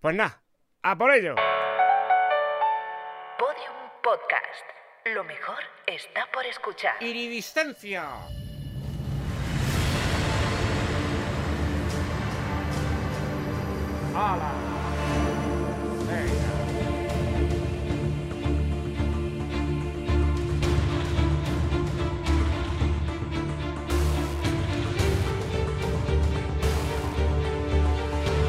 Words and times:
Pues 0.00 0.14
nada, 0.14 0.40
a 0.82 0.96
por 0.96 1.12
ello. 1.12 1.34
Podium 3.38 3.90
Podcast. 4.02 4.64
Lo 5.14 5.24
mejor 5.24 5.58
está 5.86 6.26
por 6.32 6.46
escuchar. 6.46 7.02
Iridistencia. 7.02 8.08
¡Hala! 14.14 14.59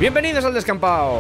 Bienvenidos 0.01 0.43
al 0.45 0.55
descampado. 0.55 1.19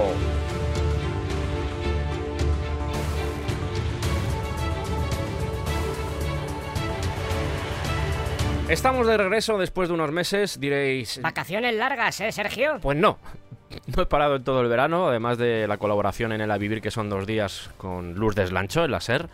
Estamos 8.67 9.05
de 9.05 9.17
regreso 9.17 9.59
después 9.59 9.87
de 9.87 9.93
unos 9.93 10.11
meses, 10.11 10.59
diréis... 10.59 11.21
Vacaciones 11.21 11.75
largas, 11.75 12.21
¿eh, 12.21 12.31
Sergio? 12.31 12.79
Pues 12.81 12.97
no. 12.97 13.19
No 13.95 14.01
he 14.01 14.05
parado 14.07 14.37
en 14.37 14.43
todo 14.43 14.61
el 14.61 14.67
verano, 14.67 15.09
además 15.09 15.37
de 15.37 15.67
la 15.67 15.77
colaboración 15.77 16.31
en 16.31 16.41
el 16.41 16.49
A 16.49 16.57
Vivir, 16.57 16.81
que 16.81 16.89
son 16.89 17.07
dos 17.07 17.27
días 17.27 17.69
con 17.77 18.15
Luz 18.15 18.33
Deslancho, 18.33 18.83
en 18.83 18.91
la 18.91 18.99
SER. 18.99 19.29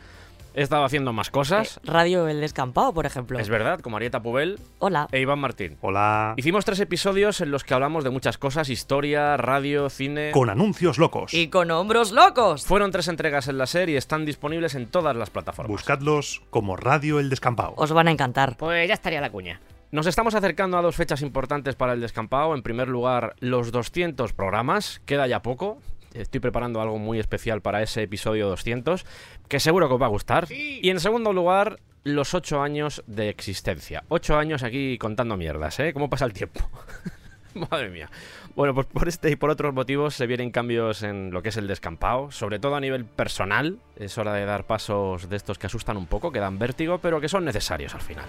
He 0.57 0.63
estado 0.63 0.84
haciendo 0.85 1.13
más 1.13 1.29
cosas. 1.29 1.79
Radio 1.84 2.27
El 2.27 2.41
Descampado, 2.41 2.91
por 2.91 3.05
ejemplo. 3.05 3.38
Es 3.38 3.47
verdad, 3.47 3.79
con 3.79 3.93
Marieta 3.93 4.23
Pubel 4.23 4.59
Hola. 4.80 5.07
e 5.11 5.20
Iván 5.20 5.38
Martín. 5.38 5.77
Hola. 5.81 6.33
Hicimos 6.35 6.66
tres 6.66 6.80
episodios 6.80 7.41
en 7.41 7.52
los 7.52 7.63
que 7.63 7.75
hablamos 7.75 8.03
de 8.03 8.09
muchas 8.09 8.39
cosas, 8.39 8.67
historia, 8.70 9.38
radio, 9.38 9.88
cine... 9.91 10.31
Con 10.31 10.49
anuncios 10.49 10.97
locos. 10.97 11.31
Y 11.31 11.49
con 11.49 11.70
hombros 11.70 12.11
locos. 12.11 12.66
Fueron 12.66 12.89
tres 12.89 13.07
entregas 13.07 13.47
en 13.47 13.59
la 13.59 13.67
SER 13.67 13.89
y 13.89 13.97
están 13.97 14.25
disponibles 14.25 14.73
en 14.73 14.88
todas 14.88 15.16
las 15.16 15.30
plataformas. 15.30 15.69
Buscadlos 15.69 16.41
como 16.50 16.75
Radio 16.75 17.19
El 17.19 17.30
Descampado. 17.30 17.75
Os 17.78 17.91
van 17.91 18.08
a 18.08 18.11
encantar. 18.11 18.58
Pues 18.58 18.88
ya 18.88 18.95
estaría 18.95 19.22
la 19.22 19.30
cuña. 19.30 19.61
Nos 19.91 20.08
estamos 20.08 20.33
acercando 20.33 20.80
a 20.80 20.81
dos 20.81 20.95
fechas 20.95 21.22
importantes 21.22 21.75
para 21.75 21.94
el 21.94 22.02
descampado. 22.02 22.55
En 22.55 22.63
primer 22.63 22.88
lugar, 22.88 23.35
los 23.41 23.72
200 23.72 24.33
programas. 24.33 25.03
Queda 25.05 25.28
ya 25.28 25.44
poco. 25.44 25.78
Estoy 26.21 26.39
preparando 26.39 26.81
algo 26.81 26.97
muy 26.97 27.19
especial 27.19 27.61
para 27.61 27.81
ese 27.81 28.03
episodio 28.03 28.47
200, 28.49 29.05
que 29.47 29.59
seguro 29.59 29.87
que 29.87 29.95
os 29.95 30.01
va 30.01 30.07
a 30.07 30.09
gustar. 30.09 30.47
Y 30.51 30.89
en 30.89 30.99
segundo 30.99 31.33
lugar, 31.33 31.79
los 32.03 32.33
8 32.33 32.61
años 32.61 33.03
de 33.07 33.29
existencia. 33.29 34.03
8 34.09 34.38
años 34.38 34.63
aquí 34.63 34.97
contando 34.97 35.38
mierdas, 35.38 35.79
¿eh? 35.79 35.93
¿Cómo 35.93 36.09
pasa 36.09 36.25
el 36.25 36.33
tiempo? 36.33 36.61
Madre 37.71 37.89
mía. 37.89 38.09
Bueno, 38.55 38.73
pues 38.73 38.88
por 38.88 39.07
este 39.07 39.29
y 39.31 39.35
por 39.35 39.49
otros 39.49 39.73
motivos 39.73 40.15
se 40.15 40.25
vienen 40.25 40.51
cambios 40.51 41.03
en 41.03 41.31
lo 41.31 41.41
que 41.41 41.49
es 41.49 41.57
el 41.57 41.67
descampado, 41.67 42.31
sobre 42.31 42.59
todo 42.59 42.75
a 42.75 42.79
nivel 42.79 43.05
personal. 43.05 43.79
Es 43.95 44.17
hora 44.17 44.33
de 44.33 44.45
dar 44.45 44.65
pasos 44.65 45.29
de 45.29 45.35
estos 45.35 45.57
que 45.57 45.67
asustan 45.67 45.97
un 45.97 46.07
poco, 46.07 46.31
que 46.31 46.39
dan 46.39 46.57
vértigo, 46.57 46.99
pero 46.99 47.21
que 47.21 47.29
son 47.29 47.45
necesarios 47.45 47.93
al 47.93 48.01
final. 48.01 48.25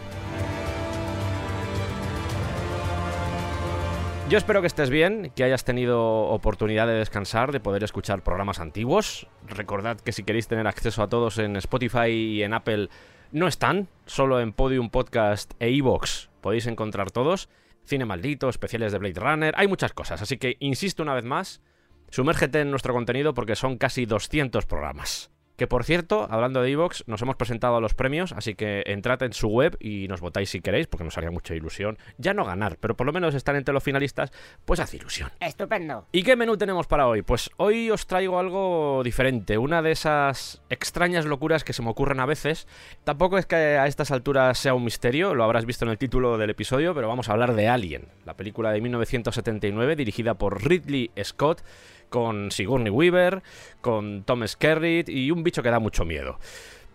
Yo 4.28 4.36
espero 4.36 4.60
que 4.60 4.66
estés 4.66 4.90
bien, 4.90 5.32
que 5.34 5.42
hayas 5.42 5.64
tenido 5.64 6.02
oportunidad 6.02 6.86
de 6.86 6.92
descansar, 6.92 7.50
de 7.50 7.60
poder 7.60 7.82
escuchar 7.82 8.22
programas 8.22 8.60
antiguos. 8.60 9.26
Recordad 9.46 9.98
que 9.98 10.12
si 10.12 10.22
queréis 10.22 10.48
tener 10.48 10.66
acceso 10.66 11.02
a 11.02 11.08
todos 11.08 11.38
en 11.38 11.56
Spotify 11.56 12.10
y 12.10 12.42
en 12.42 12.52
Apple, 12.52 12.90
no 13.32 13.48
están, 13.48 13.88
solo 14.04 14.40
en 14.40 14.52
Podium 14.52 14.90
Podcast 14.90 15.54
e 15.60 15.70
iVoox 15.70 16.28
podéis 16.42 16.66
encontrar 16.66 17.10
todos. 17.10 17.48
Cine 17.84 18.04
maldito, 18.04 18.50
especiales 18.50 18.92
de 18.92 18.98
Blade 18.98 19.20
Runner, 19.20 19.54
hay 19.56 19.66
muchas 19.66 19.94
cosas, 19.94 20.20
así 20.20 20.36
que 20.36 20.58
insisto 20.60 21.02
una 21.02 21.14
vez 21.14 21.24
más, 21.24 21.62
sumérgete 22.10 22.60
en 22.60 22.70
nuestro 22.70 22.92
contenido 22.92 23.32
porque 23.32 23.56
son 23.56 23.78
casi 23.78 24.04
200 24.04 24.66
programas. 24.66 25.30
Que 25.58 25.66
por 25.66 25.82
cierto, 25.82 26.28
hablando 26.30 26.62
de 26.62 26.70
Evox, 26.70 27.02
nos 27.08 27.20
hemos 27.20 27.34
presentado 27.34 27.74
a 27.74 27.80
los 27.80 27.92
premios, 27.92 28.30
así 28.30 28.54
que 28.54 28.84
entrad 28.86 29.20
en 29.24 29.32
su 29.32 29.48
web 29.48 29.76
y 29.80 30.06
nos 30.06 30.20
votáis 30.20 30.50
si 30.50 30.60
queréis, 30.60 30.86
porque 30.86 31.02
nos 31.02 31.18
haría 31.18 31.32
mucha 31.32 31.52
ilusión. 31.52 31.98
Ya 32.16 32.32
no 32.32 32.44
ganar, 32.44 32.76
pero 32.78 32.96
por 32.96 33.08
lo 33.08 33.12
menos 33.12 33.34
estar 33.34 33.56
entre 33.56 33.74
los 33.74 33.82
finalistas, 33.82 34.30
pues 34.64 34.78
hace 34.78 34.98
ilusión. 34.98 35.32
Estupendo. 35.40 36.06
¿Y 36.12 36.22
qué 36.22 36.36
menú 36.36 36.56
tenemos 36.56 36.86
para 36.86 37.08
hoy? 37.08 37.22
Pues 37.22 37.50
hoy 37.56 37.90
os 37.90 38.06
traigo 38.06 38.38
algo 38.38 39.02
diferente, 39.02 39.58
una 39.58 39.82
de 39.82 39.90
esas 39.90 40.62
extrañas 40.70 41.26
locuras 41.26 41.64
que 41.64 41.72
se 41.72 41.82
me 41.82 41.90
ocurren 41.90 42.20
a 42.20 42.26
veces. 42.26 42.68
Tampoco 43.02 43.36
es 43.36 43.44
que 43.44 43.56
a 43.56 43.88
estas 43.88 44.12
alturas 44.12 44.58
sea 44.58 44.74
un 44.74 44.84
misterio, 44.84 45.34
lo 45.34 45.42
habrás 45.42 45.66
visto 45.66 45.84
en 45.84 45.90
el 45.90 45.98
título 45.98 46.38
del 46.38 46.50
episodio, 46.50 46.94
pero 46.94 47.08
vamos 47.08 47.28
a 47.28 47.32
hablar 47.32 47.54
de 47.54 47.66
Alien, 47.66 48.06
la 48.24 48.36
película 48.36 48.70
de 48.70 48.80
1979 48.80 49.96
dirigida 49.96 50.34
por 50.34 50.62
Ridley 50.64 51.10
Scott 51.24 51.64
con 52.08 52.50
Sigourney 52.50 52.90
Weaver, 52.90 53.42
con 53.80 54.24
Tom 54.24 54.46
Skerritt 54.46 55.08
y 55.08 55.30
un 55.30 55.42
bicho 55.42 55.62
que 55.62 55.70
da 55.70 55.78
mucho 55.78 56.04
miedo. 56.04 56.38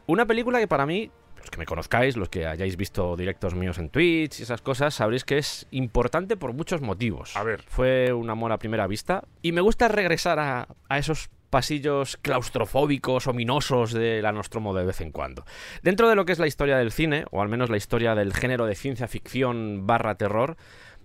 Una 0.06 0.26
película 0.26 0.60
que 0.60 0.68
para 0.68 0.86
mí, 0.86 1.12
los 1.38 1.50
que 1.50 1.58
me 1.58 1.66
conozcáis, 1.66 2.18
los 2.18 2.30
que 2.30 2.46
hayáis 2.46 2.78
visto 2.78 3.16
directos 3.16 3.56
míos 3.56 3.78
en 3.78 3.90
Twitch 3.90 4.40
y 4.40 4.44
esas 4.44 4.62
cosas, 4.62 4.94
sabréis 4.94 5.24
que 5.24 5.38
es 5.38 5.68
importante 5.72 6.38
por 6.38 6.54
muchos 6.54 6.82
motivos. 6.82 7.36
A 7.36 7.44
ver. 7.44 7.64
Fue 7.68 8.12
un 8.14 8.30
amor 8.30 8.52
a 8.52 8.60
primera 8.60 8.88
vista 8.88 9.24
y 9.42 9.52
me 9.52 9.62
gusta 9.62 9.88
regresar 9.88 10.40
a, 10.40 10.68
a 10.90 10.98
esos 10.98 11.30
pasillos 11.54 12.18
claustrofóbicos, 12.18 13.28
ominosos 13.28 13.94
de 13.94 14.24
la 14.24 14.32
Nostromo 14.32 14.74
de 14.74 14.86
vez 14.86 15.02
en 15.02 15.12
cuando. 15.12 15.46
Dentro 15.84 16.10
de 16.10 16.16
lo 16.16 16.26
que 16.26 16.32
es 16.32 16.40
la 16.40 16.48
historia 16.48 16.78
del 16.78 16.92
cine, 16.92 17.26
o 17.30 17.44
al 17.44 17.48
menos 17.48 17.70
la 17.70 17.78
historia 17.78 18.16
del 18.16 18.34
género 18.34 18.66
de 18.66 18.74
ciencia 18.74 19.08
ficción 19.08 19.86
barra 19.86 20.16
terror, 20.16 20.58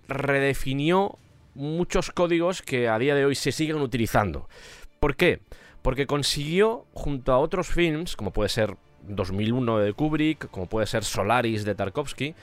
redefinió 0.07 1.19
muchos 1.53 2.11
códigos 2.11 2.61
que 2.61 2.87
a 2.87 2.99
día 2.99 3.15
de 3.15 3.25
hoy 3.25 3.35
se 3.35 3.51
siguen 3.51 3.81
utilizando. 3.81 4.47
¿Por 4.99 5.15
qué? 5.15 5.41
Porque 5.81 6.07
consiguió, 6.07 6.85
junto 6.93 7.31
a 7.31 7.39
otros 7.39 7.67
films, 7.67 8.15
como 8.15 8.31
puede 8.31 8.49
ser 8.49 8.75
2001 9.03 9.79
de 9.79 9.93
Kubrick, 9.93 10.49
como 10.49 10.67
puede 10.67 10.87
ser 10.87 11.03
Solaris 11.03 11.65
de 11.65 11.75
Tarkovsky, 11.75 12.35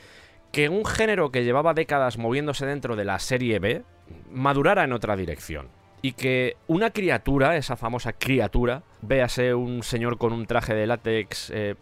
que 0.52 0.68
un 0.68 0.84
género 0.84 1.30
que 1.30 1.44
llevaba 1.44 1.74
décadas 1.74 2.18
moviéndose 2.18 2.66
dentro 2.66 2.96
de 2.96 3.04
la 3.04 3.18
serie 3.18 3.58
B 3.58 3.82
madurara 4.30 4.84
en 4.84 4.92
otra 4.92 5.16
dirección. 5.16 5.68
Y 6.02 6.12
que 6.12 6.56
una 6.66 6.90
criatura, 6.90 7.56
esa 7.56 7.76
famosa 7.76 8.12
criatura, 8.12 8.82
véase 9.02 9.54
un 9.54 9.82
señor 9.82 10.18
con 10.18 10.32
un 10.32 10.46
traje 10.46 10.74
de 10.74 10.86
látex 10.86 11.50
eh, 11.50 11.74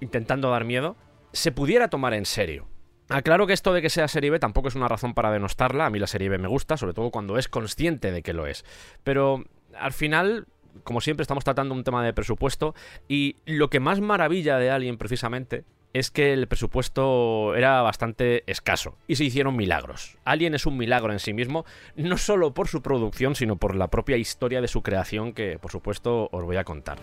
intentando 0.00 0.50
dar 0.50 0.64
miedo, 0.64 0.96
se 1.32 1.50
pudiera 1.50 1.88
tomar 1.88 2.14
en 2.14 2.26
serio. 2.26 2.66
Aclaro 3.14 3.46
que 3.46 3.52
esto 3.52 3.72
de 3.72 3.80
que 3.80 3.90
sea 3.90 4.08
serie 4.08 4.30
B 4.30 4.40
tampoco 4.40 4.66
es 4.66 4.74
una 4.74 4.88
razón 4.88 5.14
para 5.14 5.30
denostarla. 5.30 5.86
A 5.86 5.90
mí 5.90 6.00
la 6.00 6.08
serie 6.08 6.28
B 6.28 6.36
me 6.38 6.48
gusta, 6.48 6.76
sobre 6.76 6.94
todo 6.94 7.12
cuando 7.12 7.38
es 7.38 7.46
consciente 7.46 8.10
de 8.10 8.22
que 8.22 8.32
lo 8.32 8.48
es. 8.48 8.64
Pero 9.04 9.44
al 9.78 9.92
final, 9.92 10.48
como 10.82 11.00
siempre, 11.00 11.22
estamos 11.22 11.44
tratando 11.44 11.76
un 11.76 11.84
tema 11.84 12.04
de 12.04 12.12
presupuesto. 12.12 12.74
Y 13.06 13.36
lo 13.46 13.70
que 13.70 13.78
más 13.78 14.00
maravilla 14.00 14.58
de 14.58 14.72
Alien, 14.72 14.98
precisamente, 14.98 15.62
es 15.92 16.10
que 16.10 16.32
el 16.32 16.48
presupuesto 16.48 17.54
era 17.54 17.82
bastante 17.82 18.42
escaso 18.50 18.98
y 19.06 19.14
se 19.14 19.22
hicieron 19.22 19.54
milagros. 19.54 20.18
Alien 20.24 20.56
es 20.56 20.66
un 20.66 20.76
milagro 20.76 21.12
en 21.12 21.20
sí 21.20 21.32
mismo, 21.32 21.64
no 21.94 22.18
solo 22.18 22.52
por 22.52 22.66
su 22.66 22.82
producción, 22.82 23.36
sino 23.36 23.54
por 23.54 23.76
la 23.76 23.86
propia 23.86 24.16
historia 24.16 24.60
de 24.60 24.66
su 24.66 24.82
creación 24.82 25.34
que, 25.34 25.60
por 25.60 25.70
supuesto, 25.70 26.30
os 26.32 26.42
voy 26.42 26.56
a 26.56 26.64
contar. 26.64 26.98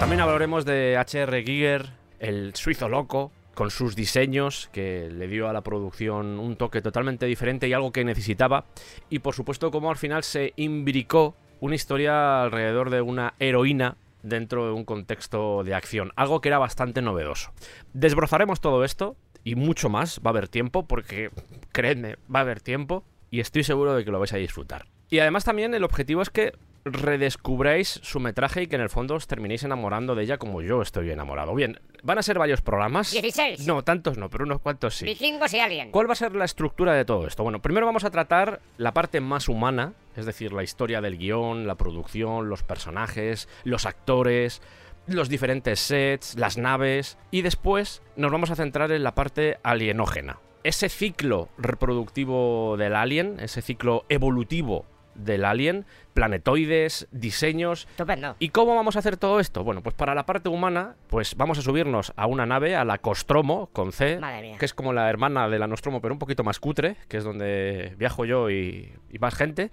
También 0.00 0.20
hablaremos 0.20 0.64
de 0.64 0.96
H.R. 0.96 1.44
Giger, 1.44 1.99
el 2.20 2.54
suizo 2.54 2.88
loco, 2.88 3.32
con 3.54 3.70
sus 3.70 3.96
diseños, 3.96 4.70
que 4.72 5.10
le 5.10 5.26
dio 5.26 5.48
a 5.48 5.52
la 5.52 5.62
producción 5.62 6.38
un 6.38 6.56
toque 6.56 6.80
totalmente 6.80 7.26
diferente 7.26 7.68
y 7.68 7.72
algo 7.72 7.92
que 7.92 8.04
necesitaba. 8.04 8.64
Y 9.10 9.18
por 9.18 9.34
supuesto, 9.34 9.70
cómo 9.70 9.90
al 9.90 9.96
final 9.96 10.22
se 10.22 10.52
imbricó 10.56 11.34
una 11.60 11.74
historia 11.74 12.42
alrededor 12.42 12.90
de 12.90 13.02
una 13.02 13.34
heroína 13.38 13.96
dentro 14.22 14.66
de 14.66 14.72
un 14.72 14.84
contexto 14.84 15.64
de 15.64 15.74
acción, 15.74 16.12
algo 16.16 16.40
que 16.40 16.48
era 16.48 16.58
bastante 16.58 17.02
novedoso. 17.02 17.52
Desbrozaremos 17.92 18.60
todo 18.60 18.84
esto 18.84 19.16
y 19.44 19.54
mucho 19.54 19.88
más, 19.88 20.20
va 20.24 20.30
a 20.30 20.32
haber 20.32 20.48
tiempo, 20.48 20.86
porque 20.86 21.30
creedme, 21.72 22.16
va 22.34 22.40
a 22.40 22.42
haber 22.42 22.60
tiempo 22.60 23.04
y 23.30 23.40
estoy 23.40 23.64
seguro 23.64 23.94
de 23.94 24.04
que 24.04 24.10
lo 24.10 24.18
vais 24.18 24.32
a 24.32 24.38
disfrutar. 24.38 24.86
Y 25.08 25.18
además 25.18 25.44
también 25.44 25.74
el 25.74 25.84
objetivo 25.84 26.22
es 26.22 26.30
que 26.30 26.52
redescubráis 26.84 28.00
su 28.02 28.20
metraje 28.20 28.62
y 28.62 28.66
que 28.66 28.76
en 28.76 28.82
el 28.82 28.90
fondo 28.90 29.14
os 29.14 29.26
terminéis 29.26 29.64
enamorando 29.64 30.14
de 30.14 30.22
ella 30.22 30.38
como 30.38 30.62
yo 30.62 30.82
estoy 30.82 31.10
enamorado. 31.10 31.54
Bien, 31.54 31.80
van 32.02 32.18
a 32.18 32.22
ser 32.22 32.38
varios 32.38 32.60
programas. 32.60 33.10
16. 33.10 33.66
No, 33.66 33.82
tantos 33.82 34.18
no, 34.18 34.30
pero 34.30 34.44
unos 34.44 34.60
cuantos 34.60 34.96
sí. 34.96 35.04
Vikingos 35.04 35.52
y 35.54 35.60
Alien. 35.60 35.90
¿Cuál 35.90 36.08
va 36.08 36.12
a 36.12 36.16
ser 36.16 36.34
la 36.34 36.44
estructura 36.44 36.94
de 36.94 37.04
todo 37.04 37.26
esto? 37.26 37.42
Bueno, 37.42 37.60
primero 37.60 37.86
vamos 37.86 38.04
a 38.04 38.10
tratar 38.10 38.60
la 38.78 38.92
parte 38.92 39.20
más 39.20 39.48
humana, 39.48 39.94
es 40.16 40.26
decir, 40.26 40.52
la 40.52 40.62
historia 40.62 41.00
del 41.00 41.18
guion, 41.18 41.66
la 41.66 41.74
producción, 41.76 42.48
los 42.48 42.62
personajes, 42.62 43.48
los 43.64 43.86
actores, 43.86 44.62
los 45.06 45.28
diferentes 45.28 45.80
sets, 45.80 46.36
las 46.36 46.56
naves, 46.56 47.18
y 47.30 47.42
después 47.42 48.02
nos 48.16 48.30
vamos 48.30 48.50
a 48.50 48.56
centrar 48.56 48.92
en 48.92 49.02
la 49.02 49.14
parte 49.14 49.58
alienógena. 49.62 50.38
Ese 50.62 50.90
ciclo 50.90 51.48
reproductivo 51.56 52.76
del 52.76 52.94
alien, 52.94 53.40
ese 53.40 53.62
ciclo 53.62 54.04
evolutivo 54.10 54.84
del 55.24 55.44
alien, 55.44 55.86
planetoides, 56.14 57.08
diseños. 57.10 57.86
Estupendo. 57.90 58.36
¿Y 58.38 58.50
cómo 58.50 58.74
vamos 58.74 58.96
a 58.96 59.00
hacer 59.00 59.16
todo 59.16 59.40
esto? 59.40 59.64
Bueno, 59.64 59.82
pues 59.82 59.94
para 59.94 60.14
la 60.14 60.26
parte 60.26 60.48
humana, 60.48 60.96
pues 61.08 61.36
vamos 61.36 61.58
a 61.58 61.62
subirnos 61.62 62.12
a 62.16 62.26
una 62.26 62.46
nave, 62.46 62.76
a 62.76 62.84
la 62.84 62.98
Costromo, 62.98 63.68
con 63.72 63.92
C, 63.92 64.18
Madre 64.18 64.42
mía. 64.42 64.58
que 64.58 64.64
es 64.64 64.74
como 64.74 64.92
la 64.92 65.08
hermana 65.08 65.48
de 65.48 65.58
la 65.58 65.66
Nostromo, 65.66 66.00
pero 66.00 66.14
un 66.14 66.18
poquito 66.18 66.44
más 66.44 66.60
cutre, 66.60 66.96
que 67.08 67.18
es 67.18 67.24
donde 67.24 67.94
viajo 67.98 68.24
yo 68.24 68.50
y, 68.50 68.92
y 69.10 69.18
más 69.18 69.34
gente, 69.34 69.70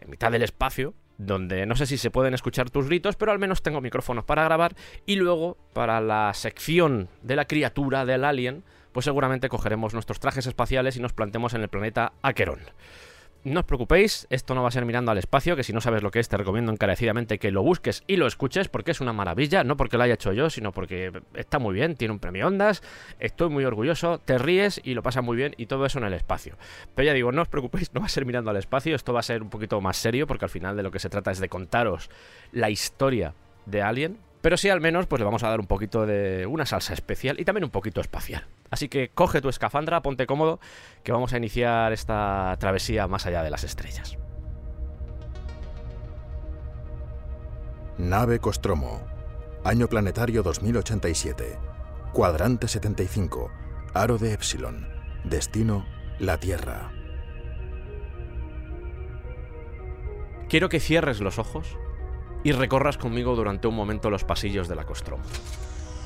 en 0.00 0.10
mitad 0.10 0.30
del 0.30 0.42
espacio, 0.42 0.94
donde 1.18 1.66
no 1.66 1.76
sé 1.76 1.86
si 1.86 1.96
se 1.96 2.10
pueden 2.10 2.34
escuchar 2.34 2.70
tus 2.70 2.86
gritos, 2.86 3.16
pero 3.16 3.32
al 3.32 3.38
menos 3.38 3.62
tengo 3.62 3.80
micrófonos 3.80 4.24
para 4.24 4.44
grabar, 4.44 4.74
y 5.06 5.16
luego, 5.16 5.56
para 5.72 6.00
la 6.00 6.32
sección 6.34 7.08
de 7.22 7.36
la 7.36 7.44
criatura, 7.44 8.04
del 8.04 8.24
alien, 8.24 8.64
pues 8.92 9.04
seguramente 9.04 9.48
cogeremos 9.48 9.92
nuestros 9.92 10.20
trajes 10.20 10.46
espaciales 10.46 10.96
y 10.96 11.00
nos 11.00 11.12
plantemos 11.12 11.54
en 11.54 11.62
el 11.62 11.68
planeta 11.68 12.12
Acheron. 12.22 12.60
No 13.44 13.60
os 13.60 13.66
preocupéis, 13.66 14.26
esto 14.30 14.54
no 14.54 14.62
va 14.62 14.68
a 14.68 14.70
ser 14.70 14.86
mirando 14.86 15.10
al 15.10 15.18
espacio, 15.18 15.54
que 15.54 15.64
si 15.64 15.74
no 15.74 15.82
sabes 15.82 16.02
lo 16.02 16.10
que 16.10 16.18
es, 16.18 16.30
te 16.30 16.38
recomiendo 16.38 16.72
encarecidamente 16.72 17.38
que 17.38 17.50
lo 17.50 17.62
busques 17.62 18.02
y 18.06 18.16
lo 18.16 18.26
escuches, 18.26 18.68
porque 18.68 18.92
es 18.92 19.02
una 19.02 19.12
maravilla, 19.12 19.64
no 19.64 19.76
porque 19.76 19.98
lo 19.98 20.04
haya 20.04 20.14
hecho 20.14 20.32
yo, 20.32 20.48
sino 20.48 20.72
porque 20.72 21.12
está 21.34 21.58
muy 21.58 21.74
bien, 21.74 21.94
tiene 21.94 22.12
un 22.12 22.20
premio 22.20 22.46
Ondas, 22.46 22.82
estoy 23.20 23.50
muy 23.50 23.66
orgulloso, 23.66 24.18
te 24.18 24.38
ríes 24.38 24.80
y 24.82 24.94
lo 24.94 25.02
pasas 25.02 25.22
muy 25.22 25.36
bien 25.36 25.54
y 25.58 25.66
todo 25.66 25.84
eso 25.84 25.98
en 25.98 26.04
el 26.04 26.14
espacio. 26.14 26.56
Pero 26.94 27.04
ya 27.04 27.12
digo, 27.12 27.32
no 27.32 27.42
os 27.42 27.48
preocupéis, 27.48 27.92
no 27.92 28.00
va 28.00 28.06
a 28.06 28.08
ser 28.08 28.24
mirando 28.24 28.50
al 28.50 28.56
espacio, 28.56 28.96
esto 28.96 29.12
va 29.12 29.20
a 29.20 29.22
ser 29.22 29.42
un 29.42 29.50
poquito 29.50 29.78
más 29.82 29.98
serio, 29.98 30.26
porque 30.26 30.46
al 30.46 30.50
final 30.50 30.74
de 30.74 30.82
lo 30.82 30.90
que 30.90 30.98
se 30.98 31.10
trata 31.10 31.30
es 31.30 31.38
de 31.38 31.50
contaros 31.50 32.08
la 32.50 32.70
historia 32.70 33.34
de 33.66 33.82
Alien, 33.82 34.18
pero 34.44 34.58
sí 34.58 34.68
al 34.68 34.82
menos 34.82 35.06
pues 35.06 35.20
le 35.20 35.24
vamos 35.24 35.42
a 35.42 35.48
dar 35.48 35.58
un 35.58 35.66
poquito 35.66 36.04
de 36.04 36.44
una 36.44 36.66
salsa 36.66 36.92
especial 36.92 37.40
y 37.40 37.46
también 37.46 37.64
un 37.64 37.70
poquito 37.70 38.02
espacial. 38.02 38.46
Así 38.68 38.90
que 38.90 39.08
coge 39.08 39.40
tu 39.40 39.48
escafandra, 39.48 40.02
ponte 40.02 40.26
cómodo, 40.26 40.60
que 41.02 41.12
vamos 41.12 41.32
a 41.32 41.38
iniciar 41.38 41.94
esta 41.94 42.54
travesía 42.60 43.08
más 43.08 43.24
allá 43.24 43.42
de 43.42 43.48
las 43.48 43.64
estrellas. 43.64 44.18
Nave 47.96 48.38
Costromo. 48.38 49.00
Año 49.64 49.88
planetario 49.88 50.42
2087. 50.42 51.58
Cuadrante 52.12 52.68
75. 52.68 53.50
Aro 53.94 54.18
de 54.18 54.34
Epsilon. 54.34 54.86
Destino, 55.24 55.86
la 56.18 56.38
Tierra. 56.38 56.92
Quiero 60.50 60.68
que 60.68 60.80
cierres 60.80 61.22
los 61.22 61.38
ojos 61.38 61.78
y 62.44 62.52
recorras 62.52 62.98
conmigo 62.98 63.34
durante 63.34 63.66
un 63.66 63.74
momento 63.74 64.10
los 64.10 64.22
pasillos 64.22 64.68
de 64.68 64.76
la 64.76 64.84
Costromo. 64.84 65.24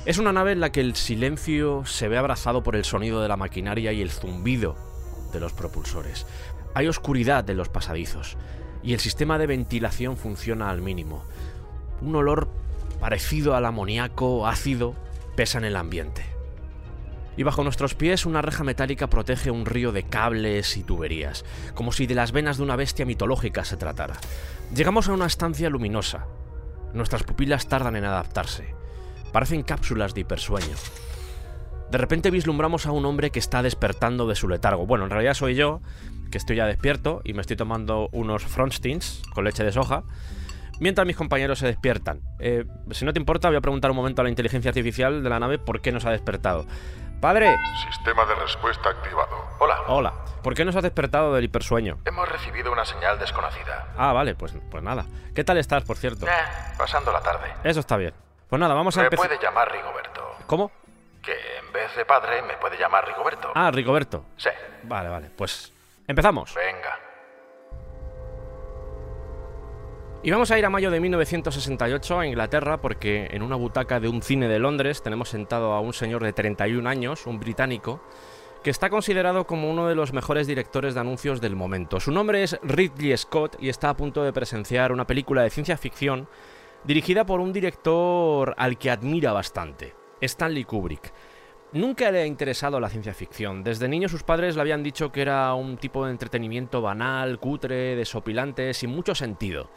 Es 0.07 0.17
una 0.17 0.33
nave 0.33 0.53
en 0.53 0.61
la 0.61 0.73
que 0.73 0.81
el 0.81 0.97
silencio 0.97 1.85
se 1.85 2.09
ve 2.09 2.17
abrazado 2.17 2.63
por 2.63 2.77
el 2.77 2.85
sonido 2.85 3.21
de 3.21 3.29
la 3.29 3.37
maquinaria 3.37 3.93
y 3.93 4.01
el 4.01 4.11
zumbido 4.11 4.77
de 5.33 5.41
los 5.41 5.53
propulsores. 5.53 6.25
Hay 6.75 6.87
oscuridad 6.87 7.51
en 7.51 7.57
los 7.57 7.69
pasadizos 7.69 8.39
y 8.83 8.95
el 8.95 9.01
sistema 9.01 9.37
de 9.37 9.49
ventilación 9.49 10.17
funciona 10.17 10.71
al 10.71 10.81
mínimo. 10.81 11.25
Un 12.01 12.15
olor 12.15 12.49
parecido 13.01 13.55
al 13.55 13.67
amoníaco 13.67 14.47
ácido 14.47 14.95
pesa 15.37 15.59
en 15.59 15.65
el 15.65 15.77
ambiente. 15.77 16.38
Y 17.39 17.45
bajo 17.45 17.63
nuestros 17.63 17.95
pies 17.95 18.27
una 18.27 18.43
reja 18.43 18.65
metálica 18.65 19.07
protege 19.07 19.53
un 19.53 19.65
río 19.65 19.93
de 19.93 20.03
cables 20.03 20.77
y 20.77 20.83
tuberías, 20.83 21.45
como 21.73 21.93
si 21.93 22.09
de 22.09 22.17
las 22.17 22.33
venas 22.33 22.57
de 22.57 22.65
una 22.65 22.75
bestia 22.75 23.07
mitológica 23.07 23.65
se 23.65 23.77
tratara. 23.77 24.17
Llegamos 24.75 25.09
a 25.09 25.13
una 25.13 25.27
estancia 25.27 25.71
luminosa. 25.71 26.27
Nuestras 26.93 27.23
pupilas 27.23 27.69
tardan 27.69 27.95
en 27.95 28.05
adaptarse. 28.05 28.75
Parecen 29.33 29.63
cápsulas 29.63 30.15
de 30.15 30.23
hipersueño. 30.23 30.75
De 31.93 31.99
repente 31.99 32.33
vislumbramos 32.33 32.87
a 32.87 32.91
un 32.91 33.07
hombre 33.07 33.31
que 33.31 33.39
está 33.39 33.63
despertando 33.63 34.27
de 34.27 34.35
su 34.35 34.49
letargo. 34.49 34.85
Bueno, 34.85 35.05
en 35.05 35.11
realidad 35.11 35.35
soy 35.35 35.55
yo, 35.55 35.81
que 36.33 36.39
estoy 36.39 36.57
ya 36.57 36.67
despierto 36.67 37.21
y 37.23 37.35
me 37.35 37.43
estoy 37.43 37.57
tomando 37.57 38.09
unos 38.11 38.47
Fronstins 38.47 39.23
con 39.33 39.45
leche 39.45 39.63
de 39.63 39.71
soja, 39.71 40.03
mientras 40.81 41.07
mis 41.07 41.15
compañeros 41.15 41.61
se 41.61 41.67
despiertan. 41.67 42.21
Eh, 42.41 42.65
si 42.91 43.05
no 43.05 43.13
te 43.13 43.21
importa, 43.21 43.47
voy 43.47 43.59
a 43.59 43.61
preguntar 43.61 43.93
un 43.93 43.97
momento 43.97 44.23
a 44.23 44.25
la 44.25 44.31
inteligencia 44.31 44.71
artificial 44.71 45.23
de 45.23 45.31
la 45.31 45.39
nave 45.39 45.59
por 45.59 45.81
qué 45.81 45.93
nos 45.93 46.05
ha 46.05 46.11
despertado. 46.11 46.67
Padre, 47.21 47.57
Sistema 47.91 48.25
de 48.27 48.35
respuesta 48.37 48.91
activado. 48.91 49.45
Hola. 49.59 49.81
hola, 49.89 50.13
¿por 50.43 50.55
qué 50.55 50.65
nos 50.65 50.77
has 50.77 50.85
despertado 50.85 51.35
del 51.35 51.45
hipersueño? 51.45 51.99
Hemos 52.05 52.29
recibido 52.29 52.71
una 52.71 52.85
señal 52.85 53.19
desconocida. 53.19 53.89
Ah, 53.97 54.13
vale, 54.13 54.37
pues, 54.37 54.55
pues 54.71 54.83
nada. 54.85 55.05
¿Qué 55.35 55.43
tal 55.43 55.59
estás, 55.59 55.83
por 55.83 55.97
cierto? 55.97 56.27
Eh, 56.27 56.31
pasando 56.77 57.11
la 57.13 57.21
tarde. 57.21 57.53
Eso 57.65 57.81
está 57.81 57.97
bien. 57.97 58.15
Pues 58.49 58.61
nada, 58.61 58.75
vamos 58.75 58.97
a 58.97 59.01
Me 59.01 59.07
empezar. 59.07 59.27
puede 59.29 59.43
llamar 59.43 59.71
Rigoberto. 59.73 60.37
¿Cómo? 60.47 60.71
Que 61.21 61.33
en 61.59 61.73
vez 61.73 61.95
de 61.97 62.05
padre 62.05 62.41
me 62.43 62.55
puede 62.55 62.79
llamar 62.79 63.05
Rigoberto. 63.07 63.51
Ah, 63.55 63.71
Rigoberto. 63.73 64.25
Sí. 64.37 64.51
Vale, 64.85 65.09
vale, 65.09 65.31
pues 65.37 65.73
empezamos. 66.07 66.55
Venga. 66.55 66.99
Y 70.21 70.33
vamos 70.33 70.51
a 70.51 70.59
ir 70.59 70.65
a 70.65 70.71
mayo 70.71 70.91
de 70.91 70.99
1968 70.99 72.19
a 72.19 72.27
Inglaterra 72.27 72.81
porque 72.81 73.29
en 73.31 73.43
una 73.43 73.55
butaca 73.55 74.01
de 74.01 74.09
un 74.09 74.21
cine 74.21 74.49
de 74.49 74.59
Londres 74.59 75.01
tenemos 75.01 75.29
sentado 75.29 75.73
a 75.75 75.81
un 75.81 75.93
señor 75.93 76.25
de 76.25 76.33
31 76.33 76.89
años, 76.89 77.25
un 77.27 77.39
británico, 77.39 78.01
que 78.65 78.71
está 78.71 78.91
considerado 78.91 79.47
como 79.47 79.71
uno 79.71 79.87
de 79.87 79.95
los 79.95 80.13
mejores 80.13 80.49
directores 80.49 80.95
de 80.95 81.01
anuncios 81.01 81.41
del 81.41 81.55
momento. 81.55 82.01
Su 82.01 82.11
nombre 82.11 82.43
es 82.43 82.59
Ridley 82.65 83.17
Scott 83.17 83.59
y 83.61 83.69
está 83.69 83.91
a 83.91 83.97
punto 83.97 84.25
de 84.25 84.33
presenciar 84.33 84.91
una 84.91 85.07
película 85.07 85.43
de 85.43 85.51
ciencia 85.51 85.77
ficción 85.77 86.29
dirigida 86.83 87.25
por 87.25 87.39
un 87.39 87.53
director 87.53 88.55
al 88.59 88.77
que 88.77 88.91
admira 88.91 89.33
bastante, 89.33 89.95
Stanley 90.21 90.65
Kubrick. 90.65 91.13
Nunca 91.75 92.11
le 92.11 92.23
ha 92.23 92.27
interesado 92.27 92.81
la 92.81 92.89
ciencia 92.89 93.15
ficción. 93.15 93.63
Desde 93.63 93.89
niño 93.89 94.09
sus 94.09 94.25
padres 94.25 94.57
le 94.57 94.63
habían 94.63 94.83
dicho 94.83 95.13
que 95.13 95.23
era 95.23 95.55
un 95.55 95.77
tipo 95.77 96.07
de 96.07 96.11
entretenimiento 96.11 96.83
banal, 96.83 97.39
cutre, 97.39 97.95
desopilante, 97.95 98.75
sin 98.75 98.91
mucho 98.91 99.15
sentido. 99.15 99.71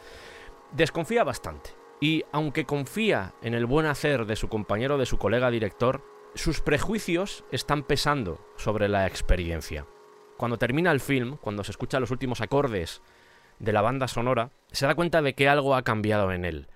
Desconfía 0.72 1.24
bastante. 1.24 1.72
Y 2.00 2.24
aunque 2.32 2.66
confía 2.66 3.34
en 3.42 3.54
el 3.54 3.66
buen 3.66 3.86
hacer 3.86 4.26
de 4.26 4.36
su 4.36 4.48
compañero, 4.48 4.98
de 4.98 5.06
su 5.06 5.18
colega 5.18 5.52
director, 5.52 6.02
sus 6.34 6.62
prejuicios 6.62 7.44
están 7.52 7.84
pesando 7.84 8.40
sobre 8.56 8.88
la 8.88 9.06
experiencia. 9.06 9.86
Cuando 10.38 10.58
termina 10.58 10.92
el 10.92 11.02
film, 11.02 11.38
cuando 11.38 11.64
se 11.64 11.72
escuchan 11.72 12.02
los 12.02 12.10
últimos 12.10 12.42
acordes 12.42 13.02
de 13.60 13.74
la 13.74 13.82
banda 13.82 14.08
sonora, 14.08 14.50
se 14.72 14.88
da 14.88 14.96
cuenta 14.96 15.22
de 15.22 15.36
que 15.36 15.50
algo 15.50 15.76
ha 15.76 15.84
cambiado 15.84 16.32
en 16.32 16.46
él. 16.46 16.68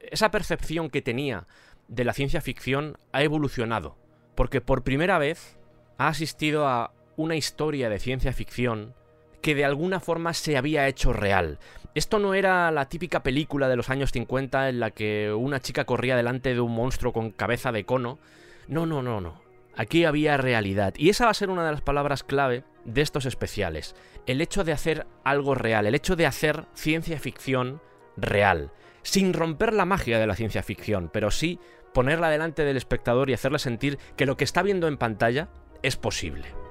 Esa 0.00 0.30
percepción 0.30 0.90
que 0.90 1.02
tenía 1.02 1.46
de 1.88 2.04
la 2.04 2.14
ciencia 2.14 2.40
ficción 2.40 2.96
ha 3.12 3.22
evolucionado, 3.22 3.96
porque 4.34 4.60
por 4.60 4.82
primera 4.82 5.18
vez 5.18 5.58
ha 5.98 6.08
asistido 6.08 6.66
a 6.66 6.92
una 7.16 7.36
historia 7.36 7.90
de 7.90 8.00
ciencia 8.00 8.32
ficción 8.32 8.94
que 9.42 9.54
de 9.54 9.64
alguna 9.64 10.00
forma 10.00 10.32
se 10.32 10.56
había 10.56 10.88
hecho 10.88 11.12
real. 11.12 11.58
Esto 11.94 12.18
no 12.18 12.32
era 12.32 12.70
la 12.70 12.88
típica 12.88 13.22
película 13.22 13.68
de 13.68 13.76
los 13.76 13.90
años 13.90 14.12
50 14.12 14.70
en 14.70 14.80
la 14.80 14.92
que 14.92 15.32
una 15.32 15.60
chica 15.60 15.84
corría 15.84 16.16
delante 16.16 16.54
de 16.54 16.60
un 16.60 16.74
monstruo 16.74 17.12
con 17.12 17.30
cabeza 17.30 17.70
de 17.70 17.84
cono. 17.84 18.18
No, 18.66 18.86
no, 18.86 19.02
no, 19.02 19.20
no. 19.20 19.42
Aquí 19.76 20.04
había 20.04 20.38
realidad. 20.38 20.94
Y 20.96 21.10
esa 21.10 21.26
va 21.26 21.30
a 21.30 21.34
ser 21.34 21.50
una 21.50 21.64
de 21.64 21.70
las 21.70 21.82
palabras 21.82 22.24
clave 22.24 22.64
de 22.86 23.02
estos 23.02 23.26
especiales. 23.26 23.94
El 24.26 24.40
hecho 24.40 24.64
de 24.64 24.72
hacer 24.72 25.06
algo 25.22 25.54
real, 25.54 25.86
el 25.86 25.94
hecho 25.94 26.16
de 26.16 26.26
hacer 26.26 26.64
ciencia 26.74 27.18
ficción 27.18 27.82
real. 28.16 28.70
Sin 29.02 29.34
romper 29.34 29.74
la 29.74 29.84
magia 29.84 30.18
de 30.18 30.26
la 30.26 30.36
ciencia 30.36 30.62
ficción, 30.62 31.10
pero 31.12 31.30
sí 31.30 31.58
ponerla 31.92 32.30
delante 32.30 32.64
del 32.64 32.78
espectador 32.78 33.28
y 33.28 33.34
hacerle 33.34 33.58
sentir 33.58 33.98
que 34.16 34.24
lo 34.24 34.38
que 34.38 34.44
está 34.44 34.62
viendo 34.62 34.88
en 34.88 34.96
pantalla 34.96 35.48
es 35.82 35.96
posible. 35.96 36.61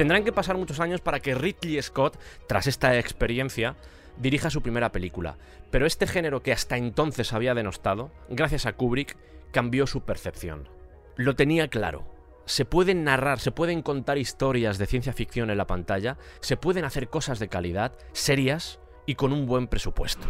Tendrán 0.00 0.24
que 0.24 0.32
pasar 0.32 0.56
muchos 0.56 0.80
años 0.80 1.02
para 1.02 1.20
que 1.20 1.34
Ridley 1.34 1.82
Scott, 1.82 2.18
tras 2.48 2.66
esta 2.66 2.98
experiencia, 2.98 3.76
dirija 4.16 4.48
su 4.48 4.62
primera 4.62 4.92
película. 4.92 5.36
Pero 5.70 5.84
este 5.84 6.06
género 6.06 6.42
que 6.42 6.54
hasta 6.54 6.78
entonces 6.78 7.34
había 7.34 7.52
denostado, 7.52 8.10
gracias 8.30 8.64
a 8.64 8.72
Kubrick, 8.72 9.18
cambió 9.52 9.86
su 9.86 10.00
percepción. 10.00 10.70
Lo 11.16 11.36
tenía 11.36 11.68
claro. 11.68 12.06
Se 12.46 12.64
pueden 12.64 13.04
narrar, 13.04 13.40
se 13.40 13.52
pueden 13.52 13.82
contar 13.82 14.16
historias 14.16 14.78
de 14.78 14.86
ciencia 14.86 15.12
ficción 15.12 15.50
en 15.50 15.58
la 15.58 15.66
pantalla, 15.66 16.16
se 16.40 16.56
pueden 16.56 16.86
hacer 16.86 17.10
cosas 17.10 17.38
de 17.38 17.48
calidad, 17.48 17.92
serias 18.12 18.80
y 19.04 19.16
con 19.16 19.34
un 19.34 19.44
buen 19.44 19.66
presupuesto. 19.68 20.26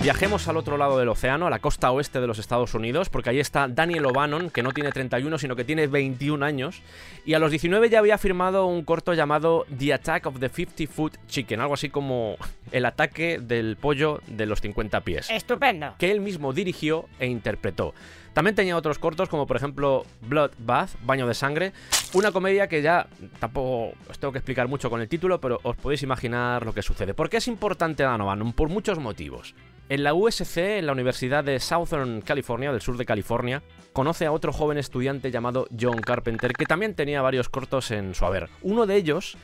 Viajemos 0.00 0.46
al 0.46 0.56
otro 0.56 0.76
lado 0.78 0.96
del 0.96 1.08
océano, 1.08 1.48
a 1.48 1.50
la 1.50 1.58
costa 1.58 1.90
oeste 1.90 2.20
de 2.20 2.28
los 2.28 2.38
Estados 2.38 2.72
Unidos, 2.72 3.08
porque 3.10 3.30
ahí 3.30 3.40
está 3.40 3.66
Daniel 3.66 4.06
O'Bannon, 4.06 4.48
que 4.48 4.62
no 4.62 4.70
tiene 4.72 4.92
31, 4.92 5.38
sino 5.38 5.56
que 5.56 5.64
tiene 5.64 5.88
21 5.88 6.44
años, 6.46 6.82
y 7.26 7.34
a 7.34 7.40
los 7.40 7.50
19 7.50 7.90
ya 7.90 7.98
había 7.98 8.16
firmado 8.16 8.66
un 8.66 8.84
corto 8.84 9.12
llamado 9.12 9.66
The 9.76 9.94
Attack 9.94 10.26
of 10.26 10.38
the 10.38 10.48
50 10.48 10.86
Foot 10.92 11.16
Chicken, 11.26 11.60
algo 11.60 11.74
así 11.74 11.90
como 11.90 12.36
el 12.70 12.86
ataque 12.86 13.40
del 13.40 13.76
pollo 13.76 14.20
de 14.28 14.46
los 14.46 14.60
50 14.60 15.00
pies, 15.00 15.30
Estupendo. 15.30 15.94
que 15.98 16.12
él 16.12 16.20
mismo 16.20 16.52
dirigió 16.52 17.06
e 17.18 17.26
interpretó. 17.26 17.92
También 18.34 18.54
tenía 18.54 18.76
otros 18.76 19.00
cortos, 19.00 19.28
como 19.28 19.48
por 19.48 19.56
ejemplo 19.56 20.06
Blood 20.20 20.52
Bath, 20.58 20.90
Baño 21.02 21.26
de 21.26 21.34
Sangre, 21.34 21.72
una 22.12 22.30
comedia 22.30 22.68
que 22.68 22.82
ya 22.82 23.08
tampoco 23.40 23.96
os 24.08 24.18
tengo 24.20 24.30
que 24.30 24.38
explicar 24.38 24.68
mucho 24.68 24.90
con 24.90 25.00
el 25.00 25.08
título, 25.08 25.40
pero 25.40 25.58
os 25.64 25.76
podéis 25.76 26.04
imaginar 26.04 26.64
lo 26.64 26.72
que 26.72 26.82
sucede. 26.82 27.14
¿Por 27.14 27.28
qué 27.28 27.38
es 27.38 27.48
importante 27.48 28.04
Dan 28.04 28.20
O'Bannon? 28.20 28.52
Por 28.52 28.68
muchos 28.68 29.00
motivos. 29.00 29.56
En 29.90 30.04
la 30.04 30.12
USC, 30.12 30.58
en 30.58 30.84
la 30.84 30.92
Universidad 30.92 31.42
de 31.44 31.58
Southern 31.58 32.20
California, 32.20 32.70
del 32.70 32.82
sur 32.82 32.98
de 32.98 33.06
California, 33.06 33.62
conoce 33.94 34.26
a 34.26 34.32
otro 34.32 34.52
joven 34.52 34.76
estudiante 34.76 35.30
llamado 35.30 35.66
John 35.80 36.02
Carpenter, 36.02 36.52
que 36.52 36.66
también 36.66 36.94
tenía 36.94 37.22
varios 37.22 37.48
cortos 37.48 37.90
en 37.90 38.14
su 38.14 38.26
haber. 38.26 38.50
Uno 38.60 38.84
de 38.84 38.96
ellos, 38.96 39.38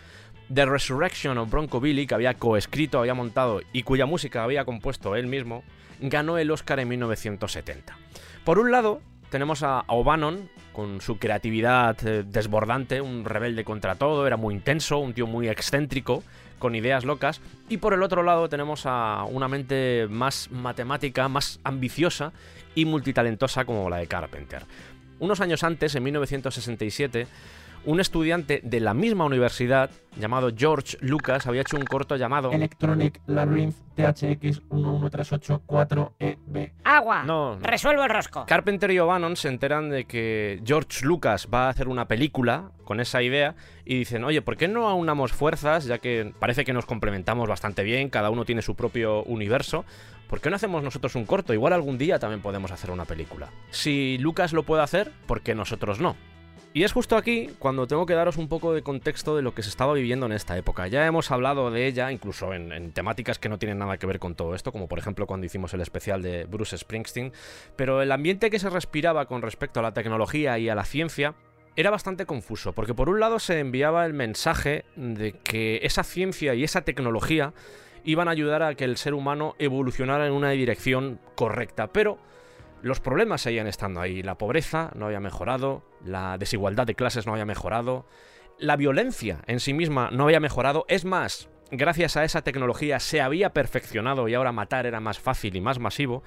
The 0.53 0.67
Resurrection 0.67 1.39
of 1.39 1.51
Bronco 1.51 1.81
Billy, 1.81 2.07
que 2.07 2.15
había 2.15 2.35
coescrito, 2.35 2.99
había 2.99 3.15
montado 3.15 3.63
y 3.73 3.85
cuya 3.85 4.05
música 4.05 4.45
había 4.45 4.67
compuesto 4.67 5.17
él 5.17 5.29
mismo, 5.29 5.65
ganó 5.99 6.37
el 6.37 6.51
Oscar 6.51 6.79
en 6.79 6.89
1970. 6.89 7.97
Por 8.45 8.59
un 8.59 8.71
lado, 8.71 9.01
tenemos 9.31 9.63
a 9.63 9.85
O'Bannon 9.89 10.51
con 10.75 11.01
su 11.01 11.19
creatividad 11.19 11.97
eh, 12.07 12.23
desbordante, 12.23 13.01
un 13.01 13.25
rebelde 13.25 13.65
contra 13.65 13.95
todo, 13.95 14.27
era 14.27 14.37
muy 14.37 14.55
intenso, 14.55 14.99
un 14.99 15.15
tío 15.15 15.27
muy 15.27 15.49
excéntrico, 15.49 16.23
con 16.59 16.75
ideas 16.75 17.05
locas. 17.05 17.41
Y 17.69 17.79
por 17.79 17.95
el 17.95 18.03
otro 18.03 18.23
lado 18.23 18.49
tenemos 18.49 18.85
a 18.87 19.25
una 19.25 19.49
mente 19.49 20.07
más 20.11 20.51
matemática, 20.51 21.29
más 21.29 21.61
ambiciosa 21.65 22.33
y 22.75 22.85
multitalentosa 22.85 23.65
como 23.65 23.89
la 23.91 23.99
de 23.99 24.07
Carpenter. 24.07 24.63
Unos 25.21 25.41
años 25.41 25.63
antes, 25.63 25.95
en 25.95 26.03
1967, 26.03 27.27
un 27.87 28.01
estudiante 28.01 28.61
de 28.63 28.81
la 28.81 28.95
misma 28.95 29.25
universidad, 29.25 29.91
llamado 30.17 30.51
George 30.57 30.97
Lucas, 31.01 31.47
había 31.47 31.63
hecho 31.63 31.77
un 31.77 31.85
corto 31.85 32.17
llamado 32.17 32.53
Electronic 32.53 33.21
Labyrinth 33.27 33.77
THX 33.95 34.63
11384EB. 34.71 36.73
Agua. 36.85 37.25
No, 37.25 37.57
no. 37.57 37.67
Resuelvo 37.67 38.05
el 38.05 38.11
rosco. 38.11 38.45
Carpenter 38.47 38.91
y 38.91 38.99
O'Bannon 38.99 39.37
se 39.37 39.49
enteran 39.49 39.91
de 39.91 40.05
que 40.05 40.61
George 40.65 41.05
Lucas 41.05 41.49
va 41.53 41.67
a 41.67 41.71
hacer 41.71 41.89
una 41.89 42.07
película 42.07 42.71
con 42.85 43.01
esa 43.01 43.23
idea 43.23 43.55
y 43.85 43.99
dicen, 43.99 44.25
oye, 44.25 44.43
¿por 44.43 44.57
qué 44.57 44.69
no 44.69 44.89
aunamos 44.89 45.33
fuerzas? 45.33 45.87
Ya 45.87 45.99
que 45.99 46.33
parece 46.39 46.65
que 46.65 46.73
nos 46.73 46.87
complementamos 46.87 47.49
bastante 47.49 47.83
bien, 47.83 48.11
cada 48.11 48.31
uno 48.31 48.45
tiene 48.45 48.63
su 48.63 48.75
propio 48.75 49.23
universo. 49.25 49.85
¿Por 50.29 50.41
qué 50.41 50.51
no 50.51 50.57
hacemos 50.57 50.83
nosotros 50.83 51.15
un 51.17 51.27
corto? 51.27 51.55
Igual 51.55 51.75
algún 51.75 51.99
día 51.99 52.19
también 52.19 52.41
podemos 52.41 52.71
hacer 52.71 52.91
una 52.91 53.05
película. 53.05 53.51
Si 53.71 54.17
Lucas 54.19 54.53
lo 54.53 54.63
puede 54.63 54.83
hacer, 54.83 55.13
¿por 55.27 55.43
qué 55.43 55.55
nosotros 55.55 56.01
no? 56.01 56.17
Y 56.77 56.83
es 56.83 56.93
justo 56.93 57.17
aquí 57.17 57.51
cuando 57.61 57.87
tengo 57.87 58.05
que 58.05 58.15
daros 58.15 58.37
un 58.37 58.49
poco 58.49 58.75
de 58.75 58.83
contexto 58.83 59.37
de 59.37 59.43
lo 59.43 59.55
que 59.55 59.63
se 59.63 59.69
estaba 59.69 59.95
viviendo 59.95 60.27
en 60.27 60.33
esta 60.33 60.59
época. 60.59 60.89
Ya 60.89 61.07
hemos 61.07 61.31
hablado 61.31 61.71
de 61.71 61.87
ella, 61.87 62.11
incluso 62.11 62.53
en, 62.53 62.73
en, 62.73 62.91
temáticas 62.91 63.39
que 63.39 63.49
no 63.49 63.61
tienen 63.61 63.79
nada 63.79 63.97
que 63.97 64.07
ver 64.07 64.19
con 64.19 64.35
todo 64.35 64.57
esto, 64.57 64.73
como 64.73 64.89
por 64.89 64.99
ejemplo 64.99 65.29
cuando 65.29 65.47
hicimos 65.47 65.73
el 65.73 65.83
especial 65.83 66.21
de 66.21 66.47
Bruce 66.47 66.77
Springsteen, 66.77 67.33
pero 67.77 68.03
el 68.03 68.11
ambiente 68.11 68.51
que 68.51 68.59
se 68.59 68.71
respiraba 68.71 69.27
con 69.27 69.41
respecto 69.41 69.79
a 69.79 69.85
la 69.85 69.95
tecnología 69.95 70.59
y 70.59 70.69
a 70.69 70.75
la 70.75 70.85
ciencia 70.85 71.37
era 71.77 71.91
bastante 71.91 72.27
confuso, 72.27 72.73
porque 72.73 72.93
por 72.93 73.09
un 73.09 73.21
lado 73.21 73.39
se 73.39 73.61
enviaba 73.61 74.05
el 74.05 74.13
mensaje 74.13 74.85
de 74.97 75.31
que 75.33 75.79
esa 75.85 76.03
ciencia 76.03 76.55
y 76.55 76.65
esa 76.65 76.83
tecnología 76.83 77.53
iban 78.05 78.27
a 78.27 78.33
ayudar 78.33 78.65
a 78.65 78.75
que 78.75 78.85
el 78.85 78.97
ser 78.97 79.15
humano 79.15 79.55
evolucionara 79.61 80.27
en 80.27 80.33
una 80.33 80.51
dirección 80.51 81.21
correcta, 81.37 81.87
pero 81.93 82.19
los 82.85 83.01
problemas 83.01 83.41
seguían 83.41 83.67
estando 83.67 84.03
ahí. 84.03 84.23
La 84.23 84.37
pobreza 84.37 84.91
no 84.95 85.07
había 85.07 85.19
mejorado, 85.19 85.83
la 86.05 86.37
desigualdad 86.37 86.87
de 86.87 86.95
clases 86.95 87.27
no 87.27 87.33
había 87.33 87.47
mejorado, 87.47 88.05
la 88.59 88.77
violencia 88.77 89.41
en 89.47 89.59
sí 89.59 89.73
misma 89.73 90.11
no 90.13 90.25
había 90.25 90.39
mejorado. 90.39 90.85
Es 90.87 91.07
más, 91.07 91.49
gracias 91.71 92.19
a 92.19 92.25
esa 92.25 92.43
tecnología 92.43 93.01
se 93.01 93.23
había 93.23 93.55
perfeccionado 93.55 94.29
y 94.29 94.35
ahora 94.35 94.53
matar 94.53 94.85
era 94.85 95.01
más 95.01 95.19
fácil 95.19 95.57
y 95.57 95.63
más 95.63 95.79
masivo. 95.79 96.23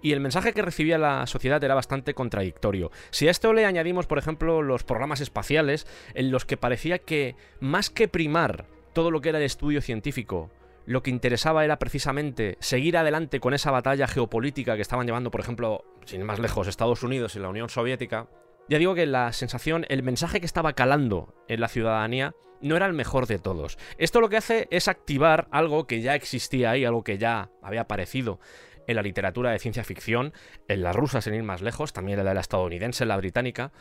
Y 0.00 0.12
el 0.12 0.20
mensaje 0.20 0.54
que 0.54 0.62
recibía 0.62 0.96
la 0.96 1.26
sociedad 1.26 1.62
era 1.62 1.74
bastante 1.74 2.14
contradictorio. 2.14 2.90
Si 3.10 3.28
a 3.28 3.30
esto 3.30 3.52
le 3.52 3.66
añadimos, 3.66 4.06
por 4.06 4.16
ejemplo, 4.16 4.62
los 4.62 4.84
programas 4.84 5.20
espaciales, 5.20 5.86
en 6.14 6.30
los 6.30 6.46
que 6.46 6.56
parecía 6.56 7.00
que 7.00 7.36
más 7.60 7.90
que 7.90 8.08
primar 8.08 8.64
todo 8.94 9.10
lo 9.10 9.20
que 9.20 9.28
era 9.28 9.38
el 9.38 9.44
estudio 9.44 9.82
científico, 9.82 10.48
lo 10.88 11.02
que 11.02 11.10
interesaba 11.10 11.66
era 11.66 11.78
precisamente 11.78 12.56
seguir 12.60 12.96
adelante 12.96 13.40
con 13.40 13.52
esa 13.52 13.70
batalla 13.70 14.08
geopolítica 14.08 14.74
que 14.74 14.80
estaban 14.80 15.06
llevando, 15.06 15.30
por 15.30 15.42
ejemplo, 15.42 15.84
sin 16.06 16.20
ir 16.20 16.26
más 16.26 16.38
lejos, 16.38 16.66
Estados 16.66 17.02
Unidos 17.02 17.36
y 17.36 17.40
la 17.40 17.50
Unión 17.50 17.68
Soviética. 17.68 18.26
Ya 18.70 18.78
digo 18.78 18.94
que 18.94 19.04
la 19.04 19.34
sensación, 19.34 19.84
el 19.90 20.02
mensaje 20.02 20.40
que 20.40 20.46
estaba 20.46 20.72
calando 20.72 21.34
en 21.46 21.60
la 21.60 21.68
ciudadanía 21.68 22.34
no 22.62 22.74
era 22.74 22.86
el 22.86 22.94
mejor 22.94 23.26
de 23.26 23.38
todos. 23.38 23.76
Esto 23.98 24.22
lo 24.22 24.30
que 24.30 24.38
hace 24.38 24.66
es 24.70 24.88
activar 24.88 25.46
algo 25.50 25.86
que 25.86 26.00
ya 26.00 26.14
existía 26.14 26.70
ahí, 26.70 26.86
algo 26.86 27.04
que 27.04 27.18
ya 27.18 27.50
había 27.62 27.82
aparecido 27.82 28.40
en 28.86 28.96
la 28.96 29.02
literatura 29.02 29.50
de 29.50 29.58
ciencia 29.58 29.84
ficción, 29.84 30.32
en 30.68 30.82
la 30.82 30.94
rusa 30.94 31.20
sin 31.20 31.34
ir 31.34 31.42
más 31.42 31.60
lejos, 31.60 31.92
también 31.92 32.18
en 32.18 32.24
la 32.24 32.40
estadounidense, 32.40 33.04
en 33.04 33.08
la 33.08 33.18
británica, 33.18 33.72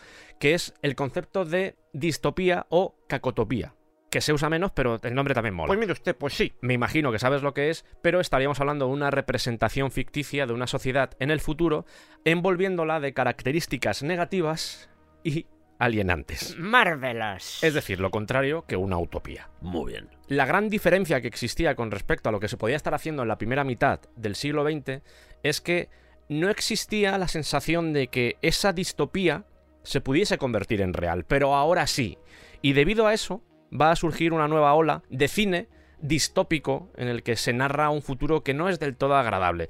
que 0.42 0.56
es 0.56 0.74
el 0.82 0.96
concepto 0.96 1.46
de 1.46 1.78
distopía 1.94 2.66
o 2.70 2.98
cacotopía 3.08 3.76
que 4.17 4.21
se 4.21 4.33
usa 4.33 4.50
menos, 4.50 4.71
pero 4.71 5.00
el 5.03 5.13
nombre 5.13 5.36
también 5.36 5.53
mola. 5.53 5.67
Pues 5.67 5.77
mire 5.77 5.91
usted, 5.91 6.15
pues 6.15 6.33
sí, 6.33 6.51
me 6.62 6.74
imagino 6.74 7.12
que 7.12 7.19
sabes 7.19 7.43
lo 7.43 7.53
que 7.53 7.69
es, 7.69 7.86
pero 8.01 8.19
estaríamos 8.19 8.59
hablando 8.59 8.88
de 8.88 8.93
una 8.93 9.12
representación 9.12 9.91
ficticia 9.91 10.47
de 10.47 10.53
una 10.53 10.65
sociedad 10.65 11.12
en 11.19 11.29
el 11.29 11.39
futuro, 11.39 11.86
envolviéndola 12.25 13.00
de 13.00 13.13
características 13.13 14.01
negativas 14.01 14.89
y 15.24 15.45
alienantes. 15.77 16.57
Marvelous. 16.57 17.63
Es 17.63 17.75
decir, 17.75 18.00
lo 18.00 18.09
contrario 18.09 18.65
que 18.67 18.75
una 18.75 18.97
utopía. 18.97 19.51
Muy 19.62 19.91
bien. 19.91 20.09
La 20.29 20.47
gran 20.47 20.67
diferencia 20.67 21.21
que 21.21 21.27
existía 21.27 21.75
con 21.75 21.91
respecto 21.91 22.29
a 22.29 22.31
lo 22.31 22.39
que 22.39 22.47
se 22.47 22.57
podía 22.57 22.75
estar 22.75 22.95
haciendo 22.95 23.21
en 23.21 23.27
la 23.27 23.38
primera 23.38 23.63
mitad 23.63 24.00
del 24.15 24.33
siglo 24.33 24.67
XX 24.67 25.03
es 25.43 25.62
que 25.62 25.89
no 26.27 26.50
existía 26.50 27.19
la 27.19 27.27
sensación 27.27 27.93
de 27.93 28.07
que 28.07 28.38
esa 28.41 28.74
distopía 28.74 29.45
se 29.83 30.01
pudiese 30.01 30.39
convertir 30.39 30.81
en 30.81 30.95
real, 30.95 31.24
pero 31.24 31.53
ahora 31.53 31.86
sí. 31.86 32.17
Y 32.63 32.74
debido 32.74 33.05
a 33.05 33.13
eso, 33.13 33.43
va 33.71 33.91
a 33.91 33.95
surgir 33.95 34.33
una 34.33 34.47
nueva 34.47 34.74
ola 34.74 35.03
de 35.09 35.27
cine 35.27 35.67
distópico 36.00 36.89
en 36.95 37.07
el 37.07 37.24
que 37.24 37.36
se 37.36 37.53
narra 37.53 37.89
un 37.89 38.01
futuro 38.01 38.43
que 38.43 38.53
no 38.53 38.69
es 38.69 38.79
del 38.79 38.95
todo 38.95 39.15
agradable. 39.15 39.69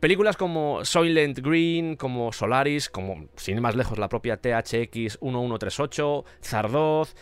Películas 0.00 0.36
como 0.38 0.84
Soylent 0.84 1.38
Green, 1.40 1.96
como 1.96 2.32
Solaris, 2.32 2.88
como 2.88 3.26
sin 3.36 3.56
ir 3.56 3.60
más 3.60 3.76
lejos 3.76 3.98
la 3.98 4.08
propia 4.08 4.38
THX 4.38 5.20
1138, 5.20 6.24
Zardoz, 6.42 7.14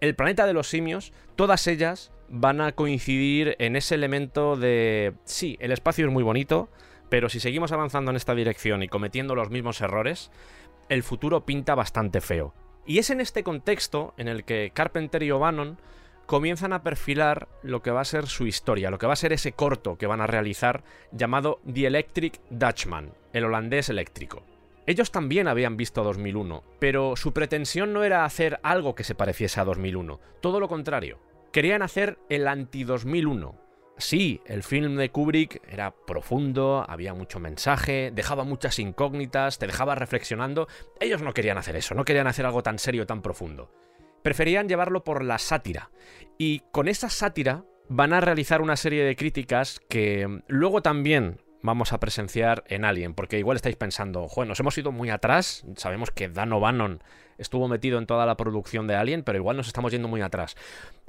El 0.00 0.14
planeta 0.14 0.46
de 0.46 0.52
los 0.52 0.68
simios, 0.68 1.14
todas 1.34 1.66
ellas 1.66 2.12
van 2.28 2.60
a 2.60 2.72
coincidir 2.72 3.56
en 3.58 3.76
ese 3.76 3.94
elemento 3.94 4.56
de 4.56 5.14
sí, 5.24 5.56
el 5.60 5.72
espacio 5.72 6.06
es 6.06 6.12
muy 6.12 6.22
bonito, 6.22 6.68
pero 7.08 7.30
si 7.30 7.40
seguimos 7.40 7.72
avanzando 7.72 8.10
en 8.10 8.16
esta 8.16 8.34
dirección 8.34 8.82
y 8.82 8.88
cometiendo 8.88 9.34
los 9.34 9.48
mismos 9.48 9.80
errores, 9.80 10.30
el 10.90 11.02
futuro 11.02 11.46
pinta 11.46 11.74
bastante 11.74 12.20
feo. 12.20 12.52
Y 12.86 12.98
es 12.98 13.10
en 13.10 13.20
este 13.20 13.42
contexto 13.42 14.14
en 14.16 14.28
el 14.28 14.44
que 14.44 14.70
Carpenter 14.72 15.22
y 15.22 15.30
O'Bannon 15.32 15.78
comienzan 16.26 16.72
a 16.72 16.82
perfilar 16.82 17.48
lo 17.62 17.82
que 17.82 17.90
va 17.90 18.00
a 18.00 18.04
ser 18.04 18.26
su 18.26 18.46
historia, 18.46 18.90
lo 18.90 18.98
que 18.98 19.06
va 19.06 19.12
a 19.12 19.16
ser 19.16 19.32
ese 19.32 19.52
corto 19.52 19.96
que 19.96 20.06
van 20.06 20.20
a 20.20 20.26
realizar 20.26 20.82
llamado 21.12 21.60
The 21.72 21.86
Electric 21.86 22.40
Dutchman, 22.50 23.12
el 23.32 23.44
holandés 23.44 23.88
eléctrico. 23.88 24.42
Ellos 24.86 25.10
también 25.10 25.48
habían 25.48 25.76
visto 25.76 26.04
2001, 26.04 26.62
pero 26.78 27.16
su 27.16 27.32
pretensión 27.32 27.92
no 27.92 28.04
era 28.04 28.24
hacer 28.24 28.60
algo 28.62 28.94
que 28.94 29.02
se 29.02 29.16
pareciese 29.16 29.60
a 29.60 29.64
2001, 29.64 30.20
todo 30.40 30.60
lo 30.60 30.68
contrario. 30.68 31.18
Querían 31.50 31.82
hacer 31.82 32.18
el 32.28 32.46
anti-2001, 32.46 33.54
Sí, 33.98 34.42
el 34.44 34.62
film 34.62 34.96
de 34.96 35.10
Kubrick 35.10 35.62
era 35.70 35.90
profundo, 35.90 36.84
había 36.86 37.14
mucho 37.14 37.40
mensaje, 37.40 38.10
dejaba 38.14 38.44
muchas 38.44 38.78
incógnitas, 38.78 39.58
te 39.58 39.66
dejaba 39.66 39.94
reflexionando. 39.94 40.68
Ellos 41.00 41.22
no 41.22 41.32
querían 41.32 41.56
hacer 41.56 41.76
eso, 41.76 41.94
no 41.94 42.04
querían 42.04 42.26
hacer 42.26 42.44
algo 42.44 42.62
tan 42.62 42.78
serio, 42.78 43.06
tan 43.06 43.22
profundo. 43.22 43.72
Preferían 44.22 44.68
llevarlo 44.68 45.02
por 45.02 45.24
la 45.24 45.38
sátira. 45.38 45.90
Y 46.36 46.60
con 46.72 46.88
esa 46.88 47.08
sátira 47.08 47.64
van 47.88 48.12
a 48.12 48.20
realizar 48.20 48.60
una 48.60 48.76
serie 48.76 49.02
de 49.02 49.16
críticas 49.16 49.80
que 49.88 50.42
luego 50.46 50.82
también 50.82 51.40
vamos 51.62 51.92
a 51.92 52.00
presenciar 52.00 52.64
en 52.68 52.84
Alien, 52.84 53.14
porque 53.14 53.38
igual 53.38 53.56
estáis 53.56 53.76
pensando, 53.76 54.28
joder, 54.28 54.48
nos 54.48 54.60
hemos 54.60 54.76
ido 54.78 54.92
muy 54.92 55.10
atrás, 55.10 55.64
sabemos 55.76 56.10
que 56.10 56.28
Dan 56.28 56.52
O'Bannon 56.52 57.02
estuvo 57.38 57.68
metido 57.68 57.98
en 57.98 58.06
toda 58.06 58.26
la 58.26 58.36
producción 58.36 58.86
de 58.86 58.94
Alien, 58.94 59.22
pero 59.22 59.38
igual 59.38 59.56
nos 59.56 59.66
estamos 59.66 59.92
yendo 59.92 60.08
muy 60.08 60.22
atrás. 60.22 60.56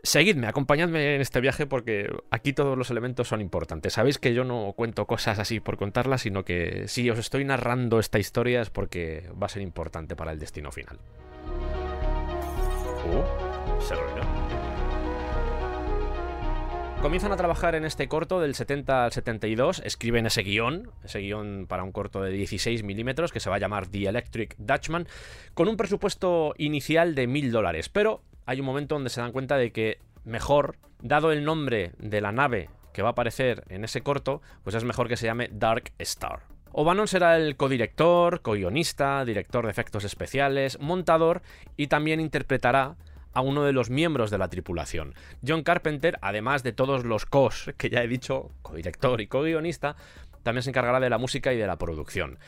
Seguidme, 0.04 0.48
acompañadme 0.48 1.16
en 1.16 1.22
este 1.22 1.42
viaje 1.42 1.66
porque 1.66 2.10
aquí 2.30 2.54
todos 2.54 2.77
los 2.77 2.92
elementos 2.92 3.27
son 3.27 3.42
importantes. 3.42 3.94
Sabéis 3.94 4.20
que 4.20 4.34
yo 4.34 4.44
no 4.44 4.74
cuento 4.75 5.06
cosas 5.06 5.39
así 5.39 5.60
por 5.60 5.77
contarlas, 5.77 6.22
sino 6.22 6.44
que 6.44 6.88
si 6.88 7.10
os 7.10 7.18
estoy 7.20 7.46
narrando 7.46 8.00
esta 8.00 8.20
historia 8.20 8.62
es 8.62 8.70
porque 8.70 9.30
va 9.42 9.48
a 9.48 9.50
ser 9.50 9.62
importante 9.62 10.16
para 10.16 10.32
el 10.32 10.39
destino 10.39 10.72
final. 10.72 11.00
Uh, 13.06 13.82
se 13.82 13.96
Comienzan 17.01 17.32
a 17.32 17.38
trabajar 17.38 17.75
en 17.75 17.86
este 17.86 18.08
corto 18.08 18.39
del 18.39 18.56
70 18.56 19.06
al 19.06 19.12
72, 19.12 19.84
escriben 19.86 20.25
ese 20.25 20.42
guion, 20.42 20.92
ese 21.04 21.20
guion 21.20 21.68
para 21.68 21.84
un 21.84 21.92
corto 21.92 22.22
de 22.22 22.32
16 22.32 22.84
milímetros 22.84 23.32
que 23.32 23.39
se 23.39 23.51
va 23.51 23.58
a 23.58 23.60
llamar 23.60 23.86
The 23.86 24.08
Electric 24.08 24.56
Dutchman, 24.58 25.08
con 25.54 25.68
un 25.68 25.77
presupuesto 25.77 26.56
inicial 26.58 27.13
de 27.13 27.27
mil 27.27 27.51
dólares. 27.51 27.88
Pero 27.89 28.24
hay 28.48 28.60
un 28.60 28.66
momento 28.66 28.96
donde 28.96 29.12
se 29.12 29.22
dan 29.22 29.32
cuenta 29.32 29.58
de 29.58 29.72
que 29.72 30.00
mejor, 30.25 30.77
dado 31.00 31.32
el 31.32 31.46
nombre 31.46 31.92
de 32.00 32.20
la 32.20 32.32
nave 32.32 32.70
que 32.94 33.04
va 33.04 33.10
a 33.10 33.12
aparecer 33.12 33.63
en 33.70 33.84
ese 33.84 34.01
corto, 34.01 34.42
pues 34.63 34.75
es 34.75 34.84
mejor 34.84 35.08
que 35.08 35.18
se 35.18 35.27
llame 35.27 35.50
Dark 35.51 35.92
Star. 36.00 36.42
O'Bannon 36.72 37.08
será 37.08 37.38
el 37.38 37.56
codirector, 37.56 38.42
co-guionista, 38.42 39.24
director 39.24 39.66
de 39.66 39.72
efectos 39.72 40.04
especiales, 40.04 40.80
montador 40.80 41.44
y 41.75 41.88
también 41.88 42.20
interpretará 42.20 42.96
a 43.34 43.41
uno 43.41 43.63
de 43.63 43.74
los 43.74 43.89
miembros 43.89 44.31
de 44.31 44.38
la 44.38 44.50
tripulación. 44.50 45.13
John 45.46 45.63
Carpenter, 45.63 46.17
además 46.22 46.63
de 46.63 46.74
todos 46.74 47.05
los 47.05 47.25
cos 47.25 47.72
que 47.77 47.89
ya 47.89 48.03
he 48.03 48.07
dicho, 48.07 48.51
codirector 48.62 49.22
y 49.22 49.27
co-guionista, 49.27 49.96
también 50.48 50.63
se 50.63 50.69
encargará 50.69 51.01
de 51.01 51.10
la 51.10 51.17
música 51.17 51.51
y 51.51 51.57
de 51.57 51.67
la 51.67 51.75
producción. 51.75 52.39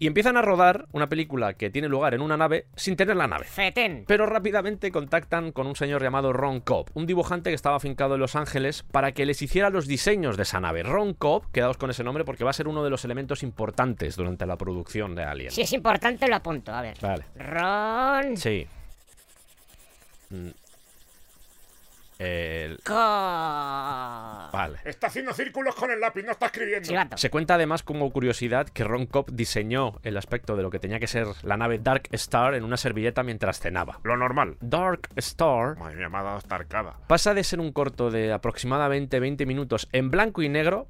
Y 0.00 0.08
empiezan 0.08 0.36
a 0.36 0.42
rodar 0.42 0.86
una 0.90 1.08
película 1.08 1.54
que 1.54 1.70
tiene 1.70 1.88
lugar 1.88 2.12
en 2.12 2.20
una 2.20 2.36
nave 2.36 2.66
sin 2.74 2.96
tener 2.96 3.14
la 3.14 3.28
nave. 3.28 3.44
Fetén. 3.44 4.04
Pero 4.08 4.26
rápidamente 4.26 4.90
contactan 4.90 5.52
con 5.52 5.68
un 5.68 5.76
señor 5.76 6.02
llamado 6.02 6.32
Ron 6.32 6.58
Cobb, 6.58 6.90
un 6.94 7.06
dibujante 7.06 7.50
que 7.50 7.54
estaba 7.54 7.76
afincado 7.76 8.14
en 8.14 8.20
Los 8.20 8.34
Ángeles 8.34 8.82
para 8.82 9.12
que 9.12 9.24
les 9.24 9.40
hiciera 9.40 9.70
los 9.70 9.86
diseños 9.86 10.36
de 10.36 10.42
esa 10.42 10.58
nave. 10.58 10.82
Ron 10.82 11.14
Cobb, 11.14 11.48
quedaos 11.52 11.76
con 11.76 11.90
ese 11.90 12.02
nombre 12.02 12.24
porque 12.24 12.42
va 12.42 12.50
a 12.50 12.54
ser 12.54 12.66
uno 12.66 12.82
de 12.82 12.90
los 12.90 13.04
elementos 13.04 13.44
importantes 13.44 14.16
durante 14.16 14.46
la 14.46 14.56
producción 14.56 15.14
de 15.14 15.22
Alien. 15.22 15.52
Si 15.52 15.62
es 15.62 15.72
importante, 15.72 16.26
lo 16.26 16.34
apunto. 16.34 16.72
A 16.72 16.82
ver. 16.82 16.96
Vale. 17.00 17.24
Ron. 17.36 18.36
Sí. 18.36 18.66
El-. 22.18 22.78
Vale. 24.52 24.78
Está 24.84 25.08
haciendo 25.08 25.32
círculos 25.32 25.74
con 25.74 25.90
el 25.90 26.00
lápiz, 26.00 26.22
no 26.22 26.32
está 26.32 26.46
escribiendo. 26.46 26.88
Chivato. 26.88 27.16
Se 27.16 27.30
cuenta 27.30 27.54
además 27.54 27.82
como 27.82 28.10
curiosidad 28.12 28.68
que 28.68 28.84
Ron 28.84 29.06
Cobb 29.06 29.32
diseñó 29.32 29.94
el 30.02 30.16
aspecto 30.16 30.56
de 30.56 30.62
lo 30.62 30.70
que 30.70 30.78
tenía 30.78 31.00
que 31.00 31.06
ser 31.06 31.26
la 31.42 31.56
nave 31.56 31.78
Dark 31.78 32.08
Star 32.12 32.54
en 32.54 32.64
una 32.64 32.76
servilleta 32.76 33.22
mientras 33.22 33.58
cenaba. 33.60 33.98
Lo 34.04 34.16
normal. 34.16 34.56
Dark 34.60 35.08
Star 35.16 35.76
Madre 35.76 35.96
mía, 35.96 36.08
me 36.08 36.18
ha 36.18 36.22
dado 36.22 36.36
hasta 36.38 36.54
arcada. 36.54 36.98
pasa 37.06 37.34
de 37.34 37.42
ser 37.42 37.60
un 37.60 37.72
corto 37.72 38.10
de 38.10 38.32
aproximadamente 38.32 39.18
20 39.18 39.44
minutos 39.46 39.88
en 39.92 40.10
blanco 40.10 40.42
y 40.42 40.48
negro 40.48 40.88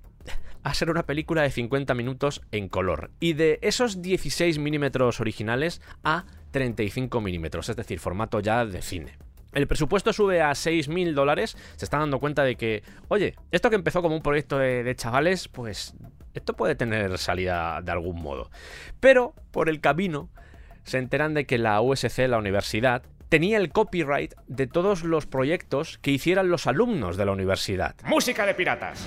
a 0.62 0.72
ser 0.74 0.90
una 0.90 1.04
película 1.04 1.42
de 1.42 1.50
50 1.50 1.94
minutos 1.94 2.42
en 2.50 2.68
color. 2.68 3.10
Y 3.20 3.34
de 3.34 3.58
esos 3.62 4.00
16 4.00 4.58
milímetros 4.58 5.20
originales 5.20 5.82
a 6.02 6.24
35 6.52 7.20
milímetros, 7.20 7.68
es 7.68 7.76
decir, 7.76 8.00
formato 8.00 8.40
ya 8.40 8.64
de 8.64 8.80
cine. 8.80 9.18
El 9.54 9.66
presupuesto 9.66 10.12
sube 10.12 10.42
a 10.42 10.50
6.000 10.50 11.14
dólares. 11.14 11.56
Se 11.76 11.84
están 11.84 12.00
dando 12.00 12.18
cuenta 12.18 12.42
de 12.42 12.56
que, 12.56 12.82
oye, 13.08 13.34
esto 13.52 13.70
que 13.70 13.76
empezó 13.76 14.02
como 14.02 14.16
un 14.16 14.22
proyecto 14.22 14.58
de, 14.58 14.82
de 14.82 14.96
chavales, 14.96 15.48
pues 15.48 15.94
esto 16.34 16.54
puede 16.54 16.74
tener 16.74 17.16
salida 17.18 17.80
de 17.82 17.92
algún 17.92 18.20
modo. 18.20 18.50
Pero 19.00 19.34
por 19.52 19.68
el 19.68 19.80
camino 19.80 20.28
se 20.82 20.98
enteran 20.98 21.34
de 21.34 21.46
que 21.46 21.58
la 21.58 21.80
USC, 21.80 22.18
la 22.28 22.38
universidad, 22.38 23.02
tenía 23.28 23.58
el 23.58 23.70
copyright 23.70 24.34
de 24.46 24.66
todos 24.66 25.04
los 25.04 25.26
proyectos 25.26 25.98
que 25.98 26.10
hicieran 26.10 26.48
los 26.48 26.66
alumnos 26.66 27.16
de 27.16 27.24
la 27.24 27.32
universidad. 27.32 27.94
Música 28.04 28.44
de 28.46 28.54
piratas. 28.54 29.04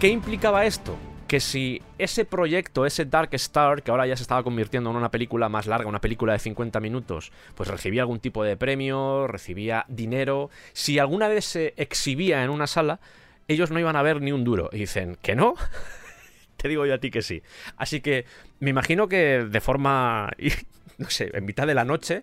¿Qué 0.00 0.08
implicaba 0.08 0.66
esto? 0.66 0.96
Que 1.34 1.40
si 1.40 1.82
ese 1.98 2.24
proyecto, 2.24 2.86
ese 2.86 3.06
Dark 3.06 3.30
Star, 3.32 3.82
que 3.82 3.90
ahora 3.90 4.06
ya 4.06 4.14
se 4.14 4.22
estaba 4.22 4.44
convirtiendo 4.44 4.90
en 4.90 4.94
una 4.94 5.10
película 5.10 5.48
más 5.48 5.66
larga, 5.66 5.88
una 5.88 6.00
película 6.00 6.32
de 6.32 6.38
50 6.38 6.78
minutos, 6.78 7.32
pues 7.56 7.68
recibía 7.68 8.02
algún 8.02 8.20
tipo 8.20 8.44
de 8.44 8.56
premio, 8.56 9.26
recibía 9.26 9.84
dinero, 9.88 10.50
si 10.74 11.00
alguna 11.00 11.26
vez 11.26 11.44
se 11.44 11.74
exhibía 11.76 12.44
en 12.44 12.50
una 12.50 12.68
sala, 12.68 13.00
ellos 13.48 13.72
no 13.72 13.80
iban 13.80 13.96
a 13.96 14.02
ver 14.02 14.22
ni 14.22 14.30
un 14.30 14.44
duro. 14.44 14.70
Y 14.72 14.78
dicen, 14.78 15.18
¿que 15.22 15.34
no? 15.34 15.56
Te 16.56 16.68
digo 16.68 16.86
yo 16.86 16.94
a 16.94 16.98
ti 16.98 17.10
que 17.10 17.20
sí. 17.20 17.42
Así 17.76 18.00
que 18.00 18.26
me 18.60 18.70
imagino 18.70 19.08
que 19.08 19.44
de 19.44 19.60
forma, 19.60 20.30
no 20.98 21.10
sé, 21.10 21.32
en 21.34 21.44
mitad 21.44 21.66
de 21.66 21.74
la 21.74 21.84
noche, 21.84 22.22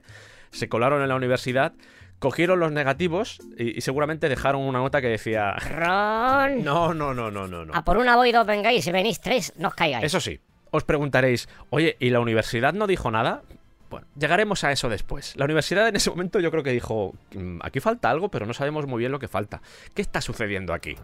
se 0.52 0.70
colaron 0.70 1.02
en 1.02 1.10
la 1.10 1.16
universidad, 1.16 1.74
cogieron 2.22 2.60
los 2.60 2.72
negativos 2.72 3.40
y, 3.58 3.78
y 3.78 3.82
seguramente 3.82 4.30
dejaron 4.30 4.62
una 4.62 4.78
nota 4.78 5.02
que 5.02 5.08
decía... 5.08 5.54
Ron. 5.56 6.64
No, 6.64 6.94
no, 6.94 7.16
no, 7.16 7.32
no, 7.32 7.48
no, 7.48 7.66
no. 7.66 7.74
A 7.74 7.84
por 7.84 7.98
una 7.98 8.16
voy 8.16 8.32
dos 8.32 8.46
vengáis. 8.46 8.86
Si 8.86 8.92
venís 8.92 9.20
tres, 9.20 9.52
no 9.58 9.70
os 9.70 9.74
caigáis. 9.74 10.06
Eso 10.06 10.20
sí, 10.22 10.40
os 10.70 10.84
preguntaréis, 10.84 11.50
oye, 11.72 11.98
¿y 12.00 12.12
la 12.12 12.20
universidad 12.20 12.74
no 12.74 12.86
dijo 12.86 13.10
nada? 13.10 13.42
Bueno, 13.90 14.06
llegaremos 14.18 14.64
a 14.64 14.72
eso 14.72 14.88
después. 14.88 15.36
La 15.36 15.46
universidad 15.46 15.88
en 15.88 15.96
ese 15.96 16.12
momento 16.12 16.40
yo 16.40 16.52
creo 16.52 16.62
que 16.64 16.72
dijo, 16.72 17.16
"Mm, 17.34 17.58
aquí 17.64 17.80
falta 17.80 18.12
algo, 18.12 18.30
pero 18.30 18.46
no 18.46 18.54
sabemos 18.54 18.86
muy 18.86 19.00
bien 19.00 19.12
lo 19.12 19.18
que 19.20 19.28
falta. 19.28 19.60
¿Qué 19.96 20.04
está 20.04 20.22
sucediendo 20.22 20.74
aquí? 20.74 20.96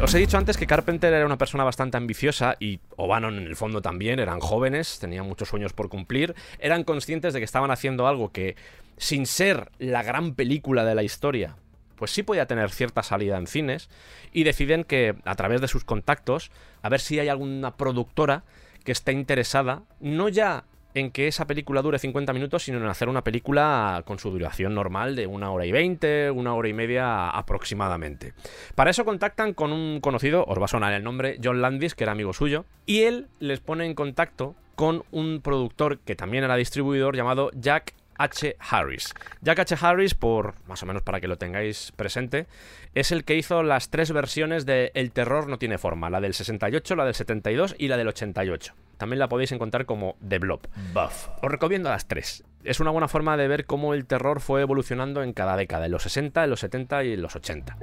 Os 0.00 0.14
he 0.14 0.18
dicho 0.18 0.38
antes 0.38 0.56
que 0.56 0.68
Carpenter 0.68 1.12
era 1.12 1.26
una 1.26 1.38
persona 1.38 1.64
bastante 1.64 1.96
ambiciosa 1.96 2.54
y 2.60 2.78
O'Bannon 2.96 3.36
en 3.36 3.46
el 3.46 3.56
fondo 3.56 3.82
también, 3.82 4.20
eran 4.20 4.38
jóvenes, 4.38 5.00
tenían 5.00 5.26
muchos 5.26 5.48
sueños 5.48 5.72
por 5.72 5.88
cumplir, 5.88 6.36
eran 6.60 6.84
conscientes 6.84 7.34
de 7.34 7.40
que 7.40 7.44
estaban 7.44 7.72
haciendo 7.72 8.06
algo 8.06 8.30
que, 8.30 8.54
sin 8.96 9.26
ser 9.26 9.72
la 9.80 10.04
gran 10.04 10.34
película 10.34 10.84
de 10.84 10.94
la 10.94 11.02
historia, 11.02 11.56
pues 11.96 12.12
sí 12.12 12.22
podía 12.22 12.46
tener 12.46 12.70
cierta 12.70 13.02
salida 13.02 13.38
en 13.38 13.48
cines 13.48 13.90
y 14.32 14.44
deciden 14.44 14.84
que 14.84 15.16
a 15.24 15.34
través 15.34 15.60
de 15.60 15.68
sus 15.68 15.84
contactos, 15.84 16.52
a 16.80 16.88
ver 16.88 17.00
si 17.00 17.18
hay 17.18 17.28
alguna 17.28 17.76
productora 17.76 18.44
que 18.84 18.92
esté 18.92 19.12
interesada, 19.12 19.82
no 19.98 20.28
ya 20.28 20.64
en 20.94 21.10
que 21.10 21.28
esa 21.28 21.46
película 21.46 21.82
dure 21.82 21.98
50 21.98 22.32
minutos, 22.32 22.64
sino 22.64 22.78
en 22.78 22.86
hacer 22.86 23.08
una 23.08 23.24
película 23.24 24.02
con 24.06 24.18
su 24.18 24.30
duración 24.30 24.74
normal 24.74 25.16
de 25.16 25.26
una 25.26 25.50
hora 25.50 25.66
y 25.66 25.72
20, 25.72 26.30
una 26.30 26.54
hora 26.54 26.68
y 26.68 26.72
media 26.72 27.28
aproximadamente. 27.30 28.32
Para 28.74 28.90
eso 28.90 29.04
contactan 29.04 29.54
con 29.54 29.72
un 29.72 30.00
conocido, 30.00 30.44
os 30.46 30.60
va 30.60 30.64
a 30.64 30.68
sonar 30.68 30.92
el 30.92 31.04
nombre, 31.04 31.38
John 31.42 31.60
Landis, 31.60 31.94
que 31.94 32.04
era 32.04 32.12
amigo 32.12 32.32
suyo, 32.32 32.64
y 32.86 33.02
él 33.02 33.28
les 33.38 33.60
pone 33.60 33.84
en 33.84 33.94
contacto 33.94 34.54
con 34.74 35.04
un 35.10 35.40
productor 35.42 35.98
que 35.98 36.16
también 36.16 36.44
era 36.44 36.56
distribuidor 36.56 37.16
llamado 37.16 37.50
Jack 37.54 37.94
H. 38.18 38.56
Harris. 38.58 39.14
Jack 39.40 39.60
H. 39.60 39.76
Harris, 39.80 40.14
por 40.14 40.54
más 40.66 40.82
o 40.82 40.86
menos 40.86 41.02
para 41.02 41.20
que 41.20 41.28
lo 41.28 41.38
tengáis 41.38 41.92
presente, 41.96 42.46
es 42.94 43.12
el 43.12 43.24
que 43.24 43.36
hizo 43.36 43.62
las 43.62 43.90
tres 43.90 44.12
versiones 44.12 44.66
de 44.66 44.90
El 44.94 45.12
terror 45.12 45.48
no 45.48 45.58
tiene 45.58 45.78
forma, 45.78 46.10
la 46.10 46.20
del 46.20 46.34
68, 46.34 46.96
la 46.96 47.04
del 47.04 47.14
72 47.14 47.76
y 47.78 47.88
la 47.88 47.96
del 47.96 48.08
88. 48.08 48.74
También 48.98 49.18
la 49.18 49.28
podéis 49.28 49.52
encontrar 49.52 49.86
como 49.86 50.16
The 50.26 50.38
Blob. 50.38 50.60
Buff. 50.92 51.28
Os 51.40 51.50
recomiendo 51.50 51.88
las 51.88 52.06
tres. 52.06 52.44
Es 52.64 52.80
una 52.80 52.90
buena 52.90 53.06
forma 53.06 53.36
de 53.36 53.46
ver 53.46 53.66
cómo 53.66 53.94
el 53.94 54.04
terror 54.04 54.40
fue 54.40 54.60
evolucionando 54.62 55.22
en 55.22 55.32
cada 55.32 55.56
década, 55.56 55.86
en 55.86 55.92
los 55.92 56.02
60, 56.02 56.42
en 56.42 56.50
los 56.50 56.60
70 56.60 57.04
y 57.04 57.12
en 57.12 57.22
los 57.22 57.36
80. 57.36 57.78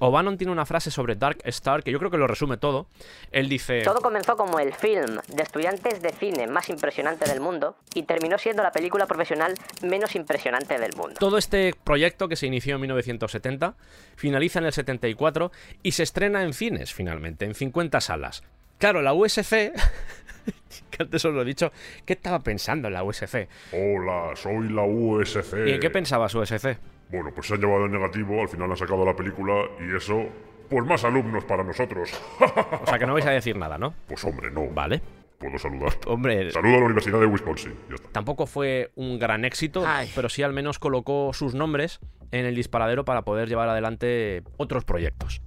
O'Bannon 0.00 0.36
tiene 0.36 0.52
una 0.52 0.66
frase 0.66 0.90
sobre 0.90 1.14
Dark 1.14 1.38
Star 1.44 1.84
que 1.84 1.92
yo 1.92 1.98
creo 1.98 2.10
que 2.10 2.18
lo 2.18 2.26
resume 2.26 2.56
todo. 2.56 2.88
Él 3.30 3.48
dice... 3.48 3.82
Todo 3.82 4.00
comenzó 4.00 4.36
como 4.36 4.58
el 4.58 4.74
film 4.74 5.20
de 5.28 5.42
estudiantes 5.42 6.02
de 6.02 6.10
cine 6.10 6.48
más 6.48 6.68
impresionante 6.68 7.28
del 7.28 7.40
mundo 7.40 7.76
y 7.94 8.02
terminó 8.02 8.36
siendo 8.36 8.64
la 8.64 8.72
película 8.72 9.06
profesional 9.06 9.54
menos 9.82 10.16
impresionante 10.16 10.78
del 10.78 10.94
mundo. 10.96 11.14
Todo 11.20 11.38
este 11.38 11.74
proyecto 11.84 12.28
que 12.28 12.36
se 12.36 12.46
inició 12.46 12.74
en 12.74 12.80
1970 12.82 13.74
finaliza 14.16 14.58
en 14.58 14.66
el 14.66 14.72
74 14.72 15.52
y 15.84 15.92
se 15.92 16.02
estrena 16.02 16.42
en 16.42 16.52
cines 16.52 16.92
finalmente, 16.92 17.44
en 17.44 17.54
50 17.54 18.00
salas. 18.00 18.42
Claro, 18.78 19.00
la 19.02 19.14
USC, 19.14 19.50
que 20.90 21.02
antes 21.02 21.24
os 21.24 21.34
lo 21.34 21.42
he 21.42 21.44
dicho, 21.44 21.72
¿qué 22.04 22.12
estaba 22.14 22.40
pensando 22.40 22.88
en 22.88 22.94
la 22.94 23.04
USC? 23.04 23.48
Hola, 23.72 24.36
soy 24.36 24.68
la 24.68 24.82
USC. 24.82 25.66
¿Y 25.66 25.72
en 25.72 25.80
qué 25.80 25.90
pensabas 25.90 26.34
USC? 26.34 26.78
Bueno, 27.10 27.30
pues 27.34 27.46
se 27.46 27.54
han 27.54 27.60
llevado 27.60 27.86
el 27.86 27.92
negativo, 27.92 28.40
al 28.42 28.48
final 28.48 28.70
han 28.70 28.76
sacado 28.76 29.04
la 29.04 29.14
película 29.14 29.54
y 29.80 29.96
eso, 29.96 30.24
pues 30.68 30.84
más 30.84 31.04
alumnos 31.04 31.44
para 31.44 31.62
nosotros. 31.62 32.10
O 32.82 32.86
sea 32.86 32.98
que 32.98 33.06
no 33.06 33.14
vais 33.14 33.26
a 33.26 33.30
decir 33.30 33.56
nada, 33.56 33.78
¿no? 33.78 33.94
pues 34.06 34.22
hombre, 34.24 34.50
no. 34.50 34.66
Vale. 34.70 35.00
Puedo 35.38 35.58
saludar. 35.58 35.92
Hombre, 36.06 36.50
Saludo 36.50 36.76
a 36.76 36.78
la 36.78 36.84
Universidad 36.86 37.20
de 37.20 37.26
Wisconsin. 37.26 37.74
Ya 37.90 37.96
está. 37.96 38.08
tampoco 38.10 38.46
fue 38.46 38.90
un 38.94 39.18
gran 39.18 39.44
éxito, 39.44 39.84
Ay. 39.86 40.10
pero 40.14 40.28
sí 40.30 40.42
al 40.42 40.54
menos 40.54 40.78
colocó 40.78 41.32
sus 41.34 41.54
nombres 41.54 42.00
en 42.32 42.46
el 42.46 42.54
disparadero 42.54 43.04
para 43.04 43.22
poder 43.22 43.46
llevar 43.48 43.68
adelante 43.68 44.42
otros 44.56 44.84
proyectos. 44.86 45.42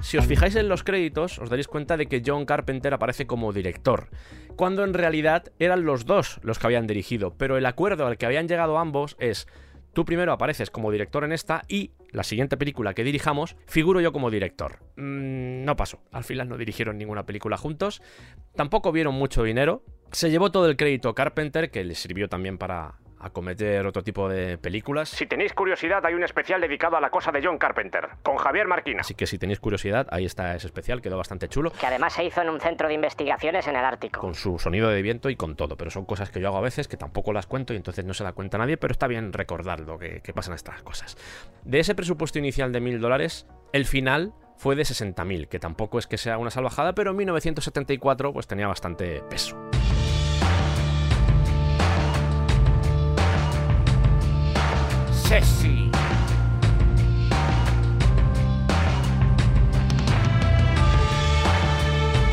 Si 0.00 0.18
os 0.18 0.26
fijáis 0.26 0.54
en 0.56 0.68
los 0.68 0.84
créditos, 0.84 1.38
os 1.38 1.50
daréis 1.50 1.68
cuenta 1.68 1.96
de 1.96 2.06
que 2.06 2.22
John 2.24 2.44
Carpenter 2.44 2.94
aparece 2.94 3.26
como 3.26 3.52
director, 3.52 4.08
cuando 4.54 4.84
en 4.84 4.94
realidad 4.94 5.52
eran 5.58 5.84
los 5.84 6.06
dos 6.06 6.38
los 6.42 6.58
que 6.58 6.66
habían 6.66 6.86
dirigido, 6.86 7.34
pero 7.36 7.56
el 7.56 7.66
acuerdo 7.66 8.06
al 8.06 8.16
que 8.16 8.26
habían 8.26 8.46
llegado 8.46 8.78
ambos 8.78 9.16
es, 9.18 9.48
tú 9.92 10.04
primero 10.04 10.32
apareces 10.32 10.70
como 10.70 10.92
director 10.92 11.24
en 11.24 11.32
esta 11.32 11.62
y 11.68 11.92
la 12.12 12.22
siguiente 12.22 12.56
película 12.56 12.94
que 12.94 13.04
dirijamos, 13.04 13.56
figuro 13.66 14.00
yo 14.00 14.12
como 14.12 14.30
director. 14.30 14.78
Mm, 14.96 15.64
no 15.64 15.76
pasó, 15.76 16.02
al 16.12 16.24
final 16.24 16.48
no 16.48 16.56
dirigieron 16.56 16.98
ninguna 16.98 17.26
película 17.26 17.56
juntos, 17.56 18.00
tampoco 18.54 18.92
vieron 18.92 19.14
mucho 19.14 19.42
dinero, 19.42 19.82
se 20.12 20.30
llevó 20.30 20.52
todo 20.52 20.68
el 20.68 20.76
crédito 20.76 21.14
Carpenter, 21.14 21.70
que 21.70 21.84
le 21.84 21.94
sirvió 21.94 22.28
también 22.28 22.58
para 22.58 23.00
acometer 23.20 23.86
otro 23.86 24.02
tipo 24.02 24.28
de 24.28 24.58
películas. 24.58 25.08
Si 25.08 25.26
tenéis 25.26 25.52
curiosidad, 25.52 26.04
hay 26.04 26.14
un 26.14 26.22
especial 26.22 26.60
dedicado 26.60 26.96
a 26.96 27.00
la 27.00 27.10
cosa 27.10 27.32
de 27.32 27.40
John 27.44 27.58
Carpenter, 27.58 28.08
con 28.22 28.36
Javier 28.36 28.66
Marquina. 28.66 29.00
Así 29.00 29.14
que 29.14 29.26
si 29.26 29.38
tenéis 29.38 29.60
curiosidad, 29.60 30.06
ahí 30.10 30.24
está 30.24 30.54
ese 30.54 30.66
especial, 30.66 31.02
quedó 31.02 31.16
bastante 31.16 31.48
chulo. 31.48 31.70
Que 31.70 31.86
además 31.86 32.12
se 32.12 32.24
hizo 32.24 32.42
en 32.42 32.50
un 32.50 32.60
centro 32.60 32.88
de 32.88 32.94
investigaciones 32.94 33.66
en 33.66 33.76
el 33.76 33.84
Ártico. 33.84 34.20
Con 34.20 34.34
su 34.34 34.58
sonido 34.58 34.88
de 34.88 35.02
viento 35.02 35.30
y 35.30 35.36
con 35.36 35.56
todo. 35.56 35.76
Pero 35.76 35.90
son 35.90 36.04
cosas 36.04 36.30
que 36.30 36.40
yo 36.40 36.48
hago 36.48 36.58
a 36.58 36.62
veces 36.62 36.88
que 36.88 36.96
tampoco 36.96 37.32
las 37.32 37.46
cuento 37.46 37.72
y 37.72 37.76
entonces 37.76 38.04
no 38.04 38.14
se 38.14 38.24
da 38.24 38.32
cuenta 38.32 38.58
nadie, 38.58 38.76
pero 38.76 38.92
está 38.92 39.06
bien 39.06 39.32
recordarlo 39.32 39.98
que, 39.98 40.20
que 40.20 40.32
pasan 40.32 40.54
estas 40.54 40.82
cosas. 40.82 41.16
De 41.64 41.80
ese 41.80 41.94
presupuesto 41.94 42.38
inicial 42.38 42.72
de 42.72 42.80
mil 42.80 43.00
dólares, 43.00 43.46
el 43.72 43.86
final 43.86 44.32
fue 44.56 44.74
de 44.74 44.82
60.000, 44.82 45.48
que 45.48 45.58
tampoco 45.58 45.98
es 45.98 46.06
que 46.06 46.18
sea 46.18 46.38
una 46.38 46.50
salvajada, 46.50 46.94
pero 46.94 47.10
en 47.10 47.16
1974 47.18 48.32
pues 48.32 48.46
tenía 48.46 48.66
bastante 48.66 49.22
peso. 49.28 49.65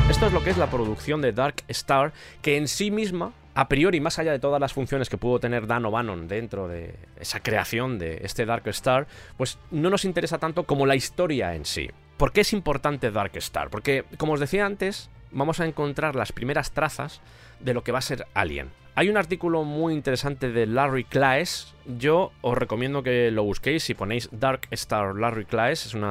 Esto 0.10 0.28
es 0.28 0.34
lo 0.34 0.44
que 0.44 0.52
es 0.52 0.58
la 0.58 0.70
producción 0.70 1.20
de 1.20 1.32
Dark 1.32 1.64
Star, 1.70 2.14
que 2.44 2.56
en 2.56 2.68
sí 2.68 2.92
misma, 2.92 3.34
a 3.56 3.68
priori, 3.68 4.00
más 4.00 4.20
allá 4.20 4.32
de 4.32 4.38
todas 4.38 4.62
las 4.62 4.74
funciones 4.74 5.10
que 5.10 5.18
pudo 5.18 5.40
tener 5.40 5.66
Dan 5.66 5.86
O'Bannon 5.86 6.28
dentro 6.28 6.68
de 6.68 6.94
esa 7.20 7.40
creación 7.40 7.98
de 7.98 8.20
este 8.24 8.46
Dark 8.46 8.68
Star, 8.68 9.08
pues 9.38 9.58
no 9.72 9.90
nos 9.90 10.06
interesa 10.06 10.38
tanto 10.38 10.66
como 10.66 10.86
la 10.86 10.96
historia 10.96 11.56
en 11.56 11.66
sí. 11.66 11.90
¿Por 12.18 12.32
qué 12.32 12.42
es 12.42 12.54
importante 12.54 13.10
Dark 13.10 13.36
Star? 13.38 13.72
Porque, 13.72 14.06
como 14.18 14.34
os 14.34 14.40
decía 14.40 14.68
antes, 14.68 15.10
vamos 15.32 15.60
a 15.60 15.66
encontrar 15.66 16.16
las 16.16 16.32
primeras 16.32 16.72
trazas 16.72 17.22
de 17.60 17.74
lo 17.74 17.84
que 17.84 17.92
va 17.92 17.98
a 17.98 18.04
ser 18.04 18.28
Alien. 18.36 18.83
Hay 18.96 19.10
un 19.10 19.18
artículo 19.18 19.64
muy 19.64 19.96
interesante 19.96 20.52
de 20.52 20.68
Larry 20.68 21.04
Claes. 21.06 21.74
Yo 21.98 22.32
os 22.42 22.56
recomiendo 22.56 23.02
que 23.02 23.32
lo 23.32 23.44
busquéis 23.44 23.82
si 23.84 23.96
ponéis 23.96 24.30
Dark 24.32 24.68
Star 24.70 25.16
Larry 25.16 25.46
Claes. 25.46 25.88
Es, 25.88 25.96
un 25.96 26.04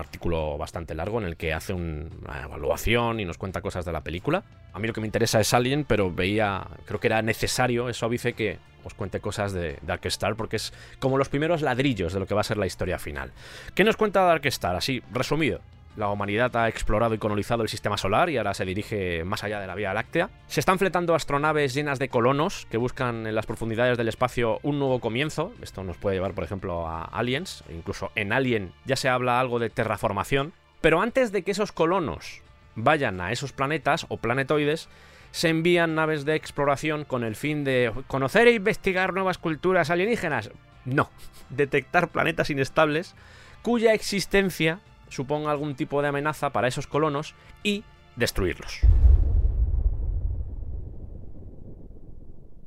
artículo 0.00 0.58
bastante 0.58 0.96
largo 0.96 1.20
en 1.20 1.26
el 1.26 1.36
que 1.36 1.52
hace 1.52 1.72
un- 1.72 2.10
una 2.26 2.42
evaluación 2.42 3.20
y 3.20 3.24
nos 3.24 3.38
cuenta 3.38 3.60
cosas 3.60 3.84
de 3.84 3.92
la 3.92 4.00
película. 4.00 4.42
A 4.72 4.80
mí 4.80 4.88
lo 4.88 4.92
que 4.92 5.00
me 5.00 5.06
interesa 5.06 5.38
es 5.40 5.54
Alien, 5.54 5.84
pero 5.84 6.12
veía, 6.12 6.66
creo 6.84 6.98
que 6.98 7.06
era 7.06 7.22
necesario, 7.22 7.88
eso 7.88 8.08
dice 8.08 8.32
que 8.32 8.58
os 8.82 8.94
cuente 8.94 9.20
cosas 9.20 9.52
de 9.52 9.78
Dark 9.82 10.04
Star 10.06 10.34
porque 10.34 10.56
es 10.56 10.72
como 10.98 11.18
los 11.18 11.28
primeros 11.28 11.62
ladrillos 11.62 12.12
de 12.12 12.18
lo 12.18 12.26
que 12.26 12.34
va 12.34 12.40
a 12.40 12.44
ser 12.44 12.56
la 12.56 12.66
historia 12.66 12.98
final. 12.98 13.30
¿Qué 13.76 13.84
nos 13.84 13.96
cuenta 13.96 14.22
Dark 14.22 14.44
Star? 14.46 14.74
Así, 14.74 15.00
resumido. 15.12 15.60
La 15.96 16.10
humanidad 16.10 16.54
ha 16.56 16.68
explorado 16.68 17.14
y 17.14 17.18
colonizado 17.18 17.62
el 17.62 17.70
sistema 17.70 17.96
solar 17.96 18.28
y 18.28 18.36
ahora 18.36 18.52
se 18.52 18.66
dirige 18.66 19.24
más 19.24 19.42
allá 19.44 19.60
de 19.60 19.66
la 19.66 19.74
Vía 19.74 19.94
Láctea. 19.94 20.28
Se 20.46 20.60
están 20.60 20.78
fletando 20.78 21.14
astronaves 21.14 21.72
llenas 21.72 21.98
de 21.98 22.10
colonos 22.10 22.66
que 22.70 22.76
buscan 22.76 23.26
en 23.26 23.34
las 23.34 23.46
profundidades 23.46 23.96
del 23.96 24.08
espacio 24.08 24.60
un 24.62 24.78
nuevo 24.78 25.00
comienzo. 25.00 25.54
Esto 25.62 25.82
nos 25.84 25.96
puede 25.96 26.16
llevar, 26.16 26.34
por 26.34 26.44
ejemplo, 26.44 26.86
a 26.86 27.04
Aliens. 27.04 27.64
Incluso 27.70 28.12
en 28.14 28.34
Alien 28.34 28.72
ya 28.84 28.96
se 28.96 29.08
habla 29.08 29.40
algo 29.40 29.58
de 29.58 29.70
terraformación. 29.70 30.52
Pero 30.82 31.00
antes 31.00 31.32
de 31.32 31.42
que 31.42 31.52
esos 31.52 31.72
colonos 31.72 32.42
vayan 32.74 33.22
a 33.22 33.32
esos 33.32 33.52
planetas 33.52 34.04
o 34.10 34.18
planetoides, 34.18 34.90
se 35.30 35.48
envían 35.48 35.94
naves 35.94 36.26
de 36.26 36.34
exploración 36.34 37.04
con 37.04 37.24
el 37.24 37.36
fin 37.36 37.64
de 37.64 37.90
conocer 38.06 38.48
e 38.48 38.52
investigar 38.52 39.14
nuevas 39.14 39.38
culturas 39.38 39.88
alienígenas. 39.88 40.50
No, 40.84 41.10
detectar 41.48 42.08
planetas 42.08 42.50
inestables 42.50 43.14
cuya 43.62 43.94
existencia 43.94 44.80
suponga 45.08 45.50
algún 45.50 45.74
tipo 45.76 46.02
de 46.02 46.08
amenaza 46.08 46.50
para 46.50 46.68
esos 46.68 46.86
colonos 46.86 47.34
y 47.62 47.84
destruirlos. 48.16 48.80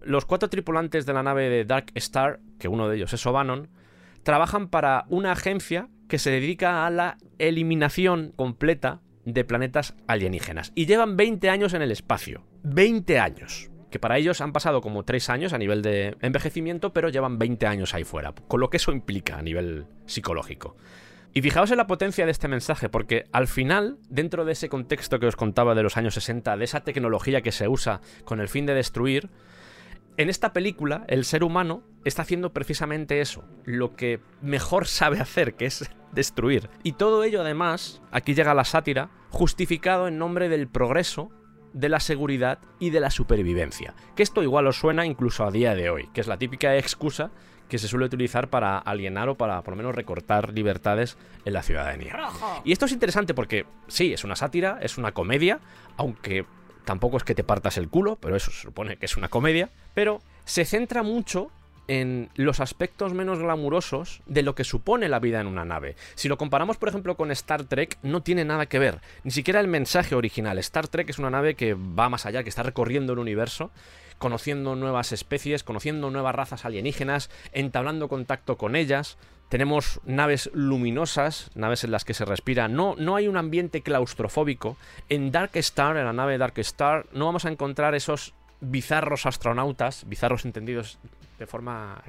Los 0.02 0.26
cuatro 0.26 0.50
tripulantes 0.50 1.06
de 1.06 1.14
la 1.14 1.24
nave 1.24 1.50
de 1.50 1.66
Dark 1.66 1.92
Star, 1.96 2.40
que 2.58 2.68
uno 2.68 2.88
de 2.88 2.98
ellos 2.98 3.14
es 3.14 3.26
O'Bannon, 3.26 3.70
trabajan 4.24 4.70
para 4.70 5.06
una 5.10 5.34
agencia 5.34 5.90
que 6.08 6.18
se 6.18 6.32
dedica 6.32 6.86
a 6.86 6.90
la 6.90 7.18
eliminación 7.38 8.34
completa 8.36 9.02
de 9.26 9.44
planetas 9.44 9.96
alienígenas. 10.08 10.72
Y 10.76 10.86
llevan 10.86 11.18
20 11.18 11.50
años 11.50 11.74
en 11.74 11.82
el 11.82 11.92
espacio. 11.92 12.44
20 12.64 13.20
años. 13.20 13.70
Que 13.92 14.00
para 14.00 14.18
ellos 14.18 14.42
han 14.42 14.54
pasado 14.54 14.82
como 14.82 15.04
3 15.04 15.30
años 15.30 15.54
a 15.54 15.58
nivel 15.58 15.82
de 15.82 16.16
envejecimiento, 16.22 16.94
pero 16.94 17.10
llevan 17.10 17.38
20 17.38 17.68
años 17.68 17.94
ahí 17.94 18.04
fuera. 18.04 18.34
Con 18.48 18.60
lo 18.60 18.70
que 18.70 18.78
eso 18.78 18.92
implica 18.92 19.38
a 19.38 19.42
nivel 19.42 19.86
psicológico. 20.06 20.76
Y 21.34 21.42
fijaos 21.42 21.70
en 21.72 21.78
la 21.78 21.88
potencia 21.88 22.26
de 22.26 22.32
este 22.32 22.48
mensaje, 22.48 22.90
porque 22.90 23.26
al 23.32 23.48
final, 23.48 23.98
dentro 24.10 24.46
de 24.46 24.54
ese 24.54 24.70
contexto 24.70 25.20
que 25.20 25.28
os 25.28 25.36
contaba 25.36 25.76
de 25.76 25.84
los 25.84 25.96
años 25.96 26.16
60, 26.16 26.58
de 26.58 26.66
esa 26.66 26.82
tecnología 26.82 27.42
que 27.42 27.52
se 27.52 27.68
usa 27.68 28.02
con 28.26 28.40
el 28.40 28.48
fin 28.48 28.66
de 28.66 28.74
destruir, 28.74 29.30
en 30.18 30.30
esta 30.30 30.54
película 30.54 31.06
el 31.08 31.24
ser 31.24 31.44
humano 31.44 31.84
está 32.04 32.24
haciendo 32.24 32.52
precisamente 32.52 33.22
eso, 33.22 33.46
lo 33.64 33.96
que 33.96 34.20
mejor 34.42 34.88
sabe 34.88 35.20
hacer, 35.20 35.54
que 35.54 35.66
es 35.66 35.90
destruir. 36.12 36.70
Y 36.84 36.94
todo 36.94 37.24
ello 37.24 37.42
además, 37.42 38.02
aquí 38.12 38.34
llega 38.34 38.54
la 38.56 38.66
sátira, 38.66 39.12
justificado 39.30 40.08
en 40.08 40.18
nombre 40.18 40.50
del 40.50 40.68
progreso, 40.68 41.32
de 41.74 41.90
la 41.90 42.00
seguridad 42.00 42.60
y 42.80 42.90
de 42.90 43.00
la 43.00 43.12
supervivencia. 43.12 43.94
Que 44.16 44.24
esto 44.24 44.42
igual 44.42 44.66
os 44.66 44.80
suena 44.80 45.06
incluso 45.06 45.46
a 45.46 45.52
día 45.52 45.76
de 45.76 45.92
hoy, 45.92 46.10
que 46.14 46.22
es 46.22 46.28
la 46.28 46.38
típica 46.38 46.76
excusa 46.76 47.32
que 47.70 47.78
se 47.78 47.88
suele 47.88 48.06
utilizar 48.06 48.50
para 48.50 48.78
alienar 48.78 49.30
o 49.30 49.36
para 49.36 49.62
por 49.62 49.74
lo 49.74 49.78
menos 49.78 49.96
recortar 49.96 50.52
libertades 50.52 51.18
en 51.46 51.54
la 51.54 51.64
ciudadanía. 51.64 52.18
Y 52.66 52.72
esto 52.72 52.86
es 52.86 52.92
interesante 52.92 53.34
porque 53.34 53.66
sí, 53.88 54.12
es 54.12 54.24
una 54.24 54.36
sátira, 54.36 54.80
es 54.82 54.98
una 54.98 55.12
comedia, 55.12 55.60
aunque 55.96 56.46
tampoco 56.84 57.18
es 57.18 57.24
que 57.24 57.36
te 57.36 57.44
partas 57.44 57.78
el 57.78 57.88
culo, 57.88 58.18
pero 58.20 58.36
eso 58.36 58.52
se 58.52 58.62
supone 58.62 58.98
que 58.98 59.06
es 59.06 59.16
una 59.16 59.30
comedia, 59.30 59.70
pero 59.94 60.22
se 60.46 60.66
centra 60.66 61.04
mucho 61.04 61.52
en 61.90 62.30
los 62.36 62.60
aspectos 62.60 63.14
menos 63.14 63.40
glamurosos 63.40 64.22
de 64.28 64.44
lo 64.44 64.54
que 64.54 64.64
supone 64.64 65.10
la 65.10 65.20
vida 65.20 65.42
en 65.42 65.48
una 65.48 65.66
nave. 65.66 65.96
Si 66.14 66.30
lo 66.30 66.38
comparamos, 66.38 66.78
por 66.78 66.88
ejemplo, 66.88 67.18
con 67.18 67.32
Star 67.32 67.64
Trek, 67.64 67.98
no 68.04 68.22
tiene 68.22 68.46
nada 68.46 68.68
que 68.68 68.78
ver. 68.78 69.02
Ni 69.24 69.32
siquiera 69.32 69.60
el 69.60 69.68
mensaje 69.68 70.14
original. 70.14 70.60
Star 70.60 70.88
Trek 70.88 71.10
es 71.10 71.18
una 71.18 71.32
nave 71.32 71.56
que 71.56 71.74
va 71.74 72.08
más 72.08 72.28
allá, 72.28 72.44
que 72.44 72.50
está 72.50 72.62
recorriendo 72.62 73.14
el 73.14 73.20
universo, 73.20 73.72
conociendo 74.20 74.76
nuevas 74.76 75.12
especies, 75.12 75.64
conociendo 75.64 76.12
nuevas 76.12 76.36
razas 76.36 76.66
alienígenas, 76.66 77.32
entablando 77.52 78.08
contacto 78.08 78.58
con 78.58 78.76
ellas. 78.76 79.18
Tenemos 79.50 80.00
naves 80.06 80.52
luminosas, 80.54 81.50
naves 81.56 81.84
en 81.84 81.92
las 81.92 82.06
que 82.06 82.14
se 82.14 82.26
respira. 82.26 82.68
No, 82.68 82.96
no 83.00 83.16
hay 83.16 83.28
un 83.28 83.38
ambiente 83.38 83.82
claustrofóbico. 83.82 84.78
En 85.10 85.32
Dark 85.32 85.52
Star, 85.56 85.98
en 85.98 86.06
la 86.06 86.14
nave 86.14 86.38
Dark 86.38 86.60
Star, 86.60 87.08
no 87.14 87.26
vamos 87.26 87.46
a 87.46 87.50
encontrar 87.50 87.96
esos 87.96 88.36
bizarros 88.62 89.26
astronautas, 89.26 90.04
bizarros 90.08 90.46
entendidos 90.46 91.00
de 91.40 91.48
forma 91.48 92.04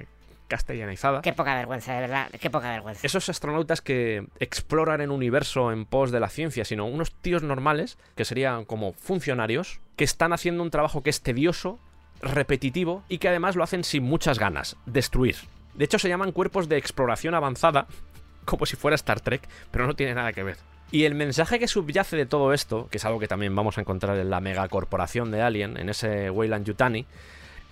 castellanizada. 0.48 1.22
Qué 1.22 1.32
poca 1.32 1.54
vergüenza, 1.54 1.94
de 1.94 2.00
verdad, 2.00 2.28
qué 2.38 2.50
poca 2.50 2.70
vergüenza. 2.72 3.06
Esos 3.06 3.28
astronautas 3.28 3.80
que 3.80 4.26
exploran 4.40 5.00
el 5.00 5.10
universo 5.10 5.72
en 5.72 5.86
pos 5.86 6.10
de 6.10 6.20
la 6.20 6.28
ciencia, 6.28 6.64
sino 6.64 6.86
unos 6.86 7.12
tíos 7.12 7.42
normales, 7.42 7.96
que 8.16 8.24
serían 8.24 8.64
como 8.64 8.92
funcionarios, 8.92 9.80
que 9.96 10.04
están 10.04 10.32
haciendo 10.32 10.62
un 10.62 10.70
trabajo 10.70 11.02
que 11.02 11.10
es 11.10 11.22
tedioso, 11.22 11.78
repetitivo 12.22 13.02
y 13.08 13.18
que 13.18 13.28
además 13.28 13.56
lo 13.56 13.64
hacen 13.64 13.84
sin 13.84 14.02
muchas 14.02 14.38
ganas, 14.38 14.76
destruir. 14.86 15.36
De 15.74 15.84
hecho 15.84 15.98
se 15.98 16.08
llaman 16.08 16.32
cuerpos 16.32 16.68
de 16.68 16.76
exploración 16.76 17.34
avanzada, 17.34 17.86
como 18.44 18.66
si 18.66 18.76
fuera 18.76 18.94
Star 18.94 19.20
Trek, 19.20 19.48
pero 19.70 19.86
no 19.86 19.94
tiene 19.94 20.14
nada 20.14 20.32
que 20.32 20.42
ver. 20.42 20.58
Y 20.92 21.04
el 21.04 21.14
mensaje 21.14 21.58
que 21.58 21.68
subyace 21.68 22.16
de 22.16 22.26
todo 22.26 22.52
esto, 22.52 22.88
que 22.90 22.98
es 22.98 23.04
algo 23.04 23.20
que 23.20 23.28
también 23.28 23.54
vamos 23.54 23.78
a 23.78 23.80
encontrar 23.80 24.16
en 24.18 24.28
la 24.28 24.40
megacorporación 24.40 25.30
de 25.30 25.40
Alien, 25.40 25.76
en 25.76 25.88
ese 25.88 26.30
Weyland 26.30 26.66
Yutani, 26.66 27.06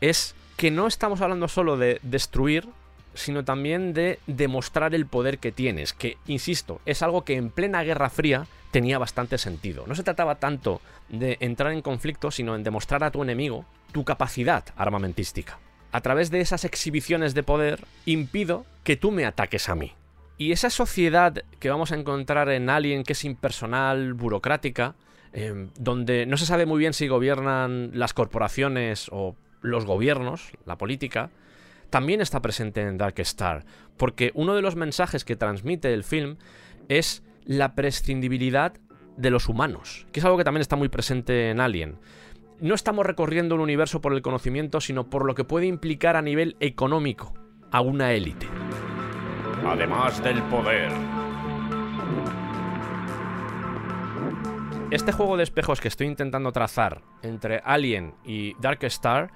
es 0.00 0.36
que 0.56 0.70
no 0.70 0.86
estamos 0.86 1.20
hablando 1.20 1.48
solo 1.48 1.76
de 1.76 1.98
destruir, 2.02 2.68
sino 3.14 3.44
también 3.44 3.92
de 3.92 4.20
demostrar 4.28 4.94
el 4.94 5.06
poder 5.06 5.38
que 5.38 5.50
tienes, 5.50 5.92
que, 5.92 6.16
insisto, 6.28 6.80
es 6.86 7.02
algo 7.02 7.24
que 7.24 7.34
en 7.34 7.50
plena 7.50 7.82
Guerra 7.82 8.08
Fría 8.08 8.46
tenía 8.70 8.98
bastante 8.98 9.38
sentido. 9.38 9.84
No 9.88 9.96
se 9.96 10.04
trataba 10.04 10.36
tanto 10.36 10.80
de 11.08 11.38
entrar 11.40 11.72
en 11.72 11.82
conflicto, 11.82 12.30
sino 12.30 12.54
en 12.54 12.62
demostrar 12.62 13.02
a 13.02 13.10
tu 13.10 13.22
enemigo 13.22 13.64
tu 13.92 14.04
capacidad 14.04 14.64
armamentística. 14.76 15.58
A 15.92 16.00
través 16.00 16.30
de 16.30 16.40
esas 16.40 16.64
exhibiciones 16.64 17.34
de 17.34 17.42
poder, 17.42 17.84
impido 18.04 18.66
que 18.84 18.96
tú 18.96 19.10
me 19.10 19.24
ataques 19.24 19.68
a 19.68 19.74
mí. 19.74 19.94
Y 20.36 20.52
esa 20.52 20.70
sociedad 20.70 21.42
que 21.58 21.70
vamos 21.70 21.92
a 21.92 21.96
encontrar 21.96 22.48
en 22.50 22.70
Alien, 22.70 23.02
que 23.02 23.14
es 23.14 23.24
impersonal, 23.24 24.14
burocrática, 24.14 24.94
eh, 25.32 25.68
donde 25.78 26.26
no 26.26 26.36
se 26.36 26.46
sabe 26.46 26.66
muy 26.66 26.78
bien 26.78 26.92
si 26.92 27.08
gobiernan 27.08 27.90
las 27.94 28.14
corporaciones 28.14 29.08
o 29.10 29.34
los 29.62 29.84
gobiernos, 29.84 30.52
la 30.64 30.78
política, 30.78 31.30
también 31.90 32.20
está 32.20 32.40
presente 32.40 32.82
en 32.82 32.98
Dark 32.98 33.18
Star, 33.18 33.64
porque 33.96 34.30
uno 34.34 34.54
de 34.54 34.62
los 34.62 34.76
mensajes 34.76 35.24
que 35.24 35.36
transmite 35.36 35.92
el 35.92 36.04
film 36.04 36.36
es 36.88 37.22
la 37.44 37.74
prescindibilidad 37.74 38.74
de 39.16 39.30
los 39.30 39.48
humanos, 39.48 40.06
que 40.12 40.20
es 40.20 40.24
algo 40.24 40.38
que 40.38 40.44
también 40.44 40.60
está 40.60 40.76
muy 40.76 40.88
presente 40.88 41.50
en 41.50 41.60
Alien. 41.60 41.96
No 42.60 42.74
estamos 42.74 43.06
recorriendo 43.06 43.54
el 43.54 43.60
universo 43.60 44.00
por 44.00 44.12
el 44.12 44.20
conocimiento, 44.20 44.80
sino 44.80 45.08
por 45.08 45.24
lo 45.24 45.36
que 45.36 45.44
puede 45.44 45.66
implicar 45.66 46.16
a 46.16 46.22
nivel 46.22 46.56
económico 46.58 47.32
a 47.70 47.80
una 47.80 48.12
élite. 48.12 48.48
Además 49.64 50.20
del 50.24 50.42
poder. 50.44 50.90
Este 54.90 55.12
juego 55.12 55.36
de 55.36 55.44
espejos 55.44 55.80
que 55.80 55.86
estoy 55.86 56.08
intentando 56.08 56.50
trazar 56.50 57.02
entre 57.22 57.60
Alien 57.64 58.14
y 58.24 58.54
Dark 58.60 58.82
Star 58.84 59.30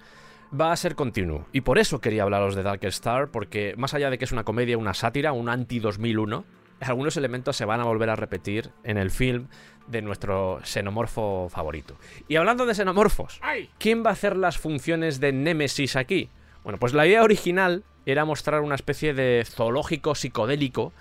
va 0.59 0.73
a 0.73 0.77
ser 0.77 0.97
continuo. 0.97 1.47
Y 1.53 1.61
por 1.61 1.79
eso 1.79 2.01
quería 2.01 2.25
hablaros 2.25 2.57
de 2.57 2.65
Dark 2.65 2.85
Star, 2.87 3.31
porque 3.31 3.75
más 3.77 3.95
allá 3.95 4.11
de 4.11 4.19
que 4.19 4.25
es 4.25 4.33
una 4.33 4.43
comedia, 4.43 4.79
una 4.79 4.95
sátira, 4.95 5.33
un 5.33 5.49
anti-2001, 5.49 6.43
algunos 6.83 7.17
elementos 7.17 7.57
se 7.57 7.65
van 7.65 7.81
a 7.81 7.85
volver 7.85 8.11
a 8.11 8.17
repetir 8.17 8.71
en 8.85 8.99
el 8.99 9.11
film 9.11 9.49
de 9.87 10.03
nuestro 10.03 10.61
xenomorfo 10.65 11.49
favorito. 11.49 11.97
Y 12.29 12.37
hablando 12.37 12.67
de 12.67 12.75
xenomorfos, 12.75 13.41
¿quién 13.79 14.05
va 14.05 14.11
a 14.11 14.13
hacer 14.13 14.37
las 14.37 14.59
funciones 14.59 15.21
de 15.21 15.33
Némesis 15.33 15.97
aquí? 15.97 16.29
Bueno, 16.65 16.79
pues 16.79 16.95
la 16.95 17.07
idea 17.07 17.23
original 17.23 17.85
era 18.07 18.25
mostrar 18.25 18.61
una 18.61 18.75
especie 18.75 19.15
de 19.15 19.45
zoológico 19.47 20.15
psicodélico 20.15 20.93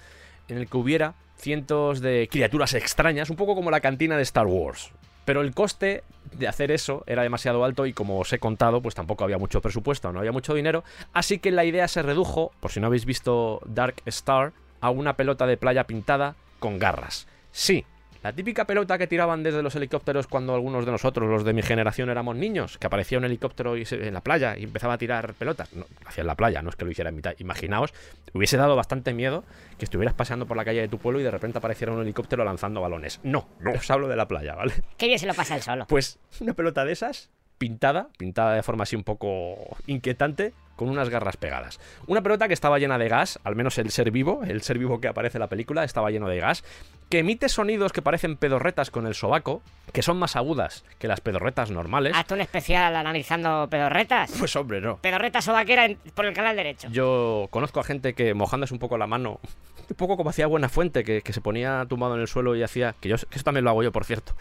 en 0.47 0.57
el 0.57 0.67
que 0.67 0.77
hubiera 0.77 1.15
cientos 1.37 2.01
de 2.01 2.27
criaturas 2.31 2.73
extrañas, 2.73 3.29
un 3.29 3.35
poco 3.35 3.55
como 3.55 3.71
la 3.71 3.81
cantina 3.81 4.17
de 4.17 4.23
Star 4.23 4.47
Wars. 4.47 4.91
Pero 5.25 5.41
el 5.41 5.53
coste 5.53 6.03
de 6.37 6.47
hacer 6.47 6.71
eso 6.71 7.03
era 7.07 7.23
demasiado 7.23 7.63
alto 7.63 7.85
y 7.85 7.93
como 7.93 8.19
os 8.19 8.33
he 8.33 8.39
contado, 8.39 8.81
pues 8.81 8.95
tampoco 8.95 9.23
había 9.23 9.37
mucho 9.37 9.61
presupuesto, 9.61 10.11
no 10.11 10.19
había 10.19 10.31
mucho 10.31 10.53
dinero, 10.53 10.83
así 11.13 11.39
que 11.39 11.51
la 11.51 11.65
idea 11.65 11.87
se 11.87 12.01
redujo, 12.01 12.51
por 12.59 12.71
si 12.71 12.79
no 12.79 12.87
habéis 12.87 13.05
visto 13.05 13.61
Dark 13.65 14.01
Star, 14.05 14.53
a 14.81 14.89
una 14.89 15.15
pelota 15.15 15.45
de 15.47 15.57
playa 15.57 15.85
pintada 15.85 16.35
con 16.59 16.79
garras. 16.79 17.27
Sí, 17.51 17.85
La 18.23 18.33
típica 18.33 18.65
pelota 18.65 18.99
que 18.99 19.07
tiraban 19.07 19.41
desde 19.41 19.63
los 19.63 19.75
helicópteros 19.75 20.27
cuando 20.27 20.53
algunos 20.53 20.85
de 20.85 20.91
nosotros, 20.91 21.27
los 21.27 21.43
de 21.43 21.53
mi 21.53 21.63
generación, 21.63 22.07
éramos 22.11 22.35
niños, 22.35 22.77
que 22.77 22.85
aparecía 22.85 23.17
un 23.17 23.25
helicóptero 23.25 23.75
y 23.77 23.83
se- 23.85 24.07
en 24.07 24.13
la 24.13 24.21
playa 24.21 24.55
y 24.55 24.65
empezaba 24.65 24.93
a 24.93 24.97
tirar 24.99 25.33
pelotas. 25.33 25.73
No, 25.73 25.87
en 26.15 26.27
la 26.27 26.35
playa, 26.35 26.61
no 26.61 26.69
es 26.69 26.75
que 26.75 26.85
lo 26.85 26.91
hiciera 26.91 27.09
en 27.09 27.15
mitad. 27.15 27.33
Imaginaos, 27.39 27.95
hubiese 28.33 28.57
dado 28.57 28.75
bastante 28.75 29.11
miedo 29.15 29.43
que 29.79 29.85
estuvieras 29.85 30.13
paseando 30.13 30.45
por 30.45 30.55
la 30.55 30.63
calle 30.63 30.81
de 30.81 30.87
tu 30.87 30.99
pueblo 30.99 31.19
y 31.19 31.23
de 31.23 31.31
repente 31.31 31.57
apareciera 31.57 31.93
un 31.93 32.01
helicóptero 32.03 32.43
lanzando 32.43 32.79
balones. 32.79 33.19
No, 33.23 33.47
no 33.59 33.71
os 33.71 33.89
hablo 33.89 34.07
de 34.07 34.15
la 34.15 34.27
playa, 34.27 34.53
¿vale? 34.53 34.73
Qué 34.99 35.07
bien 35.07 35.17
se 35.17 35.25
lo 35.25 35.33
pasa 35.33 35.55
él 35.55 35.63
solo. 35.63 35.87
Pues 35.87 36.19
una 36.41 36.53
pelota 36.53 36.85
de 36.85 36.91
esas, 36.91 37.31
pintada, 37.57 38.09
pintada 38.19 38.53
de 38.53 38.61
forma 38.61 38.83
así 38.83 38.95
un 38.95 39.03
poco 39.03 39.55
inquietante, 39.87 40.53
con 40.81 40.89
unas 40.89 41.09
garras 41.09 41.37
pegadas. 41.37 41.79
Una 42.07 42.21
pelota 42.23 42.47
que 42.47 42.55
estaba 42.55 42.79
llena 42.79 42.97
de 42.97 43.07
gas, 43.07 43.39
al 43.43 43.55
menos 43.55 43.77
el 43.77 43.91
ser 43.91 44.09
vivo, 44.09 44.41
el 44.47 44.63
ser 44.63 44.79
vivo 44.79 44.99
que 44.99 45.07
aparece 45.07 45.37
en 45.37 45.41
la 45.41 45.47
película, 45.47 45.83
estaba 45.83 46.09
lleno 46.09 46.27
de 46.27 46.39
gas, 46.39 46.63
que 47.07 47.19
emite 47.19 47.49
sonidos 47.49 47.91
que 47.93 48.01
parecen 48.01 48.35
pedorretas 48.35 48.89
con 48.89 49.05
el 49.05 49.13
sobaco, 49.13 49.61
que 49.93 50.01
son 50.01 50.17
más 50.17 50.35
agudas 50.35 50.83
que 50.97 51.07
las 51.07 51.21
pedorretas 51.21 51.69
normales. 51.69 52.13
Hazte 52.15 52.33
un 52.33 52.41
especial 52.41 52.95
analizando 52.95 53.67
pedorretas. 53.69 54.31
Pues 54.39 54.55
hombre, 54.55 54.81
no. 54.81 54.97
Pedorreta 54.97 55.39
sobaquera 55.39 55.85
en- 55.85 55.97
por 56.15 56.25
el 56.25 56.33
canal 56.33 56.55
derecho. 56.55 56.87
Yo 56.89 57.47
conozco 57.51 57.79
a 57.79 57.83
gente 57.83 58.13
que 58.15 58.33
mojándose 58.33 58.73
un 58.73 58.79
poco 58.79 58.97
la 58.97 59.05
mano, 59.05 59.39
un 59.87 59.95
poco 59.95 60.17
como 60.17 60.31
hacía 60.31 60.47
Buena 60.47 60.67
Fuente, 60.67 61.03
que, 61.03 61.21
que 61.21 61.31
se 61.33 61.41
ponía 61.41 61.85
tumbado 61.87 62.15
en 62.15 62.21
el 62.21 62.27
suelo 62.27 62.55
y 62.55 62.63
hacía, 62.63 62.95
que 62.99 63.09
yo 63.09 63.17
que 63.17 63.35
eso 63.35 63.43
también 63.43 63.65
lo 63.65 63.69
hago 63.69 63.83
yo, 63.83 63.91
por 63.91 64.03
cierto, 64.05 64.33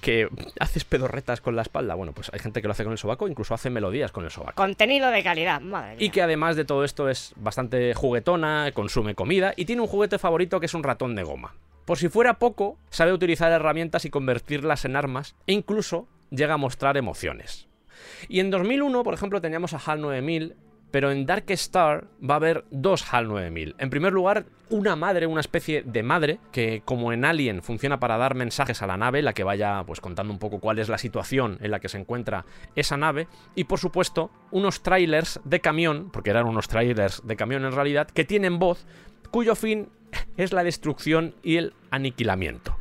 que 0.00 0.28
haces 0.60 0.84
pedorretas 0.84 1.40
con 1.40 1.56
la 1.56 1.62
espalda. 1.62 1.94
Bueno, 1.94 2.12
pues 2.12 2.30
hay 2.32 2.40
gente 2.40 2.60
que 2.60 2.68
lo 2.68 2.72
hace 2.72 2.84
con 2.84 2.92
el 2.92 2.98
sobaco, 2.98 3.28
incluso 3.28 3.54
hace 3.54 3.70
melodías 3.70 4.12
con 4.12 4.24
el 4.24 4.30
sobaco. 4.30 4.54
Contenido 4.54 5.10
de 5.10 5.22
calidad, 5.22 5.60
madre 5.60 5.96
mía. 5.96 6.06
Y 6.06 6.10
que 6.10 6.22
además 6.22 6.56
de 6.56 6.64
todo 6.64 6.84
esto 6.84 7.08
es 7.08 7.32
bastante 7.36 7.94
juguetona, 7.94 8.70
consume 8.72 9.14
comida 9.14 9.54
y 9.56 9.64
tiene 9.64 9.82
un 9.82 9.88
juguete 9.88 10.18
favorito 10.18 10.60
que 10.60 10.66
es 10.66 10.74
un 10.74 10.82
ratón 10.82 11.14
de 11.14 11.22
goma. 11.22 11.54
Por 11.84 11.98
si 11.98 12.08
fuera 12.08 12.34
poco, 12.34 12.78
sabe 12.90 13.12
utilizar 13.12 13.52
herramientas 13.52 14.04
y 14.04 14.10
convertirlas 14.10 14.84
en 14.84 14.96
armas 14.96 15.36
e 15.46 15.52
incluso 15.52 16.08
llega 16.30 16.54
a 16.54 16.58
mostrar 16.58 16.96
emociones. 16.96 17.68
Y 18.28 18.40
en 18.40 18.50
2001, 18.50 19.02
por 19.04 19.14
ejemplo, 19.14 19.40
teníamos 19.40 19.72
a 19.72 19.78
HAL 19.78 20.00
9000, 20.00 20.56
pero 20.96 21.10
en 21.10 21.26
Dark 21.26 21.44
Star 21.48 22.06
va 22.22 22.36
a 22.36 22.36
haber 22.38 22.64
dos 22.70 23.12
HAL 23.12 23.28
9000. 23.28 23.74
En 23.76 23.90
primer 23.90 24.14
lugar, 24.14 24.46
una 24.70 24.96
madre, 24.96 25.26
una 25.26 25.42
especie 25.42 25.82
de 25.82 26.02
madre, 26.02 26.40
que 26.52 26.80
como 26.86 27.12
en 27.12 27.26
Alien 27.26 27.62
funciona 27.62 28.00
para 28.00 28.16
dar 28.16 28.34
mensajes 28.34 28.80
a 28.80 28.86
la 28.86 28.96
nave, 28.96 29.20
la 29.20 29.34
que 29.34 29.44
vaya 29.44 29.84
pues 29.86 30.00
contando 30.00 30.32
un 30.32 30.38
poco 30.38 30.58
cuál 30.58 30.78
es 30.78 30.88
la 30.88 30.96
situación 30.96 31.58
en 31.60 31.70
la 31.70 31.80
que 31.80 31.90
se 31.90 31.98
encuentra 31.98 32.46
esa 32.76 32.96
nave, 32.96 33.28
y 33.54 33.64
por 33.64 33.78
supuesto, 33.78 34.30
unos 34.52 34.82
trailers 34.82 35.38
de 35.44 35.60
camión, 35.60 36.08
porque 36.10 36.30
eran 36.30 36.48
unos 36.48 36.66
trailers 36.66 37.20
de 37.26 37.36
camión 37.36 37.66
en 37.66 37.72
realidad, 37.72 38.08
que 38.08 38.24
tienen 38.24 38.58
voz, 38.58 38.86
cuyo 39.30 39.54
fin 39.54 39.90
es 40.38 40.54
la 40.54 40.64
destrucción 40.64 41.34
y 41.42 41.58
el 41.58 41.74
aniquilamiento. 41.90 42.74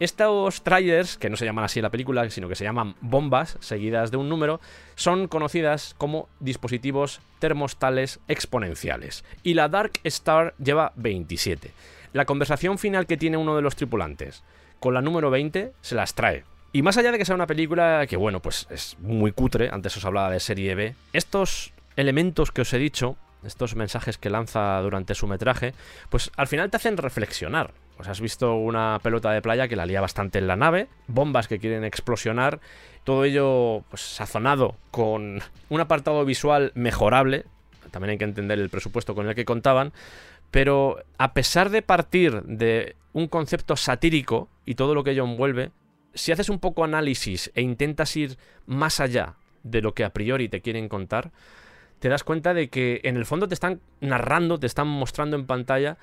Estos 0.00 0.62
trailers, 0.62 1.16
que 1.16 1.28
no 1.28 1.36
se 1.36 1.44
llaman 1.44 1.64
así 1.64 1.80
en 1.80 1.82
la 1.82 1.90
película, 1.90 2.28
sino 2.30 2.48
que 2.48 2.54
se 2.54 2.64
llaman 2.64 2.94
bombas 3.00 3.56
seguidas 3.60 4.12
de 4.12 4.16
un 4.16 4.28
número, 4.28 4.60
son 4.94 5.26
conocidas 5.26 5.94
como 5.98 6.28
dispositivos 6.38 7.20
termostales 7.40 8.20
exponenciales. 8.28 9.24
Y 9.42 9.54
la 9.54 9.68
Dark 9.68 9.98
Star 10.04 10.54
lleva 10.62 10.92
27. 10.94 11.72
La 12.12 12.26
conversación 12.26 12.78
final 12.78 13.06
que 13.06 13.16
tiene 13.16 13.36
uno 13.36 13.56
de 13.56 13.62
los 13.62 13.74
tripulantes 13.74 14.44
con 14.78 14.94
la 14.94 15.02
número 15.02 15.30
20 15.30 15.72
se 15.80 15.94
las 15.94 16.14
trae. 16.14 16.44
Y 16.72 16.82
más 16.82 16.96
allá 16.96 17.10
de 17.10 17.18
que 17.18 17.24
sea 17.24 17.34
una 17.34 17.46
película 17.46 18.06
que, 18.08 18.16
bueno, 18.16 18.40
pues 18.40 18.66
es 18.70 18.96
muy 19.00 19.32
cutre, 19.32 19.70
antes 19.72 19.96
os 19.96 20.04
hablaba 20.04 20.30
de 20.30 20.38
serie 20.38 20.74
B, 20.74 20.94
estos 21.12 21.72
elementos 21.96 22.52
que 22.52 22.60
os 22.60 22.72
he 22.72 22.78
dicho, 22.78 23.16
estos 23.42 23.74
mensajes 23.74 24.18
que 24.18 24.30
lanza 24.30 24.80
durante 24.80 25.14
su 25.14 25.26
metraje, 25.26 25.74
pues 26.08 26.30
al 26.36 26.46
final 26.46 26.70
te 26.70 26.76
hacen 26.76 26.96
reflexionar. 26.96 27.72
Pues 27.98 28.08
has 28.08 28.20
visto 28.20 28.54
una 28.54 29.00
pelota 29.02 29.32
de 29.32 29.42
playa 29.42 29.66
que 29.66 29.74
la 29.74 29.84
lía 29.84 30.00
bastante 30.00 30.38
en 30.38 30.46
la 30.46 30.54
nave, 30.54 30.86
bombas 31.08 31.48
que 31.48 31.58
quieren 31.58 31.82
explosionar, 31.82 32.60
todo 33.02 33.24
ello 33.24 33.82
pues, 33.90 34.02
sazonado 34.02 34.76
con 34.92 35.40
un 35.68 35.80
apartado 35.80 36.24
visual 36.24 36.70
mejorable, 36.76 37.44
también 37.90 38.12
hay 38.12 38.18
que 38.18 38.24
entender 38.24 38.60
el 38.60 38.70
presupuesto 38.70 39.16
con 39.16 39.28
el 39.28 39.34
que 39.34 39.44
contaban, 39.44 39.92
pero 40.52 40.98
a 41.18 41.34
pesar 41.34 41.70
de 41.70 41.82
partir 41.82 42.40
de 42.44 42.94
un 43.14 43.26
concepto 43.26 43.74
satírico 43.74 44.48
y 44.64 44.76
todo 44.76 44.94
lo 44.94 45.02
que 45.02 45.10
ello 45.10 45.24
envuelve, 45.24 45.72
si 46.14 46.30
haces 46.30 46.50
un 46.50 46.60
poco 46.60 46.84
análisis 46.84 47.50
e 47.56 47.62
intentas 47.62 48.16
ir 48.16 48.38
más 48.64 49.00
allá 49.00 49.34
de 49.64 49.82
lo 49.82 49.92
que 49.92 50.04
a 50.04 50.12
priori 50.12 50.48
te 50.48 50.60
quieren 50.60 50.88
contar, 50.88 51.32
te 51.98 52.08
das 52.08 52.22
cuenta 52.22 52.54
de 52.54 52.68
que 52.68 53.00
en 53.02 53.16
el 53.16 53.26
fondo 53.26 53.48
te 53.48 53.54
están 53.54 53.80
narrando, 54.00 54.60
te 54.60 54.66
están 54.66 54.86
mostrando 54.86 55.36
en 55.36 55.46
pantalla 55.46 55.98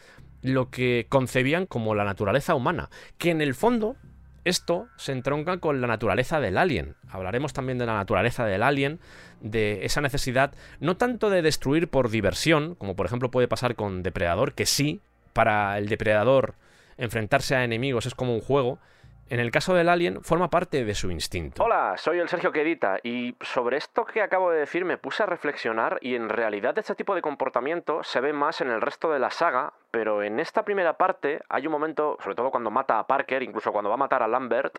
lo 0.45 0.69
que 0.69 1.05
concebían 1.09 1.65
como 1.65 1.95
la 1.95 2.03
naturaleza 2.03 2.55
humana, 2.55 2.89
que 3.17 3.31
en 3.31 3.41
el 3.41 3.55
fondo 3.55 3.95
esto 4.43 4.87
se 4.95 5.11
entronca 5.11 5.57
con 5.57 5.81
la 5.81 5.87
naturaleza 5.87 6.39
del 6.39 6.57
alien. 6.57 6.95
Hablaremos 7.09 7.53
también 7.53 7.79
de 7.79 7.87
la 7.87 7.95
naturaleza 7.95 8.45
del 8.45 8.61
alien, 8.61 8.99
de 9.41 9.85
esa 9.85 10.01
necesidad 10.01 10.53
no 10.79 10.97
tanto 10.97 11.29
de 11.29 11.41
destruir 11.41 11.87
por 11.87 12.09
diversión, 12.09 12.75
como 12.75 12.95
por 12.95 13.07
ejemplo 13.07 13.31
puede 13.31 13.47
pasar 13.47 13.75
con 13.75 14.03
Depredador, 14.03 14.53
que 14.53 14.65
sí, 14.65 15.01
para 15.33 15.77
el 15.77 15.89
depredador 15.89 16.55
enfrentarse 16.97 17.55
a 17.55 17.63
enemigos 17.63 18.05
es 18.05 18.15
como 18.15 18.33
un 18.33 18.41
juego, 18.41 18.79
en 19.29 19.39
el 19.39 19.49
caso 19.51 19.73
del 19.73 19.89
alien 19.89 20.21
forma 20.23 20.49
parte 20.49 20.85
de 20.85 20.93
su 20.95 21.09
instinto. 21.09 21.63
Hola, 21.63 21.95
soy 21.97 22.19
el 22.19 22.29
Sergio 22.29 22.51
Quedita 22.51 22.99
y 23.03 23.35
sobre 23.41 23.77
esto 23.77 24.05
que 24.05 24.21
acabo 24.21 24.51
de 24.51 24.59
decir 24.59 24.85
me 24.85 24.97
puse 24.97 25.23
a 25.23 25.25
reflexionar 25.25 25.97
y 26.01 26.15
en 26.15 26.29
realidad 26.29 26.77
este 26.77 26.93
tipo 26.95 27.15
de 27.15 27.21
comportamiento 27.21 28.03
se 28.03 28.21
ve 28.21 28.33
más 28.33 28.61
en 28.61 28.69
el 28.69 28.81
resto 28.81 29.11
de 29.11 29.19
la 29.19 29.31
saga, 29.31 29.73
pero 29.91 30.21
en 30.21 30.39
esta 30.39 30.63
primera 30.63 30.93
parte 30.97 31.41
hay 31.49 31.65
un 31.65 31.71
momento, 31.71 32.17
sobre 32.21 32.35
todo 32.35 32.51
cuando 32.51 32.69
mata 32.69 32.99
a 32.99 33.07
Parker, 33.07 33.41
incluso 33.41 33.71
cuando 33.71 33.89
va 33.89 33.95
a 33.95 33.97
matar 33.97 34.21
a 34.21 34.27
Lambert, 34.27 34.77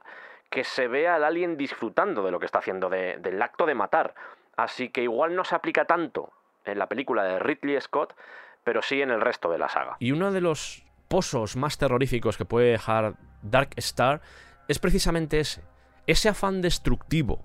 que 0.48 0.62
se 0.62 0.86
ve 0.86 1.08
al 1.08 1.24
alien 1.24 1.56
disfrutando 1.56 2.22
de 2.22 2.30
lo 2.30 2.38
que 2.38 2.46
está 2.46 2.60
haciendo, 2.60 2.88
de- 2.88 3.16
del 3.18 3.42
acto 3.42 3.66
de 3.66 3.74
matar. 3.74 4.14
Así 4.56 4.90
que 4.90 5.02
igual 5.02 5.34
no 5.34 5.44
se 5.44 5.56
aplica 5.56 5.86
tanto 5.86 6.30
en 6.64 6.78
la 6.78 6.86
película 6.86 7.24
de 7.24 7.38
Ridley 7.40 7.80
Scott, 7.80 8.14
pero 8.62 8.80
sí 8.80 9.02
en 9.02 9.10
el 9.10 9.20
resto 9.20 9.50
de 9.50 9.58
la 9.58 9.68
saga. 9.68 9.96
Y 9.98 10.12
uno 10.12 10.30
de 10.30 10.40
los 10.40 10.84
pozos 11.08 11.56
más 11.56 11.78
terroríficos 11.78 12.36
que 12.38 12.44
puede 12.44 12.70
dejar 12.70 13.14
Dark 13.42 13.70
Star 13.76 14.20
es 14.68 14.78
precisamente 14.78 15.40
ese. 15.40 15.62
Ese 16.06 16.28
afán 16.28 16.62
destructivo. 16.62 17.44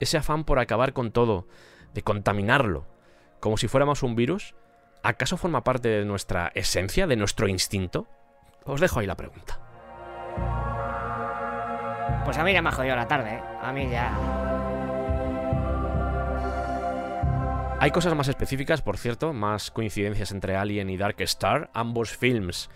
Ese 0.00 0.16
afán 0.16 0.44
por 0.44 0.58
acabar 0.58 0.92
con 0.92 1.10
todo, 1.10 1.46
de 1.94 2.02
contaminarlo, 2.02 2.86
como 3.40 3.56
si 3.56 3.68
fuéramos 3.68 4.02
un 4.02 4.14
virus. 4.14 4.54
¿Acaso 5.02 5.36
forma 5.36 5.64
parte 5.64 5.88
de 5.88 6.04
nuestra 6.04 6.50
esencia, 6.54 7.06
de 7.06 7.16
nuestro 7.16 7.48
instinto? 7.48 8.06
Os 8.64 8.80
dejo 8.80 9.00
ahí 9.00 9.06
la 9.06 9.16
pregunta. 9.16 9.60
Pues 12.24 12.36
a 12.36 12.44
mí 12.44 12.52
ya 12.52 12.62
me 12.62 12.68
ha 12.68 12.72
jodido 12.72 12.94
la 12.94 13.08
tarde, 13.08 13.36
¿eh? 13.36 13.42
A 13.62 13.72
mí 13.72 13.88
ya. 13.90 14.12
Hay 17.80 17.92
cosas 17.92 18.14
más 18.14 18.28
específicas, 18.28 18.82
por 18.82 18.98
cierto, 18.98 19.32
más 19.32 19.70
coincidencias 19.70 20.32
entre 20.32 20.56
Alien 20.56 20.90
y 20.90 20.96
Dark 20.96 21.20
Star. 21.20 21.70
Ambos 21.74 22.10
films 22.10 22.68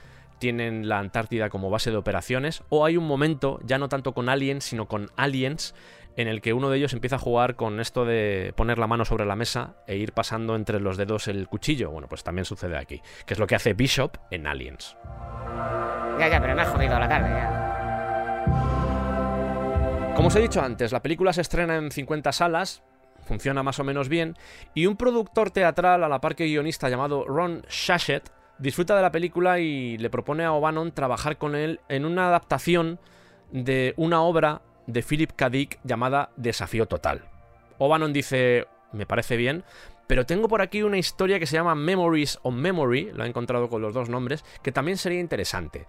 tienen 0.43 0.89
la 0.89 0.99
Antártida 0.99 1.49
como 1.51 1.71
base 1.71 1.93
de 1.93 1.97
operaciones. 1.97 2.65
O 2.69 2.85
hay 2.85 2.97
un 2.97 3.07
momento, 3.07 3.61
ya 3.63 3.79
no 3.79 3.89
tanto 3.89 4.13
con 4.13 4.29
Alien, 4.29 4.61
sino 4.61 4.89
con 4.89 5.09
Aliens, 5.15 5.73
en 6.17 6.27
el 6.27 6.41
que 6.41 6.53
uno 6.53 6.69
de 6.69 6.79
ellos 6.79 6.93
empieza 6.95 7.15
a 7.15 7.21
jugar 7.21 7.55
con 7.55 7.79
esto 7.79 8.05
de 8.05 8.53
poner 8.57 8.77
la 8.77 8.89
mano 8.89 9.05
sobre 9.05 9.25
la 9.25 9.37
mesa 9.37 9.77
e 9.87 9.95
ir 9.95 10.11
pasando 10.11 10.57
entre 10.57 10.81
los 10.81 10.97
dedos 10.97 11.29
el 11.29 11.47
cuchillo. 11.47 11.93
Bueno, 11.93 12.09
pues 12.09 12.25
también 12.25 12.45
sucede 12.45 12.77
aquí, 12.77 13.01
que 13.25 13.35
es 13.35 13.39
lo 13.39 13.47
que 13.47 13.55
hace 13.55 13.73
Bishop 13.73 14.17
en 14.33 14.49
Aliens. 14.49 14.97
Ya, 16.19 16.29
ya, 16.29 16.41
pero 16.41 16.57
me 16.57 16.63
ha 16.63 16.67
jodido 16.67 16.99
la 16.99 17.09
tarde, 17.09 17.29
ya. 17.31 17.69
Como 20.17 20.27
os 20.27 20.35
he 20.35 20.41
dicho 20.41 20.61
antes, 20.61 20.91
la 20.91 21.03
película 21.03 21.33
se 21.33 21.43
estrena 21.43 21.77
en 21.77 21.93
50 21.93 22.33
salas, 22.33 22.83
funciona 23.25 23.63
más 23.63 23.79
o 23.79 23.85
menos 23.85 24.09
bien, 24.09 24.37
y 24.75 24.87
un 24.87 24.97
productor 24.97 25.53
teatral 25.53 26.03
a 26.03 26.09
la 26.09 26.21
par 26.21 26.35
que 26.35 26.47
guionista 26.47 26.89
llamado 26.89 27.25
Ron 27.29 27.63
Shashet 27.69 28.42
disfruta 28.63 28.95
de 28.97 29.03
la 29.03 29.13
película 29.13 29.59
y 29.59 29.99
le 29.99 30.09
propone 30.09 30.45
a 30.45 30.53
O'Bannon 30.53 30.93
trabajar 30.93 31.37
con 31.37 31.55
él 31.55 31.81
en 31.89 32.05
una 32.05 32.29
adaptación 32.29 33.01
de 33.51 33.93
una 33.97 34.23
obra 34.23 34.63
de 34.87 35.03
Philip 35.03 35.33
K. 35.33 35.51
Dick 35.51 35.81
llamada 35.85 36.31
Desafío 36.37 36.87
Total. 36.87 37.23
O'Bannon 37.79 38.13
dice, 38.13 38.67
me 38.93 39.05
parece 39.05 39.37
bien, 39.37 39.65
pero 40.07 40.27
tengo 40.27 40.49
por 40.49 40.63
aquí 40.63 40.83
una 40.83 40.99
historia 40.99 41.39
que 41.39 41.47
se 41.47 41.57
llama 41.57 41.75
Memories 41.75 42.39
on 42.43 42.55
Memory, 42.55 43.11
lo 43.13 43.25
he 43.25 43.29
encontrado 43.29 43.69
con 43.69 43.83
los 43.83 43.95
dos 43.95 44.09
nombres, 44.09 44.45
que 44.63 44.73
también 44.73 44.97
sería 44.97 45.21
interesante. 45.21 45.87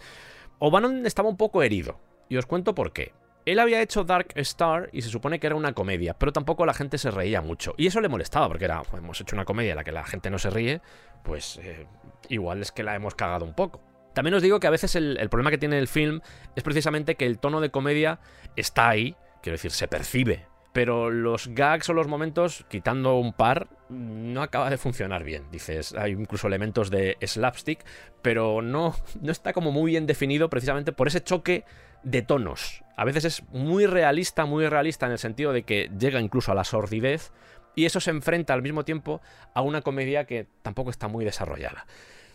O'Bannon 0.59 1.05
estaba 1.05 1.29
un 1.29 1.37
poco 1.37 1.61
herido, 1.61 1.99
y 2.27 2.37
os 2.37 2.45
cuento 2.45 2.73
por 2.73 2.91
qué. 2.91 3.13
Él 3.45 3.59
había 3.59 3.81
hecho 3.81 4.05
Dark 4.05 4.29
Star 4.35 4.89
y 4.93 5.01
se 5.01 5.09
supone 5.09 5.39
que 5.39 5.47
era 5.47 5.57
una 5.57 5.73
comedia, 5.73 6.13
pero 6.13 6.31
tampoco 6.31 6.65
la 6.65 6.73
gente 6.73 6.97
se 6.97 7.11
reía 7.11 7.41
mucho. 7.41 7.75
Y 7.77 7.87
eso 7.87 7.99
le 7.99 8.07
molestaba, 8.07 8.47
porque 8.47 8.65
era, 8.65 8.77
"Joder, 8.77 9.03
hemos 9.03 9.19
hecho 9.19 9.35
una 9.35 9.43
comedia 9.43 9.71
en 9.71 9.75
la 9.75 9.83
que 9.83 9.91
la 9.91 10.05
gente 10.05 10.29
no 10.29 10.39
se 10.39 10.49
ríe, 10.49 10.81
pues 11.23 11.59
eh, 11.61 11.85
igual 12.29 12.61
es 12.61 12.71
que 12.71 12.83
la 12.83 12.95
hemos 12.95 13.15
cagado 13.15 13.45
un 13.45 13.53
poco. 13.53 13.81
También 14.13 14.35
os 14.35 14.43
digo 14.43 14.59
que 14.59 14.67
a 14.67 14.71
veces 14.71 14.95
el, 14.95 15.17
problema 15.29 15.49
que 15.49 15.57
tiene 15.57 15.79
el 15.79 15.87
film 15.87 16.21
es 16.55 16.63
precisamente 16.63 17.15
que 17.15 17.25
el 17.25 17.39
tono 17.39 17.61
de 17.61 17.71
comedia 17.71 18.19
está 18.55 18.89
ahí, 18.89 19.15
quiero 19.41 19.55
decir, 19.55 19.71
se 19.71 19.87
percibe 19.87 20.45
pero 20.73 21.11
los 21.11 21.49
gags 21.49 21.87
o 21.89 21.93
los 21.93 22.07
momentos, 22.07 22.65
quitando 22.67 23.15
un 23.19 23.31
par, 23.31 23.67
no 23.89 24.41
acaba 24.41 24.71
de 24.71 24.79
funcionar 24.79 25.23
bien. 25.23 25.43
Dices, 25.51 25.93
hay 25.93 26.13
incluso 26.13 26.47
elementos 26.47 26.89
de 26.89 27.15
slapstick, 27.21 27.85
pero 28.23 28.63
no, 28.63 28.95
no 29.21 29.31
está 29.31 29.53
como 29.53 29.71
muy 29.71 29.91
bien 29.91 30.07
definido 30.07 30.49
precisamente 30.49 30.91
por 30.91 31.07
ese 31.07 31.23
choque 31.23 31.63
de 32.01 32.23
tonos. 32.23 32.83
A 32.97 33.05
veces 33.05 33.23
es 33.25 33.43
muy 33.49 33.85
realista, 33.85 34.45
muy 34.45 34.67
realista 34.67 35.05
en 35.05 35.13
el 35.13 35.19
sentido 35.19 35.53
de 35.53 35.61
que 35.61 35.91
llega 35.97 36.19
incluso 36.19 36.51
a 36.51 36.55
la 36.55 36.63
sordidez, 36.63 37.31
y 37.75 37.85
eso 37.85 37.99
se 37.99 38.11
enfrenta 38.11 38.53
al 38.53 38.61
mismo 38.61 38.85
tiempo 38.85 39.21
a 39.53 39.61
una 39.61 39.81
comedia 39.81 40.25
que 40.25 40.47
tampoco 40.61 40.89
está 40.89 41.07
muy 41.07 41.25
desarrollada. 41.25 41.85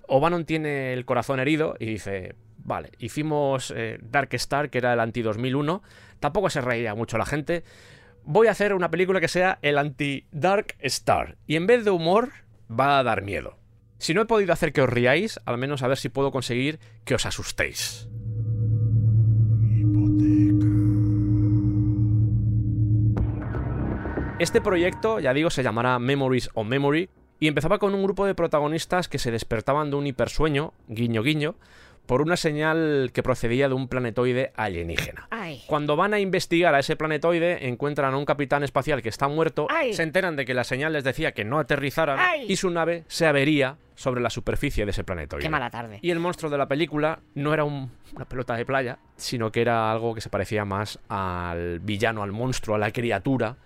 O'Bannon 0.06 0.44
tiene 0.44 0.92
el 0.92 1.04
corazón 1.04 1.38
herido 1.38 1.76
y 1.78 1.86
dice, 1.86 2.34
vale, 2.56 2.92
hicimos 2.98 3.72
eh, 3.76 3.98
Dark 4.02 4.30
Star, 4.32 4.70
que 4.70 4.78
era 4.78 4.92
el 4.92 5.00
anti-2001, 5.00 5.82
tampoco 6.18 6.50
se 6.50 6.60
reía 6.60 6.94
mucho 6.94 7.18
la 7.18 7.26
gente, 7.26 7.62
voy 8.24 8.46
a 8.46 8.52
hacer 8.52 8.74
una 8.74 8.90
película 8.90 9.20
que 9.20 9.28
sea 9.28 9.58
el 9.62 9.78
anti-Dark 9.78 10.76
Star, 10.80 11.36
y 11.46 11.56
en 11.56 11.66
vez 11.66 11.84
de 11.84 11.90
humor, 11.90 12.30
va 12.68 12.98
a 12.98 13.02
dar 13.02 13.22
miedo. 13.22 13.58
Si 13.98 14.14
no 14.14 14.22
he 14.22 14.26
podido 14.26 14.52
hacer 14.52 14.72
que 14.72 14.82
os 14.82 14.88
riáis, 14.88 15.40
al 15.44 15.58
menos 15.58 15.82
a 15.82 15.88
ver 15.88 15.98
si 15.98 16.08
puedo 16.08 16.30
conseguir 16.30 16.78
que 17.04 17.14
os 17.14 17.26
asustéis. 17.26 18.08
Este 24.38 24.60
proyecto, 24.60 25.18
ya 25.18 25.34
digo, 25.34 25.50
se 25.50 25.62
llamará 25.62 25.98
Memories 25.98 26.50
o 26.54 26.62
Memory 26.62 27.10
y 27.40 27.48
empezaba 27.48 27.78
con 27.78 27.94
un 27.94 28.02
grupo 28.04 28.24
de 28.24 28.34
protagonistas 28.34 29.08
que 29.08 29.18
se 29.18 29.30
despertaban 29.32 29.90
de 29.90 29.96
un 29.96 30.06
hipersueño, 30.06 30.72
guiño 30.86 31.22
guiño, 31.22 31.56
por 32.06 32.22
una 32.22 32.36
señal 32.36 33.10
que 33.12 33.22
procedía 33.22 33.68
de 33.68 33.74
un 33.74 33.88
planetoide 33.88 34.52
alienígena. 34.56 35.26
Ay. 35.30 35.62
Cuando 35.66 35.94
van 35.96 36.14
a 36.14 36.20
investigar 36.20 36.74
a 36.74 36.78
ese 36.78 36.96
planetoide, 36.96 37.68
encuentran 37.68 38.14
a 38.14 38.16
un 38.16 38.24
capitán 38.24 38.62
espacial 38.62 39.02
que 39.02 39.08
está 39.10 39.28
muerto, 39.28 39.66
Ay. 39.70 39.92
se 39.92 40.04
enteran 40.04 40.34
de 40.36 40.44
que 40.46 40.54
la 40.54 40.64
señal 40.64 40.92
les 40.94 41.04
decía 41.04 41.32
que 41.32 41.44
no 41.44 41.58
aterrizaran 41.58 42.18
Ay. 42.18 42.46
y 42.48 42.56
su 42.56 42.70
nave 42.70 43.04
se 43.08 43.26
avería 43.26 43.76
sobre 43.94 44.20
la 44.22 44.30
superficie 44.30 44.84
de 44.86 44.92
ese 44.92 45.04
planetoide. 45.04 45.42
Qué 45.42 45.50
mala 45.50 45.68
tarde. 45.70 45.98
Y 46.00 46.10
el 46.12 46.20
monstruo 46.20 46.50
de 46.50 46.56
la 46.58 46.68
película 46.68 47.20
no 47.34 47.52
era 47.52 47.64
un- 47.64 47.90
una 48.14 48.24
pelota 48.24 48.54
de 48.54 48.64
playa, 48.64 49.00
sino 49.16 49.50
que 49.52 49.60
era 49.60 49.90
algo 49.92 50.14
que 50.14 50.20
se 50.22 50.30
parecía 50.30 50.64
más 50.64 51.00
al 51.08 51.80
villano, 51.80 52.22
al 52.22 52.32
monstruo, 52.32 52.76
a 52.76 52.78
la 52.78 52.92
criatura 52.92 53.56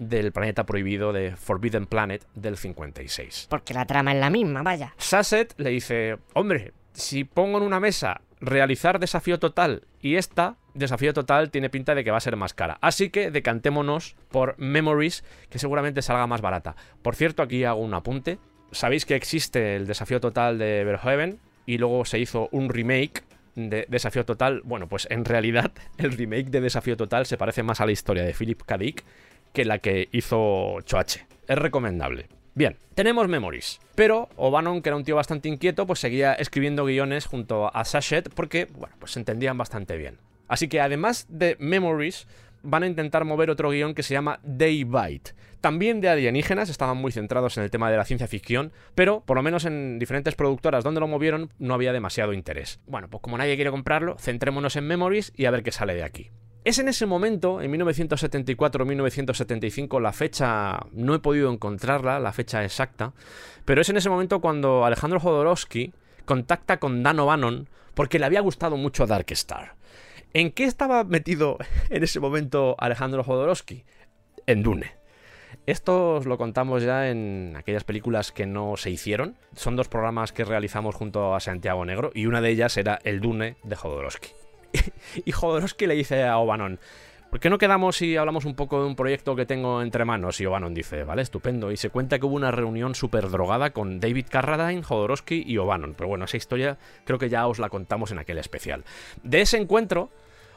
del 0.00 0.32
planeta 0.32 0.64
prohibido 0.64 1.12
de 1.12 1.36
Forbidden 1.36 1.86
Planet 1.86 2.26
del 2.34 2.56
56. 2.56 3.46
Porque 3.48 3.74
la 3.74 3.84
trama 3.86 4.12
es 4.12 4.18
la 4.18 4.30
misma, 4.30 4.62
vaya. 4.62 4.94
Sasset 4.96 5.54
le 5.58 5.70
dice, 5.70 6.16
hombre, 6.32 6.72
si 6.92 7.22
pongo 7.24 7.58
en 7.58 7.64
una 7.64 7.78
mesa 7.78 8.22
realizar 8.40 8.98
desafío 8.98 9.38
total 9.38 9.84
y 10.00 10.16
esta, 10.16 10.56
desafío 10.72 11.12
total, 11.12 11.50
tiene 11.50 11.68
pinta 11.68 11.94
de 11.94 12.02
que 12.02 12.10
va 12.10 12.16
a 12.16 12.22
ser 12.22 12.36
más 12.36 12.54
cara. 12.54 12.78
Así 12.80 13.10
que 13.10 13.30
decantémonos 13.30 14.16
por 14.30 14.58
Memories, 14.58 15.22
que 15.50 15.58
seguramente 15.58 16.00
salga 16.02 16.26
más 16.26 16.40
barata. 16.40 16.74
Por 17.02 17.14
cierto, 17.14 17.42
aquí 17.42 17.64
hago 17.64 17.80
un 17.80 17.92
apunte. 17.92 18.38
Sabéis 18.72 19.04
que 19.04 19.16
existe 19.16 19.76
el 19.76 19.86
desafío 19.86 20.20
total 20.20 20.58
de 20.58 20.82
Verhoeven 20.84 21.38
y 21.66 21.76
luego 21.76 22.06
se 22.06 22.18
hizo 22.18 22.48
un 22.52 22.70
remake 22.70 23.22
de 23.54 23.84
Desafío 23.88 24.24
Total. 24.24 24.62
Bueno, 24.64 24.88
pues 24.88 25.06
en 25.10 25.24
realidad 25.24 25.72
el 25.98 26.12
remake 26.12 26.50
de 26.50 26.60
Desafío 26.60 26.96
Total 26.96 27.26
se 27.26 27.36
parece 27.36 27.62
más 27.62 27.80
a 27.80 27.86
la 27.86 27.92
historia 27.92 28.22
de 28.22 28.32
Philip 28.32 28.62
K. 28.62 28.78
Dick 28.78 29.04
que 29.52 29.64
la 29.64 29.78
que 29.78 30.08
hizo 30.12 30.80
Choache. 30.82 31.26
Es 31.46 31.58
recomendable. 31.58 32.28
Bien, 32.54 32.76
tenemos 32.94 33.28
Memories. 33.28 33.80
Pero 33.94 34.28
O'Bannon, 34.36 34.82
que 34.82 34.88
era 34.88 34.96
un 34.96 35.04
tío 35.04 35.16
bastante 35.16 35.48
inquieto, 35.48 35.86
pues 35.86 36.00
seguía 36.00 36.34
escribiendo 36.34 36.84
guiones 36.84 37.26
junto 37.26 37.74
a 37.74 37.84
Sachet 37.84 38.28
porque, 38.34 38.66
bueno, 38.76 38.94
pues 38.98 39.12
se 39.12 39.18
entendían 39.20 39.56
bastante 39.56 39.96
bien. 39.96 40.18
Así 40.48 40.68
que 40.68 40.80
además 40.80 41.26
de 41.28 41.56
Memories, 41.60 42.26
van 42.62 42.82
a 42.82 42.86
intentar 42.86 43.24
mover 43.24 43.50
otro 43.50 43.70
guion 43.70 43.94
que 43.94 44.02
se 44.02 44.14
llama 44.14 44.40
Daybite. 44.42 45.32
También 45.60 46.00
de 46.00 46.08
alienígenas, 46.08 46.70
estaban 46.70 46.96
muy 46.96 47.12
centrados 47.12 47.56
en 47.58 47.64
el 47.64 47.70
tema 47.70 47.90
de 47.90 47.96
la 47.96 48.04
ciencia 48.04 48.26
ficción, 48.26 48.72
pero 48.94 49.20
por 49.20 49.36
lo 49.36 49.42
menos 49.42 49.64
en 49.64 49.98
diferentes 49.98 50.34
productoras 50.34 50.84
donde 50.84 51.00
lo 51.00 51.06
movieron 51.06 51.52
no 51.58 51.74
había 51.74 51.92
demasiado 51.92 52.32
interés. 52.32 52.80
Bueno, 52.86 53.08
pues 53.08 53.22
como 53.22 53.38
nadie 53.38 53.56
quiere 53.56 53.70
comprarlo, 53.70 54.16
centrémonos 54.18 54.76
en 54.76 54.86
Memories 54.86 55.32
y 55.36 55.44
a 55.44 55.50
ver 55.50 55.62
qué 55.62 55.72
sale 55.72 55.94
de 55.94 56.04
aquí. 56.04 56.30
Es 56.62 56.78
en 56.78 56.88
ese 56.88 57.06
momento, 57.06 57.62
en 57.62 57.72
1974-1975, 57.72 59.98
la 59.98 60.12
fecha 60.12 60.80
no 60.92 61.14
he 61.14 61.18
podido 61.18 61.50
encontrarla, 61.50 62.20
la 62.20 62.32
fecha 62.32 62.62
exacta, 62.64 63.14
pero 63.64 63.80
es 63.80 63.88
en 63.88 63.96
ese 63.96 64.10
momento 64.10 64.42
cuando 64.42 64.84
Alejandro 64.84 65.20
Jodorowsky 65.20 65.94
contacta 66.26 66.78
con 66.78 67.02
Dan 67.02 67.18
O'Bannon 67.18 67.70
porque 67.94 68.18
le 68.18 68.26
había 68.26 68.42
gustado 68.42 68.76
mucho 68.76 69.06
Dark 69.06 69.24
Star. 69.30 69.76
¿En 70.34 70.52
qué 70.52 70.64
estaba 70.64 71.02
metido 71.04 71.56
en 71.88 72.04
ese 72.04 72.20
momento 72.20 72.76
Alejandro 72.78 73.24
Jodorowsky? 73.24 73.86
En 74.46 74.62
Dune. 74.62 74.92
Esto 75.64 76.16
os 76.16 76.26
lo 76.26 76.36
contamos 76.36 76.82
ya 76.82 77.08
en 77.08 77.54
aquellas 77.56 77.84
películas 77.84 78.32
que 78.32 78.44
no 78.44 78.76
se 78.76 78.90
hicieron. 78.90 79.38
Son 79.54 79.76
dos 79.76 79.88
programas 79.88 80.32
que 80.32 80.44
realizamos 80.44 80.94
junto 80.94 81.34
a 81.34 81.40
Santiago 81.40 81.86
Negro 81.86 82.10
y 82.14 82.26
una 82.26 82.42
de 82.42 82.50
ellas 82.50 82.76
era 82.76 82.98
El 83.02 83.20
Dune 83.20 83.56
de 83.62 83.76
Jodorowsky. 83.76 84.39
y 85.24 85.32
Jodorowsky 85.32 85.86
le 85.86 85.94
dice 85.94 86.24
a 86.24 86.38
O'Bannon, 86.38 86.78
¿por 87.30 87.40
qué 87.40 87.50
no 87.50 87.58
quedamos 87.58 88.02
y 88.02 88.16
hablamos 88.16 88.44
un 88.44 88.54
poco 88.54 88.80
de 88.80 88.86
un 88.86 88.96
proyecto 88.96 89.36
que 89.36 89.46
tengo 89.46 89.82
entre 89.82 90.04
manos? 90.04 90.40
Y 90.40 90.46
O'Bannon 90.46 90.74
dice, 90.74 91.04
vale, 91.04 91.22
estupendo. 91.22 91.70
Y 91.70 91.76
se 91.76 91.90
cuenta 91.90 92.18
que 92.18 92.26
hubo 92.26 92.36
una 92.36 92.50
reunión 92.50 92.94
súper 92.94 93.30
drogada 93.30 93.70
con 93.70 94.00
David 94.00 94.26
Carradine, 94.30 94.82
Jodorowsky 94.82 95.44
y 95.46 95.58
O'Bannon. 95.58 95.94
Pero 95.94 96.08
bueno, 96.08 96.24
esa 96.24 96.36
historia 96.36 96.78
creo 97.04 97.18
que 97.18 97.28
ya 97.28 97.46
os 97.46 97.58
la 97.58 97.68
contamos 97.68 98.10
en 98.12 98.18
aquel 98.18 98.38
especial. 98.38 98.84
De 99.22 99.40
ese 99.40 99.56
encuentro, 99.56 100.10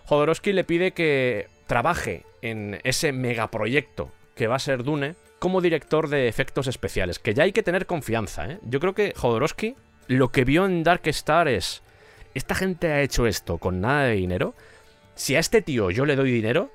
Jodorowsky 0.05 0.53
le 0.53 0.63
pide 0.63 0.91
que 0.91 1.47
trabaje 1.67 2.23
en 2.41 2.79
ese 2.83 3.11
megaproyecto 3.13 4.11
que 4.35 4.47
va 4.47 4.55
a 4.55 4.59
ser 4.59 4.83
Dune 4.83 5.15
como 5.39 5.61
director 5.61 6.07
de 6.07 6.27
efectos 6.27 6.67
especiales, 6.67 7.19
que 7.19 7.33
ya 7.33 7.43
hay 7.43 7.51
que 7.51 7.63
tener 7.63 7.85
confianza. 7.85 8.49
¿eh? 8.49 8.59
Yo 8.63 8.79
creo 8.79 8.93
que 8.93 9.13
Jodorowsky 9.15 9.75
lo 10.07 10.31
que 10.31 10.45
vio 10.45 10.65
en 10.65 10.83
Dark 10.83 11.01
Star 11.05 11.47
es, 11.47 11.81
esta 12.33 12.55
gente 12.55 12.91
ha 12.91 13.01
hecho 13.01 13.27
esto 13.27 13.57
con 13.57 13.81
nada 13.81 14.05
de 14.05 14.13
dinero, 14.13 14.55
si 15.15 15.35
a 15.35 15.39
este 15.39 15.61
tío 15.61 15.91
yo 15.91 16.05
le 16.05 16.15
doy 16.15 16.31
dinero, 16.31 16.71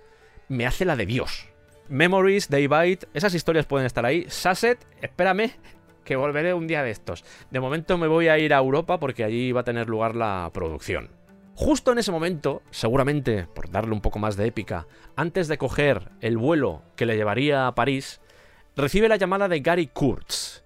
me 0.48 0.66
hace 0.66 0.84
la 0.84 0.96
de 0.96 1.06
Dios. 1.06 1.48
Memories, 1.88 2.50
Daybite, 2.50 3.08
esas 3.14 3.34
historias 3.34 3.66
pueden 3.66 3.86
estar 3.86 4.04
ahí. 4.04 4.26
Sasset, 4.28 4.86
espérame, 5.00 5.52
que 6.04 6.16
volveré 6.16 6.54
un 6.54 6.66
día 6.66 6.82
de 6.82 6.90
estos. 6.90 7.24
De 7.50 7.60
momento 7.60 7.98
me 7.98 8.06
voy 8.06 8.28
a 8.28 8.38
ir 8.38 8.54
a 8.54 8.58
Europa 8.58 9.00
porque 9.00 9.24
allí 9.24 9.52
va 9.52 9.62
a 9.62 9.64
tener 9.64 9.88
lugar 9.88 10.14
la 10.14 10.50
producción. 10.52 11.10
Justo 11.54 11.90
en 11.90 11.98
ese 11.98 12.12
momento, 12.12 12.62
seguramente 12.70 13.48
por 13.52 13.70
darle 13.70 13.92
un 13.92 14.00
poco 14.00 14.18
más 14.18 14.36
de 14.36 14.46
épica, 14.46 14.86
antes 15.16 15.48
de 15.48 15.58
coger 15.58 16.10
el 16.20 16.38
vuelo 16.38 16.82
que 16.94 17.04
le 17.04 17.16
llevaría 17.16 17.66
a 17.66 17.74
París, 17.74 18.20
recibe 18.76 19.08
la 19.08 19.16
llamada 19.16 19.48
de 19.48 19.60
Gary 19.60 19.88
Kurtz. 19.88 20.62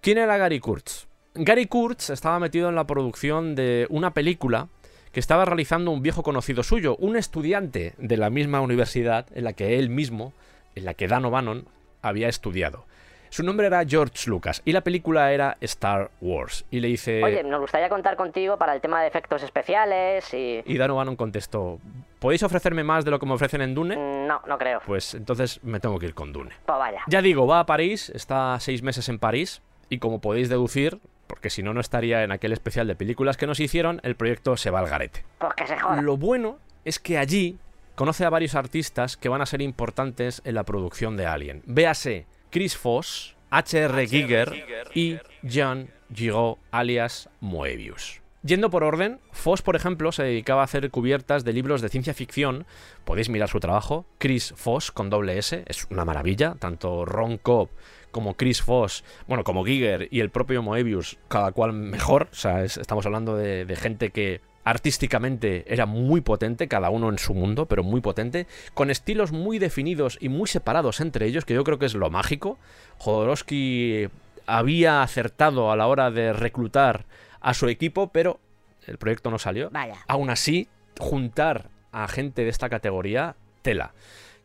¿Quién 0.00 0.18
era 0.18 0.36
Gary 0.36 0.58
Kurtz? 0.58 1.06
Gary 1.34 1.66
Kurtz 1.66 2.10
estaba 2.10 2.40
metido 2.40 2.68
en 2.68 2.74
la 2.74 2.88
producción 2.88 3.54
de 3.54 3.86
una 3.88 4.12
película 4.12 4.66
que 5.12 5.20
estaba 5.20 5.44
realizando 5.44 5.92
un 5.92 6.02
viejo 6.02 6.24
conocido 6.24 6.64
suyo, 6.64 6.96
un 6.96 7.16
estudiante 7.16 7.94
de 7.98 8.16
la 8.16 8.30
misma 8.30 8.60
universidad 8.60 9.26
en 9.34 9.44
la 9.44 9.52
que 9.52 9.78
él 9.78 9.90
mismo, 9.90 10.32
en 10.74 10.84
la 10.84 10.94
que 10.94 11.06
Dan 11.06 11.24
O'Bannon 11.24 11.66
había 12.02 12.28
estudiado. 12.28 12.84
Su 13.28 13.44
nombre 13.44 13.68
era 13.68 13.84
George 13.86 14.28
Lucas 14.28 14.60
y 14.64 14.72
la 14.72 14.80
película 14.80 15.32
era 15.32 15.56
Star 15.60 16.10
Wars. 16.20 16.64
Y 16.68 16.80
le 16.80 16.88
dice... 16.88 17.22
Oye, 17.22 17.44
nos 17.44 17.60
gustaría 17.60 17.88
contar 17.88 18.16
contigo 18.16 18.56
para 18.56 18.74
el 18.74 18.80
tema 18.80 19.00
de 19.00 19.06
efectos 19.06 19.44
especiales 19.44 20.34
y... 20.34 20.62
Y 20.64 20.78
Dan 20.78 20.90
O'Bannon 20.90 21.14
contestó, 21.14 21.78
¿podéis 22.18 22.42
ofrecerme 22.42 22.82
más 22.82 23.04
de 23.04 23.12
lo 23.12 23.20
que 23.20 23.26
me 23.26 23.34
ofrecen 23.34 23.62
en 23.62 23.72
Dune? 23.72 23.94
No, 23.94 24.42
no 24.48 24.58
creo. 24.58 24.80
Pues 24.84 25.14
entonces 25.14 25.62
me 25.62 25.78
tengo 25.78 26.00
que 26.00 26.06
ir 26.06 26.14
con 26.14 26.32
Dune. 26.32 26.50
Pues 26.66 26.78
vaya. 26.78 27.02
Ya 27.06 27.22
digo, 27.22 27.46
va 27.46 27.60
a 27.60 27.66
París, 27.66 28.10
está 28.10 28.58
seis 28.58 28.82
meses 28.82 29.08
en 29.08 29.20
París, 29.20 29.62
y 29.88 29.98
como 29.98 30.20
podéis 30.20 30.48
deducir, 30.48 30.98
porque 31.30 31.48
si 31.48 31.62
no, 31.62 31.72
no 31.72 31.80
estaría 31.80 32.24
en 32.24 32.32
aquel 32.32 32.52
especial 32.52 32.88
de 32.88 32.96
películas 32.96 33.36
que 33.36 33.46
nos 33.46 33.60
hicieron, 33.60 34.00
el 34.02 34.16
proyecto 34.16 34.56
se 34.56 34.70
va 34.70 34.80
al 34.80 34.88
garete. 34.88 35.24
Que 35.56 35.64
se 35.64 35.78
joda. 35.78 36.02
Lo 36.02 36.16
bueno 36.16 36.58
es 36.84 36.98
que 36.98 37.18
allí 37.18 37.60
conoce 37.94 38.24
a 38.24 38.30
varios 38.30 38.56
artistas 38.56 39.16
que 39.16 39.28
van 39.28 39.40
a 39.40 39.46
ser 39.46 39.62
importantes 39.62 40.42
en 40.44 40.56
la 40.56 40.64
producción 40.64 41.16
de 41.16 41.26
Alien. 41.26 41.62
Véase 41.66 42.26
Chris 42.50 42.76
Foss, 42.76 43.36
H.R. 43.50 44.08
Giger 44.08 44.90
y 44.92 45.18
Jean 45.44 45.88
Giraud, 46.12 46.56
alias 46.72 47.28
Moebius. 47.38 48.22
Yendo 48.42 48.68
por 48.70 48.82
orden, 48.82 49.20
Foss, 49.30 49.62
por 49.62 49.76
ejemplo, 49.76 50.10
se 50.10 50.24
dedicaba 50.24 50.62
a 50.62 50.64
hacer 50.64 50.90
cubiertas 50.90 51.44
de 51.44 51.52
libros 51.52 51.80
de 51.80 51.90
ciencia 51.90 52.12
ficción. 52.12 52.66
Podéis 53.04 53.28
mirar 53.28 53.48
su 53.48 53.60
trabajo. 53.60 54.04
Chris 54.18 54.52
Foss 54.56 54.90
con 54.90 55.10
doble 55.10 55.38
S, 55.38 55.62
es 55.68 55.86
una 55.90 56.04
maravilla. 56.04 56.56
Tanto 56.58 57.04
Ron 57.04 57.38
Cobb 57.38 57.68
como 58.10 58.34
Chris 58.34 58.62
Foss, 58.62 59.04
bueno, 59.26 59.44
como 59.44 59.64
Giger 59.64 60.08
y 60.10 60.20
el 60.20 60.30
propio 60.30 60.62
Moebius, 60.62 61.18
cada 61.28 61.52
cual 61.52 61.72
mejor. 61.72 62.28
O 62.32 62.34
sea, 62.34 62.64
es- 62.64 62.76
estamos 62.76 63.06
hablando 63.06 63.36
de, 63.36 63.64
de 63.64 63.76
gente 63.76 64.10
que 64.10 64.40
artísticamente 64.62 65.64
era 65.72 65.86
muy 65.86 66.20
potente, 66.20 66.68
cada 66.68 66.90
uno 66.90 67.08
en 67.08 67.18
su 67.18 67.32
mundo, 67.34 67.66
pero 67.66 67.82
muy 67.82 68.00
potente, 68.00 68.46
con 68.74 68.90
estilos 68.90 69.32
muy 69.32 69.58
definidos 69.58 70.18
y 70.20 70.28
muy 70.28 70.48
separados 70.48 71.00
entre 71.00 71.26
ellos, 71.26 71.44
que 71.44 71.54
yo 71.54 71.64
creo 71.64 71.78
que 71.78 71.86
es 71.86 71.94
lo 71.94 72.10
mágico. 72.10 72.58
Jodorowsky 72.98 74.08
había 74.46 75.02
acertado 75.02 75.70
a 75.70 75.76
la 75.76 75.86
hora 75.86 76.10
de 76.10 76.32
reclutar 76.32 77.04
a 77.40 77.54
su 77.54 77.68
equipo, 77.68 78.08
pero 78.12 78.40
el 78.86 78.98
proyecto 78.98 79.30
no 79.30 79.38
salió. 79.38 79.70
Vaya. 79.70 79.96
Aún 80.08 80.30
así, 80.30 80.68
juntar 80.98 81.68
a 81.92 82.08
gente 82.08 82.42
de 82.42 82.48
esta 82.50 82.68
categoría, 82.68 83.36
tela. 83.62 83.92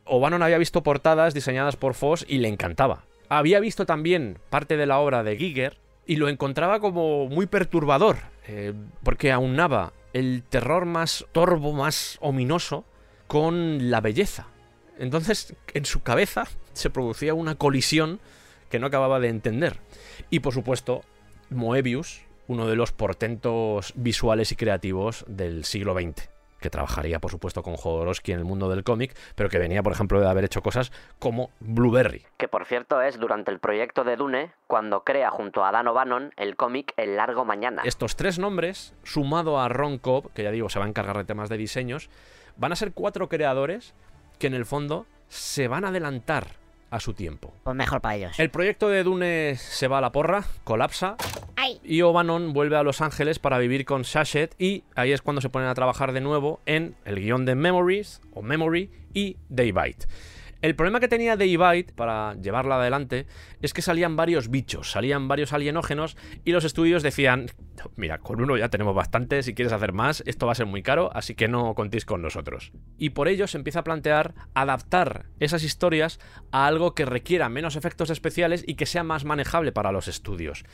O'Bannon 0.05 0.43
había 0.43 0.57
visto 0.57 0.83
portadas 0.83 1.33
diseñadas 1.33 1.75
por 1.75 1.93
Foss 1.93 2.25
y 2.27 2.37
le 2.39 2.47
encantaba. 2.47 3.03
Había 3.37 3.59
visto 3.59 3.85
también 3.85 4.39
parte 4.49 4.77
de 4.77 4.85
la 4.85 4.99
obra 4.99 5.21
de 5.21 5.35
Giger 5.35 5.77
y 6.05 6.15
lo 6.15 6.29
encontraba 6.29 6.79
como 6.79 7.27
muy 7.27 7.47
perturbador, 7.47 8.15
eh, 8.47 8.73
porque 9.03 9.33
aunaba 9.33 9.91
el 10.13 10.41
terror 10.43 10.85
más 10.85 11.25
torvo, 11.33 11.73
más 11.73 12.17
ominoso, 12.21 12.85
con 13.27 13.91
la 13.91 13.99
belleza. 13.99 14.47
Entonces, 14.97 15.53
en 15.73 15.83
su 15.83 16.01
cabeza 16.01 16.47
se 16.73 16.89
producía 16.89 17.33
una 17.33 17.55
colisión 17.55 18.21
que 18.69 18.79
no 18.79 18.87
acababa 18.87 19.19
de 19.19 19.27
entender. 19.27 19.81
Y 20.29 20.39
por 20.39 20.53
supuesto, 20.53 21.03
Moebius, 21.49 22.21
uno 22.47 22.67
de 22.67 22.77
los 22.77 22.93
portentos 22.93 23.91
visuales 23.97 24.53
y 24.53 24.55
creativos 24.55 25.25
del 25.27 25.65
siglo 25.65 25.93
XX 25.93 26.34
que 26.59 26.69
trabajaría 26.69 27.19
por 27.19 27.31
supuesto 27.31 27.63
con 27.63 27.75
Jodorowsky 27.75 28.31
en 28.31 28.39
el 28.39 28.45
mundo 28.45 28.69
del 28.69 28.83
cómic, 28.83 29.17
pero 29.35 29.49
que 29.49 29.59
venía 29.59 29.83
por 29.83 29.93
ejemplo 29.93 30.19
de 30.19 30.29
haber 30.29 30.45
hecho 30.45 30.61
cosas 30.61 30.91
como 31.19 31.49
Blueberry. 31.59 32.25
Que 32.37 32.47
por 32.47 32.65
cierto 32.65 33.01
es 33.01 33.19
durante 33.19 33.51
el 33.51 33.59
proyecto 33.59 34.03
de 34.03 34.15
Dune 34.15 34.51
cuando 34.67 35.03
crea 35.03 35.29
junto 35.29 35.63
a 35.63 35.71
Dan 35.71 35.87
O'Bannon 35.87 36.31
el 36.37 36.55
cómic 36.55 36.93
El 36.97 37.15
Largo 37.17 37.45
Mañana. 37.45 37.81
Estos 37.85 38.15
tres 38.15 38.39
nombres, 38.39 38.93
sumado 39.03 39.59
a 39.59 39.69
Ron 39.69 39.97
Cobb, 39.97 40.31
que 40.33 40.43
ya 40.43 40.51
digo 40.51 40.69
se 40.69 40.79
va 40.79 40.85
a 40.85 40.89
encargar 40.89 41.17
de 41.17 41.25
temas 41.25 41.49
de 41.49 41.57
diseños, 41.57 42.09
van 42.57 42.71
a 42.71 42.75
ser 42.75 42.93
cuatro 42.93 43.29
creadores 43.29 43.93
que 44.39 44.47
en 44.47 44.53
el 44.53 44.65
fondo 44.65 45.05
se 45.27 45.67
van 45.67 45.85
a 45.85 45.89
adelantar 45.89 46.64
a 46.95 46.99
su 46.99 47.13
tiempo. 47.13 47.53
Pues 47.63 47.75
mejor 47.75 48.01
para 48.01 48.15
ellos. 48.15 48.39
El 48.39 48.49
proyecto 48.49 48.89
de 48.89 49.03
Dune 49.03 49.55
se 49.57 49.87
va 49.87 49.99
a 49.99 50.01
la 50.01 50.11
porra, 50.11 50.45
colapsa. 50.63 51.15
¡Ay! 51.55 51.79
Y 51.83 52.01
O'Bannon 52.01 52.53
vuelve 52.53 52.77
a 52.77 52.83
Los 52.83 53.01
Ángeles 53.01 53.39
para 53.39 53.57
vivir 53.57 53.85
con 53.85 54.03
Sachet 54.03 54.55
y 54.59 54.83
ahí 54.95 55.11
es 55.11 55.21
cuando 55.21 55.41
se 55.41 55.49
ponen 55.49 55.69
a 55.69 55.75
trabajar 55.75 56.11
de 56.11 56.21
nuevo 56.21 56.59
en 56.65 56.95
el 57.05 57.19
guion 57.19 57.45
de 57.45 57.55
Memories 57.55 58.21
o 58.33 58.41
Memory 58.41 58.91
y 59.13 59.37
Daybite. 59.49 60.05
El 60.65 60.75
problema 60.75 60.99
que 60.99 61.07
tenía 61.07 61.37
Daybite 61.37 61.93
para 61.93 62.33
llevarla 62.41 62.77
adelante 62.77 63.27
es 63.61 63.71
que 63.71 63.83
salían 63.83 64.15
varios 64.15 64.49
bichos, 64.49 64.89
salían 64.89 65.27
varios 65.27 65.53
alienógenos 65.53 66.17
y 66.43 66.53
los 66.53 66.63
estudios 66.63 67.03
decían, 67.03 67.51
mira, 67.95 68.17
con 68.17 68.41
uno 68.41 68.57
ya 68.57 68.69
tenemos 68.69 68.95
bastante, 68.95 69.43
si 69.43 69.53
quieres 69.53 69.73
hacer 69.73 69.93
más, 69.93 70.23
esto 70.25 70.47
va 70.47 70.53
a 70.53 70.55
ser 70.55 70.65
muy 70.65 70.81
caro, 70.81 71.11
así 71.13 71.35
que 71.35 71.47
no 71.47 71.75
contéis 71.75 72.03
con 72.03 72.23
nosotros. 72.23 72.71
Y 72.97 73.11
por 73.11 73.27
ello 73.27 73.45
se 73.45 73.59
empieza 73.59 73.81
a 73.81 73.83
plantear 73.83 74.33
adaptar 74.55 75.27
esas 75.39 75.61
historias 75.61 76.19
a 76.51 76.65
algo 76.65 76.95
que 76.95 77.05
requiera 77.05 77.47
menos 77.47 77.75
efectos 77.75 78.09
especiales 78.09 78.63
y 78.65 78.73
que 78.73 78.87
sea 78.87 79.03
más 79.03 79.23
manejable 79.23 79.71
para 79.71 79.91
los 79.91 80.07
estudios 80.07 80.65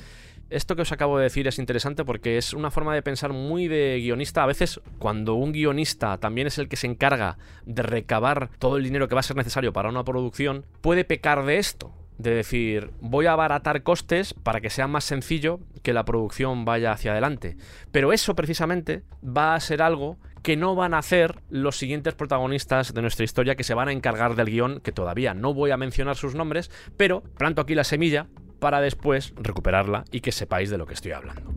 esto 0.52 0.76
que 0.76 0.82
os 0.82 0.92
acabo 0.92 1.18
de 1.18 1.24
decir 1.24 1.48
es 1.48 1.60
interesante 1.60 2.04
porque 2.04 2.38
es 2.38 2.54
una 2.54 2.72
forma 2.72 2.94
de 2.94 3.02
pensar 3.02 3.32
muy 3.32 3.68
de 3.68 4.00
guionista. 4.02 4.44
A 4.44 4.48
veces, 4.48 4.82
cuando 5.00 5.36
un 5.36 5.54
guionista 5.54 6.18
también 6.18 6.48
es 6.48 6.58
el 6.58 6.68
que 6.68 6.76
se 6.76 6.88
encarga 6.88 7.38
de 7.66 7.82
recabar 7.82 8.50
todo 8.60 8.78
el 8.78 8.84
dinero 8.84 9.08
que 9.08 9.16
va 9.16 9.22
a 9.22 9.24
ser 9.24 9.38
necesario 9.38 9.72
para 9.72 9.90
una 9.90 10.04
producción, 10.04 10.66
puede 10.82 11.06
pecar 11.06 11.46
de 11.46 11.58
esto. 11.58 11.94
De 12.18 12.36
decir, 12.36 12.92
voy 13.00 13.26
a 13.26 13.32
abaratar 13.32 13.82
costes 13.82 14.36
para 14.36 14.62
que 14.62 14.70
sea 14.70 14.88
más 14.88 15.06
sencillo 15.06 15.60
que 15.82 15.94
la 15.94 16.06
producción 16.06 16.66
vaya 16.66 16.92
hacia 16.92 17.14
adelante. 17.14 17.58
Pero 17.92 18.14
eso 18.14 18.36
precisamente 18.36 19.02
va 19.26 19.56
a 19.56 19.60
ser 19.60 19.82
algo 19.82 20.18
que 20.44 20.58
no 20.58 20.76
van 20.76 20.94
a 20.94 21.00
hacer 21.00 21.42
los 21.50 21.78
siguientes 21.78 22.14
protagonistas 22.14 22.94
de 22.94 23.02
nuestra 23.02 23.24
historia 23.24 23.56
que 23.56 23.64
se 23.64 23.74
van 23.74 23.88
a 23.88 23.92
encargar 23.92 24.36
del 24.36 24.50
guion, 24.50 24.82
que 24.82 24.92
todavía 24.92 25.34
no 25.34 25.54
voy 25.54 25.72
a 25.72 25.78
mencionar 25.78 26.16
sus 26.16 26.36
nombres, 26.36 26.70
pero 26.98 27.22
planto 27.38 27.62
aquí 27.62 27.74
la 27.74 27.84
semilla 27.84 28.28
para 28.62 28.80
después 28.80 29.34
recuperarla 29.38 30.06
y 30.12 30.22
que 30.22 30.32
sepáis 30.32 30.70
de 30.70 30.78
lo 30.78 30.86
que 30.86 30.94
estoy 30.94 31.14
hablando. 31.14 31.52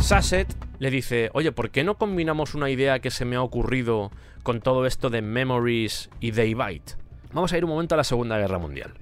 Sasset 0.00 0.52
le 0.80 0.90
dice, 0.90 1.30
oye, 1.34 1.52
¿por 1.52 1.70
qué 1.70 1.84
no 1.84 1.96
combinamos 1.96 2.54
una 2.54 2.68
idea 2.68 2.98
que 2.98 3.12
se 3.12 3.24
me 3.24 3.36
ha 3.36 3.42
ocurrido 3.42 4.10
con 4.42 4.60
todo 4.60 4.86
esto 4.86 5.08
de 5.08 5.22
Memories 5.22 6.10
y 6.18 6.32
Daybite? 6.32 6.94
Vamos 7.32 7.52
a 7.52 7.58
ir 7.58 7.64
un 7.64 7.70
momento 7.70 7.94
a 7.94 7.98
la 7.98 8.04
Segunda 8.04 8.36
Guerra 8.38 8.58
Mundial. 8.58 8.92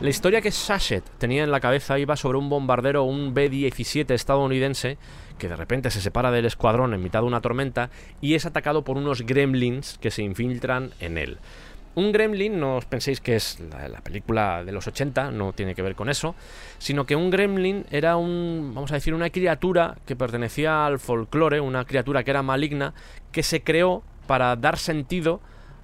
La 0.00 0.10
historia 0.10 0.42
que 0.42 0.50
Sashet 0.50 1.04
tenía 1.18 1.44
en 1.44 1.52
la 1.52 1.60
cabeza 1.60 1.98
iba 1.98 2.16
sobre 2.16 2.38
un 2.38 2.50
bombardero, 2.50 3.04
un 3.04 3.34
B-17 3.34 4.10
estadounidense, 4.10 4.98
que 5.38 5.48
de 5.48 5.56
repente 5.56 5.90
se 5.90 6.00
separa 6.00 6.30
del 6.30 6.46
escuadrón 6.46 6.94
en 6.94 7.02
mitad 7.02 7.20
de 7.20 7.26
una 7.26 7.40
tormenta 7.40 7.90
y 8.20 8.34
es 8.34 8.46
atacado 8.46 8.82
por 8.82 8.96
unos 8.96 9.22
gremlins 9.22 9.98
que 9.98 10.10
se 10.10 10.22
infiltran 10.22 10.90
en 11.00 11.18
él. 11.18 11.38
Un 11.96 12.10
gremlin, 12.10 12.58
no 12.58 12.76
os 12.76 12.86
penséis 12.86 13.20
que 13.20 13.36
es 13.36 13.60
la, 13.60 13.86
la, 13.86 14.00
película 14.00 14.64
de 14.64 14.72
los 14.72 14.86
80, 14.88 15.30
no 15.30 15.52
tiene 15.52 15.76
que 15.76 15.82
ver 15.82 15.94
con 15.94 16.08
eso, 16.08 16.34
sino 16.78 17.06
que 17.06 17.14
un 17.14 17.30
gremlin 17.30 17.86
era 17.90 18.16
un, 18.16 18.72
vamos 18.74 18.90
a 18.90 18.94
decir, 18.94 19.14
una 19.14 19.30
criatura 19.30 19.96
que 20.04 20.16
pertenecía 20.16 20.86
al 20.86 20.98
folclore, 20.98 21.60
una 21.60 21.84
criatura 21.84 22.24
que 22.24 22.32
era 22.32 22.42
maligna, 22.42 22.94
que 23.30 23.44
se 23.44 23.62
creó 23.62 24.02
para 24.26 24.56
dar 24.56 24.76
sentido 24.76 25.40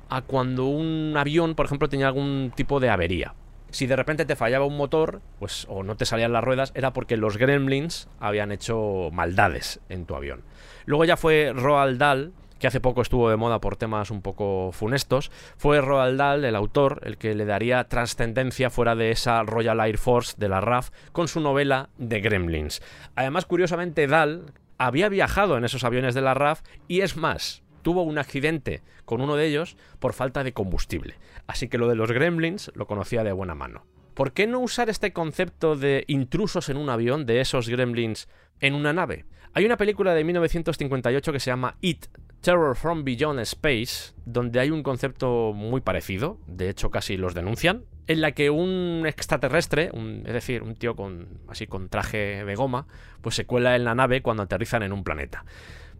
a 0.09 0.22
cuando 0.22 0.66
un 0.66 1.14
avión, 1.16 1.55
por 1.55 1.66
ejemplo, 1.66 1.88
tenía 1.88 2.09
algún 2.09 2.53
tipo 2.57 2.80
de 2.80 2.90
avería 2.90 3.34
si 3.70 3.86
de 3.86 3.96
repente 3.96 4.24
te 4.24 4.36
fallaba 4.36 4.66
un 4.66 4.76
motor, 4.76 5.20
pues 5.38 5.66
o 5.68 5.82
no 5.82 5.96
te 5.96 6.06
salían 6.06 6.32
las 6.32 6.44
ruedas, 6.44 6.72
era 6.74 6.92
porque 6.92 7.16
los 7.16 7.36
gremlins 7.36 8.08
habían 8.18 8.52
hecho 8.52 9.10
maldades 9.12 9.80
en 9.88 10.06
tu 10.06 10.14
avión. 10.14 10.42
Luego 10.86 11.04
ya 11.04 11.16
fue 11.16 11.52
Roald 11.54 11.98
Dahl, 11.98 12.32
que 12.58 12.66
hace 12.66 12.80
poco 12.80 13.02
estuvo 13.02 13.30
de 13.30 13.36
moda 13.36 13.60
por 13.60 13.76
temas 13.76 14.10
un 14.10 14.22
poco 14.22 14.70
funestos, 14.72 15.30
fue 15.56 15.80
Roald 15.80 16.18
Dahl, 16.18 16.44
el 16.44 16.54
autor, 16.54 17.00
el 17.04 17.16
que 17.16 17.34
le 17.34 17.46
daría 17.46 17.84
trascendencia 17.84 18.70
fuera 18.70 18.94
de 18.94 19.10
esa 19.10 19.42
Royal 19.42 19.80
Air 19.80 19.98
Force 19.98 20.34
de 20.36 20.48
la 20.48 20.60
RAF 20.60 20.90
con 21.12 21.26
su 21.26 21.40
novela 21.40 21.88
de 21.96 22.20
Gremlins. 22.20 22.82
Además, 23.16 23.46
curiosamente, 23.46 24.06
Dahl 24.06 24.52
había 24.78 25.08
viajado 25.08 25.56
en 25.56 25.64
esos 25.64 25.84
aviones 25.84 26.14
de 26.14 26.22
la 26.22 26.34
RAF 26.34 26.62
y 26.86 27.00
es 27.00 27.16
más, 27.16 27.62
tuvo 27.83 28.03
un 28.03 28.18
accidente 28.18 28.83
con 29.05 29.20
uno 29.20 29.37
de 29.37 29.47
ellos 29.47 29.76
por 29.99 30.12
falta 30.12 30.45
de 30.45 30.53
combustible. 30.53 31.14
Así 31.47 31.68
que 31.68 31.78
lo 31.78 31.89
de 31.89 31.97
los 31.97 32.12
gremlins 32.12 32.70
lo 32.74 32.87
conocía 32.87 33.24
de 33.24 33.33
buena 33.33 33.55
mano. 33.55 33.85
¿Por 34.14 34.33
qué 34.33 34.47
no 34.47 34.59
usar 34.61 34.91
este 34.91 35.12
concepto 35.12 35.76
de 35.76 36.05
intrusos 36.07 36.68
en 36.68 36.76
un 36.76 36.91
avión, 36.91 37.26
de 37.26 37.41
esos 37.41 37.68
gremlins, 37.68 38.28
en 38.61 38.74
una 38.74 38.93
nave? 38.93 39.24
Hay 39.55 39.64
una 39.64 39.76
película 39.76 40.14
de 40.14 40.24
1958 40.24 41.33
que 41.33 41.41
se 41.41 41.51
llama 41.51 41.76
It, 41.81 42.07
Terror 42.41 42.76
from 42.76 43.05
Beyond 43.05 43.41
Space, 43.41 44.14
donde 44.24 44.61
hay 44.61 44.70
un 44.70 44.83
concepto 44.83 45.53
muy 45.55 45.81
parecido, 45.81 46.39
de 46.47 46.70
hecho 46.70 46.91
casi 46.91 47.16
los 47.16 47.35
denuncian, 47.35 47.85
en 48.07 48.20
la 48.20 48.33
que 48.33 48.51
un 48.51 49.05
extraterrestre, 49.07 49.91
un, 49.93 50.22
es 50.26 50.33
decir, 50.33 50.62
un 50.62 50.74
tío 50.74 50.97
con 50.97 51.28
así 51.49 51.66
con 51.66 51.89
traje 51.89 52.45
de 52.45 52.55
goma, 52.55 52.87
pues 53.20 53.35
se 53.35 53.45
cuela 53.45 53.76
en 53.76 53.85
la 53.85 53.95
nave 53.95 54.22
cuando 54.22 54.43
aterrizan 54.43 54.83
en 54.83 54.93
un 54.93 55.05
planeta. 55.05 55.45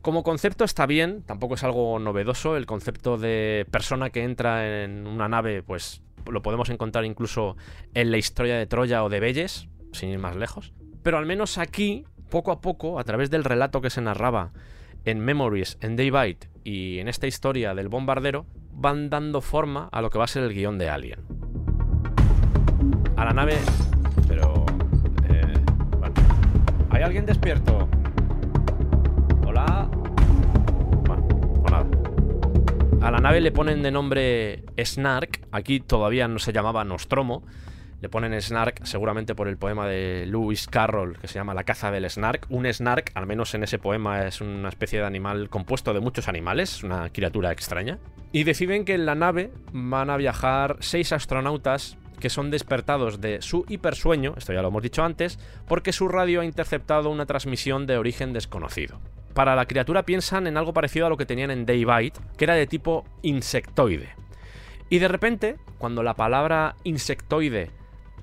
Como 0.03 0.23
concepto 0.23 0.65
está 0.65 0.87
bien, 0.87 1.23
tampoco 1.23 1.55
es 1.55 1.65
algo 1.65 1.99
novedoso. 1.99 2.57
El 2.57 2.65
concepto 2.65 3.19
de 3.19 3.67
persona 3.71 4.11
que 4.11 4.25
entra 4.25 4.85
en 4.85 5.07
una 5.07 5.29
nave, 5.29 5.63
pues 5.63 6.03
lo 6.31 6.41
podemos 6.43 6.71
encontrar 6.71 7.05
incluso 7.05 7.57
en 7.93 8.11
la 8.11 8.17
historia 8.17 8.57
de 8.57 8.67
Troya 8.67 9.05
o 9.05 9.11
de 9.11 9.21
Belles, 9.21 9.69
sin 9.93 10.09
ir 10.09 10.19
más 10.19 10.37
lejos. 10.37 10.73
Pero 11.03 11.19
al 11.19 11.27
menos 11.27 11.59
aquí, 11.59 12.07
poco 12.31 12.51
a 12.51 12.61
poco, 12.63 12.99
a 12.99 13.05
través 13.05 13.31
del 13.31 13.45
relato 13.45 13.83
que 13.83 13.91
se 13.91 14.01
narraba 14.01 14.53
en 15.05 15.21
Memories, 15.21 15.77
en 15.83 15.97
Daybite 15.97 16.49
y 16.65 16.99
en 16.99 17.09
esta 17.09 17.27
historia 17.27 17.75
del 17.75 17.89
bombardero, 17.89 18.47
van 18.73 19.11
dando 19.11 19.43
forma 19.43 19.89
a 19.93 20.01
lo 20.01 20.09
que 20.09 20.19
va 20.19 20.25
a 20.25 20.29
ser 20.29 20.45
el 20.45 20.55
guion 20.55 20.79
de 20.79 20.89
Alien. 20.89 21.21
A 23.17 23.27
la 23.27 23.33
nave... 23.35 23.59
Pero... 24.27 24.65
Eh. 25.29 25.55
¿Hay 26.91 27.03
alguien 27.03 27.27
despierto? 27.27 27.89
Bueno, 31.07 31.29
nada. 31.71 31.87
A 33.01 33.11
la 33.11 33.19
nave 33.19 33.41
le 33.41 33.53
ponen 33.53 33.83
de 33.83 33.91
nombre 33.91 34.65
Snark. 34.83 35.47
Aquí 35.53 35.81
todavía 35.81 36.29
no 36.29 36.39
se 36.39 36.53
llamaba 36.53 36.85
Nostromo. 36.85 37.43
Le 38.01 38.09
ponen 38.09 38.41
Snark 38.41 38.87
seguramente 38.87 39.35
por 39.35 39.47
el 39.47 39.59
poema 39.59 39.87
de 39.87 40.25
Lewis 40.27 40.67
Carroll 40.67 41.19
que 41.19 41.29
se 41.29 41.35
llama 41.35 41.53
La 41.53 41.65
caza 41.65 41.91
del 41.91 42.09
Snark. 42.09 42.47
Un 42.49 42.71
Snark, 42.73 43.13
al 43.15 43.27
menos 43.27 43.55
en 43.55 43.63
ese 43.63 43.79
poema, 43.79 44.27
es 44.27 44.41
una 44.41 44.71
especie 44.71 45.01
de 45.01 45.07
animal 45.07 45.51
compuesto 45.51 45.93
de 45.93 46.01
muchos 46.01 46.27
animales, 46.29 46.83
una 46.83 47.11
criatura 47.11 47.53
extraña. 47.53 47.99
Y 48.33 48.45
deciden 48.45 48.85
que 48.85 48.95
en 48.95 49.05
la 49.05 49.15
nave 49.15 49.53
van 49.73 50.09
a 50.09 50.17
viajar 50.17 50.77
seis 50.81 51.13
astronautas 51.13 51.99
que 52.21 52.31
son 52.31 52.51
despertados 52.51 53.21
de 53.21 53.43
su 53.43 53.65
hipersueño, 53.69 54.35
esto 54.37 54.53
ya 54.53 54.63
lo 54.63 54.69
hemos 54.69 54.83
dicho 54.83 55.03
antes, 55.03 55.39
porque 55.67 55.93
su 55.93 56.07
radio 56.07 56.43
ha 56.43 56.45
interceptado 56.45 57.11
una 57.11 57.27
transmisión 57.27 57.87
de 57.87 57.97
origen 57.97 58.33
desconocido. 58.33 59.01
Para 59.35 59.55
la 59.55 59.67
criatura 59.67 60.05
piensan 60.05 60.47
en 60.47 60.57
algo 60.57 60.73
parecido 60.73 61.07
a 61.07 61.09
lo 61.09 61.17
que 61.17 61.27
tenían 61.27 61.51
en 61.51 61.67
Daybite, 61.67 62.21
que 62.37 62.45
era 62.45 62.55
de 62.55 62.67
tipo 62.67 63.05
insectoide. 63.23 64.15
Y 64.89 64.99
de 64.99 65.09
repente, 65.09 65.57
cuando 65.79 66.03
la 66.03 66.15
palabra 66.15 66.75
insectoide 66.83 67.71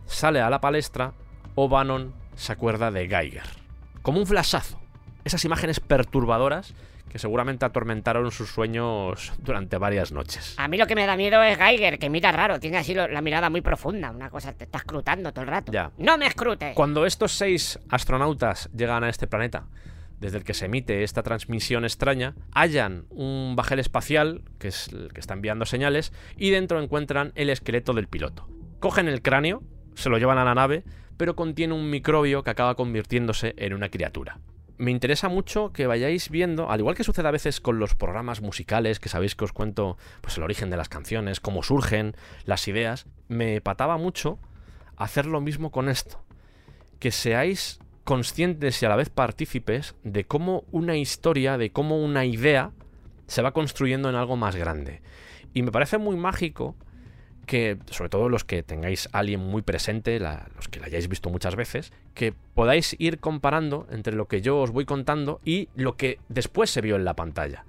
sale 0.05 0.41
a 0.41 0.49
la 0.49 0.59
palestra, 0.59 1.13
O'Bannon 1.55 2.13
se 2.35 2.51
acuerda 2.51 2.91
de 2.91 3.07
Geiger. 3.07 3.45
Como 4.01 4.19
un 4.19 4.27
flashazo. 4.27 4.79
Esas 5.23 5.43
imágenes 5.45 5.79
perturbadoras 5.79 6.73
que 7.09 7.19
seguramente 7.19 7.65
atormentaron 7.65 8.31
sus 8.31 8.49
sueños 8.49 9.31
durante 9.39 9.77
varias 9.77 10.11
noches. 10.11 10.55
A 10.57 10.67
mí 10.67 10.77
lo 10.77 10.87
que 10.87 10.95
me 10.95 11.05
da 11.05 11.15
miedo 11.15 11.41
es 11.41 11.57
Geiger, 11.57 11.99
que 11.99 12.09
mira 12.09 12.31
raro, 12.31 12.59
tiene 12.59 12.77
así 12.77 12.93
la 12.93 13.21
mirada 13.21 13.49
muy 13.49 13.61
profunda, 13.61 14.11
una 14.11 14.29
cosa, 14.29 14.53
te 14.53 14.65
está 14.65 14.79
escrutando 14.79 15.31
todo 15.31 15.43
el 15.43 15.49
rato. 15.49 15.71
Ya. 15.71 15.91
¡No 15.97 16.17
me 16.17 16.27
escrute! 16.27 16.73
Cuando 16.73 17.05
estos 17.05 17.31
seis 17.31 17.79
astronautas 17.89 18.69
llegan 18.75 19.03
a 19.05 19.09
este 19.09 19.27
planeta, 19.27 19.67
desde 20.19 20.37
el 20.37 20.43
que 20.43 20.53
se 20.53 20.65
emite 20.65 21.03
esta 21.03 21.23
transmisión 21.23 21.83
extraña, 21.83 22.35
hallan 22.51 23.05
un 23.09 23.55
bajel 23.55 23.79
espacial, 23.79 24.43
que 24.59 24.69
es 24.69 24.89
el 24.89 25.13
que 25.13 25.19
está 25.19 25.33
enviando 25.33 25.65
señales, 25.65 26.13
y 26.35 26.49
dentro 26.49 26.81
encuentran 26.81 27.31
el 27.35 27.49
esqueleto 27.49 27.93
del 27.93 28.07
piloto. 28.07 28.47
Cogen 28.79 29.07
el 29.07 29.21
cráneo, 29.21 29.63
se 29.95 30.09
lo 30.09 30.17
llevan 30.17 30.37
a 30.37 30.45
la 30.45 30.55
nave, 30.55 30.83
pero 31.17 31.35
contiene 31.35 31.73
un 31.73 31.89
microbio 31.89 32.43
que 32.43 32.51
acaba 32.51 32.75
convirtiéndose 32.75 33.53
en 33.57 33.73
una 33.73 33.89
criatura. 33.89 34.39
Me 34.77 34.91
interesa 34.91 35.27
mucho 35.27 35.73
que 35.73 35.87
vayáis 35.87 36.29
viendo, 36.29 36.69
al 36.69 36.79
igual 36.79 36.95
que 36.95 37.03
sucede 37.03 37.27
a 37.27 37.31
veces 37.31 37.59
con 37.59 37.79
los 37.79 37.95
programas 37.95 38.41
musicales, 38.41 38.99
que 38.99 39.09
sabéis 39.09 39.35
que 39.35 39.45
os 39.45 39.51
cuento 39.51 39.97
pues 40.21 40.37
el 40.37 40.43
origen 40.43 40.69
de 40.69 40.77
las 40.77 40.87
canciones, 40.87 41.39
cómo 41.39 41.63
surgen 41.63 42.15
las 42.45 42.67
ideas, 42.67 43.07
me 43.27 43.59
pataba 43.59 43.97
mucho 43.97 44.37
hacer 44.95 45.25
lo 45.25 45.41
mismo 45.41 45.71
con 45.71 45.89
esto. 45.89 46.23
Que 46.99 47.11
seáis 47.11 47.79
conscientes 48.07 48.81
y 48.81 48.85
a 48.85 48.89
la 48.89 48.95
vez 48.95 49.09
partícipes 49.09 49.93
de 50.05 50.23
cómo 50.23 50.63
una 50.71 50.95
historia, 50.95 51.57
de 51.57 51.71
cómo 51.71 52.01
una 52.01 52.23
idea 52.23 52.71
se 53.27 53.41
va 53.41 53.51
construyendo 53.51 54.09
en 54.09 54.15
algo 54.15 54.37
más 54.37 54.55
grande. 54.55 55.01
Y 55.53 55.61
me 55.61 55.73
parece 55.73 55.97
muy 55.97 56.15
mágico 56.15 56.73
que, 57.45 57.77
sobre 57.91 58.07
todo 58.07 58.29
los 58.29 58.45
que 58.45 58.63
tengáis 58.63 59.09
a 59.11 59.19
alguien 59.19 59.41
muy 59.41 59.61
presente, 59.61 60.21
los 60.21 60.69
que 60.71 60.79
la 60.79 60.85
hayáis 60.85 61.09
visto 61.09 61.29
muchas 61.29 61.57
veces, 61.57 61.91
que 62.13 62.33
podáis 62.55 62.95
ir 62.97 63.19
comparando 63.19 63.87
entre 63.91 64.15
lo 64.15 64.29
que 64.29 64.41
yo 64.41 64.61
os 64.61 64.71
voy 64.71 64.85
contando 64.85 65.41
y 65.43 65.67
lo 65.75 65.97
que 65.97 66.19
después 66.29 66.69
se 66.69 66.79
vio 66.79 66.95
en 66.95 67.03
la 67.03 67.13
pantalla. 67.13 67.65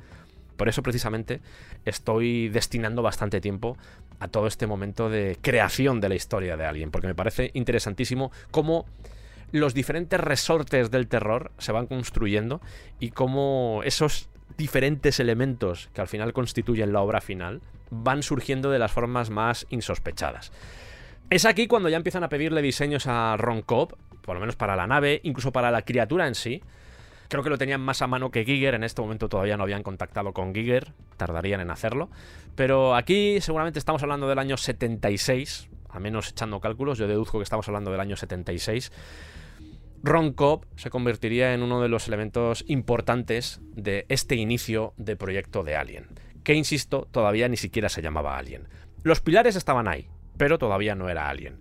Por 0.57 0.69
eso 0.69 0.85
precisamente 0.85 1.41
estoy 1.85 2.49
destinando 2.49 3.03
bastante 3.03 3.41
tiempo 3.41 3.77
a 4.21 4.29
todo 4.29 4.47
este 4.47 4.69
momento 4.69 5.11
de 5.11 5.37
creación 5.41 6.01
de 6.01 6.11
la 6.11 6.15
historia 6.15 6.57
de 6.57 6.65
alguien, 6.65 6.93
porque 6.93 7.09
me 7.09 7.17
parece 7.17 7.51
interesantísimo 7.55 8.31
cómo 8.53 8.87
los 9.53 9.75
diferentes 9.75 10.21
resortes 10.21 10.91
del 10.91 11.09
terror 11.09 11.53
se 11.59 11.73
van 11.73 11.87
construyendo 11.87 12.61
y 13.01 13.11
cómo 13.11 13.83
esos 13.85 14.29
diferentes 14.57 15.21
elementos 15.21 15.89
que 15.95 16.01
al 16.01 16.09
final 16.09 16.33
constituyen 16.33 16.93
la 16.93 17.01
obra 17.01 17.21
final 17.21 17.61
van 17.91 18.23
surgiendo 18.23 18.71
de 18.71 18.79
las 18.79 18.93
formas 18.93 19.31
más 19.31 19.67
insospechadas. 19.71 20.53
Es 21.31 21.45
aquí 21.45 21.67
cuando 21.67 21.89
ya 21.89 21.97
empiezan 21.97 22.25
a 22.25 22.29
pedirle 22.29 22.63
diseños 22.63 23.07
a 23.07 23.37
Ron 23.37 23.63
Cobb, 23.63 23.97
por 24.23 24.35
lo 24.35 24.41
menos 24.41 24.57
para 24.57 24.77
la 24.77 24.87
nave, 24.87 25.21
incluso 25.25 25.53
para 25.53 25.71
la 25.71 25.83
criatura 25.83 26.27
en 26.27 26.35
sí. 26.35 26.63
Creo 27.29 27.43
que 27.43 27.51
lo 27.51 27.59
tenían 27.59 27.83
más 27.83 28.01
a 28.01 28.07
mano 28.07 28.31
que 28.31 28.45
Giger, 28.45 28.75
en 28.75 28.85
este 28.85 29.03
momento 29.03 29.29
todavía 29.29 29.57
no 29.59 29.63
habían 29.63 29.83
contactado 29.83 30.33
con 30.33 30.55
Giger, 30.55 30.93
tardarían 31.19 31.61
en 31.61 31.71
hacerlo. 31.71 32.09
Pero 32.55 32.95
aquí 32.95 33.41
seguramente 33.41 33.79
estamos 33.79 34.03
hablando 34.03 34.29
del 34.29 34.39
año 34.39 34.57
76, 34.57 35.69
a 35.91 36.01
menos 36.01 36.31
echando 36.31 36.61
cálculos, 36.61 36.99
yo 36.99 37.07
deduzco 37.07 37.39
que 37.39 37.45
estamos 37.45 37.69
hablando 37.69 37.91
del 37.91 38.01
año 38.01 38.17
76. 38.17 38.91
Ron 40.03 40.33
Cobb 40.33 40.67
se 40.77 40.91
convertiría 40.91 41.55
en 41.55 41.63
uno 41.63 41.81
de 41.83 41.89
los 41.89 42.07
elementos 42.09 42.65
importantes 42.69 43.61
de 43.75 44.07
este 44.09 44.37
inicio 44.37 44.95
de 44.97 45.17
proyecto 45.17 45.65
de 45.65 45.77
Alien, 45.77 46.07
que 46.45 46.55
insisto, 46.55 47.09
todavía 47.11 47.49
ni 47.49 47.57
siquiera 47.57 47.89
se 47.89 48.03
llamaba 48.03 48.39
Alien. 48.39 48.69
Los 49.03 49.21
pilares 49.21 49.57
estaban 49.57 49.89
ahí, 49.89 50.09
pero 50.37 50.59
todavía 50.59 50.95
no 50.95 51.09
era 51.09 51.29
Alien. 51.29 51.59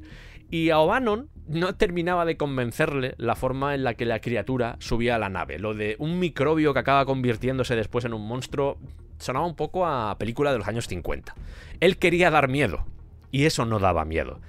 Y 0.50 0.70
a 0.70 0.80
O'Bannon 0.80 1.30
no 1.48 1.76
terminaba 1.76 2.26
de 2.26 2.38
convencerle 2.38 3.16
la 3.18 3.36
forma 3.36 3.76
en 3.76 3.84
la 3.84 3.96
que 3.96 4.06
la 4.06 4.22
criatura 4.22 4.78
subía 4.80 5.16
a 5.16 5.20
la 5.20 5.30
nave. 5.30 5.60
Lo 5.60 5.74
de 5.74 5.96
un 6.00 6.20
microbio 6.20 6.74
que 6.74 6.80
acaba 6.80 7.06
convirtiéndose 7.06 7.76
después 7.76 8.06
en 8.06 8.14
un 8.14 8.26
monstruo 8.26 8.78
sonaba 9.18 9.46
un 9.46 9.56
poco 9.56 9.86
a 9.86 10.18
película 10.18 10.52
de 10.52 10.60
los 10.60 10.68
años 10.68 10.88
50. 10.88 11.36
Él 11.80 11.98
quería 11.98 12.30
dar 12.30 12.48
miedo, 12.48 12.86
y 13.32 13.46
eso 13.46 13.66
no 13.66 13.80
daba 13.80 14.06
miedo. 14.06 14.40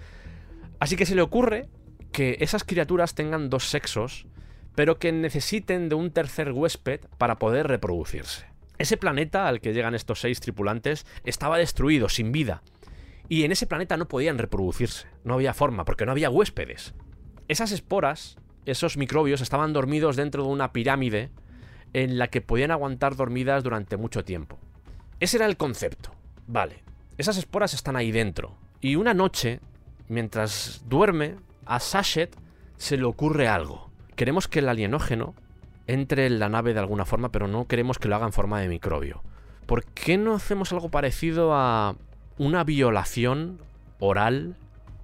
Así 0.78 0.96
que 0.96 1.06
se 1.06 1.14
le 1.14 1.22
ocurre 1.22 1.68
que 2.12 2.38
esas 2.40 2.64
criaturas 2.64 3.14
tengan 3.14 3.50
dos 3.50 3.64
sexos, 3.64 4.26
pero 4.74 4.98
que 4.98 5.12
necesiten 5.12 5.88
de 5.88 5.94
un 5.94 6.10
tercer 6.10 6.52
huésped 6.52 7.00
para 7.18 7.38
poder 7.38 7.66
reproducirse. 7.66 8.46
Ese 8.78 8.96
planeta 8.96 9.48
al 9.48 9.60
que 9.60 9.72
llegan 9.72 9.94
estos 9.94 10.20
seis 10.20 10.40
tripulantes 10.40 11.04
estaba 11.24 11.58
destruido, 11.58 12.08
sin 12.08 12.30
vida. 12.30 12.62
Y 13.28 13.44
en 13.44 13.52
ese 13.52 13.66
planeta 13.66 13.96
no 13.96 14.08
podían 14.08 14.38
reproducirse, 14.38 15.08
no 15.24 15.34
había 15.34 15.52
forma, 15.52 15.84
porque 15.84 16.06
no 16.06 16.12
había 16.12 16.30
huéspedes. 16.30 16.94
Esas 17.48 17.72
esporas, 17.72 18.36
esos 18.66 18.96
microbios, 18.96 19.40
estaban 19.40 19.72
dormidos 19.72 20.16
dentro 20.16 20.44
de 20.44 20.50
una 20.50 20.72
pirámide 20.72 21.30
en 21.92 22.18
la 22.18 22.28
que 22.28 22.40
podían 22.40 22.70
aguantar 22.70 23.16
dormidas 23.16 23.64
durante 23.64 23.96
mucho 23.96 24.24
tiempo. 24.24 24.58
Ese 25.20 25.38
era 25.38 25.46
el 25.46 25.56
concepto. 25.56 26.14
Vale, 26.46 26.82
esas 27.18 27.36
esporas 27.36 27.74
están 27.74 27.96
ahí 27.96 28.12
dentro. 28.12 28.56
Y 28.80 28.94
una 28.94 29.12
noche, 29.12 29.60
mientras 30.08 30.82
duerme, 30.86 31.36
a 31.68 31.80
Sachet 31.80 32.34
se 32.76 32.96
le 32.96 33.04
ocurre 33.04 33.46
algo. 33.48 33.90
Queremos 34.16 34.48
que 34.48 34.58
el 34.58 34.68
alienógeno 34.68 35.34
entre 35.86 36.26
en 36.26 36.38
la 36.38 36.48
nave 36.48 36.74
de 36.74 36.80
alguna 36.80 37.04
forma, 37.04 37.30
pero 37.30 37.46
no 37.48 37.66
queremos 37.66 37.98
que 37.98 38.08
lo 38.08 38.16
haga 38.16 38.26
en 38.26 38.32
forma 38.32 38.60
de 38.60 38.68
microbio. 38.68 39.22
¿Por 39.66 39.84
qué 39.84 40.18
no 40.18 40.34
hacemos 40.34 40.72
algo 40.72 40.90
parecido 40.90 41.54
a 41.54 41.94
una 42.38 42.64
violación 42.64 43.60
oral 44.00 44.56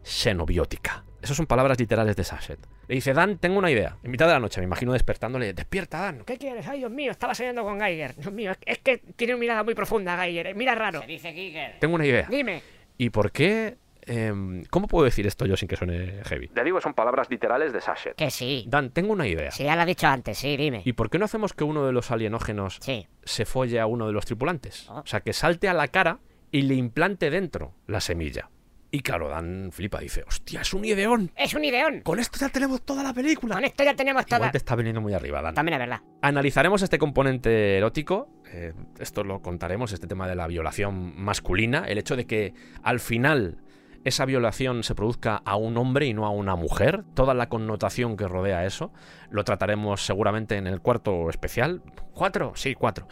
xenobiótica? 0.02 1.04
Esas 1.22 1.36
son 1.36 1.46
palabras 1.46 1.78
literales 1.78 2.16
de 2.16 2.24
Sachet. 2.24 2.58
Le 2.86 2.96
dice, 2.96 3.14
Dan, 3.14 3.38
tengo 3.38 3.58
una 3.58 3.70
idea. 3.70 3.96
En 4.02 4.10
mitad 4.10 4.26
de 4.26 4.34
la 4.34 4.40
noche, 4.40 4.60
me 4.60 4.66
imagino 4.66 4.92
despertándole. 4.92 5.54
Despierta, 5.54 6.00
Dan. 6.00 6.22
¿Qué 6.26 6.36
quieres? 6.36 6.66
Ay, 6.68 6.80
Dios 6.80 6.90
mío, 6.90 7.10
estaba 7.12 7.34
soñando 7.34 7.62
con 7.64 7.80
Geiger. 7.80 8.14
Dios 8.16 8.30
mío, 8.32 8.52
es- 8.66 8.78
que 8.80 8.98
tiene 8.98 9.32
una 9.34 9.40
mirada 9.40 9.62
muy 9.64 9.74
profunda, 9.74 10.18
Geiger. 10.18 10.54
Mira 10.54 10.74
raro. 10.74 11.00
Se 11.00 11.06
dice 11.06 11.32
Giger. 11.32 11.78
Tengo 11.80 11.94
una 11.94 12.04
idea. 12.06 12.26
Dime. 12.30 12.62
¿Y 12.98 13.08
por 13.08 13.32
qué? 13.32 13.78
Em, 14.06 14.64
¿Cómo 14.70 14.86
puedo 14.88 15.04
decir 15.04 15.26
esto 15.26 15.46
yo 15.46 15.56
sin 15.56 15.68
que 15.68 15.76
suene 15.76 16.20
heavy? 16.24 16.50
Ya 16.54 16.62
digo, 16.64 16.80
son 16.80 16.94
palabras 16.94 17.28
literales 17.30 17.72
de 17.72 17.80
Sachet. 17.80 18.14
Que 18.16 18.30
sí. 18.30 18.64
Dan, 18.68 18.90
tengo 18.90 19.12
una 19.12 19.26
idea. 19.26 19.50
Sí, 19.50 19.64
ya 19.64 19.74
lo 19.74 19.82
has 19.82 19.86
dicho 19.86 20.06
antes, 20.06 20.38
sí, 20.38 20.56
dime. 20.56 20.82
¿Y 20.84 20.92
por 20.94 21.10
qué 21.10 21.18
no 21.18 21.24
hacemos 21.24 21.52
que 21.52 21.64
uno 21.64 21.86
de 21.86 21.92
los 21.92 22.10
alienógenos 22.10 22.78
Sí. 22.80 23.06
se 23.24 23.44
folle 23.44 23.80
a 23.80 23.86
uno 23.86 24.06
de 24.06 24.12
los 24.12 24.24
tripulantes? 24.26 24.86
Ah. 24.90 25.00
O 25.04 25.06
sea, 25.06 25.20
que 25.20 25.32
salte 25.32 25.68
a 25.68 25.74
la 25.74 25.88
cara 25.88 26.18
y 26.50 26.62
le 26.62 26.74
implante 26.74 27.30
dentro 27.30 27.74
la 27.86 28.00
semilla. 28.00 28.50
Y 28.90 29.00
claro, 29.00 29.28
Dan 29.28 29.70
flipa, 29.72 29.98
dice, 29.98 30.22
hostia, 30.24 30.60
es 30.60 30.72
un 30.72 30.84
ideón. 30.84 31.32
Es 31.34 31.52
un 31.54 31.64
ideón. 31.64 32.02
Con 32.02 32.20
esto 32.20 32.38
ya 32.38 32.48
tenemos 32.48 32.82
toda 32.82 33.02
la 33.02 33.12
película. 33.12 33.56
Con 33.56 33.64
esto 33.64 33.82
ya 33.82 33.96
tenemos 33.96 34.24
toda... 34.24 34.36
Igual 34.38 34.52
te 34.52 34.58
está 34.58 34.76
viniendo 34.76 35.00
muy 35.00 35.12
arriba, 35.12 35.42
Dan. 35.42 35.52
También 35.52 35.72
es 35.74 35.78
verdad. 35.80 36.00
Analizaremos 36.22 36.80
este 36.80 36.96
componente 36.96 37.76
erótico, 37.76 38.28
eh, 38.52 38.72
esto 39.00 39.24
lo 39.24 39.42
contaremos, 39.42 39.92
este 39.92 40.06
tema 40.06 40.28
de 40.28 40.36
la 40.36 40.46
violación 40.46 41.20
masculina, 41.20 41.86
el 41.88 41.98
hecho 41.98 42.14
de 42.14 42.26
que 42.28 42.54
al 42.84 43.00
final 43.00 43.58
esa 44.04 44.24
violación 44.24 44.82
se 44.82 44.94
produzca 44.94 45.42
a 45.44 45.56
un 45.56 45.76
hombre 45.76 46.06
y 46.06 46.14
no 46.14 46.26
a 46.26 46.30
una 46.30 46.56
mujer, 46.56 47.04
toda 47.14 47.34
la 47.34 47.48
connotación 47.48 48.16
que 48.16 48.28
rodea 48.28 48.64
eso, 48.66 48.92
lo 49.30 49.44
trataremos 49.44 50.04
seguramente 50.04 50.56
en 50.56 50.66
el 50.66 50.80
cuarto 50.80 51.28
especial. 51.30 51.82
¿Cuatro? 52.12 52.52
Sí, 52.54 52.74
cuatro. 52.74 53.08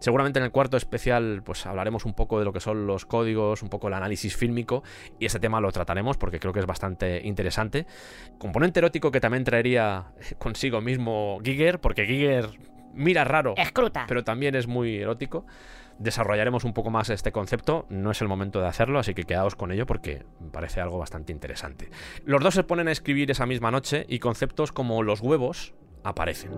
Seguramente 0.00 0.40
en 0.40 0.44
el 0.44 0.50
cuarto 0.50 0.76
especial 0.76 1.42
pues 1.44 1.64
hablaremos 1.64 2.04
un 2.04 2.14
poco 2.14 2.40
de 2.40 2.44
lo 2.44 2.52
que 2.52 2.58
son 2.58 2.88
los 2.88 3.06
códigos, 3.06 3.62
un 3.62 3.68
poco 3.68 3.86
el 3.86 3.94
análisis 3.94 4.36
fílmico 4.36 4.82
y 5.20 5.26
ese 5.26 5.38
tema 5.38 5.60
lo 5.60 5.70
trataremos 5.70 6.16
porque 6.16 6.40
creo 6.40 6.52
que 6.52 6.58
es 6.58 6.66
bastante 6.66 7.20
interesante. 7.24 7.86
Componente 8.38 8.80
erótico 8.80 9.12
que 9.12 9.20
también 9.20 9.44
traería 9.44 10.06
consigo 10.38 10.80
mismo 10.80 11.38
Giger, 11.44 11.80
porque 11.80 12.04
Giger 12.04 12.48
mira 12.94 13.22
raro, 13.22 13.54
Escruta. 13.56 14.04
pero 14.08 14.24
también 14.24 14.56
es 14.56 14.66
muy 14.66 14.96
erótico. 14.96 15.46
Desarrollaremos 15.98 16.64
un 16.64 16.72
poco 16.72 16.90
más 16.90 17.10
este 17.10 17.32
concepto, 17.32 17.86
no 17.88 18.10
es 18.10 18.20
el 18.22 18.28
momento 18.28 18.60
de 18.60 18.68
hacerlo, 18.68 18.98
así 18.98 19.14
que 19.14 19.24
quedaos 19.24 19.54
con 19.54 19.72
ello 19.72 19.86
porque 19.86 20.24
me 20.40 20.50
parece 20.50 20.80
algo 20.80 20.98
bastante 20.98 21.32
interesante. 21.32 21.90
Los 22.24 22.42
dos 22.42 22.54
se 22.54 22.64
ponen 22.64 22.88
a 22.88 22.92
escribir 22.92 23.30
esa 23.30 23.46
misma 23.46 23.70
noche 23.70 24.04
y 24.08 24.18
conceptos 24.18 24.72
como 24.72 25.02
los 25.02 25.20
huevos 25.20 25.74
aparecen. 26.04 26.52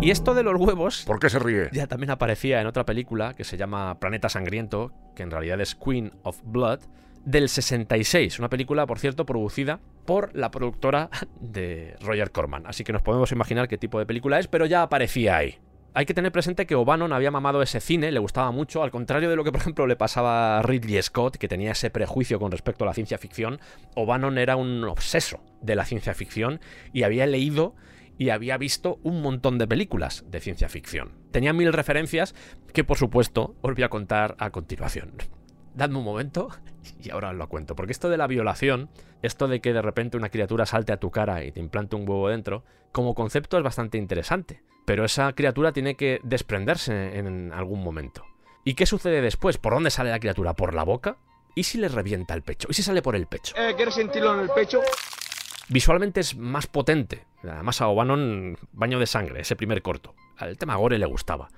Y 0.00 0.10
esto 0.10 0.34
de 0.34 0.42
los 0.42 0.60
huevos 0.60 1.04
¿Por 1.06 1.20
qué 1.20 1.30
se 1.30 1.38
ríe? 1.38 1.68
ya 1.72 1.86
también 1.86 2.10
aparecía 2.10 2.60
en 2.60 2.66
otra 2.66 2.84
película 2.84 3.34
que 3.34 3.44
se 3.44 3.56
llama 3.56 4.00
Planeta 4.00 4.28
Sangriento, 4.28 4.92
que 5.14 5.22
en 5.22 5.30
realidad 5.30 5.60
es 5.60 5.76
Queen 5.76 6.12
of 6.24 6.40
Blood, 6.44 6.80
del 7.24 7.48
66. 7.48 8.40
Una 8.40 8.48
película, 8.48 8.84
por 8.84 8.98
cierto, 8.98 9.24
producida 9.24 9.78
por 10.04 10.34
la 10.34 10.50
productora 10.50 11.08
de 11.40 11.96
Roger 12.00 12.32
Corman. 12.32 12.66
Así 12.66 12.82
que 12.82 12.92
nos 12.92 13.02
podemos 13.02 13.30
imaginar 13.30 13.68
qué 13.68 13.78
tipo 13.78 14.00
de 14.00 14.06
película 14.06 14.40
es, 14.40 14.48
pero 14.48 14.66
ya 14.66 14.82
aparecía 14.82 15.36
ahí. 15.36 15.58
Hay 15.94 16.06
que 16.06 16.14
tener 16.14 16.32
presente 16.32 16.64
que 16.64 16.74
O'Bannon 16.74 17.12
había 17.12 17.30
mamado 17.30 17.60
ese 17.60 17.78
cine, 17.78 18.10
le 18.12 18.18
gustaba 18.18 18.50
mucho, 18.50 18.82
al 18.82 18.90
contrario 18.90 19.28
de 19.28 19.36
lo 19.36 19.44
que, 19.44 19.52
por 19.52 19.60
ejemplo, 19.60 19.86
le 19.86 19.94
pasaba 19.94 20.58
a 20.58 20.62
Ridley 20.62 21.02
Scott, 21.02 21.36
que 21.36 21.48
tenía 21.48 21.72
ese 21.72 21.90
prejuicio 21.90 22.40
con 22.40 22.50
respecto 22.50 22.84
a 22.84 22.86
la 22.86 22.94
ciencia 22.94 23.18
ficción. 23.18 23.60
O'Bannon 23.94 24.38
era 24.38 24.56
un 24.56 24.84
obseso 24.84 25.40
de 25.60 25.74
la 25.74 25.84
ciencia 25.84 26.14
ficción 26.14 26.60
y 26.94 27.02
había 27.02 27.26
leído 27.26 27.74
y 28.16 28.30
había 28.30 28.56
visto 28.56 29.00
un 29.02 29.20
montón 29.20 29.58
de 29.58 29.66
películas 29.66 30.24
de 30.28 30.40
ciencia 30.40 30.70
ficción. 30.70 31.12
Tenía 31.30 31.52
mil 31.52 31.74
referencias 31.74 32.34
que, 32.72 32.84
por 32.84 32.96
supuesto, 32.96 33.56
os 33.60 33.74
voy 33.74 33.82
a 33.82 33.90
contar 33.90 34.34
a 34.38 34.48
continuación. 34.48 35.12
Dadme 35.74 35.98
un 35.98 36.04
momento 36.04 36.48
y 37.02 37.10
ahora 37.10 37.30
os 37.30 37.36
lo 37.36 37.50
cuento. 37.50 37.76
Porque 37.76 37.92
esto 37.92 38.08
de 38.08 38.16
la 38.16 38.26
violación, 38.26 38.88
esto 39.20 39.46
de 39.46 39.60
que 39.60 39.74
de 39.74 39.82
repente 39.82 40.16
una 40.16 40.30
criatura 40.30 40.64
salte 40.64 40.94
a 40.94 41.00
tu 41.00 41.10
cara 41.10 41.44
y 41.44 41.52
te 41.52 41.60
implante 41.60 41.96
un 41.96 42.08
huevo 42.08 42.30
dentro, 42.30 42.64
como 42.92 43.14
concepto 43.14 43.58
es 43.58 43.62
bastante 43.62 43.98
interesante. 43.98 44.62
Pero 44.84 45.04
esa 45.04 45.32
criatura 45.32 45.72
tiene 45.72 45.94
que 45.94 46.20
desprenderse 46.22 47.18
en 47.18 47.52
algún 47.52 47.82
momento. 47.82 48.24
¿Y 48.64 48.74
qué 48.74 48.86
sucede 48.86 49.20
después? 49.20 49.58
¿Por 49.58 49.74
dónde 49.74 49.90
sale 49.90 50.10
la 50.10 50.20
criatura? 50.20 50.54
¿Por 50.54 50.74
la 50.74 50.84
boca? 50.84 51.16
¿Y 51.54 51.64
si 51.64 51.78
le 51.78 51.88
revienta 51.88 52.34
el 52.34 52.42
pecho? 52.42 52.68
¿Y 52.70 52.74
si 52.74 52.82
sale 52.82 53.02
por 53.02 53.16
el 53.16 53.26
pecho? 53.26 53.54
¿Quieres 53.76 53.94
sentirlo 53.94 54.34
en 54.34 54.40
el 54.40 54.50
pecho? 54.50 54.80
Visualmente 55.68 56.20
es 56.20 56.36
más 56.36 56.66
potente. 56.66 57.24
Además 57.42 57.80
a 57.80 57.88
O'Bannon, 57.88 58.56
baño 58.72 58.98
de 58.98 59.06
sangre, 59.06 59.40
ese 59.40 59.56
primer 59.56 59.82
corto. 59.82 60.14
Al 60.38 60.58
tema 60.58 60.76
gore 60.76 60.98
le 60.98 61.06
gustaba. 61.06 61.48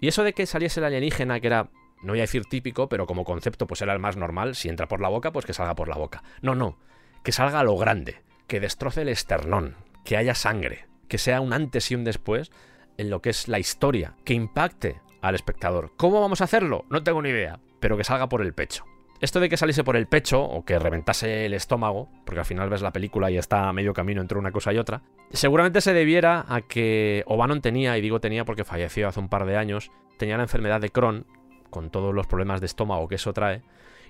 Y 0.00 0.08
eso 0.08 0.22
de 0.22 0.32
que 0.32 0.46
saliese 0.46 0.80
el 0.80 0.86
alienígena, 0.86 1.40
que 1.40 1.46
era, 1.46 1.70
no 2.02 2.12
voy 2.12 2.20
a 2.20 2.22
decir 2.22 2.44
típico, 2.44 2.88
pero 2.88 3.06
como 3.06 3.24
concepto 3.24 3.66
pues 3.66 3.80
era 3.82 3.92
el 3.92 3.98
más 3.98 4.16
normal, 4.16 4.54
si 4.54 4.68
entra 4.68 4.88
por 4.88 5.00
la 5.00 5.08
boca, 5.08 5.32
pues 5.32 5.46
que 5.46 5.52
salga 5.52 5.74
por 5.74 5.88
la 5.88 5.96
boca. 5.96 6.22
No, 6.42 6.54
no, 6.54 6.78
que 7.22 7.32
salga 7.32 7.60
a 7.60 7.64
lo 7.64 7.76
grande, 7.76 8.22
que 8.46 8.60
destroce 8.60 9.02
el 9.02 9.08
esternón, 9.08 9.76
que 10.04 10.16
haya 10.16 10.34
sangre, 10.34 10.86
que 11.08 11.18
sea 11.18 11.40
un 11.40 11.52
antes 11.52 11.90
y 11.90 11.94
un 11.94 12.04
después 12.04 12.50
en 12.96 13.10
lo 13.10 13.20
que 13.20 13.30
es 13.30 13.48
la 13.48 13.58
historia, 13.58 14.14
que 14.24 14.34
impacte 14.34 15.00
al 15.20 15.34
espectador. 15.34 15.92
¿Cómo 15.96 16.20
vamos 16.20 16.40
a 16.40 16.44
hacerlo? 16.44 16.84
No 16.90 17.02
tengo 17.02 17.22
ni 17.22 17.30
idea, 17.30 17.58
pero 17.80 17.96
que 17.96 18.04
salga 18.04 18.28
por 18.28 18.42
el 18.42 18.54
pecho. 18.54 18.84
Esto 19.20 19.40
de 19.40 19.48
que 19.48 19.56
saliese 19.56 19.84
por 19.84 19.96
el 19.96 20.06
pecho 20.06 20.42
o 20.42 20.64
que 20.64 20.78
reventase 20.78 21.46
el 21.46 21.54
estómago, 21.54 22.10
porque 22.26 22.40
al 22.40 22.46
final 22.46 22.68
ves 22.68 22.82
la 22.82 22.92
película 22.92 23.30
y 23.30 23.38
está 23.38 23.68
a 23.68 23.72
medio 23.72 23.94
camino 23.94 24.20
entre 24.20 24.38
una 24.38 24.52
cosa 24.52 24.72
y 24.72 24.78
otra, 24.78 25.02
seguramente 25.32 25.80
se 25.80 25.94
debiera 25.94 26.44
a 26.48 26.60
que 26.60 27.24
O'Bannon 27.26 27.62
tenía, 27.62 27.96
y 27.96 28.00
digo 28.00 28.20
tenía 28.20 28.44
porque 28.44 28.64
falleció 28.64 29.08
hace 29.08 29.20
un 29.20 29.28
par 29.28 29.46
de 29.46 29.56
años, 29.56 29.90
tenía 30.18 30.36
la 30.36 30.42
enfermedad 30.42 30.80
de 30.80 30.90
Crohn, 30.90 31.26
con 31.70 31.90
todos 31.90 32.14
los 32.14 32.26
problemas 32.26 32.60
de 32.60 32.66
estómago 32.66 33.08
que 33.08 33.14
eso 33.14 33.32
trae, 33.32 33.62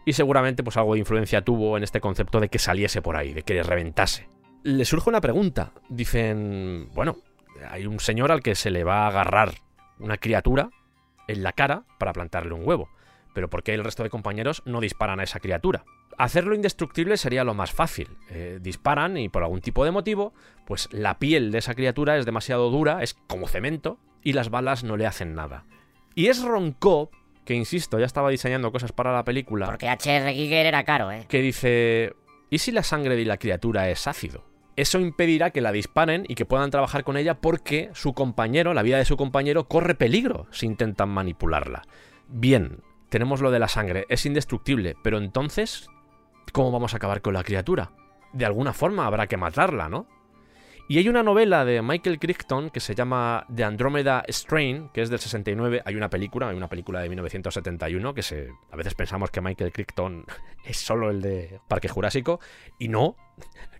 y 0.04 0.14
seguramente 0.14 0.64
pues 0.64 0.76
algo 0.76 0.94
de 0.94 1.00
influencia 1.00 1.42
tuvo 1.42 1.76
en 1.76 1.84
este 1.84 2.00
concepto 2.00 2.40
de 2.40 2.48
que 2.48 2.58
saliese 2.58 3.00
por 3.00 3.16
ahí, 3.16 3.32
de 3.32 3.42
que 3.42 3.62
reventase. 3.62 4.28
Le 4.64 4.86
surge 4.86 5.10
una 5.10 5.20
pregunta. 5.20 5.72
Dicen, 5.90 6.88
bueno, 6.94 7.18
hay 7.68 7.86
un 7.86 8.00
señor 8.00 8.32
al 8.32 8.42
que 8.42 8.54
se 8.54 8.70
le 8.70 8.82
va 8.82 9.04
a 9.04 9.08
agarrar 9.08 9.52
una 9.98 10.16
criatura 10.16 10.70
en 11.28 11.42
la 11.42 11.52
cara 11.52 11.84
para 11.98 12.14
plantarle 12.14 12.54
un 12.54 12.66
huevo. 12.66 12.88
Pero 13.34 13.50
¿por 13.50 13.62
qué 13.62 13.74
el 13.74 13.84
resto 13.84 14.02
de 14.02 14.08
compañeros 14.08 14.62
no 14.64 14.80
disparan 14.80 15.20
a 15.20 15.24
esa 15.24 15.38
criatura? 15.38 15.84
Hacerlo 16.16 16.54
indestructible 16.54 17.18
sería 17.18 17.44
lo 17.44 17.52
más 17.52 17.72
fácil. 17.72 18.08
Eh, 18.30 18.58
disparan 18.62 19.18
y 19.18 19.28
por 19.28 19.42
algún 19.42 19.60
tipo 19.60 19.84
de 19.84 19.90
motivo, 19.90 20.32
pues 20.64 20.88
la 20.92 21.18
piel 21.18 21.50
de 21.50 21.58
esa 21.58 21.74
criatura 21.74 22.16
es 22.16 22.24
demasiado 22.24 22.70
dura, 22.70 23.02
es 23.02 23.12
como 23.26 23.48
cemento, 23.48 23.98
y 24.22 24.32
las 24.32 24.48
balas 24.48 24.82
no 24.82 24.96
le 24.96 25.06
hacen 25.06 25.34
nada. 25.34 25.66
Y 26.14 26.28
es 26.28 26.42
Ron 26.42 26.72
Cobb, 26.72 27.10
que 27.44 27.52
insisto, 27.52 27.98
ya 27.98 28.06
estaba 28.06 28.30
diseñando 28.30 28.72
cosas 28.72 28.92
para 28.92 29.12
la 29.12 29.24
película. 29.24 29.66
Porque 29.66 29.90
H.R. 29.90 30.32
Giger 30.32 30.64
era 30.64 30.84
caro, 30.84 31.12
¿eh? 31.12 31.26
Que 31.28 31.42
dice, 31.42 32.14
¿y 32.48 32.60
si 32.60 32.72
la 32.72 32.82
sangre 32.82 33.14
de 33.14 33.26
la 33.26 33.36
criatura 33.36 33.90
es 33.90 34.06
ácido? 34.06 34.53
Eso 34.76 34.98
impedirá 34.98 35.50
que 35.50 35.60
la 35.60 35.70
disparen 35.70 36.24
y 36.28 36.34
que 36.34 36.46
puedan 36.46 36.70
trabajar 36.70 37.04
con 37.04 37.16
ella 37.16 37.40
porque 37.40 37.90
su 37.94 38.12
compañero, 38.12 38.74
la 38.74 38.82
vida 38.82 38.98
de 38.98 39.04
su 39.04 39.16
compañero, 39.16 39.68
corre 39.68 39.94
peligro 39.94 40.46
si 40.50 40.66
intentan 40.66 41.10
manipularla. 41.10 41.82
Bien, 42.28 42.80
tenemos 43.08 43.40
lo 43.40 43.52
de 43.52 43.60
la 43.60 43.68
sangre, 43.68 44.06
es 44.08 44.26
indestructible, 44.26 44.96
pero 45.04 45.18
entonces, 45.18 45.88
¿cómo 46.52 46.72
vamos 46.72 46.92
a 46.92 46.96
acabar 46.96 47.22
con 47.22 47.34
la 47.34 47.44
criatura? 47.44 47.92
De 48.32 48.44
alguna 48.44 48.72
forma 48.72 49.06
habrá 49.06 49.28
que 49.28 49.36
matarla, 49.36 49.88
¿no? 49.88 50.08
Y 50.86 50.98
hay 50.98 51.08
una 51.08 51.22
novela 51.22 51.64
de 51.64 51.80
Michael 51.80 52.18
Crichton 52.18 52.68
que 52.68 52.80
se 52.80 52.94
llama 52.94 53.46
The 53.54 53.64
Andromeda 53.64 54.22
Strain, 54.28 54.90
que 54.90 55.00
es 55.00 55.08
del 55.08 55.18
69. 55.18 55.82
Hay 55.82 55.94
una 55.94 56.10
película, 56.10 56.48
hay 56.48 56.56
una 56.56 56.68
película 56.68 57.00
de 57.00 57.08
1971 57.08 58.12
que 58.12 58.22
se, 58.22 58.50
a 58.70 58.76
veces 58.76 58.94
pensamos 58.94 59.30
que 59.30 59.40
Michael 59.40 59.72
Crichton 59.72 60.26
es 60.64 60.76
solo 60.76 61.10
el 61.10 61.22
de 61.22 61.60
Parque 61.68 61.88
Jurásico, 61.88 62.38
y 62.78 62.88
no, 62.88 63.16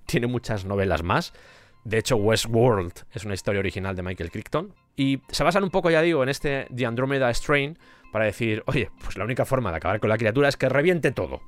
tiene 0.07 0.27
muchas 0.27 0.65
novelas 0.65 1.03
más. 1.03 1.33
De 1.85 1.99
hecho, 1.99 2.17
Westworld 2.17 3.05
es 3.13 3.25
una 3.25 3.35
historia 3.35 3.61
original 3.61 3.95
de 3.95 4.03
Michael 4.03 4.31
Crichton. 4.31 4.75
Y 4.97 5.21
se 5.29 5.45
basan 5.45 5.65
un 5.65 5.71
poco, 5.71 5.91
ya 5.91 6.03
digo, 6.03 6.23
en 6.23 6.29
este 6.29 6.67
The 6.75 6.87
Andromeda 6.87 7.33
Strain 7.33 7.79
para 8.13 8.27
decir, 8.27 8.63
oye, 8.67 8.91
pues 9.03 9.17
la 9.17 9.25
única 9.25 9.45
forma 9.45 9.71
de 9.71 9.77
acabar 9.79 10.01
con 10.01 10.09
la 10.09 10.17
criatura 10.17 10.49
es 10.49 10.57
que 10.57 10.69
reviente 10.69 11.11
todo. 11.11 11.43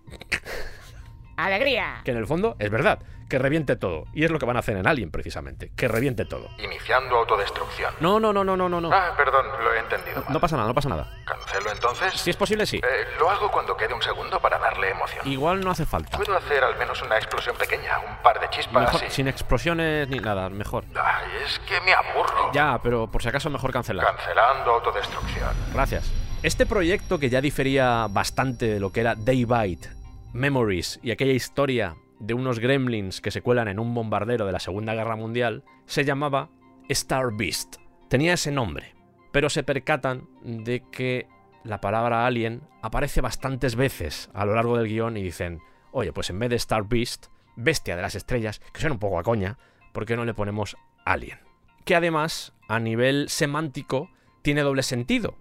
¡Alegría! 1.36 2.00
Que 2.04 2.12
en 2.12 2.16
el 2.16 2.26
fondo 2.26 2.56
es 2.58 2.70
verdad, 2.70 2.98
que 3.28 3.38
reviente 3.38 3.76
todo. 3.76 4.04
Y 4.12 4.24
es 4.24 4.30
lo 4.30 4.38
que 4.38 4.46
van 4.46 4.56
a 4.56 4.60
hacer 4.60 4.76
en 4.76 4.86
Alien, 4.86 5.10
precisamente, 5.10 5.70
que 5.76 5.88
reviente 5.88 6.24
todo. 6.24 6.48
Iniciando 6.58 7.16
autodestrucción. 7.16 7.94
No, 8.00 8.18
no, 8.20 8.32
no, 8.32 8.44
no, 8.44 8.56
no, 8.56 8.68
no. 8.68 8.80
no. 8.80 8.90
Ah, 8.92 9.12
perdón, 9.16 9.46
lo 9.62 9.74
he 9.74 9.78
entendido. 9.80 10.24
No 10.28 10.40
pasa 10.40 10.56
nada, 10.56 10.68
no 10.68 10.74
pasa 10.74 10.88
nada. 10.88 11.12
¿Cancelo 11.24 11.70
entonces? 11.70 12.14
Si 12.14 12.30
es 12.30 12.36
posible, 12.36 12.66
sí. 12.66 12.78
Eh, 12.78 13.04
lo 13.18 13.30
hago 13.30 13.50
cuando 13.50 13.76
quede 13.76 13.92
un 13.92 14.02
segundo 14.02 14.40
para 14.40 14.58
darle 14.58 14.90
emoción. 14.90 15.26
Igual 15.26 15.60
no 15.60 15.70
hace 15.70 15.84
falta. 15.84 16.16
Puedo 16.16 16.36
hacer 16.36 16.62
al 16.64 16.76
menos 16.78 17.02
una 17.02 17.16
explosión 17.16 17.56
pequeña, 17.56 17.98
un 17.98 18.22
par 18.22 18.40
de 18.40 18.48
chispas 18.50 18.92
Mejor, 18.92 19.04
y... 19.06 19.10
sin 19.10 19.28
explosiones 19.28 20.08
ni 20.08 20.18
nada, 20.18 20.48
mejor. 20.48 20.84
Ay, 20.94 21.30
es 21.44 21.58
que 21.60 21.80
me 21.82 21.92
aburro. 21.92 22.52
Ya, 22.52 22.80
pero 22.82 23.08
por 23.10 23.22
si 23.22 23.28
acaso 23.28 23.50
mejor 23.50 23.72
cancelar. 23.72 24.06
Cancelando 24.06 24.72
autodestrucción. 24.72 25.50
Gracias. 25.74 26.12
Este 26.42 26.66
proyecto 26.66 27.18
que 27.18 27.28
ya 27.28 27.40
difería 27.40 28.06
bastante 28.08 28.66
de 28.66 28.78
lo 28.78 28.92
que 28.92 29.00
era 29.00 29.14
Daybite, 29.16 29.88
Memories 30.32 31.00
y 31.02 31.10
aquella 31.10 31.32
historia 31.32 31.96
de 32.18 32.34
unos 32.34 32.58
gremlins 32.58 33.20
que 33.20 33.30
se 33.30 33.42
cuelan 33.42 33.68
en 33.68 33.78
un 33.78 33.94
bombardero 33.94 34.46
de 34.46 34.52
la 34.52 34.60
Segunda 34.60 34.94
Guerra 34.94 35.16
Mundial, 35.16 35.64
se 35.86 36.04
llamaba 36.04 36.50
Star 36.88 37.32
Beast. 37.36 37.76
Tenía 38.08 38.34
ese 38.34 38.52
nombre, 38.52 38.94
pero 39.32 39.50
se 39.50 39.62
percatan 39.62 40.28
de 40.42 40.82
que 40.90 41.26
la 41.64 41.80
palabra 41.80 42.26
alien 42.26 42.62
aparece 42.82 43.20
bastantes 43.20 43.76
veces 43.76 44.30
a 44.32 44.44
lo 44.44 44.54
largo 44.54 44.78
del 44.78 44.88
guion 44.88 45.16
y 45.16 45.22
dicen, 45.22 45.60
oye, 45.92 46.12
pues 46.12 46.30
en 46.30 46.38
vez 46.38 46.50
de 46.50 46.56
Star 46.56 46.84
Beast, 46.84 47.26
bestia 47.56 47.96
de 47.96 48.02
las 48.02 48.14
estrellas, 48.14 48.60
que 48.72 48.80
suena 48.80 48.94
un 48.94 49.00
poco 49.00 49.18
a 49.18 49.22
coña, 49.22 49.58
¿por 49.92 50.06
qué 50.06 50.16
no 50.16 50.24
le 50.24 50.34
ponemos 50.34 50.76
alien? 51.04 51.38
Que 51.84 51.96
además, 51.96 52.54
a 52.68 52.78
nivel 52.80 53.28
semántico, 53.28 54.10
tiene 54.42 54.62
doble 54.62 54.82
sentido, 54.82 55.36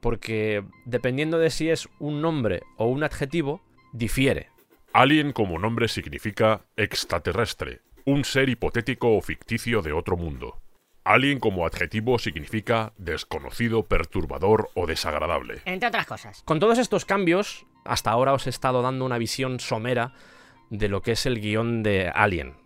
porque 0.00 0.64
dependiendo 0.84 1.38
de 1.38 1.50
si 1.50 1.70
es 1.70 1.88
un 1.98 2.20
nombre 2.20 2.62
o 2.76 2.86
un 2.86 3.04
adjetivo, 3.04 3.62
difiere. 3.92 4.48
Alien 4.92 5.32
como 5.32 5.58
nombre 5.58 5.88
significa 5.88 6.62
extraterrestre, 6.76 7.82
un 8.04 8.24
ser 8.24 8.48
hipotético 8.48 9.16
o 9.16 9.20
ficticio 9.20 9.82
de 9.82 9.92
otro 9.92 10.16
mundo. 10.16 10.60
Alien 11.04 11.40
como 11.40 11.66
adjetivo 11.66 12.18
significa 12.18 12.92
desconocido, 12.98 13.84
perturbador 13.86 14.70
o 14.74 14.86
desagradable. 14.86 15.62
Entre 15.64 15.88
otras 15.88 16.06
cosas. 16.06 16.42
Con 16.44 16.60
todos 16.60 16.78
estos 16.78 17.04
cambios, 17.04 17.66
hasta 17.84 18.10
ahora 18.10 18.34
os 18.34 18.46
he 18.46 18.50
estado 18.50 18.82
dando 18.82 19.04
una 19.04 19.18
visión 19.18 19.60
somera 19.60 20.12
de 20.70 20.88
lo 20.88 21.00
que 21.00 21.12
es 21.12 21.24
el 21.24 21.40
guion 21.40 21.82
de 21.82 22.08
Alien, 22.08 22.56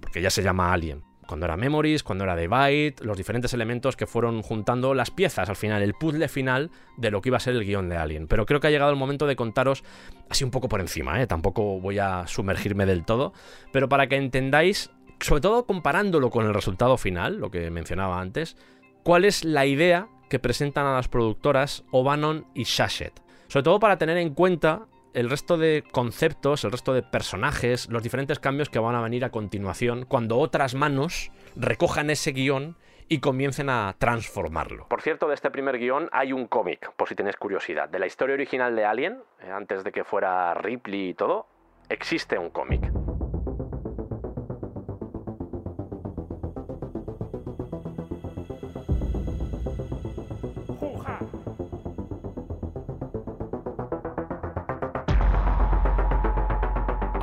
porque 0.00 0.20
ya 0.20 0.30
se 0.30 0.42
llama 0.42 0.72
Alien. 0.72 1.04
Cuando 1.26 1.46
era 1.46 1.56
Memories, 1.56 2.02
cuando 2.02 2.24
era 2.24 2.36
The 2.36 2.94
los 3.00 3.16
diferentes 3.16 3.54
elementos 3.54 3.96
que 3.96 4.06
fueron 4.06 4.42
juntando 4.42 4.94
las 4.94 5.10
piezas 5.10 5.48
al 5.48 5.56
final, 5.56 5.82
el 5.82 5.94
puzzle 5.94 6.28
final 6.28 6.70
de 6.96 7.10
lo 7.10 7.22
que 7.22 7.28
iba 7.28 7.36
a 7.36 7.40
ser 7.40 7.54
el 7.54 7.64
guion 7.64 7.88
de 7.88 7.96
Alien. 7.96 8.26
Pero 8.26 8.46
creo 8.46 8.60
que 8.60 8.66
ha 8.66 8.70
llegado 8.70 8.90
el 8.90 8.96
momento 8.96 9.26
de 9.26 9.36
contaros 9.36 9.84
así 10.28 10.44
un 10.44 10.50
poco 10.50 10.68
por 10.68 10.80
encima, 10.80 11.20
¿eh? 11.20 11.26
tampoco 11.26 11.80
voy 11.80 11.98
a 11.98 12.26
sumergirme 12.26 12.86
del 12.86 13.04
todo, 13.04 13.32
pero 13.72 13.88
para 13.88 14.08
que 14.08 14.16
entendáis, 14.16 14.90
sobre 15.20 15.40
todo 15.40 15.66
comparándolo 15.66 16.30
con 16.30 16.46
el 16.46 16.54
resultado 16.54 16.96
final, 16.96 17.36
lo 17.36 17.50
que 17.50 17.70
mencionaba 17.70 18.20
antes, 18.20 18.56
cuál 19.02 19.24
es 19.24 19.44
la 19.44 19.66
idea 19.66 20.08
que 20.28 20.38
presentan 20.38 20.86
a 20.86 20.94
las 20.94 21.08
productoras 21.08 21.84
O'Bannon 21.90 22.46
y 22.54 22.64
Shashet. 22.64 23.20
Sobre 23.48 23.64
todo 23.64 23.80
para 23.80 23.98
tener 23.98 24.16
en 24.16 24.32
cuenta 24.32 24.86
el 25.14 25.30
resto 25.30 25.58
de 25.58 25.84
conceptos, 25.90 26.64
el 26.64 26.72
resto 26.72 26.94
de 26.94 27.02
personajes, 27.02 27.88
los 27.90 28.02
diferentes 28.02 28.38
cambios 28.38 28.68
que 28.68 28.78
van 28.78 28.94
a 28.94 29.00
venir 29.00 29.24
a 29.24 29.30
continuación 29.30 30.04
cuando 30.06 30.38
otras 30.38 30.74
manos 30.74 31.30
recojan 31.56 32.10
ese 32.10 32.32
guion 32.32 32.76
y 33.08 33.20
comiencen 33.20 33.68
a 33.68 33.94
transformarlo. 33.98 34.88
Por 34.88 35.02
cierto, 35.02 35.28
de 35.28 35.34
este 35.34 35.50
primer 35.50 35.78
guion 35.78 36.08
hay 36.12 36.32
un 36.32 36.46
cómic, 36.46 36.92
por 36.96 37.08
si 37.08 37.14
tenéis 37.14 37.36
curiosidad. 37.36 37.88
De 37.88 37.98
la 37.98 38.06
historia 38.06 38.34
original 38.34 38.74
de 38.74 38.84
Alien, 38.84 39.22
eh, 39.40 39.50
antes 39.50 39.84
de 39.84 39.92
que 39.92 40.04
fuera 40.04 40.54
Ripley 40.54 41.10
y 41.10 41.14
todo, 41.14 41.46
existe 41.88 42.38
un 42.38 42.50
cómic. 42.50 43.01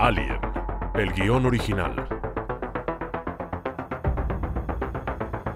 Alien, 0.10 0.40
el 0.96 1.14
guion 1.14 1.46
original. 1.46 1.94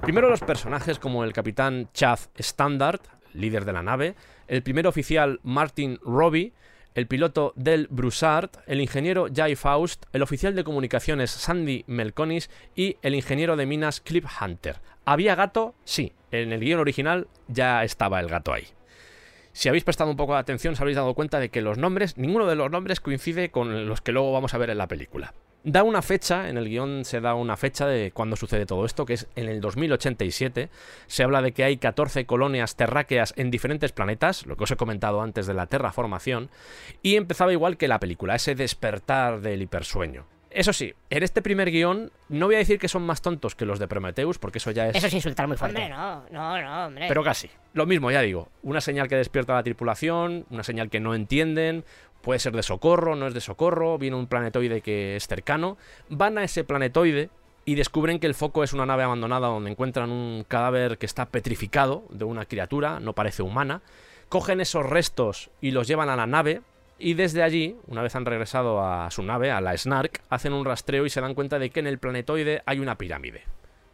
Primero 0.04 0.30
los 0.30 0.41
personajes 0.41 0.99
como 0.99 1.24
el 1.24 1.34
capitán 1.34 1.89
Chaz 1.91 2.30
Standard, 2.36 2.99
líder 3.34 3.66
de 3.66 3.74
la 3.74 3.82
nave, 3.82 4.14
el 4.47 4.62
primer 4.62 4.86
oficial 4.86 5.39
Martin 5.41 5.97
Robbie, 6.04 6.54
el 6.93 7.08
piloto 7.08 7.54
Del 7.56 7.88
Broussard, 7.89 8.51
el 8.68 8.80
ingeniero 8.80 9.26
Jay 9.36 9.56
Faust, 9.56 10.06
el 10.14 10.22
oficial 10.22 10.54
de 10.54 10.64
comunicaciones 10.64 11.32
Sandy 11.32 11.84
Melconis 11.88 12.51
y 12.76 12.97
el 13.01 13.16
ingeniero 13.16 13.56
de 13.56 13.66
minas 13.66 14.01
Cliff 14.01 14.28
Hunter. 14.39 14.82
¿Había 15.04 15.34
gato? 15.34 15.74
Sí, 15.84 16.14
en 16.30 16.54
el 16.54 16.60
guion 16.60 16.80
original 16.80 17.28
ya 17.47 17.84
estaba 17.84 18.20
el 18.20 18.28
gato 18.28 18.54
ahí. 18.54 18.68
Si 19.54 19.70
habéis 19.70 19.84
prestado 19.84 20.10
un 20.10 20.18
poco 20.18 20.34
de 20.34 20.39
atención, 20.39 20.74
os 20.74 20.82
habréis 20.82 20.97
dado 20.97 21.14
cuenta 21.14 21.39
de 21.39 21.49
que 21.49 21.62
los 21.62 21.78
nombres, 21.78 22.18
ninguno 22.18 22.47
de 22.47 22.56
los 22.56 22.72
nombres 22.72 22.99
coincide 22.99 23.51
con 23.51 23.88
los 23.88 24.01
que 24.01 24.12
luego 24.12 24.34
vamos 24.34 24.54
a 24.54 24.58
ver 24.58 24.72
en 24.72 24.80
la 24.80 24.88
película. 24.88 25.34
Da 25.64 25.84
una 25.84 26.01
fecha, 26.01 26.49
en 26.49 26.58
el 26.58 26.68
guion 26.68 27.06
se 27.06 27.22
da 27.22 27.36
una 27.36 27.56
fecha 27.56 27.88
de 27.88 28.12
cuando 28.12 28.36
sucede 28.36 28.66
todo 28.66 28.84
esto, 28.84 29.06
que 29.06 29.14
es 29.14 29.28
en 29.36 29.47
el 29.47 29.62
2087. 29.62 30.70
Se 31.08 31.24
habla 31.24 31.41
de 31.41 31.54
que 31.54 31.64
hay 31.64 31.78
14 31.78 32.26
colonias 32.26 32.76
terráqueas 32.76 33.34
en 33.38 33.51
diferentes 33.51 33.93
planetas, 33.93 34.45
lo 34.45 34.58
que 34.58 34.66
os 34.66 34.72
he 34.72 34.76
comentado 34.76 35.22
antes 35.22 35.47
de 35.47 35.54
la 35.54 35.68
terraformación, 35.68 36.49
y 37.01 37.16
empezaba 37.16 37.54
igual 37.54 37.78
que 37.78 37.88
la 37.88 37.99
película, 37.99 38.36
ese 38.36 38.56
despertar 38.56 39.39
del 39.39 39.62
hipersueño. 39.62 40.26
Eso 40.54 40.72
sí, 40.72 40.93
en 41.10 41.24
este 41.24 41.41
primer 41.41 41.72
guion 41.72 42.12
no 42.30 42.45
voy 42.45 42.56
a 42.56 42.60
decir 42.60 42.78
que 42.78 42.88
son 42.88 43.04
más 43.04 43.22
tontos 43.22 43.56
que 43.56 43.66
los 43.66 43.80
de 43.80 43.88
Prometheus, 43.88 44.38
porque 44.38 44.60
eso 44.60 44.72
ya 44.72 44.89
es... 44.89 44.95
Eso 44.95 45.08
es 45.08 45.14
insultar 45.14 45.47
muy 45.47 45.58
fuerte. 45.58 45.78
Hombre, 45.78 45.89
no, 45.89 46.24
no, 46.30 46.62
no, 46.62 46.86
hombre. 46.86 47.06
Pero 47.08 47.24
casi. 47.24 47.49
Lo 47.74 47.86
mismo, 47.86 48.12
ya 48.12 48.22
digo. 48.22 48.49
Una 48.62 48.80
señal 48.80 49.08
que 49.08 49.16
despierta 49.16 49.54
a 49.54 49.56
la 49.58 49.64
tripulación, 49.64 50.45
una 50.49 50.64
señal 50.64 50.89
que 50.89 50.99
no 50.99 51.16
entienden, 51.16 51.84
puede 52.22 52.39
ser 52.39 52.54
de 52.54 52.64
socorro, 52.64 53.16
no 53.16 53.28
es 53.28 53.34
de 53.34 53.41
socorro, 53.41 53.97
viene 53.97 54.16
un 54.16 54.28
planetoide 54.28 54.82
que 54.82 55.16
es 55.16 55.28
cercano. 55.28 55.78
Van 56.10 56.38
a 56.38 56.43
ese 56.43 56.64
planetoide 56.64 57.30
y 57.66 57.76
descubren 57.76 58.20
que 58.20 58.28
el 58.28 58.34
foco 58.34 58.64
es 58.64 58.74
una 58.74 58.86
nave 58.86 59.04
abandonada 59.04 59.47
donde 59.47 59.72
encuentran 59.72 60.12
un 60.12 60.45
cadáver 60.47 60.97
que 60.97 61.06
está 61.06 61.26
petrificado 61.28 62.04
de 62.10 62.26
una 62.26 62.45
criatura, 62.45 62.99
no 62.99 63.14
parece 63.14 63.43
humana. 63.43 63.82
Cogen 64.30 64.62
esos 64.62 64.86
restos 64.86 65.51
y 65.62 65.72
los 65.72 65.88
llevan 65.88 66.10
a 66.10 66.16
la 66.16 66.28
nave. 66.28 66.62
Y 67.00 67.16
desde 67.16 67.44
allí, 67.44 67.76
una 67.88 68.02
vez 68.02 68.16
han 68.16 68.26
regresado 68.26 68.84
a 68.84 69.10
su 69.12 69.24
nave, 69.24 69.52
a 69.52 69.62
la 69.62 69.78
Snark, 69.78 70.22
hacen 70.30 70.54
un 70.54 70.66
rastreo 70.66 71.06
y 71.06 71.10
se 71.10 71.22
dan 71.22 71.34
cuenta 71.34 71.60
de 71.60 71.70
que 71.70 71.80
en 71.80 71.88
el 71.88 72.00
planetoide 72.00 72.62
hay 72.66 72.80
una 72.80 72.98
pirámide. 72.98 73.44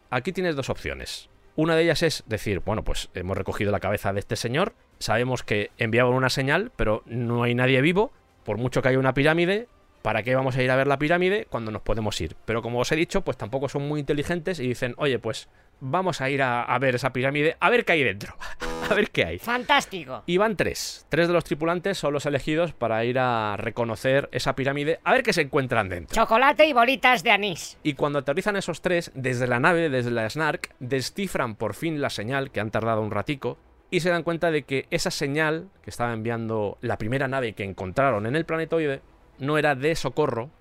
Aquí 0.10 0.32
tienes 0.32 0.56
dos 0.56 0.70
opciones. 0.70 1.30
Una 1.56 1.76
de 1.76 1.84
ellas 1.84 2.04
es 2.04 2.24
decir, 2.28 2.62
bueno, 2.62 2.84
pues 2.84 3.10
hemos 3.14 3.38
recogido 3.38 3.72
la 3.72 3.80
cabeza 3.80 4.14
de 4.14 4.20
este 4.20 4.36
señor, 4.36 4.74
sabemos 5.00 5.44
que 5.44 5.72
enviaban 5.78 6.14
una 6.14 6.30
señal, 6.30 6.72
pero 6.76 7.04
no 7.06 7.44
hay 7.44 7.56
nadie 7.56 7.82
vivo, 7.82 8.12
por 8.44 8.58
mucho 8.58 8.82
que 8.82 8.90
haya 8.90 9.00
una 9.00 9.14
pirámide, 9.14 9.68
¿para 10.02 10.24
qué 10.24 10.36
vamos 10.36 10.56
a 10.56 10.64
ir 10.64 10.72
a 10.72 10.76
ver 10.76 10.88
la 10.88 11.00
pirámide 11.00 11.48
cuando 11.50 11.72
nos 11.72 11.82
podemos 11.82 12.20
ir? 12.22 12.36
Pero 12.46 12.62
como 12.62 12.80
os 12.80 12.92
he 12.92 12.96
dicho, 12.96 13.22
pues 13.22 13.38
tampoco 13.38 13.70
son 13.70 13.88
muy 13.88 14.00
inteligentes 14.00 14.60
y 14.60 14.68
dicen, 14.68 14.96
oye, 14.98 15.20
pues 15.20 15.50
vamos 15.82 16.22
a 16.22 16.30
ir 16.30 16.42
a, 16.42 16.64
a 16.64 16.80
ver 16.80 16.96
esa 16.96 17.14
pirámide, 17.14 17.58
a 17.60 17.70
ver 17.70 17.86
qué 17.86 17.94
hay 17.94 18.04
dentro, 18.04 18.36
a 18.90 18.94
ver 18.94 19.10
qué 19.12 19.26
hay. 19.26 19.40
Fantástico. 19.40 20.24
Y 20.26 20.38
van 20.38 20.56
tres. 20.56 21.06
Tres 21.10 21.28
de 21.28 21.34
los 21.34 21.44
tripulantes 21.44 21.98
son 21.98 22.14
los 22.14 22.26
elegidos 22.26 22.74
para 22.74 23.04
ir 23.06 23.20
a 23.20 23.56
reconocer 23.58 24.30
esa 24.32 24.56
pirámide, 24.56 25.00
a 25.04 25.14
ver 25.14 25.24
qué 25.24 25.34
se 25.34 25.42
encuentran 25.42 25.90
dentro. 25.90 26.16
Chocolate 26.16 26.66
y 26.66 26.74
bolitas 26.74 27.24
de 27.24 27.32
anís. 27.32 27.78
Y 27.84 27.94
cuando 27.94 28.20
aterrizan 28.20 28.56
esos 28.56 28.82
tres, 28.82 29.12
desde 29.16 29.48
la 29.48 29.60
nave, 29.60 29.90
desde 29.90 30.12
la 30.12 30.30
Snark, 30.30 30.74
descifran 30.80 31.56
por 31.56 31.74
fin 31.74 32.02
la 32.02 32.10
señal, 32.10 32.52
que 32.52 32.60
han 32.60 32.72
tardado 32.72 33.02
un 33.02 33.12
ratico, 33.12 33.58
y 33.92 34.02
se 34.02 34.10
dan 34.10 34.24
cuenta 34.24 34.52
de 34.52 34.64
que 34.64 34.86
esa 34.92 35.12
señal 35.12 35.70
que 35.84 35.90
estaba 35.90 36.14
enviando 36.14 36.78
la 36.82 36.98
primera 36.98 37.28
nave 37.28 37.54
que 37.54 37.64
encontraron 37.64 38.28
en 38.28 38.36
el 38.36 38.46
planetoide 38.46 39.02
no 39.40 39.58
era 39.58 39.74
de 39.74 39.96
socorro, 39.96 40.52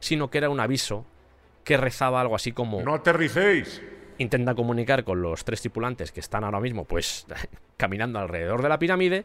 sino 0.00 0.30
que 0.30 0.38
era 0.38 0.48
un 0.48 0.60
aviso 0.60 1.04
que 1.64 1.76
rezaba 1.76 2.20
algo 2.20 2.34
así 2.34 2.52
como... 2.52 2.80
¡No 2.82 2.94
aterricéis! 2.94 3.82
Intenta 4.18 4.54
comunicar 4.54 5.04
con 5.04 5.22
los 5.22 5.44
tres 5.44 5.60
tripulantes 5.60 6.12
que 6.12 6.20
están 6.20 6.44
ahora 6.44 6.60
mismo, 6.60 6.84
pues, 6.84 7.26
caminando 7.76 8.18
alrededor 8.18 8.62
de 8.62 8.68
la 8.68 8.78
pirámide 8.78 9.24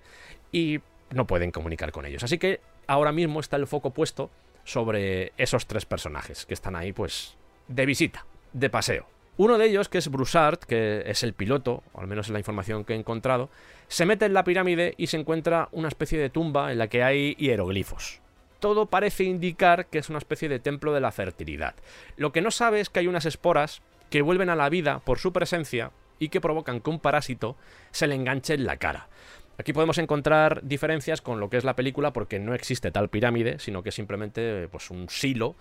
y 0.51 0.79
no 1.11 1.25
pueden 1.25 1.51
comunicar 1.51 1.91
con 1.91 2.05
ellos. 2.05 2.23
Así 2.23 2.37
que 2.37 2.61
ahora 2.87 3.11
mismo 3.11 3.39
está 3.39 3.57
el 3.57 3.67
foco 3.67 3.91
puesto 3.91 4.29
sobre 4.63 5.33
esos 5.37 5.67
tres 5.67 5.85
personajes 5.85 6.45
que 6.45 6.53
están 6.53 6.75
ahí, 6.75 6.93
pues, 6.93 7.35
de 7.67 7.85
visita, 7.85 8.25
de 8.53 8.69
paseo. 8.69 9.07
Uno 9.35 9.57
de 9.57 9.65
ellos, 9.65 9.89
que 9.89 9.97
es 9.97 10.09
Broussard, 10.09 10.59
que 10.59 11.03
es 11.07 11.23
el 11.23 11.33
piloto, 11.33 11.83
o 11.93 12.01
al 12.01 12.07
menos 12.07 12.27
es 12.27 12.31
la 12.31 12.39
información 12.39 12.85
que 12.85 12.93
he 12.93 12.97
encontrado, 12.97 13.49
se 13.87 14.05
mete 14.05 14.25
en 14.25 14.33
la 14.33 14.43
pirámide 14.43 14.93
y 14.97 15.07
se 15.07 15.17
encuentra 15.17 15.69
una 15.71 15.87
especie 15.87 16.19
de 16.19 16.29
tumba 16.29 16.71
en 16.71 16.77
la 16.77 16.87
que 16.87 17.03
hay 17.03 17.33
hieroglifos. 17.35 18.21
Todo 18.59 18.85
parece 18.85 19.23
indicar 19.23 19.87
que 19.87 19.97
es 19.97 20.09
una 20.09 20.19
especie 20.19 20.49
de 20.49 20.59
templo 20.59 20.93
de 20.93 21.01
la 21.01 21.11
fertilidad. 21.11 21.73
Lo 22.15 22.31
que 22.31 22.41
no 22.41 22.51
sabe 22.51 22.79
es 22.79 22.89
que 22.89 22.99
hay 22.99 23.07
unas 23.07 23.25
esporas 23.25 23.81
que 24.13 24.21
vuelven 24.21 24.51
a 24.51 24.55
la 24.55 24.69
vida 24.69 24.99
por 24.99 25.17
su 25.17 25.33
presencia 25.33 25.89
y 26.19 26.29
que 26.29 26.39
provocan 26.39 26.81
que 26.81 26.91
un 26.91 26.99
parásito 26.99 27.57
se 27.89 28.05
le 28.05 28.13
enganche 28.13 28.53
en 28.53 28.63
la 28.63 28.77
cara. 28.77 29.09
Aquí 29.57 29.73
podemos 29.73 29.97
encontrar 29.97 30.61
diferencias 30.61 31.19
con 31.19 31.39
lo 31.39 31.49
que 31.49 31.57
es 31.57 31.63
la 31.63 31.75
película 31.75 32.13
porque 32.13 32.37
no 32.37 32.53
existe 32.53 32.91
tal 32.91 33.09
pirámide, 33.09 33.57
sino 33.57 33.81
que 33.81 33.91
simplemente 33.91 34.67
pues, 34.67 34.91
un 34.91 35.09
silo 35.09 35.55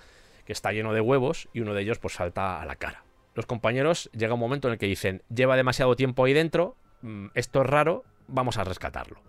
que 0.44 0.52
está 0.52 0.70
lleno 0.70 0.92
de 0.92 1.00
huevos 1.00 1.48
y 1.54 1.60
uno 1.60 1.72
de 1.72 1.80
ellos 1.80 1.98
pues 1.98 2.12
salta 2.12 2.60
a 2.60 2.66
la 2.66 2.76
cara. 2.76 3.04
Los 3.34 3.46
compañeros 3.46 4.10
llega 4.12 4.34
un 4.34 4.40
momento 4.40 4.68
en 4.68 4.72
el 4.72 4.78
que 4.78 4.84
dicen, 4.84 5.22
lleva 5.34 5.56
demasiado 5.56 5.96
tiempo 5.96 6.26
ahí 6.26 6.34
dentro, 6.34 6.76
mm, 7.00 7.28
esto 7.32 7.62
es 7.62 7.66
raro, 7.66 8.04
vamos 8.28 8.58
a 8.58 8.64
rescatarlo. 8.64 9.22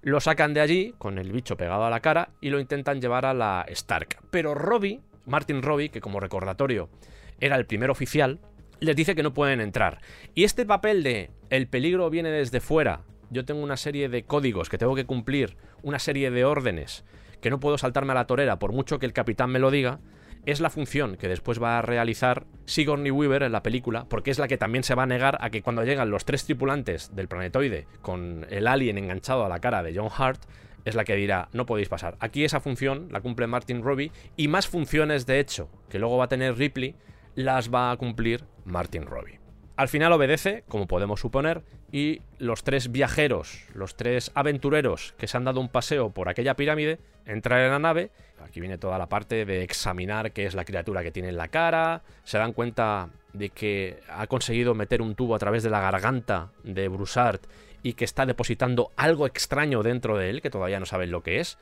Lo 0.00 0.20
sacan 0.20 0.54
de 0.54 0.60
allí 0.60 0.94
con 0.96 1.18
el 1.18 1.32
bicho 1.32 1.56
pegado 1.56 1.86
a 1.86 1.90
la 1.90 1.98
cara 1.98 2.28
y 2.40 2.50
lo 2.50 2.60
intentan 2.60 3.00
llevar 3.00 3.26
a 3.26 3.34
la 3.34 3.64
Stark. 3.66 4.18
Pero 4.30 4.54
Robbie, 4.54 5.00
Martin 5.26 5.60
Robbie, 5.60 5.88
que 5.88 6.00
como 6.00 6.20
recordatorio 6.20 6.88
era 7.40 7.56
el 7.56 7.66
primer 7.66 7.90
oficial, 7.90 8.38
les 8.80 8.96
dice 8.96 9.14
que 9.14 9.22
no 9.22 9.34
pueden 9.34 9.60
entrar. 9.60 10.00
Y 10.34 10.44
este 10.44 10.66
papel 10.66 11.02
de 11.02 11.30
el 11.50 11.68
peligro 11.68 12.10
viene 12.10 12.30
desde 12.30 12.60
fuera, 12.60 13.02
yo 13.30 13.44
tengo 13.44 13.62
una 13.62 13.76
serie 13.76 14.08
de 14.08 14.24
códigos 14.24 14.68
que 14.68 14.78
tengo 14.78 14.94
que 14.94 15.06
cumplir, 15.06 15.56
una 15.82 15.98
serie 15.98 16.30
de 16.30 16.44
órdenes 16.44 17.04
que 17.40 17.50
no 17.50 17.60
puedo 17.60 17.78
saltarme 17.78 18.12
a 18.12 18.16
la 18.16 18.26
torera 18.26 18.58
por 18.58 18.72
mucho 18.72 18.98
que 18.98 19.06
el 19.06 19.12
capitán 19.12 19.50
me 19.50 19.58
lo 19.58 19.70
diga, 19.70 20.00
es 20.46 20.60
la 20.60 20.70
función 20.70 21.16
que 21.16 21.28
después 21.28 21.62
va 21.62 21.78
a 21.78 21.82
realizar 21.82 22.46
Sigourney 22.64 23.10
Weaver 23.10 23.42
en 23.42 23.52
la 23.52 23.62
película, 23.62 24.06
porque 24.08 24.30
es 24.30 24.38
la 24.38 24.48
que 24.48 24.58
también 24.58 24.84
se 24.84 24.94
va 24.94 25.02
a 25.02 25.06
negar 25.06 25.38
a 25.40 25.50
que 25.50 25.62
cuando 25.62 25.84
llegan 25.84 26.10
los 26.10 26.24
tres 26.24 26.44
tripulantes 26.44 27.14
del 27.14 27.28
planetoide 27.28 27.86
con 28.00 28.46
el 28.50 28.66
alien 28.66 28.98
enganchado 28.98 29.44
a 29.44 29.48
la 29.48 29.60
cara 29.60 29.82
de 29.82 29.94
John 29.94 30.10
Hart, 30.16 30.42
es 30.86 30.94
la 30.94 31.04
que 31.04 31.14
dirá, 31.14 31.48
no 31.52 31.66
podéis 31.66 31.90
pasar. 31.90 32.16
Aquí 32.20 32.44
esa 32.44 32.60
función 32.60 33.08
la 33.10 33.20
cumple 33.20 33.46
Martin 33.46 33.82
Robbie 33.82 34.12
y 34.36 34.48
más 34.48 34.66
funciones 34.66 35.26
de 35.26 35.40
hecho 35.40 35.68
que 35.90 35.98
luego 35.98 36.16
va 36.16 36.24
a 36.24 36.28
tener 36.28 36.56
Ripley, 36.56 36.94
las 37.34 37.72
va 37.72 37.90
a 37.90 37.96
cumplir 37.96 38.44
Martin 38.64 39.06
Robbie. 39.06 39.40
Al 39.76 39.88
final 39.88 40.12
obedece, 40.12 40.64
como 40.68 40.86
podemos 40.86 41.20
suponer, 41.20 41.62
y 41.90 42.20
los 42.38 42.62
tres 42.64 42.92
viajeros, 42.92 43.64
los 43.72 43.96
tres 43.96 44.30
aventureros 44.34 45.14
que 45.16 45.26
se 45.26 45.36
han 45.36 45.44
dado 45.44 45.60
un 45.60 45.70
paseo 45.70 46.10
por 46.10 46.28
aquella 46.28 46.54
pirámide, 46.54 46.98
entran 47.24 47.60
en 47.60 47.70
la 47.70 47.78
nave. 47.78 48.10
Aquí 48.44 48.60
viene 48.60 48.78
toda 48.78 48.98
la 48.98 49.08
parte 49.08 49.44
de 49.44 49.62
examinar 49.62 50.32
qué 50.32 50.44
es 50.44 50.54
la 50.54 50.64
criatura 50.64 51.02
que 51.02 51.12
tiene 51.12 51.30
en 51.30 51.36
la 51.36 51.48
cara. 51.48 52.02
Se 52.24 52.36
dan 52.36 52.52
cuenta 52.52 53.08
de 53.32 53.50
que 53.50 54.00
ha 54.10 54.26
conseguido 54.26 54.74
meter 54.74 55.00
un 55.02 55.14
tubo 55.14 55.34
a 55.34 55.38
través 55.38 55.62
de 55.62 55.70
la 55.70 55.80
garganta 55.80 56.50
de 56.62 56.88
Broussard 56.88 57.40
y 57.82 57.94
que 57.94 58.04
está 58.04 58.26
depositando 58.26 58.92
algo 58.96 59.26
extraño 59.26 59.82
dentro 59.82 60.18
de 60.18 60.30
él, 60.30 60.42
que 60.42 60.50
todavía 60.50 60.80
no 60.80 60.86
saben 60.86 61.10
lo 61.10 61.22
que 61.22 61.40
es. 61.40 61.58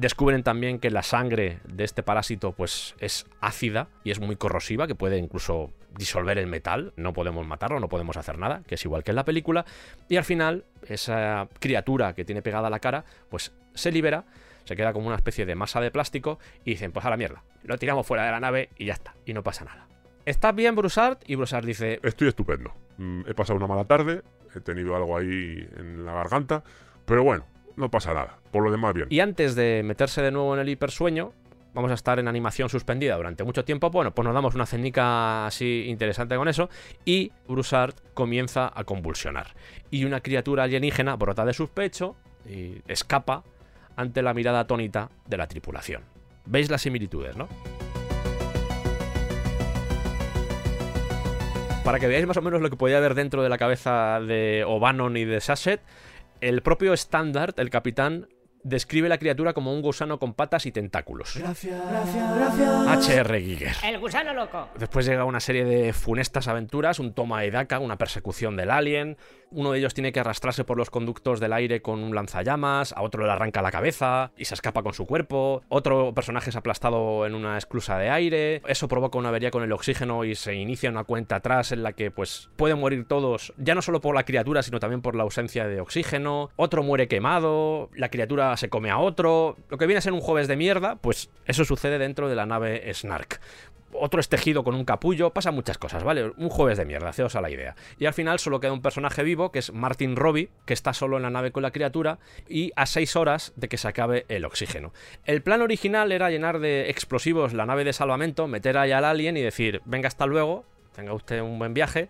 Descubren 0.00 0.42
también 0.42 0.78
que 0.78 0.88
la 0.88 1.02
sangre 1.02 1.58
de 1.68 1.84
este 1.84 2.02
parásito 2.02 2.52
pues 2.52 2.94
es 3.00 3.26
ácida 3.42 3.88
y 4.02 4.12
es 4.12 4.18
muy 4.18 4.34
corrosiva, 4.34 4.86
que 4.86 4.94
puede 4.94 5.18
incluso 5.18 5.74
disolver 5.94 6.38
el 6.38 6.46
metal. 6.46 6.94
No 6.96 7.12
podemos 7.12 7.46
matarlo, 7.46 7.80
no 7.80 7.90
podemos 7.90 8.16
hacer 8.16 8.38
nada, 8.38 8.62
que 8.66 8.76
es 8.76 8.84
igual 8.86 9.04
que 9.04 9.10
en 9.10 9.16
la 9.16 9.26
película. 9.26 9.66
Y 10.08 10.16
al 10.16 10.24
final, 10.24 10.64
esa 10.88 11.48
criatura 11.58 12.14
que 12.14 12.24
tiene 12.24 12.40
pegada 12.40 12.70
la 12.70 12.78
cara, 12.78 13.04
pues 13.28 13.52
se 13.74 13.92
libera, 13.92 14.24
se 14.64 14.74
queda 14.74 14.94
como 14.94 15.06
una 15.06 15.16
especie 15.16 15.44
de 15.44 15.54
masa 15.54 15.82
de 15.82 15.90
plástico 15.90 16.38
y 16.64 16.70
dicen, 16.70 16.92
pues 16.92 17.04
a 17.04 17.10
la 17.10 17.18
mierda, 17.18 17.42
lo 17.64 17.76
tiramos 17.76 18.06
fuera 18.06 18.24
de 18.24 18.30
la 18.30 18.40
nave 18.40 18.70
y 18.78 18.86
ya 18.86 18.94
está, 18.94 19.14
y 19.26 19.34
no 19.34 19.42
pasa 19.42 19.66
nada. 19.66 19.86
¿Estás 20.24 20.54
bien, 20.54 20.76
Broussard? 20.76 21.18
Y 21.26 21.34
Broussard 21.34 21.66
dice, 21.66 22.00
Estoy 22.02 22.28
estupendo. 22.28 22.72
Mm, 22.96 23.28
He 23.28 23.34
pasado 23.34 23.58
una 23.58 23.66
mala 23.66 23.84
tarde, 23.84 24.22
he 24.56 24.60
tenido 24.60 24.96
algo 24.96 25.18
ahí 25.18 25.68
en 25.76 26.06
la 26.06 26.14
garganta, 26.14 26.64
pero 27.04 27.22
bueno, 27.22 27.44
no 27.80 27.90
pasa 27.90 28.14
nada. 28.14 28.38
Por 28.50 28.62
lo 28.62 28.70
demás, 28.70 28.94
bien. 28.94 29.08
Y 29.10 29.20
antes 29.20 29.54
de 29.54 29.82
meterse 29.84 30.22
de 30.22 30.30
nuevo 30.30 30.54
en 30.54 30.60
el 30.60 30.68
hipersueño, 30.68 31.32
vamos 31.74 31.90
a 31.90 31.94
estar 31.94 32.18
en 32.18 32.28
animación 32.28 32.68
suspendida 32.68 33.16
durante 33.16 33.44
mucho 33.44 33.64
tiempo. 33.64 33.90
Bueno, 33.90 34.14
pues 34.14 34.24
nos 34.24 34.34
damos 34.34 34.54
una 34.54 34.66
cenica 34.66 35.46
así 35.46 35.84
interesante 35.88 36.36
con 36.36 36.48
eso. 36.48 36.68
Y 37.04 37.32
Broussard 37.48 37.94
comienza 38.14 38.70
a 38.74 38.84
convulsionar. 38.84 39.54
Y 39.90 40.04
una 40.04 40.20
criatura 40.20 40.64
alienígena 40.64 41.16
brota 41.16 41.44
de 41.44 41.54
su 41.54 41.68
pecho 41.68 42.16
y 42.48 42.82
escapa 42.86 43.44
ante 43.96 44.22
la 44.22 44.34
mirada 44.34 44.60
atónita 44.60 45.10
de 45.26 45.36
la 45.36 45.46
tripulación. 45.46 46.02
¿Veis 46.46 46.70
las 46.70 46.82
similitudes, 46.82 47.36
no? 47.36 47.48
Para 51.84 51.98
que 51.98 52.06
veáis 52.06 52.26
más 52.26 52.36
o 52.36 52.42
menos 52.42 52.60
lo 52.60 52.70
que 52.70 52.76
podía 52.76 52.98
haber 52.98 53.14
dentro 53.14 53.42
de 53.42 53.48
la 53.48 53.58
cabeza 53.58 54.20
de 54.20 54.64
O'Bannon 54.66 55.16
y 55.16 55.24
de 55.24 55.40
Sasset, 55.40 55.80
el 56.40 56.62
propio 56.62 56.92
Standard, 56.94 57.54
el 57.58 57.70
capitán, 57.70 58.28
describe 58.62 59.08
la 59.08 59.18
criatura 59.18 59.52
como 59.52 59.72
un 59.72 59.82
gusano 59.82 60.18
con 60.18 60.34
patas 60.34 60.66
y 60.66 60.72
tentáculos. 60.72 61.38
H.R. 62.88 63.40
Giger. 63.40 63.76
El 63.84 63.98
gusano 63.98 64.34
loco. 64.34 64.68
Después 64.78 65.06
llega 65.06 65.24
una 65.24 65.40
serie 65.40 65.64
de 65.64 65.92
funestas 65.92 66.48
aventuras, 66.48 66.98
un 66.98 67.14
toma 67.14 67.42
de 67.42 67.50
daca, 67.50 67.78
una 67.78 67.96
persecución 67.96 68.56
del 68.56 68.70
alien. 68.70 69.16
Uno 69.52 69.72
de 69.72 69.78
ellos 69.78 69.94
tiene 69.94 70.12
que 70.12 70.20
arrastrarse 70.20 70.64
por 70.64 70.76
los 70.76 70.90
conductos 70.90 71.40
del 71.40 71.52
aire 71.52 71.82
con 71.82 72.04
un 72.04 72.14
lanzallamas, 72.14 72.92
a 72.92 73.02
otro 73.02 73.24
le 73.24 73.32
arranca 73.32 73.62
la 73.62 73.72
cabeza 73.72 74.30
y 74.36 74.44
se 74.44 74.54
escapa 74.54 74.82
con 74.82 74.94
su 74.94 75.06
cuerpo. 75.06 75.62
Otro 75.68 76.14
personaje 76.14 76.50
es 76.50 76.56
aplastado 76.56 77.26
en 77.26 77.34
una 77.34 77.58
esclusa 77.58 77.98
de 77.98 78.10
aire. 78.10 78.62
Eso 78.66 78.86
provoca 78.86 79.18
una 79.18 79.30
avería 79.30 79.50
con 79.50 79.64
el 79.64 79.72
oxígeno 79.72 80.24
y 80.24 80.36
se 80.36 80.54
inicia 80.54 80.88
una 80.88 81.02
cuenta 81.02 81.36
atrás 81.36 81.72
en 81.72 81.82
la 81.82 81.94
que 81.94 82.12
pues 82.12 82.48
pueden 82.56 82.78
morir 82.78 83.06
todos, 83.08 83.52
ya 83.58 83.74
no 83.74 83.82
solo 83.82 84.00
por 84.00 84.14
la 84.14 84.24
criatura, 84.24 84.62
sino 84.62 84.78
también 84.78 85.02
por 85.02 85.16
la 85.16 85.24
ausencia 85.24 85.66
de 85.66 85.80
oxígeno. 85.80 86.50
Otro 86.56 86.84
muere 86.84 87.08
quemado. 87.08 87.90
La 87.94 88.08
criatura 88.08 88.56
se 88.56 88.68
come 88.68 88.90
a 88.90 88.98
otro. 88.98 89.56
Lo 89.68 89.78
que 89.78 89.86
viene 89.86 89.98
a 89.98 90.02
ser 90.02 90.12
un 90.12 90.20
jueves 90.20 90.46
de 90.46 90.56
mierda, 90.56 90.96
pues 90.96 91.30
eso 91.44 91.64
sucede 91.64 91.98
dentro 91.98 92.28
de 92.28 92.36
la 92.36 92.46
nave 92.46 92.92
Snark. 92.94 93.40
Otro 93.92 94.20
es 94.20 94.28
tejido 94.28 94.64
con 94.64 94.74
un 94.74 94.84
capullo, 94.84 95.30
pasa 95.30 95.50
muchas 95.50 95.78
cosas, 95.78 96.04
¿vale? 96.04 96.32
Un 96.36 96.48
jueves 96.48 96.78
de 96.78 96.84
mierda, 96.84 97.08
haceos 97.08 97.34
a 97.36 97.40
la 97.40 97.50
idea. 97.50 97.74
Y 97.98 98.06
al 98.06 98.14
final 98.14 98.38
solo 98.38 98.60
queda 98.60 98.72
un 98.72 98.82
personaje 98.82 99.22
vivo, 99.22 99.50
que 99.50 99.58
es 99.58 99.72
Martin 99.72 100.16
Robbie, 100.16 100.50
que 100.64 100.74
está 100.74 100.92
solo 100.92 101.16
en 101.16 101.24
la 101.24 101.30
nave 101.30 101.52
con 101.52 101.62
la 101.62 101.70
criatura, 101.70 102.18
y 102.48 102.72
a 102.76 102.86
seis 102.86 103.16
horas 103.16 103.52
de 103.56 103.68
que 103.68 103.78
se 103.78 103.88
acabe 103.88 104.26
el 104.28 104.44
oxígeno. 104.44 104.92
El 105.24 105.42
plan 105.42 105.62
original 105.62 106.12
era 106.12 106.30
llenar 106.30 106.60
de 106.60 106.90
explosivos 106.90 107.52
la 107.52 107.66
nave 107.66 107.84
de 107.84 107.92
salvamento, 107.92 108.46
meter 108.46 108.78
ahí 108.78 108.92
al 108.92 109.04
alien 109.04 109.36
y 109.36 109.42
decir, 109.42 109.82
venga 109.84 110.08
hasta 110.08 110.26
luego, 110.26 110.64
tenga 110.94 111.12
usted 111.12 111.40
un 111.40 111.58
buen 111.58 111.74
viaje, 111.74 112.08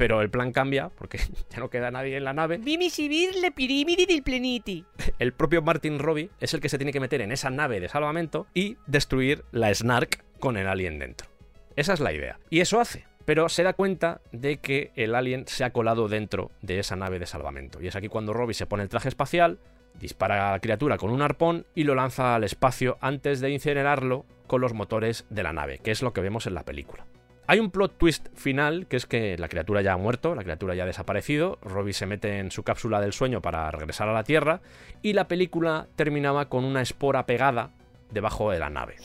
pero 0.00 0.22
el 0.22 0.30
plan 0.30 0.50
cambia 0.50 0.88
porque 0.88 1.18
ya 1.50 1.58
no 1.58 1.68
queda 1.68 1.90
nadie 1.90 2.16
en 2.16 2.24
la 2.24 2.32
nave. 2.32 2.58
Le 2.58 3.50
pirimidi 3.52 4.06
del 4.06 4.22
pleniti. 4.22 4.84
El 5.18 5.32
propio 5.32 5.60
Martin 5.60 5.98
Robbie 5.98 6.30
es 6.40 6.54
el 6.54 6.60
que 6.60 6.70
se 6.70 6.78
tiene 6.78 6.90
que 6.92 7.00
meter 7.00 7.20
en 7.20 7.32
esa 7.32 7.50
nave 7.50 7.80
de 7.80 7.88
salvamento 7.88 8.46
y 8.54 8.78
destruir 8.86 9.44
la 9.52 9.74
Snark 9.74 10.24
con 10.40 10.56
el 10.56 10.66
alien 10.66 10.98
dentro. 10.98 11.28
Esa 11.76 11.92
es 11.92 12.00
la 12.00 12.12
idea. 12.12 12.38
Y 12.50 12.60
eso 12.60 12.80
hace. 12.80 13.04
Pero 13.24 13.48
se 13.48 13.62
da 13.62 13.74
cuenta 13.74 14.20
de 14.32 14.56
que 14.56 14.90
el 14.96 15.14
alien 15.14 15.46
se 15.46 15.62
ha 15.62 15.70
colado 15.70 16.08
dentro 16.08 16.50
de 16.62 16.80
esa 16.80 16.96
nave 16.96 17.18
de 17.18 17.26
salvamento. 17.26 17.80
Y 17.80 17.86
es 17.86 17.94
aquí 17.94 18.08
cuando 18.08 18.32
Robbie 18.32 18.54
se 18.54 18.66
pone 18.66 18.82
el 18.82 18.88
traje 18.88 19.08
espacial, 19.08 19.58
dispara 20.00 20.48
a 20.48 20.52
la 20.52 20.60
criatura 20.60 20.96
con 20.96 21.10
un 21.10 21.22
arpón 21.22 21.66
y 21.74 21.84
lo 21.84 21.94
lanza 21.94 22.34
al 22.34 22.44
espacio 22.44 22.98
antes 23.00 23.40
de 23.40 23.50
incinerarlo 23.50 24.24
con 24.46 24.60
los 24.60 24.74
motores 24.74 25.26
de 25.30 25.42
la 25.42 25.52
nave, 25.52 25.78
que 25.78 25.90
es 25.90 26.02
lo 26.02 26.12
que 26.12 26.22
vemos 26.22 26.46
en 26.46 26.54
la 26.54 26.64
película. 26.64 27.06
Hay 27.46 27.58
un 27.58 27.70
plot 27.70 27.98
twist 27.98 28.28
final, 28.34 28.86
que 28.86 28.96
es 28.96 29.06
que 29.06 29.36
la 29.36 29.48
criatura 29.48 29.82
ya 29.82 29.94
ha 29.94 29.96
muerto, 29.96 30.34
la 30.34 30.44
criatura 30.44 30.74
ya 30.74 30.84
ha 30.84 30.86
desaparecido, 30.86 31.58
Robbie 31.62 31.92
se 31.92 32.06
mete 32.06 32.38
en 32.38 32.52
su 32.52 32.62
cápsula 32.62 33.00
del 33.00 33.12
sueño 33.12 33.42
para 33.42 33.70
regresar 33.72 34.08
a 34.08 34.12
la 34.12 34.22
Tierra, 34.22 34.60
y 35.02 35.14
la 35.14 35.26
película 35.26 35.88
terminaba 35.96 36.48
con 36.48 36.64
una 36.64 36.80
espora 36.80 37.26
pegada 37.26 37.70
debajo 38.12 38.52
de 38.52 38.60
la 38.60 38.70
nave. 38.70 38.96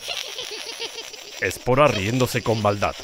Espora 1.42 1.88
riéndose 1.88 2.42
con 2.42 2.62
maldad. 2.62 2.96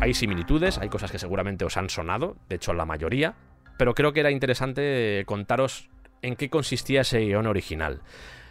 Hay 0.00 0.14
similitudes, 0.14 0.78
hay 0.78 0.88
cosas 0.88 1.10
que 1.10 1.18
seguramente 1.18 1.64
os 1.64 1.76
han 1.76 1.90
sonado, 1.90 2.36
de 2.48 2.56
hecho 2.56 2.72
la 2.74 2.84
mayoría, 2.84 3.34
pero 3.76 3.94
creo 3.94 4.12
que 4.12 4.20
era 4.20 4.30
interesante 4.30 5.24
contaros 5.26 5.88
en 6.22 6.36
qué 6.36 6.48
consistía 6.50 7.00
ese 7.00 7.20
guion 7.20 7.46
original. 7.46 8.02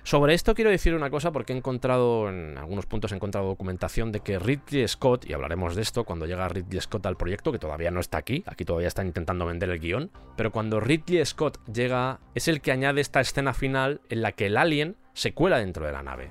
Sobre 0.05 0.35
esto 0.35 0.53
quiero 0.53 0.69
decir 0.69 0.93
una 0.93 1.09
cosa 1.09 1.31
porque 1.31 1.51
he 1.51 1.57
encontrado, 1.57 2.29
en 2.29 2.59
algunos 2.59 2.85
puntos 2.85 3.11
he 3.11 3.15
encontrado 3.15 3.47
documentación 3.47 4.11
de 4.11 4.19
que 4.19 4.37
Ridley 4.37 4.87
Scott, 4.87 5.27
y 5.27 5.33
hablaremos 5.33 5.75
de 5.75 5.81
esto 5.81 6.03
cuando 6.03 6.27
llega 6.27 6.47
Ridley 6.47 6.79
Scott 6.79 7.07
al 7.07 7.17
proyecto, 7.17 7.51
que 7.51 7.57
todavía 7.57 7.89
no 7.89 7.99
está 7.99 8.19
aquí, 8.19 8.43
aquí 8.45 8.65
todavía 8.65 8.87
están 8.87 9.07
intentando 9.07 9.47
vender 9.47 9.71
el 9.71 9.79
guion, 9.79 10.11
pero 10.37 10.51
cuando 10.51 10.79
Ridley 10.79 11.25
Scott 11.25 11.57
llega 11.65 12.19
es 12.35 12.47
el 12.47 12.61
que 12.61 12.71
añade 12.71 13.01
esta 13.01 13.19
escena 13.19 13.55
final 13.55 13.99
en 14.09 14.21
la 14.21 14.33
que 14.33 14.45
el 14.45 14.57
alien 14.57 14.95
se 15.13 15.33
cuela 15.33 15.57
dentro 15.57 15.87
de 15.87 15.93
la 15.93 16.03
nave. 16.03 16.29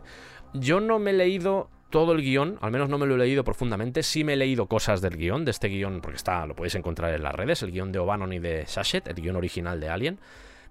Yo 0.53 0.79
no 0.79 1.01
me 1.01 1.11
he 1.11 1.15
leído 1.15 1.69
todo 1.91 2.13
el 2.13 2.23
guion, 2.23 2.59
al 2.61 2.71
menos 2.71 2.89
no 2.89 2.99
me 2.99 3.07
lo 3.07 3.17
he 3.17 3.19
leído 3.19 3.43
profundamente, 3.43 4.05
sí 4.05 4.23
me 4.23 4.35
he 4.35 4.37
leído 4.37 4.69
cosas 4.69 5.01
del 5.01 5.17
guion, 5.17 5.45
de 5.45 5.51
este 5.51 5.67
guion, 5.67 6.01
porque 6.01 6.19
está, 6.19 6.47
lo 6.47 6.55
podéis 6.55 6.77
encontrar 6.77 7.13
en 7.13 7.25
las 7.25 7.35
redes, 7.35 7.65
el 7.65 7.73
guion 7.73 7.91
de 7.91 7.99
O'Bannon 7.99 8.33
y 8.35 8.39
de 8.39 8.67
Sachet, 8.69 9.09
el 9.09 9.17
guion 9.17 9.35
original 9.35 9.81
de 9.81 9.89
Alien. 9.89 10.21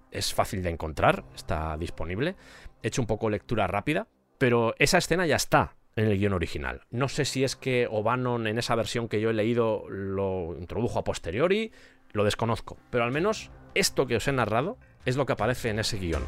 Es 0.10 0.32
fácil 0.32 0.62
de 0.62 0.70
encontrar, 0.70 1.24
está 1.36 1.76
disponible. 1.76 2.36
He 2.84 2.90
hecho 2.90 3.02
un 3.02 3.08
poco 3.08 3.30
lectura 3.30 3.66
rápida, 3.66 4.08
pero 4.38 4.76
esa 4.78 4.98
escena 4.98 5.26
ya 5.26 5.38
está 5.38 5.78
en 5.96 6.08
el 6.08 6.18
guion 6.18 6.34
original. 6.34 6.82
No 6.92 7.08
sé 7.08 7.24
si 7.24 7.46
es 7.46 7.56
que 7.56 7.88
O'Bannon 7.90 8.46
en 8.46 8.58
esa 8.58 8.76
versión 8.76 9.08
que 9.08 9.22
yo 9.22 9.30
he 9.30 9.34
leído 9.34 9.86
lo 9.90 10.58
introdujo 10.60 11.00
a 11.00 11.06
posteriori, 11.06 11.72
lo 12.12 12.26
desconozco, 12.26 12.78
pero 12.90 13.06
al 13.06 13.12
menos 13.12 13.52
esto 13.74 14.06
que 14.06 14.18
os 14.18 14.28
he 14.28 14.34
narrado 14.34 14.78
es 15.06 15.16
lo 15.16 15.26
que 15.26 15.32
aparece 15.32 15.70
en 15.70 15.80
ese 15.80 15.98
guion. 15.98 16.24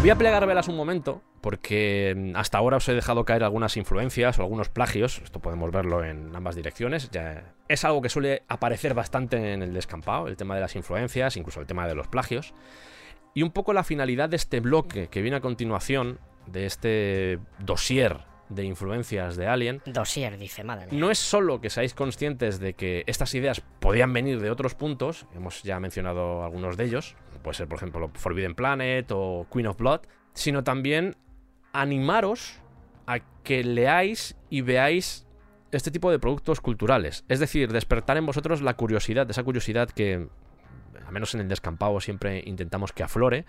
Voy 0.00 0.10
a 0.10 0.16
plegar 0.16 0.46
velas 0.46 0.68
un 0.68 0.76
momento, 0.76 1.22
porque 1.40 2.32
hasta 2.34 2.58
ahora 2.58 2.76
os 2.76 2.88
he 2.88 2.94
dejado 2.94 3.24
caer 3.24 3.44
algunas 3.44 3.76
influencias 3.76 4.38
o 4.38 4.42
algunos 4.42 4.68
plagios, 4.68 5.20
esto 5.24 5.40
podemos 5.40 5.70
verlo 5.70 6.04
en 6.04 6.34
ambas 6.34 6.56
direcciones, 6.56 7.10
ya 7.10 7.54
es 7.68 7.84
algo 7.84 8.02
que 8.02 8.08
suele 8.08 8.42
aparecer 8.48 8.94
bastante 8.94 9.52
en 9.52 9.62
el 9.62 9.72
descampado, 9.72 10.28
el 10.28 10.36
tema 10.36 10.54
de 10.54 10.60
las 10.60 10.76
influencias, 10.76 11.36
incluso 11.36 11.60
el 11.60 11.66
tema 11.66 11.86
de 11.86 11.94
los 11.94 12.08
plagios, 12.08 12.54
y 13.34 13.42
un 13.42 13.50
poco 13.50 13.72
la 13.72 13.84
finalidad 13.84 14.28
de 14.28 14.36
este 14.36 14.60
bloque 14.60 15.08
que 15.08 15.22
viene 15.22 15.38
a 15.38 15.40
continuación, 15.40 16.18
de 16.46 16.66
este 16.66 17.38
dossier 17.58 18.18
de 18.48 18.64
influencias 18.64 19.36
de 19.36 19.46
Alien, 19.46 19.80
Dossier, 19.86 20.36
dice, 20.36 20.64
madre 20.64 20.86
mía. 20.90 20.98
no 20.98 21.10
es 21.12 21.18
solo 21.18 21.60
que 21.60 21.70
seáis 21.70 21.94
conscientes 21.94 22.58
de 22.58 22.74
que 22.74 23.04
estas 23.06 23.32
ideas 23.34 23.62
podían 23.78 24.12
venir 24.12 24.40
de 24.40 24.50
otros 24.50 24.74
puntos, 24.74 25.26
hemos 25.36 25.62
ya 25.62 25.78
mencionado 25.78 26.42
algunos 26.42 26.76
de 26.76 26.84
ellos, 26.84 27.16
puede 27.44 27.54
ser 27.54 27.68
por 27.68 27.76
ejemplo 27.78 28.10
Forbidden 28.14 28.56
Planet 28.56 29.10
o 29.12 29.46
Queen 29.52 29.68
of 29.68 29.78
Blood, 29.78 30.00
sino 30.34 30.64
también 30.64 31.16
animaros 31.72 32.60
a 33.06 33.20
que 33.42 33.64
leáis 33.64 34.36
y 34.48 34.60
veáis 34.60 35.26
este 35.72 35.90
tipo 35.90 36.10
de 36.10 36.18
productos 36.18 36.60
culturales. 36.60 37.24
Es 37.28 37.40
decir, 37.40 37.72
despertar 37.72 38.16
en 38.16 38.26
vosotros 38.26 38.62
la 38.62 38.74
curiosidad, 38.74 39.30
esa 39.30 39.44
curiosidad 39.44 39.88
que, 39.90 40.28
al 41.06 41.12
menos 41.12 41.34
en 41.34 41.40
el 41.40 41.48
descampado, 41.48 42.00
siempre 42.00 42.42
intentamos 42.46 42.92
que 42.92 43.02
aflore. 43.02 43.44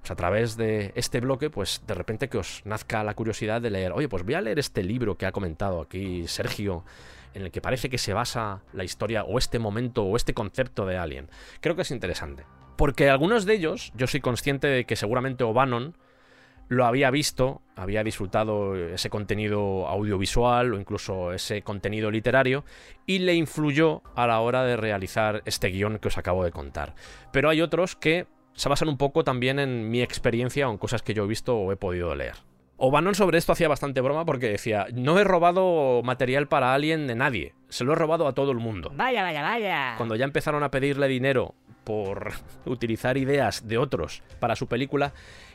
Pues 0.00 0.10
a 0.10 0.16
través 0.16 0.56
de 0.56 0.92
este 0.96 1.20
bloque, 1.20 1.48
pues 1.48 1.82
de 1.86 1.94
repente 1.94 2.28
que 2.28 2.36
os 2.36 2.60
nazca 2.66 3.02
la 3.02 3.14
curiosidad 3.14 3.62
de 3.62 3.70
leer, 3.70 3.92
oye, 3.92 4.08
pues 4.08 4.22
voy 4.22 4.34
a 4.34 4.42
leer 4.42 4.58
este 4.58 4.82
libro 4.82 5.16
que 5.16 5.24
ha 5.24 5.32
comentado 5.32 5.80
aquí 5.80 6.28
Sergio, 6.28 6.84
en 7.32 7.42
el 7.42 7.50
que 7.50 7.62
parece 7.62 7.88
que 7.88 7.96
se 7.96 8.12
basa 8.12 8.62
la 8.74 8.84
historia 8.84 9.24
o 9.24 9.38
este 9.38 9.58
momento 9.58 10.04
o 10.04 10.16
este 10.16 10.34
concepto 10.34 10.84
de 10.84 10.98
Alien. 10.98 11.30
Creo 11.60 11.74
que 11.74 11.82
es 11.82 11.90
interesante. 11.90 12.44
Porque 12.76 13.08
algunos 13.08 13.46
de 13.46 13.54
ellos, 13.54 13.92
yo 13.94 14.06
soy 14.06 14.20
consciente 14.20 14.66
de 14.66 14.84
que 14.84 14.96
seguramente 14.96 15.42
O'Bannon 15.42 15.96
lo 16.68 16.86
había 16.86 17.10
visto, 17.10 17.62
había 17.76 18.02
disfrutado 18.04 18.76
ese 18.76 19.10
contenido 19.10 19.86
audiovisual 19.86 20.74
o 20.74 20.78
incluso 20.78 21.32
ese 21.32 21.62
contenido 21.62 22.10
literario 22.10 22.64
y 23.06 23.18
le 23.20 23.34
influyó 23.34 24.02
a 24.14 24.26
la 24.26 24.40
hora 24.40 24.64
de 24.64 24.76
realizar 24.76 25.42
este 25.44 25.68
guion 25.68 25.98
que 25.98 26.08
os 26.08 26.18
acabo 26.18 26.44
de 26.44 26.52
contar. 26.52 26.94
Pero 27.32 27.50
hay 27.50 27.60
otros 27.60 27.96
que 27.96 28.26
se 28.54 28.68
basan 28.68 28.88
un 28.88 28.96
poco 28.96 29.24
también 29.24 29.58
en 29.58 29.90
mi 29.90 30.02
experiencia 30.02 30.68
o 30.68 30.72
en 30.72 30.78
cosas 30.78 31.02
que 31.02 31.14
yo 31.14 31.24
he 31.24 31.28
visto 31.28 31.56
o 31.56 31.72
he 31.72 31.76
podido 31.76 32.14
leer. 32.14 32.36
O'Bannon 32.76 33.14
sobre 33.14 33.38
esto 33.38 33.52
hacía 33.52 33.68
bastante 33.68 34.00
broma 34.00 34.24
porque 34.24 34.48
decía, 34.48 34.86
no 34.92 35.18
he 35.18 35.24
robado 35.24 36.02
material 36.02 36.48
para 36.48 36.74
Alien 36.74 37.06
de 37.06 37.14
nadie, 37.14 37.54
se 37.68 37.84
lo 37.84 37.92
he 37.92 37.96
robado 37.96 38.26
a 38.26 38.34
todo 38.34 38.50
el 38.50 38.58
mundo. 38.58 38.90
Vaya, 38.94 39.22
vaya, 39.22 39.42
vaya. 39.42 39.94
Cuando 39.96 40.16
ya 40.16 40.24
empezaron 40.24 40.62
a 40.64 40.70
pedirle 40.70 41.06
dinero 41.06 41.54
por 41.84 42.32
utilizar 42.64 43.16
ideas 43.16 43.68
de 43.68 43.78
otros 43.78 44.22
para 44.40 44.56
su 44.56 44.66
película, 44.66 45.12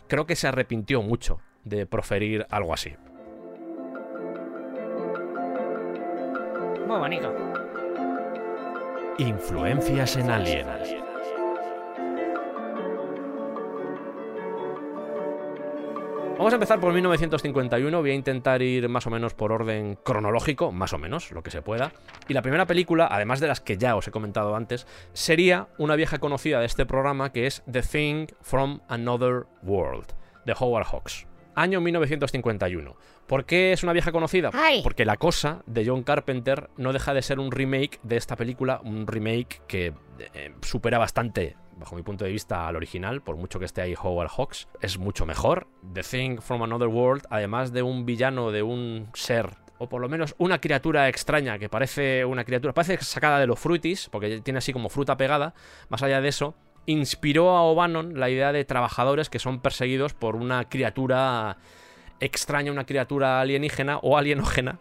creo 0.09 0.25
que 0.25 0.35
se 0.35 0.47
arrepintió 0.49 1.01
mucho 1.01 1.39
de 1.63 1.85
proferir 1.85 2.45
algo 2.49 2.73
así. 2.73 2.93
Muy 6.85 6.97
bonito. 6.97 7.33
Influencias 9.19 10.17
en 10.17 10.29
Alien. 10.31 10.65
Vamos 16.39 16.53
a 16.53 16.55
empezar 16.55 16.79
por 16.79 16.93
1951, 16.93 17.99
voy 17.99 18.11
a 18.11 18.13
intentar 18.13 18.61
ir 18.61 18.87
más 18.87 19.05
o 19.05 19.09
menos 19.09 19.33
por 19.33 19.51
orden 19.51 19.99
cronológico, 20.05 20.71
más 20.71 20.93
o 20.93 20.97
menos, 20.97 21.33
lo 21.33 21.43
que 21.43 21.51
se 21.51 21.61
pueda. 21.61 21.91
Y 22.29 22.33
la 22.33 22.41
primera 22.41 22.65
película, 22.65 23.09
además 23.11 23.41
de 23.41 23.47
las 23.47 23.59
que 23.59 23.77
ya 23.77 23.97
os 23.97 24.07
he 24.07 24.11
comentado 24.11 24.55
antes, 24.55 24.87
sería 25.11 25.67
una 25.77 25.97
vieja 25.97 26.19
conocida 26.19 26.61
de 26.61 26.65
este 26.65 26.85
programa 26.85 27.33
que 27.33 27.45
es 27.45 27.61
The 27.69 27.81
Thing 27.81 28.27
from 28.39 28.79
Another 28.87 29.47
World, 29.63 30.13
de 30.45 30.55
Howard 30.57 30.85
Hawks. 30.85 31.27
Año 31.55 31.81
1951. 31.81 32.95
¿Por 33.27 33.43
qué 33.43 33.73
es 33.73 33.83
una 33.83 33.91
vieja 33.91 34.13
conocida? 34.13 34.51
¡Ay! 34.53 34.79
Porque 34.81 35.03
La 35.03 35.17
Cosa, 35.17 35.61
de 35.65 35.85
John 35.85 36.03
Carpenter, 36.03 36.69
no 36.77 36.93
deja 36.93 37.13
de 37.13 37.21
ser 37.21 37.41
un 37.41 37.51
remake 37.51 37.99
de 38.03 38.15
esta 38.15 38.37
película, 38.37 38.79
un 38.81 39.07
remake 39.07 39.61
que 39.67 39.91
eh, 40.33 40.53
supera 40.61 40.99
bastante 40.99 41.57
bajo 41.79 41.95
mi 41.95 42.03
punto 42.03 42.25
de 42.25 42.31
vista, 42.31 42.67
al 42.67 42.75
original, 42.75 43.21
por 43.21 43.37
mucho 43.37 43.57
que 43.57 43.65
esté 43.65 43.81
ahí 43.81 43.95
Howard 43.99 44.29
Hawks, 44.29 44.67
es 44.81 44.97
mucho 44.97 45.25
mejor. 45.25 45.67
The 45.93 46.03
Thing 46.03 46.41
from 46.41 46.61
Another 46.61 46.89
World, 46.89 47.23
además 47.29 47.71
de 47.71 47.81
un 47.81 48.05
villano, 48.05 48.51
de 48.51 48.61
un 48.61 49.09
ser, 49.13 49.49
o 49.77 49.87
por 49.87 50.01
lo 50.01 50.09
menos 50.09 50.35
una 50.37 50.59
criatura 50.59 51.07
extraña 51.07 51.57
que 51.57 51.69
parece 51.69 52.25
una 52.25 52.43
criatura, 52.43 52.73
parece 52.73 52.97
sacada 53.03 53.39
de 53.39 53.47
los 53.47 53.59
fruitis, 53.59 54.09
porque 54.09 54.41
tiene 54.41 54.59
así 54.59 54.73
como 54.73 54.89
fruta 54.89 55.17
pegada, 55.17 55.53
más 55.87 56.03
allá 56.03 56.21
de 56.21 56.27
eso, 56.27 56.55
inspiró 56.85 57.51
a 57.51 57.61
O'Bannon 57.63 58.19
la 58.19 58.29
idea 58.29 58.51
de 58.51 58.65
trabajadores 58.65 59.29
que 59.29 59.39
son 59.39 59.61
perseguidos 59.61 60.13
por 60.13 60.35
una 60.35 60.67
criatura 60.67 61.57
extraña, 62.19 62.71
una 62.71 62.85
criatura 62.85 63.39
alienígena 63.39 63.99
o 63.99 64.17
alienógena 64.17 64.79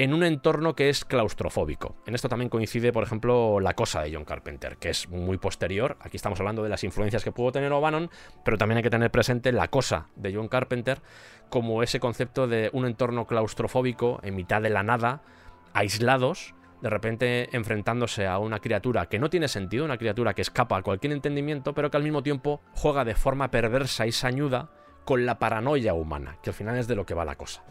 en 0.00 0.14
un 0.14 0.22
entorno 0.24 0.74
que 0.74 0.88
es 0.88 1.04
claustrofóbico. 1.04 1.94
En 2.06 2.14
esto 2.14 2.30
también 2.30 2.48
coincide, 2.48 2.90
por 2.90 3.02
ejemplo, 3.02 3.60
La 3.60 3.74
Cosa 3.74 4.00
de 4.00 4.14
John 4.14 4.24
Carpenter, 4.24 4.78
que 4.78 4.88
es 4.88 5.10
muy 5.10 5.36
posterior. 5.36 5.98
Aquí 6.00 6.16
estamos 6.16 6.40
hablando 6.40 6.62
de 6.62 6.70
las 6.70 6.84
influencias 6.84 7.22
que 7.22 7.32
pudo 7.32 7.52
tener 7.52 7.70
O'Bannon, 7.70 8.08
pero 8.42 8.56
también 8.56 8.78
hay 8.78 8.82
que 8.82 8.88
tener 8.88 9.10
presente 9.10 9.52
La 9.52 9.68
Cosa 9.68 10.06
de 10.16 10.34
John 10.34 10.48
Carpenter 10.48 11.02
como 11.50 11.82
ese 11.82 12.00
concepto 12.00 12.48
de 12.48 12.70
un 12.72 12.86
entorno 12.86 13.26
claustrofóbico 13.26 14.20
en 14.22 14.36
mitad 14.36 14.62
de 14.62 14.70
la 14.70 14.82
nada, 14.82 15.20
aislados, 15.74 16.54
de 16.80 16.88
repente 16.88 17.54
enfrentándose 17.54 18.26
a 18.26 18.38
una 18.38 18.60
criatura 18.60 19.04
que 19.04 19.18
no 19.18 19.28
tiene 19.28 19.48
sentido, 19.48 19.84
una 19.84 19.98
criatura 19.98 20.32
que 20.32 20.40
escapa 20.40 20.78
a 20.78 20.82
cualquier 20.82 21.12
entendimiento, 21.12 21.74
pero 21.74 21.90
que 21.90 21.98
al 21.98 22.04
mismo 22.04 22.22
tiempo 22.22 22.62
juega 22.72 23.04
de 23.04 23.16
forma 23.16 23.50
perversa 23.50 24.06
y 24.06 24.12
sañuda 24.12 24.70
con 25.04 25.26
la 25.26 25.38
paranoia 25.38 25.92
humana, 25.92 26.38
que 26.42 26.48
al 26.48 26.54
final 26.54 26.78
es 26.78 26.88
de 26.88 26.94
lo 26.94 27.04
que 27.04 27.12
va 27.12 27.26
la 27.26 27.34
cosa. 27.34 27.62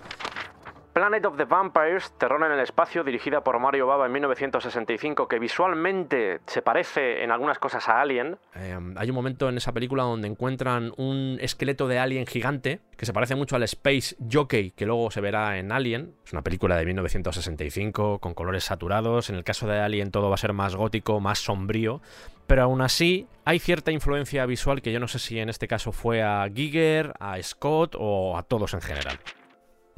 Planet 0.99 1.25
of 1.27 1.37
the 1.37 1.45
Vampires, 1.45 2.11
Terror 2.17 2.45
en 2.45 2.51
el 2.51 2.59
Espacio, 2.59 3.05
dirigida 3.05 3.41
por 3.41 3.57
Mario 3.57 3.87
Bava 3.87 4.05
en 4.05 4.11
1965, 4.11 5.29
que 5.29 5.39
visualmente 5.39 6.41
se 6.45 6.61
parece 6.61 7.23
en 7.23 7.31
algunas 7.31 7.57
cosas 7.57 7.87
a 7.87 8.01
Alien. 8.01 8.37
Eh, 8.53 8.77
hay 8.97 9.09
un 9.09 9.15
momento 9.15 9.47
en 9.47 9.55
esa 9.55 9.71
película 9.71 10.03
donde 10.03 10.27
encuentran 10.27 10.91
un 10.97 11.37
esqueleto 11.39 11.87
de 11.87 11.99
alien 11.99 12.27
gigante 12.27 12.81
que 12.97 13.05
se 13.05 13.13
parece 13.13 13.35
mucho 13.35 13.55
al 13.55 13.63
Space 13.63 14.17
Jockey 14.29 14.71
que 14.71 14.85
luego 14.85 15.09
se 15.09 15.21
verá 15.21 15.57
en 15.57 15.71
Alien. 15.71 16.15
Es 16.25 16.33
una 16.33 16.41
película 16.41 16.75
de 16.75 16.85
1965 16.85 18.19
con 18.19 18.33
colores 18.33 18.65
saturados. 18.65 19.29
En 19.29 19.37
el 19.37 19.45
caso 19.45 19.67
de 19.67 19.79
Alien 19.79 20.11
todo 20.11 20.27
va 20.27 20.35
a 20.35 20.37
ser 20.37 20.51
más 20.51 20.75
gótico, 20.75 21.21
más 21.21 21.39
sombrío. 21.39 22.01
Pero 22.45 22.63
aún 22.63 22.81
así 22.81 23.25
hay 23.45 23.59
cierta 23.59 23.93
influencia 23.93 24.45
visual 24.45 24.81
que 24.81 24.91
yo 24.91 24.99
no 24.99 25.07
sé 25.07 25.19
si 25.19 25.39
en 25.39 25.47
este 25.47 25.69
caso 25.69 25.93
fue 25.93 26.21
a 26.23 26.45
Giger, 26.53 27.13
a 27.21 27.41
Scott 27.41 27.95
o 27.97 28.37
a 28.37 28.43
todos 28.43 28.73
en 28.73 28.81
general. 28.81 29.17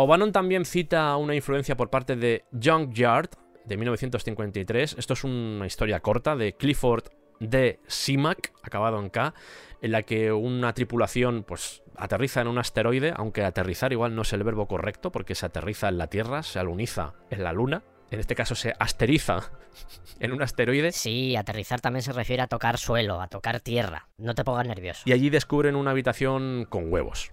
O'Bannon 0.01 0.31
también 0.31 0.65
cita 0.65 1.15
una 1.17 1.35
influencia 1.35 1.77
por 1.77 1.91
parte 1.91 2.15
de 2.15 2.43
Junkyard 2.51 3.29
de 3.65 3.77
1953. 3.77 4.95
Esto 4.97 5.13
es 5.13 5.23
una 5.23 5.67
historia 5.67 5.99
corta 5.99 6.35
de 6.35 6.53
Clifford 6.53 7.03
D. 7.39 7.79
Simac, 7.85 8.51
acabado 8.63 8.99
en 8.99 9.09
K, 9.09 9.35
en 9.81 9.91
la 9.91 10.01
que 10.01 10.31
una 10.31 10.73
tripulación 10.73 11.43
pues 11.43 11.83
aterriza 11.95 12.41
en 12.41 12.47
un 12.47 12.57
asteroide, 12.57 13.13
aunque 13.15 13.43
aterrizar 13.43 13.91
igual 13.91 14.15
no 14.15 14.23
es 14.23 14.33
el 14.33 14.43
verbo 14.43 14.67
correcto 14.67 15.11
porque 15.11 15.35
se 15.35 15.45
aterriza 15.45 15.87
en 15.89 15.99
la 15.99 16.07
Tierra, 16.07 16.41
se 16.41 16.57
aluniza 16.57 17.13
en 17.29 17.43
la 17.43 17.53
Luna. 17.53 17.83
En 18.09 18.19
este 18.19 18.33
caso 18.33 18.55
se 18.55 18.73
asteriza 18.79 19.51
en 20.19 20.31
un 20.31 20.41
asteroide. 20.41 20.91
Sí, 20.91 21.35
aterrizar 21.35 21.79
también 21.79 22.01
se 22.01 22.11
refiere 22.11 22.41
a 22.41 22.47
tocar 22.47 22.79
suelo, 22.79 23.21
a 23.21 23.27
tocar 23.27 23.59
tierra. 23.59 24.09
No 24.17 24.33
te 24.33 24.43
pongas 24.43 24.67
nervioso. 24.67 25.03
Y 25.05 25.13
allí 25.13 25.29
descubren 25.29 25.75
una 25.75 25.91
habitación 25.91 26.65
con 26.67 26.91
huevos. 26.91 27.31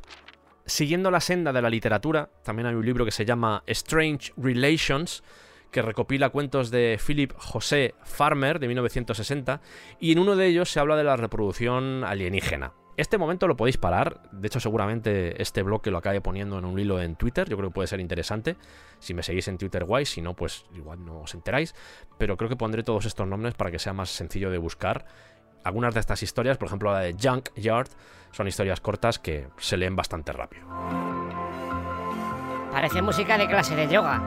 Siguiendo 0.68 1.10
la 1.10 1.20
senda 1.20 1.50
de 1.50 1.62
la 1.62 1.70
literatura, 1.70 2.28
también 2.44 2.66
hay 2.66 2.74
un 2.74 2.84
libro 2.84 3.06
que 3.06 3.10
se 3.10 3.24
llama 3.24 3.62
Strange 3.66 4.34
Relations, 4.36 5.24
que 5.70 5.80
recopila 5.80 6.28
cuentos 6.28 6.70
de 6.70 7.00
Philip 7.04 7.32
José 7.38 7.94
Farmer 8.02 8.58
de 8.58 8.68
1960, 8.68 9.62
y 9.98 10.12
en 10.12 10.18
uno 10.18 10.36
de 10.36 10.46
ellos 10.46 10.70
se 10.70 10.78
habla 10.78 10.96
de 10.96 11.04
la 11.04 11.16
reproducción 11.16 12.04
alienígena. 12.04 12.74
Este 12.98 13.16
momento 13.16 13.48
lo 13.48 13.56
podéis 13.56 13.78
parar, 13.78 14.30
de 14.30 14.46
hecho 14.46 14.60
seguramente 14.60 15.40
este 15.40 15.62
bloque 15.62 15.90
lo 15.90 15.96
acabe 15.96 16.20
poniendo 16.20 16.58
en 16.58 16.66
un 16.66 16.78
hilo 16.78 17.00
en 17.00 17.16
Twitter, 17.16 17.48
yo 17.48 17.56
creo 17.56 17.70
que 17.70 17.74
puede 17.74 17.88
ser 17.88 18.00
interesante, 18.00 18.56
si 18.98 19.14
me 19.14 19.22
seguís 19.22 19.48
en 19.48 19.56
Twitter 19.56 19.86
guay, 19.86 20.04
si 20.04 20.20
no 20.20 20.36
pues 20.36 20.66
igual 20.74 21.02
no 21.02 21.20
os 21.20 21.32
enteráis, 21.32 21.74
pero 22.18 22.36
creo 22.36 22.50
que 22.50 22.56
pondré 22.56 22.82
todos 22.82 23.06
estos 23.06 23.26
nombres 23.26 23.54
para 23.54 23.70
que 23.70 23.78
sea 23.78 23.94
más 23.94 24.10
sencillo 24.10 24.50
de 24.50 24.58
buscar. 24.58 25.06
Algunas 25.64 25.94
de 25.94 26.00
estas 26.00 26.22
historias, 26.22 26.58
por 26.58 26.66
ejemplo 26.66 26.92
la 26.92 27.00
de 27.00 27.16
Junk 27.18 27.54
Yard, 27.56 27.88
son 28.32 28.48
historias 28.48 28.80
cortas 28.80 29.18
que 29.18 29.48
se 29.58 29.76
leen 29.76 29.96
bastante 29.96 30.32
rápido. 30.32 30.66
Parece 32.72 33.02
música 33.02 33.38
de 33.38 33.46
clase 33.48 33.74
de 33.74 33.88
yoga. 33.88 34.22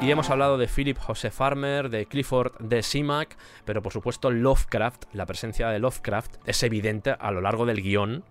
Y 0.00 0.10
hemos 0.12 0.30
hablado 0.30 0.58
de 0.58 0.68
Philip 0.68 0.96
José 0.96 1.30
Farmer, 1.30 1.88
de 1.88 2.06
Clifford 2.06 2.52
de 2.60 2.84
Simac, 2.84 3.36
pero 3.64 3.82
por 3.82 3.92
supuesto 3.92 4.30
Lovecraft, 4.30 5.06
la 5.12 5.26
presencia 5.26 5.68
de 5.70 5.80
Lovecraft 5.80 6.36
es 6.46 6.62
evidente 6.62 7.16
a 7.18 7.30
lo 7.32 7.40
largo 7.40 7.66
del 7.66 7.82
guion 7.82 8.22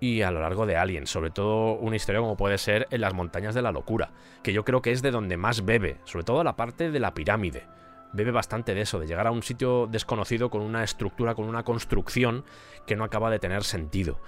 y 0.00 0.22
a 0.22 0.32
lo 0.32 0.40
largo 0.40 0.66
de 0.66 0.76
Alien, 0.76 1.06
sobre 1.06 1.30
todo 1.30 1.74
una 1.74 1.96
historia 1.96 2.20
como 2.20 2.36
puede 2.36 2.58
ser 2.58 2.88
En 2.90 3.00
las 3.00 3.14
montañas 3.14 3.54
de 3.54 3.62
la 3.62 3.72
locura, 3.72 4.10
que 4.42 4.52
yo 4.52 4.64
creo 4.64 4.82
que 4.82 4.90
es 4.90 5.00
de 5.00 5.12
donde 5.12 5.36
más 5.36 5.64
bebe, 5.64 5.98
sobre 6.04 6.24
todo 6.24 6.42
la 6.42 6.56
parte 6.56 6.90
de 6.90 7.00
la 7.00 7.14
pirámide. 7.14 7.64
Bebe 8.12 8.30
bastante 8.30 8.74
de 8.74 8.82
eso, 8.82 8.98
de 8.98 9.06
llegar 9.06 9.26
a 9.26 9.30
un 9.30 9.42
sitio 9.42 9.86
desconocido 9.86 10.50
con 10.50 10.62
una 10.62 10.84
estructura, 10.84 11.34
con 11.34 11.46
una 11.46 11.64
construcción 11.64 12.44
que 12.86 12.96
no 12.96 13.04
acaba 13.04 13.30
de 13.30 13.38
tener 13.38 13.64
sentido. 13.64 14.20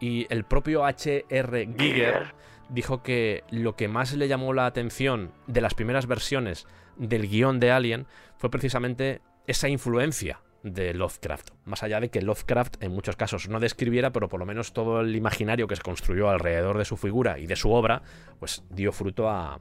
Y 0.00 0.26
el 0.30 0.44
propio 0.44 0.84
H.R. 0.84 1.68
Giger 1.78 2.34
dijo 2.68 3.02
que 3.02 3.44
lo 3.50 3.76
que 3.76 3.88
más 3.88 4.12
le 4.14 4.28
llamó 4.28 4.52
la 4.52 4.66
atención 4.66 5.32
de 5.46 5.60
las 5.60 5.74
primeras 5.74 6.06
versiones 6.06 6.66
del 6.96 7.28
guion 7.28 7.60
de 7.60 7.70
Alien 7.70 8.06
fue 8.36 8.50
precisamente 8.50 9.20
esa 9.46 9.68
influencia 9.68 10.40
de 10.62 10.94
Lovecraft. 10.94 11.50
Más 11.64 11.82
allá 11.82 12.00
de 12.00 12.08
que 12.08 12.22
Lovecraft 12.22 12.82
en 12.82 12.92
muchos 12.92 13.16
casos 13.16 13.48
no 13.48 13.60
describiera, 13.60 14.12
pero 14.12 14.28
por 14.28 14.40
lo 14.40 14.46
menos 14.46 14.72
todo 14.72 15.00
el 15.00 15.14
imaginario 15.14 15.66
que 15.66 15.76
se 15.76 15.82
construyó 15.82 16.30
alrededor 16.30 16.78
de 16.78 16.84
su 16.84 16.96
figura 16.96 17.38
y 17.38 17.46
de 17.46 17.56
su 17.56 17.70
obra, 17.72 18.02
pues 18.38 18.64
dio 18.70 18.92
fruto 18.92 19.28
a 19.28 19.60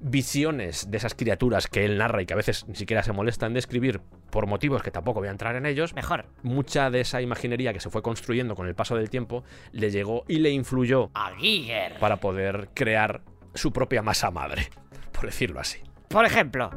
visiones 0.00 0.90
de 0.90 0.96
esas 0.96 1.14
criaturas 1.14 1.66
que 1.66 1.84
él 1.84 1.98
narra 1.98 2.22
y 2.22 2.26
que 2.26 2.34
a 2.34 2.36
veces 2.36 2.66
ni 2.68 2.74
siquiera 2.74 3.02
se 3.02 3.12
molesta 3.12 3.46
en 3.46 3.54
describir 3.54 4.00
por 4.30 4.46
motivos 4.46 4.82
que 4.82 4.90
tampoco 4.90 5.20
voy 5.20 5.28
a 5.28 5.32
entrar 5.32 5.56
en 5.56 5.66
ellos. 5.66 5.94
Mejor. 5.94 6.26
Mucha 6.42 6.90
de 6.90 7.00
esa 7.00 7.22
imaginería 7.22 7.72
que 7.72 7.80
se 7.80 7.90
fue 7.90 8.02
construyendo 8.02 8.54
con 8.54 8.66
el 8.66 8.74
paso 8.74 8.96
del 8.96 9.10
tiempo 9.10 9.44
le 9.72 9.90
llegó 9.90 10.24
y 10.28 10.38
le 10.38 10.50
influyó 10.50 11.10
A 11.14 11.32
Giger. 11.36 11.98
para 11.98 12.16
poder 12.18 12.68
crear 12.74 13.22
su 13.54 13.72
propia 13.72 14.02
masa 14.02 14.30
madre, 14.30 14.68
por 15.12 15.26
decirlo 15.26 15.60
así. 15.60 15.80
Por 16.08 16.24
ejemplo, 16.24 16.70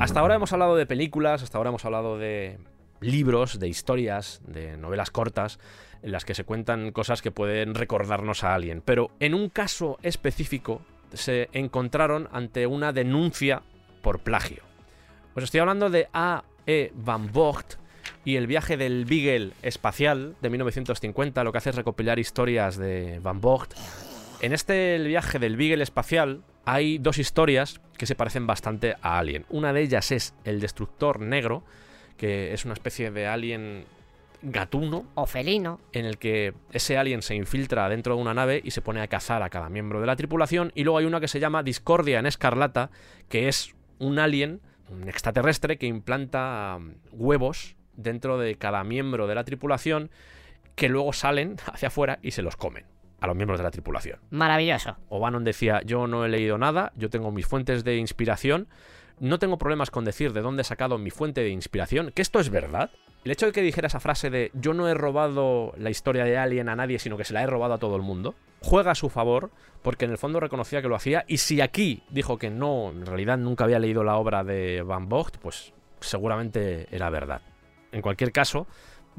Hasta 0.00 0.20
ahora 0.20 0.36
hemos 0.36 0.52
hablado 0.52 0.76
de 0.76 0.86
películas, 0.86 1.42
hasta 1.42 1.58
ahora 1.58 1.70
hemos 1.70 1.84
hablado 1.84 2.18
de 2.18 2.58
libros, 3.00 3.58
de 3.58 3.68
historias, 3.68 4.40
de 4.46 4.76
novelas 4.76 5.10
cortas, 5.10 5.58
en 6.02 6.12
las 6.12 6.24
que 6.24 6.34
se 6.34 6.44
cuentan 6.44 6.92
cosas 6.92 7.22
que 7.22 7.30
pueden 7.30 7.74
recordarnos 7.74 8.44
a 8.44 8.54
alguien. 8.54 8.82
Pero 8.84 9.10
en 9.20 9.34
un 9.34 9.48
caso 9.48 9.98
específico 10.02 10.82
se 11.12 11.48
encontraron 11.52 12.28
ante 12.32 12.66
una 12.66 12.92
denuncia 12.92 13.62
por 14.02 14.20
plagio. 14.20 14.62
Os 15.34 15.44
estoy 15.44 15.60
hablando 15.60 15.90
de 15.90 16.08
A. 16.12 16.44
E. 16.66 16.92
Van 16.94 17.32
Vogt 17.32 17.76
y 18.24 18.36
el 18.36 18.46
viaje 18.46 18.76
del 18.76 19.04
Beagle 19.06 19.52
espacial 19.62 20.36
de 20.40 20.50
1950, 20.50 21.44
lo 21.44 21.52
que 21.52 21.58
hace 21.58 21.70
es 21.70 21.76
recopilar 21.76 22.18
historias 22.18 22.76
de 22.76 23.20
Van 23.20 23.40
Vogt. 23.40 23.74
En 24.40 24.52
este 24.52 24.98
viaje 24.98 25.38
del 25.38 25.56
Beagle 25.56 25.82
espacial 25.82 26.42
hay 26.64 26.98
dos 26.98 27.18
historias 27.18 27.80
que 27.96 28.06
se 28.06 28.14
parecen 28.14 28.46
bastante 28.46 28.96
a 29.00 29.18
Alien. 29.18 29.46
Una 29.48 29.72
de 29.72 29.80
ellas 29.80 30.12
es 30.12 30.34
el 30.44 30.60
Destructor 30.60 31.20
Negro, 31.20 31.64
que 32.18 32.52
es 32.52 32.66
una 32.66 32.74
especie 32.74 33.10
de 33.10 33.26
alien 33.26 33.86
gatuno 34.42 35.06
o 35.14 35.26
felino. 35.26 35.80
en 35.92 36.04
el 36.04 36.18
que 36.18 36.52
ese 36.72 36.98
alien 36.98 37.22
se 37.22 37.34
infiltra 37.34 37.88
dentro 37.88 38.14
de 38.14 38.22
una 38.22 38.34
nave 38.34 38.60
y 38.62 38.72
se 38.72 38.82
pone 38.82 39.00
a 39.00 39.08
cazar 39.08 39.42
a 39.42 39.48
cada 39.48 39.68
miembro 39.68 40.00
de 40.00 40.06
la 40.06 40.16
tripulación. 40.16 40.72
Y 40.74 40.84
luego 40.84 40.98
hay 40.98 41.06
una 41.06 41.20
que 41.20 41.28
se 41.28 41.40
llama 41.40 41.62
Discordia 41.62 42.18
en 42.18 42.26
Escarlata, 42.26 42.90
que 43.28 43.48
es 43.48 43.74
un 43.98 44.18
alien, 44.18 44.60
un 44.90 45.08
extraterrestre 45.08 45.78
que 45.78 45.86
implanta 45.86 46.76
um, 46.78 46.94
huevos 47.12 47.76
dentro 47.96 48.38
de 48.38 48.54
cada 48.56 48.84
miembro 48.84 49.26
de 49.26 49.34
la 49.34 49.44
tripulación 49.44 50.10
que 50.74 50.88
luego 50.88 51.12
salen 51.12 51.56
hacia 51.72 51.88
afuera 51.88 52.18
y 52.22 52.30
se 52.32 52.42
los 52.42 52.56
comen 52.56 52.84
a 53.20 53.26
los 53.26 53.34
miembros 53.34 53.58
de 53.58 53.64
la 53.64 53.72
tripulación. 53.72 54.20
Maravilloso. 54.30 54.96
O'Bannon 55.08 55.42
decía, 55.42 55.82
yo 55.84 56.06
no 56.06 56.24
he 56.24 56.28
leído 56.28 56.56
nada, 56.56 56.92
yo 56.94 57.10
tengo 57.10 57.32
mis 57.32 57.46
fuentes 57.46 57.82
de 57.82 57.96
inspiración, 57.96 58.68
no 59.20 59.38
tengo 59.38 59.58
problemas 59.58 59.90
con 59.90 60.04
decir 60.04 60.32
de 60.32 60.42
dónde 60.42 60.62
he 60.62 60.64
sacado 60.64 60.98
mi 60.98 61.10
fuente 61.10 61.42
de 61.42 61.50
inspiración, 61.50 62.12
que 62.14 62.22
esto 62.22 62.40
es 62.40 62.50
verdad. 62.50 62.90
El 63.24 63.32
hecho 63.32 63.46
de 63.46 63.52
que 63.52 63.62
dijera 63.62 63.88
esa 63.88 64.00
frase 64.00 64.30
de 64.30 64.50
yo 64.54 64.74
no 64.74 64.88
he 64.88 64.94
robado 64.94 65.72
la 65.76 65.90
historia 65.90 66.24
de 66.24 66.38
Alien 66.38 66.68
a 66.68 66.76
nadie, 66.76 66.98
sino 66.98 67.16
que 67.16 67.24
se 67.24 67.34
la 67.34 67.42
he 67.42 67.46
robado 67.46 67.74
a 67.74 67.78
todo 67.78 67.96
el 67.96 68.02
mundo, 68.02 68.34
juega 68.62 68.92
a 68.92 68.94
su 68.94 69.08
favor, 69.08 69.50
porque 69.82 70.04
en 70.04 70.12
el 70.12 70.18
fondo 70.18 70.40
reconocía 70.40 70.82
que 70.82 70.88
lo 70.88 70.94
hacía, 70.96 71.24
y 71.26 71.38
si 71.38 71.60
aquí 71.60 72.02
dijo 72.10 72.38
que 72.38 72.50
no, 72.50 72.90
en 72.90 73.06
realidad 73.06 73.38
nunca 73.38 73.64
había 73.64 73.78
leído 73.78 74.04
la 74.04 74.16
obra 74.16 74.44
de 74.44 74.82
Van 74.82 75.08
Vogt, 75.08 75.38
pues 75.38 75.72
seguramente 76.00 76.86
era 76.94 77.10
verdad. 77.10 77.42
En 77.90 78.02
cualquier 78.02 78.32
caso, 78.32 78.66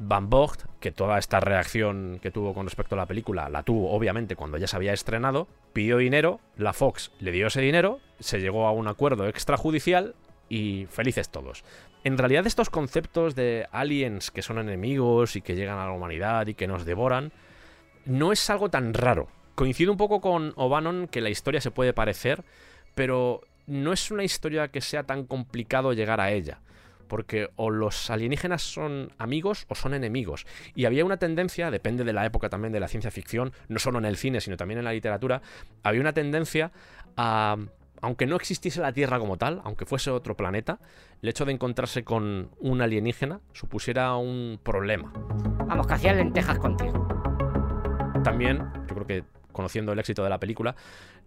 Van 0.01 0.29
Vogt, 0.29 0.63
que 0.79 0.93
toda 0.93 1.19
esta 1.19 1.41
reacción 1.41 2.19
que 2.21 2.31
tuvo 2.31 2.53
con 2.53 2.65
respecto 2.65 2.95
a 2.95 2.97
la 2.97 3.05
película 3.05 3.49
la 3.49 3.63
tuvo 3.63 3.91
obviamente 3.91 4.37
cuando 4.37 4.57
ya 4.57 4.65
se 4.65 4.77
había 4.77 4.93
estrenado, 4.93 5.49
pidió 5.73 5.97
dinero, 5.97 6.39
la 6.55 6.71
Fox 6.71 7.11
le 7.19 7.33
dio 7.33 7.47
ese 7.47 7.59
dinero, 7.59 7.99
se 8.21 8.39
llegó 8.39 8.65
a 8.65 8.71
un 8.71 8.87
acuerdo 8.87 9.27
extrajudicial 9.27 10.15
y 10.47 10.87
felices 10.89 11.29
todos. 11.29 11.65
En 12.05 12.17
realidad 12.17 12.47
estos 12.47 12.69
conceptos 12.69 13.35
de 13.35 13.67
aliens 13.73 14.31
que 14.31 14.41
son 14.41 14.57
enemigos 14.57 15.35
y 15.35 15.41
que 15.41 15.55
llegan 15.55 15.79
a 15.79 15.85
la 15.85 15.91
humanidad 15.91 16.47
y 16.47 16.53
que 16.53 16.67
nos 16.67 16.85
devoran, 16.85 17.33
no 18.05 18.31
es 18.31 18.49
algo 18.49 18.69
tan 18.69 18.93
raro. 18.93 19.27
Coincido 19.55 19.91
un 19.91 19.97
poco 19.97 20.21
con 20.21 20.53
O'Bannon 20.55 21.07
que 21.07 21.19
la 21.19 21.29
historia 21.29 21.59
se 21.59 21.71
puede 21.71 21.91
parecer, 21.91 22.45
pero 22.95 23.41
no 23.67 23.91
es 23.91 24.11
una 24.11 24.23
historia 24.23 24.69
que 24.69 24.79
sea 24.79 25.03
tan 25.03 25.25
complicado 25.25 25.91
llegar 25.91 26.21
a 26.21 26.31
ella 26.31 26.61
porque 27.09 27.49
o 27.57 27.69
los 27.69 28.09
alienígenas 28.09 28.61
son 28.61 29.11
amigos 29.17 29.65
o 29.67 29.75
son 29.75 29.93
enemigos. 29.93 30.45
Y 30.73 30.85
había 30.85 31.03
una 31.03 31.17
tendencia, 31.17 31.69
depende 31.71 32.05
de 32.05 32.13
la 32.13 32.25
época 32.25 32.47
también 32.47 32.71
de 32.71 32.79
la 32.79 32.87
ciencia 32.87 33.11
ficción, 33.11 33.51
no 33.67 33.79
solo 33.79 33.99
en 33.99 34.05
el 34.05 34.15
cine, 34.15 34.39
sino 34.39 34.55
también 34.55 34.77
en 34.77 34.85
la 34.85 34.93
literatura, 34.93 35.41
había 35.83 35.99
una 35.99 36.13
tendencia 36.13 36.71
a 37.17 37.57
aunque 38.01 38.25
no 38.25 38.37
existiese 38.37 38.79
la 38.79 38.93
Tierra 38.93 39.19
como 39.19 39.35
tal, 39.37 39.61
aunque 39.65 39.85
fuese 39.85 40.09
otro 40.09 40.37
planeta, 40.37 40.79
el 41.21 41.27
hecho 41.27 41.43
de 41.43 41.51
encontrarse 41.51 42.05
con 42.05 42.49
un 42.59 42.81
alienígena 42.81 43.41
supusiera 43.51 44.15
un 44.15 44.57
problema. 44.63 45.11
Vamos, 45.67 45.85
que 45.85 45.93
hacían 45.95 46.15
lentejas 46.15 46.59
contigo. 46.59 47.07
También, 48.23 48.59
yo 48.87 48.95
creo 48.95 49.05
que 49.05 49.23
conociendo 49.51 49.91
el 49.91 49.99
éxito 49.99 50.23
de 50.23 50.29
la 50.29 50.39
película, 50.39 50.75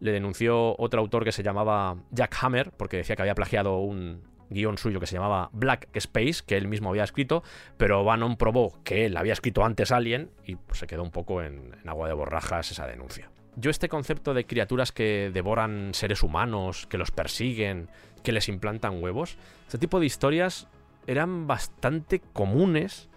le 0.01 0.12
denunció 0.12 0.74
otro 0.78 1.01
autor 1.01 1.24
que 1.24 1.33
se 1.33 1.43
llamaba 1.43 1.97
Jack 2.11 2.37
Hammer, 2.41 2.70
porque 2.76 2.97
decía 2.97 3.16
que 3.16 3.22
había 3.22 3.35
plagiado 3.35 3.78
un 3.78 4.22
guion 4.53 4.78
suyo 4.78 5.00
que 5.00 5.07
se 5.07 5.14
llamaba 5.14 5.50
Black 5.53 5.88
Space, 5.94 6.42
que 6.46 6.57
él 6.57 6.68
mismo 6.68 6.90
había 6.90 7.05
escrito, 7.05 7.42
pero 7.76 8.05
Bannon 8.05 8.36
probó 8.36 8.82
que 8.84 9.07
él 9.07 9.16
había 9.16 9.32
escrito 9.32 9.64
antes 9.64 9.92
Alien 9.92 10.30
y 10.44 10.57
pues, 10.57 10.78
se 10.78 10.86
quedó 10.86 11.03
un 11.03 11.11
poco 11.11 11.42
en, 11.42 11.76
en 11.80 11.88
agua 11.88 12.09
de 12.09 12.14
borrajas 12.14 12.70
esa 12.70 12.86
denuncia. 12.86 13.30
Yo 13.57 13.70
este 13.70 13.88
concepto 13.88 14.32
de 14.32 14.46
criaturas 14.46 14.92
que 14.92 15.30
devoran 15.32 15.92
seres 15.92 16.22
humanos, 16.22 16.86
que 16.86 16.96
los 16.96 17.11
persiguen, 17.11 17.88
que 18.22 18.32
les 18.32 18.48
implantan 18.48 19.03
huevos, 19.03 19.36
este 19.66 19.78
tipo 19.78 20.00
de 20.00 20.07
historias 20.07 20.68
eran 21.07 21.46
bastante 21.46 22.20
comunes 22.32 23.09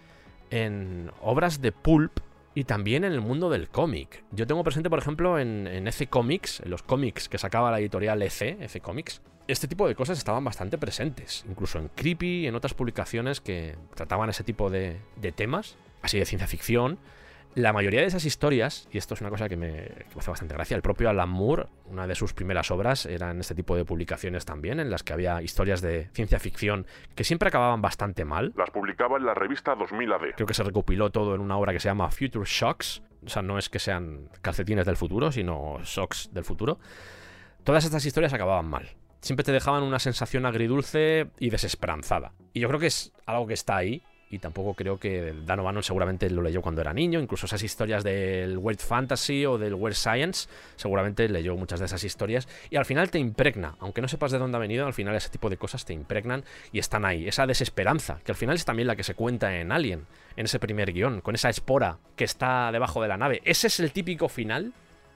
en 0.50 1.12
obras 1.22 1.62
de 1.62 1.72
pulp 1.72 2.20
y 2.56 2.64
también 2.64 3.04
en 3.04 3.12
el 3.12 3.22
mundo 3.22 3.50
del 3.50 3.70
cómic. 3.70 4.24
Yo 4.32 4.48
tengo 4.48 4.64
presente, 4.64 4.90
por 4.90 4.98
ejemplo, 4.98 5.38
en, 5.38 5.68
en 5.68 5.88
EC 5.88 6.10
Comics, 6.10 6.62
en 6.62 6.72
los 6.72 6.82
cómics 6.82 7.30
que 7.30 7.38
sacaba 7.38 7.70
la 7.70 7.80
editorial 7.80 8.22
EC, 8.22 8.58
EC 8.62 8.82
Comics, 8.82 9.22
este 9.48 9.68
tipo 9.68 9.88
de 9.88 9.94
cosas 9.94 10.18
estaban 10.18 10.44
bastante 10.44 10.78
presentes, 10.78 11.46
incluso 11.48 11.78
en 11.78 11.90
Creepy 11.90 12.48
en 12.48 12.56
otras 12.56 12.74
publicaciones 12.74 13.42
que 13.42 13.76
trataban 13.94 14.30
ese 14.30 14.44
tipo 14.44 14.70
de, 14.72 15.02
de 15.18 15.32
temas, 15.32 15.78
así 16.02 16.18
de 16.18 16.26
ciencia 16.26 16.48
ficción, 16.48 16.98
la 17.56 17.72
mayoría 17.72 18.02
de 18.02 18.08
esas 18.08 18.26
historias, 18.26 18.88
y 18.92 18.98
esto 18.98 19.14
es 19.14 19.22
una 19.22 19.30
cosa 19.30 19.48
que 19.48 19.56
me, 19.56 19.72
que 19.74 20.14
me, 20.14 20.20
hace 20.20 20.30
bastante 20.30 20.54
gracia, 20.54 20.76
el 20.76 20.82
propio 20.82 21.10
Alan 21.10 21.30
Moore, 21.30 21.68
una 21.86 22.06
de 22.06 22.14
sus 22.14 22.34
primeras 22.34 22.70
obras, 22.70 23.06
eran 23.06 23.40
este 23.40 23.56
tipo 23.56 23.76
de 23.76 23.86
publicaciones 23.86 24.46
también, 24.46 24.80
en 24.80 24.90
las 24.90 25.04
que 25.04 25.14
había 25.14 25.42
historias 25.42 25.82
de 25.82 26.10
ciencia 26.14 26.40
ficción 26.40 26.86
que 27.16 27.24
siempre 27.24 27.48
acababan 27.48 27.82
bastante 27.82 28.26
mal. 28.26 28.54
Las 28.58 28.72
publicaba 28.72 29.18
en 29.18 29.26
la 29.26 29.34
revista 29.34 29.74
2000 29.74 30.14
AD. 30.14 30.20
Creo 30.36 30.48
que 30.48 30.54
se 30.54 30.64
recopiló 30.64 31.12
todo 31.12 31.34
en 31.34 31.42
una 31.42 31.58
obra 31.58 31.72
que 31.72 31.80
se 31.80 31.88
llama 31.88 32.12
Future 32.12 32.46
Shocks. 32.46 33.02
O 33.26 33.30
sea, 33.30 33.42
no 33.42 33.58
es 33.58 33.70
que 33.70 33.80
sean 33.80 34.30
calcetines 34.42 34.86
del 34.86 34.98
futuro, 34.98 35.32
sino 35.32 35.80
shocks 35.84 36.30
del 36.34 36.44
futuro. 36.44 36.78
Todas 37.64 37.86
estas 37.86 38.06
historias 38.06 38.34
acababan 38.34 38.68
mal. 38.68 38.90
Siempre 39.22 39.44
te 39.44 39.52
dejaban 39.52 39.82
una 39.82 39.98
sensación 39.98 40.46
agridulce 40.46 41.32
y 41.40 41.50
desesperanzada. 41.50 42.34
Y 42.54 42.60
yo 42.60 42.68
creo 42.68 42.80
que 42.80 42.88
es 42.88 43.12
algo 43.26 43.48
que 43.48 43.56
está 43.56 43.78
ahí, 43.78 44.04
y 44.30 44.40
tampoco 44.40 44.74
creo 44.74 45.00
que 45.00 45.34
Dan 45.46 45.60
O'Bannon 45.60 45.84
seguramente 45.84 46.30
lo 46.30 46.42
leyó 46.42 46.62
cuando 46.62 46.82
era 46.82 46.94
niño, 46.94 47.20
incluso 47.20 47.46
esas 47.46 47.64
historias 47.64 48.04
del 48.04 48.58
Weird 48.58 48.80
Fantasy 48.80 49.46
o 49.46 49.58
del 49.58 49.76
Weird 49.76 49.96
Science, 49.96 50.50
seguramente 50.76 51.30
leyó 51.30 51.56
muchas 51.56 51.80
de 51.80 51.86
esas 51.86 52.04
historias. 52.04 52.48
Y 52.70 52.78
al 52.78 52.86
final 52.86 53.12
te 53.12 53.20
impregna, 53.20 53.76
aunque 53.80 54.02
no 54.02 54.08
sepas 54.08 54.32
de 54.32 54.40
dónde 54.40 54.58
ha 54.58 54.60
venido, 54.60 54.86
al 54.86 54.94
final 54.94 55.16
ese 55.16 55.30
tipo 55.30 55.50
de 55.50 55.58
cosas 55.58 55.86
te 55.86 55.94
impregnan 55.94 56.44
y 56.72 56.80
están 56.80 57.06
ahí, 57.06 57.28
esa 57.28 57.46
desesperanza, 57.46 58.20
que 58.24 58.32
al 58.32 58.38
final 58.38 58.56
es 58.56 58.66
también 58.66 58.88
la 58.88 58.96
que 58.96 59.04
se 59.04 59.16
cuenta 59.16 59.56
en 59.56 59.72
Alien, 59.72 60.06
en 60.36 60.46
ese 60.46 60.60
primer 60.60 60.92
guion, 60.92 61.22
con 61.22 61.36
esa 61.36 61.50
espora 61.50 61.98
que 62.16 62.24
está 62.24 62.72
debajo 62.72 63.02
de 63.02 63.08
la 63.08 63.18
nave. 63.18 63.42
Ese 63.46 63.68
es 63.68 63.80
el 63.80 63.92
típico 63.92 64.28
final 64.28 64.74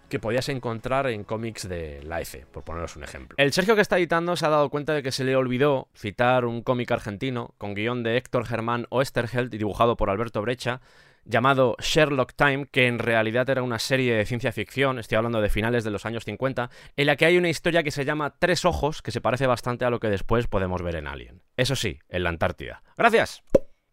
que 0.09 0.19
podías 0.19 0.49
encontrar 0.49 1.07
en 1.07 1.23
cómics 1.23 1.67
de 1.67 2.03
la 2.03 2.21
F, 2.21 2.45
por 2.51 2.63
poneros 2.63 2.95
un 2.95 3.03
ejemplo. 3.03 3.35
El 3.37 3.53
Sergio 3.53 3.75
que 3.75 3.81
está 3.81 3.97
editando 3.97 4.35
se 4.35 4.45
ha 4.45 4.49
dado 4.49 4.69
cuenta 4.69 4.93
de 4.93 5.03
que 5.03 5.11
se 5.11 5.23
le 5.23 5.35
olvidó 5.35 5.87
citar 5.95 6.45
un 6.45 6.61
cómic 6.61 6.91
argentino 6.91 7.53
con 7.57 7.73
guion 7.73 8.03
de 8.03 8.17
Héctor 8.17 8.45
Germán 8.45 8.87
Oesterheld 8.89 9.53
y 9.53 9.57
dibujado 9.57 9.95
por 9.95 10.09
Alberto 10.09 10.41
Brecha, 10.41 10.81
llamado 11.25 11.75
Sherlock 11.79 12.33
Time, 12.33 12.65
que 12.71 12.87
en 12.87 12.99
realidad 12.99 13.49
era 13.49 13.61
una 13.61 13.79
serie 13.79 14.15
de 14.15 14.25
ciencia 14.25 14.51
ficción, 14.51 14.99
estoy 14.99 15.17
hablando 15.17 15.41
de 15.41 15.49
finales 15.49 15.83
de 15.83 15.91
los 15.91 16.05
años 16.05 16.25
50, 16.25 16.69
en 16.95 17.05
la 17.05 17.15
que 17.15 17.25
hay 17.25 17.37
una 17.37 17.49
historia 17.49 17.83
que 17.83 17.91
se 17.91 18.05
llama 18.05 18.35
Tres 18.39 18.65
Ojos, 18.65 19.01
que 19.01 19.11
se 19.11 19.21
parece 19.21 19.47
bastante 19.47 19.85
a 19.85 19.89
lo 19.89 19.99
que 19.99 20.09
después 20.09 20.47
podemos 20.47 20.81
ver 20.81 20.95
en 20.95 21.07
Alien. 21.07 21.41
Eso 21.55 21.75
sí, 21.75 21.99
en 22.09 22.23
la 22.23 22.29
Antártida. 22.29 22.81
¡Gracias! 22.97 23.43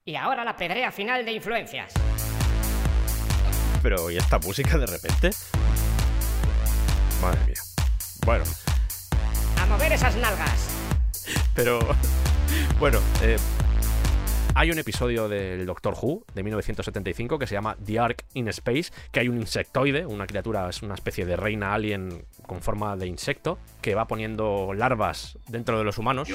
Y 0.05 0.15
ahora 0.15 0.45
la 0.45 0.57
pedrea 0.57 0.91
final 0.93 1.25
de 1.25 1.33
influencias. 1.33 1.93
Pero, 3.83 4.11
¿y 4.11 4.17
esta 4.17 4.39
música 4.39 4.79
de 4.79 4.87
repente? 4.87 5.31
Madre 7.21 7.41
mía. 7.47 7.63
Bueno. 8.25 8.45
A 9.61 9.67
mover 9.67 9.93
esas 9.93 10.17
nalgas. 10.17 10.69
Pero, 11.55 11.79
bueno, 12.79 13.01
eh, 13.23 13.37
hay 14.55 14.71
un 14.71 14.79
episodio 14.79 15.29
del 15.29 15.67
Doctor 15.67 15.95
Who 16.01 16.25
de 16.35 16.43
1975 16.43 17.39
que 17.39 17.47
se 17.47 17.55
llama 17.55 17.77
The 17.85 17.99
Ark 17.99 18.25
in 18.35 18.49
Space, 18.49 18.91
que 19.13 19.21
hay 19.21 19.29
un 19.29 19.39
insectoide, 19.39 20.07
una 20.07 20.27
criatura, 20.27 20.69
es 20.69 20.83
una 20.83 20.95
especie 20.95 21.27
de 21.27 21.37
reina 21.37 21.75
alien 21.75 22.25
con 22.47 22.63
forma 22.63 22.97
de 22.97 23.07
insecto, 23.07 23.59
que 23.81 23.95
va 23.95 24.07
poniendo 24.07 24.73
larvas 24.75 25.39
dentro 25.49 25.79
de 25.79 25.85
los 25.85 25.99
humanos. 25.99 26.29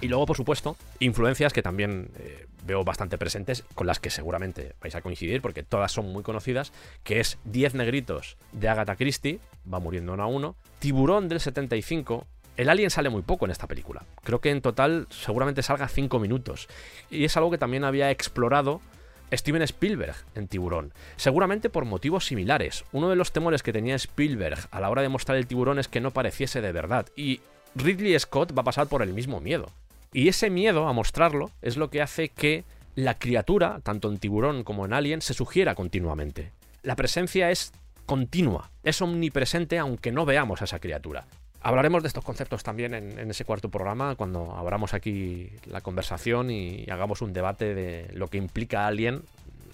Y 0.00 0.08
luego, 0.08 0.26
por 0.26 0.36
supuesto, 0.36 0.76
influencias 0.98 1.52
que 1.52 1.62
también 1.62 2.10
eh, 2.18 2.46
veo 2.62 2.84
bastante 2.84 3.18
presentes, 3.18 3.64
con 3.74 3.86
las 3.86 4.00
que 4.00 4.10
seguramente 4.10 4.74
vais 4.80 4.94
a 4.94 5.02
coincidir, 5.02 5.42
porque 5.42 5.62
todas 5.62 5.92
son 5.92 6.12
muy 6.12 6.22
conocidas, 6.22 6.72
que 7.04 7.20
es 7.20 7.38
10 7.44 7.74
negritos 7.74 8.36
de 8.52 8.68
Agatha 8.68 8.96
Christie, 8.96 9.40
va 9.72 9.80
muriendo 9.80 10.12
uno 10.12 10.22
a 10.22 10.26
uno, 10.26 10.56
Tiburón 10.78 11.28
del 11.28 11.40
75, 11.40 12.26
el 12.56 12.68
alien 12.68 12.90
sale 12.90 13.08
muy 13.08 13.22
poco 13.22 13.44
en 13.44 13.50
esta 13.50 13.66
película. 13.66 14.04
Creo 14.22 14.40
que 14.40 14.50
en 14.50 14.60
total 14.60 15.06
seguramente 15.10 15.62
salga 15.62 15.88
5 15.88 16.18
minutos. 16.18 16.68
Y 17.10 17.24
es 17.24 17.36
algo 17.36 17.50
que 17.50 17.58
también 17.58 17.84
había 17.84 18.10
explorado 18.10 18.80
Steven 19.32 19.62
Spielberg 19.62 20.14
en 20.34 20.48
Tiburón. 20.48 20.92
Seguramente 21.16 21.70
por 21.70 21.84
motivos 21.84 22.26
similares. 22.26 22.84
Uno 22.92 23.08
de 23.08 23.16
los 23.16 23.32
temores 23.32 23.62
que 23.62 23.72
tenía 23.72 23.94
Spielberg 23.94 24.58
a 24.70 24.80
la 24.80 24.90
hora 24.90 25.02
de 25.02 25.08
mostrar 25.08 25.38
el 25.38 25.46
tiburón 25.46 25.78
es 25.78 25.88
que 25.88 26.00
no 26.00 26.10
pareciese 26.10 26.60
de 26.60 26.72
verdad. 26.72 27.06
Y 27.16 27.40
Ridley 27.74 28.18
Scott 28.18 28.56
va 28.56 28.60
a 28.60 28.66
pasar 28.66 28.86
por 28.88 29.02
el 29.02 29.14
mismo 29.14 29.40
miedo. 29.40 29.70
Y 30.12 30.28
ese 30.28 30.50
miedo 30.50 30.88
a 30.88 30.92
mostrarlo 30.92 31.50
es 31.62 31.76
lo 31.76 31.90
que 31.90 32.02
hace 32.02 32.28
que 32.28 32.64
la 32.94 33.18
criatura, 33.18 33.80
tanto 33.82 34.10
en 34.10 34.18
tiburón 34.18 34.64
como 34.64 34.84
en 34.84 34.92
alien, 34.92 35.22
se 35.22 35.34
sugiera 35.34 35.74
continuamente. 35.74 36.52
La 36.82 36.96
presencia 36.96 37.50
es 37.50 37.72
continua, 38.04 38.70
es 38.82 39.00
omnipresente 39.00 39.78
aunque 39.78 40.12
no 40.12 40.26
veamos 40.26 40.60
a 40.60 40.64
esa 40.64 40.80
criatura. 40.80 41.26
Hablaremos 41.62 42.02
de 42.02 42.08
estos 42.08 42.24
conceptos 42.24 42.62
también 42.64 42.92
en, 42.92 43.18
en, 43.18 43.30
ese 43.30 43.44
cuarto 43.44 43.70
programa 43.70 44.16
cuando 44.16 44.52
abramos 44.56 44.94
aquí 44.94 45.50
la 45.64 45.80
conversación 45.80 46.50
y 46.50 46.84
hagamos 46.90 47.22
un 47.22 47.32
debate 47.32 47.74
de 47.74 48.10
lo 48.14 48.28
que 48.28 48.36
implica 48.36 48.86
Alien 48.86 49.22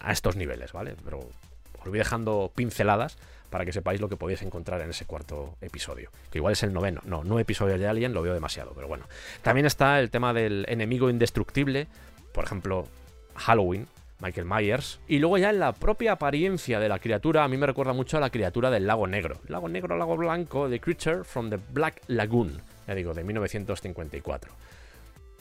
a 0.01 0.13
estos 0.13 0.37
niveles, 0.37 0.73
¿vale? 0.73 0.95
Pero 1.03 1.19
os 1.19 1.89
voy 1.89 1.99
dejando 1.99 2.53
pinceladas 2.55 3.17
para 3.51 3.65
que 3.65 3.73
sepáis 3.73 4.01
lo 4.01 4.09
que 4.09 4.17
podéis 4.17 4.43
encontrar 4.43 4.81
en 4.83 4.91
ese 4.91 5.05
cuarto 5.05 5.57
episodio. 5.61 6.11
Que 6.31 6.39
igual 6.39 6.53
es 6.53 6.63
el 6.63 6.73
noveno. 6.73 7.01
No, 7.05 7.25
no 7.25 7.39
episodio 7.39 7.79
de 7.79 7.87
Alien, 7.87 8.13
lo 8.13 8.23
veo 8.23 8.35
demasiado, 8.35 8.73
pero 8.75 8.89
bueno. 8.89 9.07
También 9.43 9.67
está 9.67 10.01
el 10.01 10.11
tema 10.11 10.33
del 10.33 10.65
enemigo 10.69 11.11
indestructible, 11.11 11.87
por 12.33 12.45
ejemplo, 12.45 12.87
Halloween, 13.35 13.87
Michael 14.21 14.47
Myers. 14.47 15.01
Y 15.09 15.19
luego 15.19 15.39
ya 15.39 15.51
en 15.51 15.61
la 15.61 15.73
propia 15.73 16.13
apariencia 16.13 16.81
de 16.81 16.89
la 16.89 16.99
criatura, 16.99 17.45
a 17.45 17.49
mí 17.49 17.57
me 17.57 17.67
recuerda 17.67 17.93
mucho 17.93 18.17
a 18.17 18.21
la 18.21 18.31
criatura 18.31 18.71
del 18.71 18.87
lago 18.87 19.07
negro. 19.07 19.39
Lago 19.47 19.69
negro, 19.69 19.97
lago 19.97 20.17
blanco, 20.17 20.69
The 20.69 20.81
Creature 20.81 21.25
from 21.25 21.51
the 21.51 21.59
Black 21.73 22.03
Lagoon, 22.09 22.61
ya 22.87 22.95
digo, 22.95 23.15
de 23.15 23.25
1954. 23.25 24.53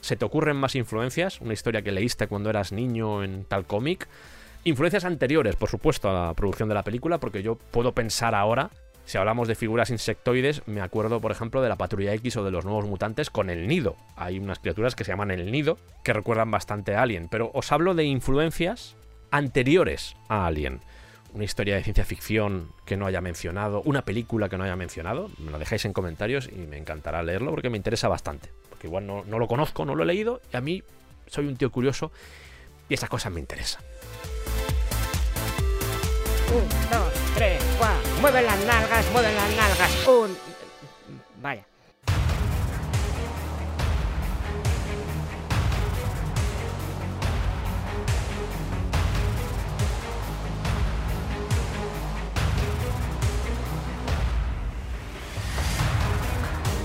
¿Se 0.00 0.16
te 0.16 0.24
ocurren 0.24 0.56
más 0.56 0.76
influencias? 0.76 1.40
Una 1.40 1.54
historia 1.54 1.82
que 1.82 1.90
leíste 1.90 2.28
cuando 2.28 2.50
eras 2.50 2.72
niño 2.72 3.24
en 3.24 3.44
tal 3.44 3.66
cómic. 3.66 4.06
Influencias 4.64 5.04
anteriores, 5.04 5.56
por 5.56 5.70
supuesto, 5.70 6.10
a 6.10 6.26
la 6.26 6.34
producción 6.34 6.68
de 6.68 6.74
la 6.74 6.82
película, 6.82 7.18
porque 7.18 7.42
yo 7.42 7.56
puedo 7.56 7.92
pensar 7.92 8.34
ahora, 8.34 8.70
si 9.06 9.16
hablamos 9.16 9.48
de 9.48 9.54
figuras 9.54 9.88
insectoides, 9.88 10.66
me 10.66 10.82
acuerdo, 10.82 11.20
por 11.20 11.32
ejemplo, 11.32 11.62
de 11.62 11.70
la 11.70 11.76
Patrulla 11.76 12.12
X 12.12 12.36
o 12.36 12.44
de 12.44 12.50
los 12.50 12.66
Nuevos 12.66 12.84
Mutantes 12.84 13.30
con 13.30 13.48
el 13.48 13.66
nido. 13.66 13.96
Hay 14.16 14.38
unas 14.38 14.58
criaturas 14.58 14.94
que 14.94 15.04
se 15.04 15.12
llaman 15.12 15.30
el 15.30 15.50
nido, 15.50 15.78
que 16.04 16.12
recuerdan 16.12 16.50
bastante 16.50 16.94
a 16.94 17.02
Alien, 17.02 17.28
pero 17.28 17.50
os 17.54 17.72
hablo 17.72 17.94
de 17.94 18.04
influencias 18.04 18.96
anteriores 19.30 20.14
a 20.28 20.46
Alien. 20.46 20.80
Una 21.32 21.44
historia 21.44 21.76
de 21.76 21.82
ciencia 21.82 22.04
ficción 22.04 22.68
que 22.84 22.98
no 22.98 23.06
haya 23.06 23.22
mencionado, 23.22 23.80
una 23.82 24.02
película 24.02 24.50
que 24.50 24.58
no 24.58 24.64
haya 24.64 24.76
mencionado, 24.76 25.30
me 25.38 25.50
lo 25.50 25.58
dejáis 25.58 25.84
en 25.84 25.92
comentarios 25.92 26.48
y 26.48 26.66
me 26.66 26.76
encantará 26.76 27.22
leerlo 27.22 27.50
porque 27.50 27.70
me 27.70 27.76
interesa 27.76 28.08
bastante. 28.08 28.50
Porque 28.68 28.88
igual 28.88 29.06
no, 29.06 29.22
lo 29.24 29.46
conozco, 29.46 29.86
no 29.86 29.94
lo 29.94 30.02
he 30.02 30.06
leído, 30.06 30.42
y 30.52 30.56
a 30.56 30.60
mí 30.60 30.82
soy 31.28 31.46
un 31.46 31.56
tío 31.56 31.70
curioso 31.70 32.12
y 32.88 32.94
esas 32.94 33.08
cosas 33.08 33.32
me 33.32 33.40
interesan. 33.40 33.82
Un, 36.50 36.66
dos, 36.90 37.12
tres, 37.34 37.62
cuatro. 37.78 38.10
Mueven 38.20 38.46
las 38.46 38.64
nalgas, 38.64 39.04
mueven 39.12 39.34
las 39.34 39.50
nalgas. 39.50 40.06
Un. 40.06 40.36
Vaya. 41.42 41.67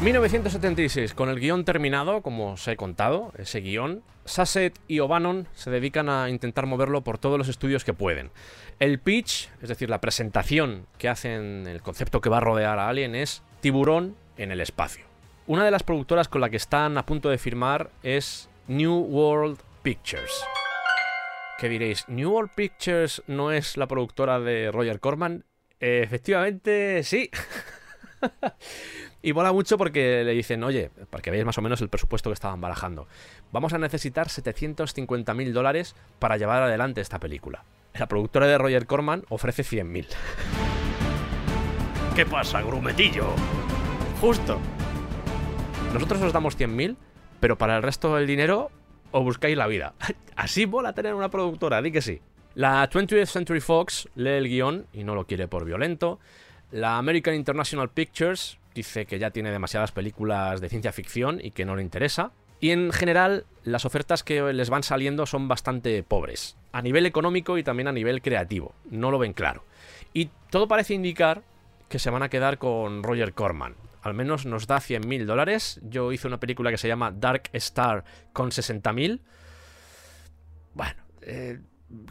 1976, 0.03 1.13
con 1.13 1.29
el 1.29 1.39
guion 1.39 1.63
terminado, 1.63 2.21
como 2.21 2.51
os 2.51 2.67
he 2.67 2.75
contado, 2.75 3.31
ese 3.37 3.61
guion, 3.61 4.03
Sasset 4.25 4.77
y 4.89 4.99
O'Bannon 4.99 5.47
se 5.53 5.71
dedican 5.71 6.09
a 6.09 6.29
intentar 6.29 6.65
moverlo 6.65 7.05
por 7.05 7.17
todos 7.17 7.37
los 7.37 7.47
estudios 7.47 7.85
que 7.85 7.93
pueden. 7.93 8.29
El 8.81 8.99
pitch, 8.99 9.49
es 9.61 9.69
decir, 9.69 9.89
la 9.89 10.01
presentación 10.01 10.87
que 10.97 11.07
hacen, 11.07 11.67
el 11.67 11.81
concepto 11.81 12.19
que 12.19 12.29
va 12.29 12.37
a 12.37 12.41
rodear 12.41 12.79
a 12.79 12.89
Alien 12.89 13.15
es 13.15 13.43
tiburón 13.61 14.17
en 14.35 14.51
el 14.51 14.59
espacio. 14.59 15.05
Una 15.47 15.63
de 15.63 15.71
las 15.71 15.83
productoras 15.83 16.27
con 16.27 16.41
la 16.41 16.49
que 16.49 16.57
están 16.57 16.97
a 16.97 17.05
punto 17.05 17.29
de 17.29 17.37
firmar 17.37 17.89
es 18.03 18.49
New 18.67 19.05
World 19.05 19.59
Pictures. 19.83 20.43
¿Qué 21.59 21.69
diréis? 21.69 22.09
¿New 22.09 22.29
World 22.29 22.51
Pictures 22.53 23.23
no 23.27 23.53
es 23.53 23.77
la 23.77 23.87
productora 23.87 24.41
de 24.41 24.69
Roger 24.69 24.99
Corman? 24.99 25.45
Efectivamente, 25.79 27.03
sí. 27.03 27.29
y 29.21 29.33
mola 29.33 29.51
mucho 29.51 29.77
porque 29.77 30.23
le 30.23 30.31
dicen, 30.33 30.63
oye, 30.63 30.89
para 31.09 31.21
que 31.21 31.31
veáis 31.31 31.45
más 31.45 31.57
o 31.57 31.61
menos 31.61 31.81
el 31.81 31.89
presupuesto 31.89 32.29
que 32.29 32.35
estaban 32.35 32.61
barajando, 32.61 33.07
vamos 33.51 33.73
a 33.73 33.77
necesitar 33.77 34.29
750 34.29 35.33
mil 35.33 35.53
dólares 35.53 35.95
para 36.19 36.37
llevar 36.37 36.63
adelante 36.63 37.01
esta 37.01 37.19
película. 37.19 37.63
La 37.93 38.07
productora 38.07 38.47
de 38.47 38.57
Roger 38.57 38.85
Corman 38.85 39.23
ofrece 39.29 39.63
100 39.63 39.91
mil. 39.91 40.07
¿Qué 42.15 42.25
pasa, 42.25 42.61
grumetillo? 42.61 43.27
Justo. 44.19 44.59
Nosotros 45.93 46.21
os 46.21 46.33
damos 46.33 46.55
100 46.55 46.75
mil, 46.75 46.97
pero 47.39 47.57
para 47.57 47.75
el 47.75 47.83
resto 47.83 48.15
del 48.15 48.25
dinero 48.25 48.71
os 49.11 49.23
buscáis 49.23 49.55
la 49.55 49.67
vida. 49.67 49.93
Así 50.35 50.65
mola 50.65 50.93
tener 50.93 51.13
una 51.13 51.29
productora, 51.29 51.81
di 51.81 51.91
que 51.91 52.01
sí. 52.01 52.21
La 52.55 52.87
20th 52.87 53.25
Century 53.25 53.59
Fox 53.59 54.07
lee 54.15 54.37
el 54.37 54.47
guion 54.47 54.85
y 54.93 55.03
no 55.03 55.15
lo 55.15 55.25
quiere 55.25 55.47
por 55.47 55.65
violento. 55.65 56.19
La 56.73 56.97
American 56.97 57.35
International 57.35 57.91
Pictures 57.91 58.57
dice 58.73 59.05
que 59.05 59.19
ya 59.19 59.29
tiene 59.29 59.51
demasiadas 59.51 59.91
películas 59.91 60.59
de 60.59 60.69
ciencia 60.69 60.91
ficción 60.91 61.39
y 61.39 61.51
que 61.51 61.65
no 61.65 61.75
le 61.75 61.83
interesa. 61.83 62.31
Y 62.59 62.71
en 62.71 62.91
general, 62.91 63.45
las 63.63 63.85
ofertas 63.85 64.23
que 64.23 64.41
les 64.53 64.71
van 64.71 64.81
saliendo 64.81 65.27
son 65.27 65.47
bastante 65.47 66.01
pobres, 66.01 66.57
a 66.71 66.81
nivel 66.81 67.05
económico 67.05 67.59
y 67.59 67.63
también 67.63 67.89
a 67.89 67.91
nivel 67.91 68.23
creativo. 68.23 68.73
No 68.89 69.11
lo 69.11 69.19
ven 69.19 69.33
claro. 69.33 69.63
Y 70.13 70.31
todo 70.49 70.67
parece 70.67 70.95
indicar 70.95 71.43
que 71.89 71.99
se 71.99 72.09
van 72.09 72.23
a 72.23 72.29
quedar 72.29 72.57
con 72.57 73.03
Roger 73.03 73.33
Corman. 73.33 73.75
Al 74.01 74.15
menos 74.15 74.47
nos 74.47 74.65
da 74.65 74.77
100.000 74.77 75.25
dólares. 75.25 75.79
Yo 75.83 76.11
hice 76.11 76.25
una 76.25 76.39
película 76.39 76.71
que 76.71 76.79
se 76.79 76.87
llama 76.87 77.11
Dark 77.11 77.51
Star 77.53 78.03
con 78.33 78.49
60.000. 78.49 79.19
Bueno, 80.73 81.03
eh, 81.21 81.59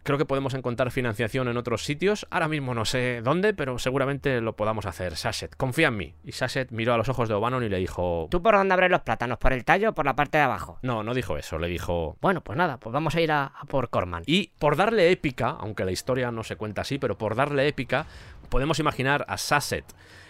creo 0.03 0.19
que 0.19 0.25
podemos 0.25 0.55
encontrar 0.55 0.91
financiación 0.91 1.49
en 1.49 1.57
otros 1.57 1.85
sitios. 1.85 2.27
Ahora 2.31 2.49
mismo 2.49 2.75
no 2.75 2.85
sé 2.85 3.21
dónde, 3.23 3.55
pero 3.55 3.79
seguramente 3.79 4.41
lo 4.41 4.57
podamos 4.57 4.87
hacer. 4.87 5.17
Sashet, 5.17 5.57
confía 5.57 5.89
en 5.89 5.97
mí. 5.97 6.15
Y 6.25 6.33
Sashet 6.33 6.71
miró 6.71 6.95
a 6.95 6.97
los 6.97 7.09
ojos 7.09 7.29
de 7.29 7.35
O'Bannon 7.35 7.65
y 7.65 7.69
le 7.69 7.79
dijo... 7.79 8.29
¿Tú 8.31 8.43
por 8.43 8.55
dónde 8.55 8.75
abres 8.75 8.91
los 8.91 9.03
plátanos? 9.03 9.39
¿Por 9.39 9.53
el 9.53 9.65
tallo 9.65 9.91
o 9.91 9.93
por 9.93 10.05
la 10.05 10.17
parte 10.17 10.39
de 10.39 10.45
abajo? 10.45 10.79
No, 10.83 11.03
no 11.03 11.15
dijo 11.15 11.37
eso. 11.37 11.59
Le 11.59 11.69
dijo... 11.69 12.17
Bueno, 12.21 12.43
pues 12.43 12.57
nada, 12.57 12.79
pues 12.79 12.93
vamos 12.93 13.15
a 13.15 13.21
ir 13.21 13.33
a, 13.33 13.47
a 13.47 13.65
por 13.67 13.91
Corman. 13.91 14.23
Y 14.27 14.51
por 14.59 14.77
darle 14.77 15.11
épica, 15.11 15.51
aunque 15.51 15.85
la 15.85 15.93
historia 15.93 16.31
no 16.31 16.45
se 16.45 16.57
cuenta 16.57 16.83
así, 16.83 16.99
pero 16.99 17.19
por 17.19 17.35
darle 17.35 17.67
épica, 17.69 18.07
podemos 18.49 18.79
imaginar 18.79 19.25
a 19.29 19.39
Sasset 19.39 19.85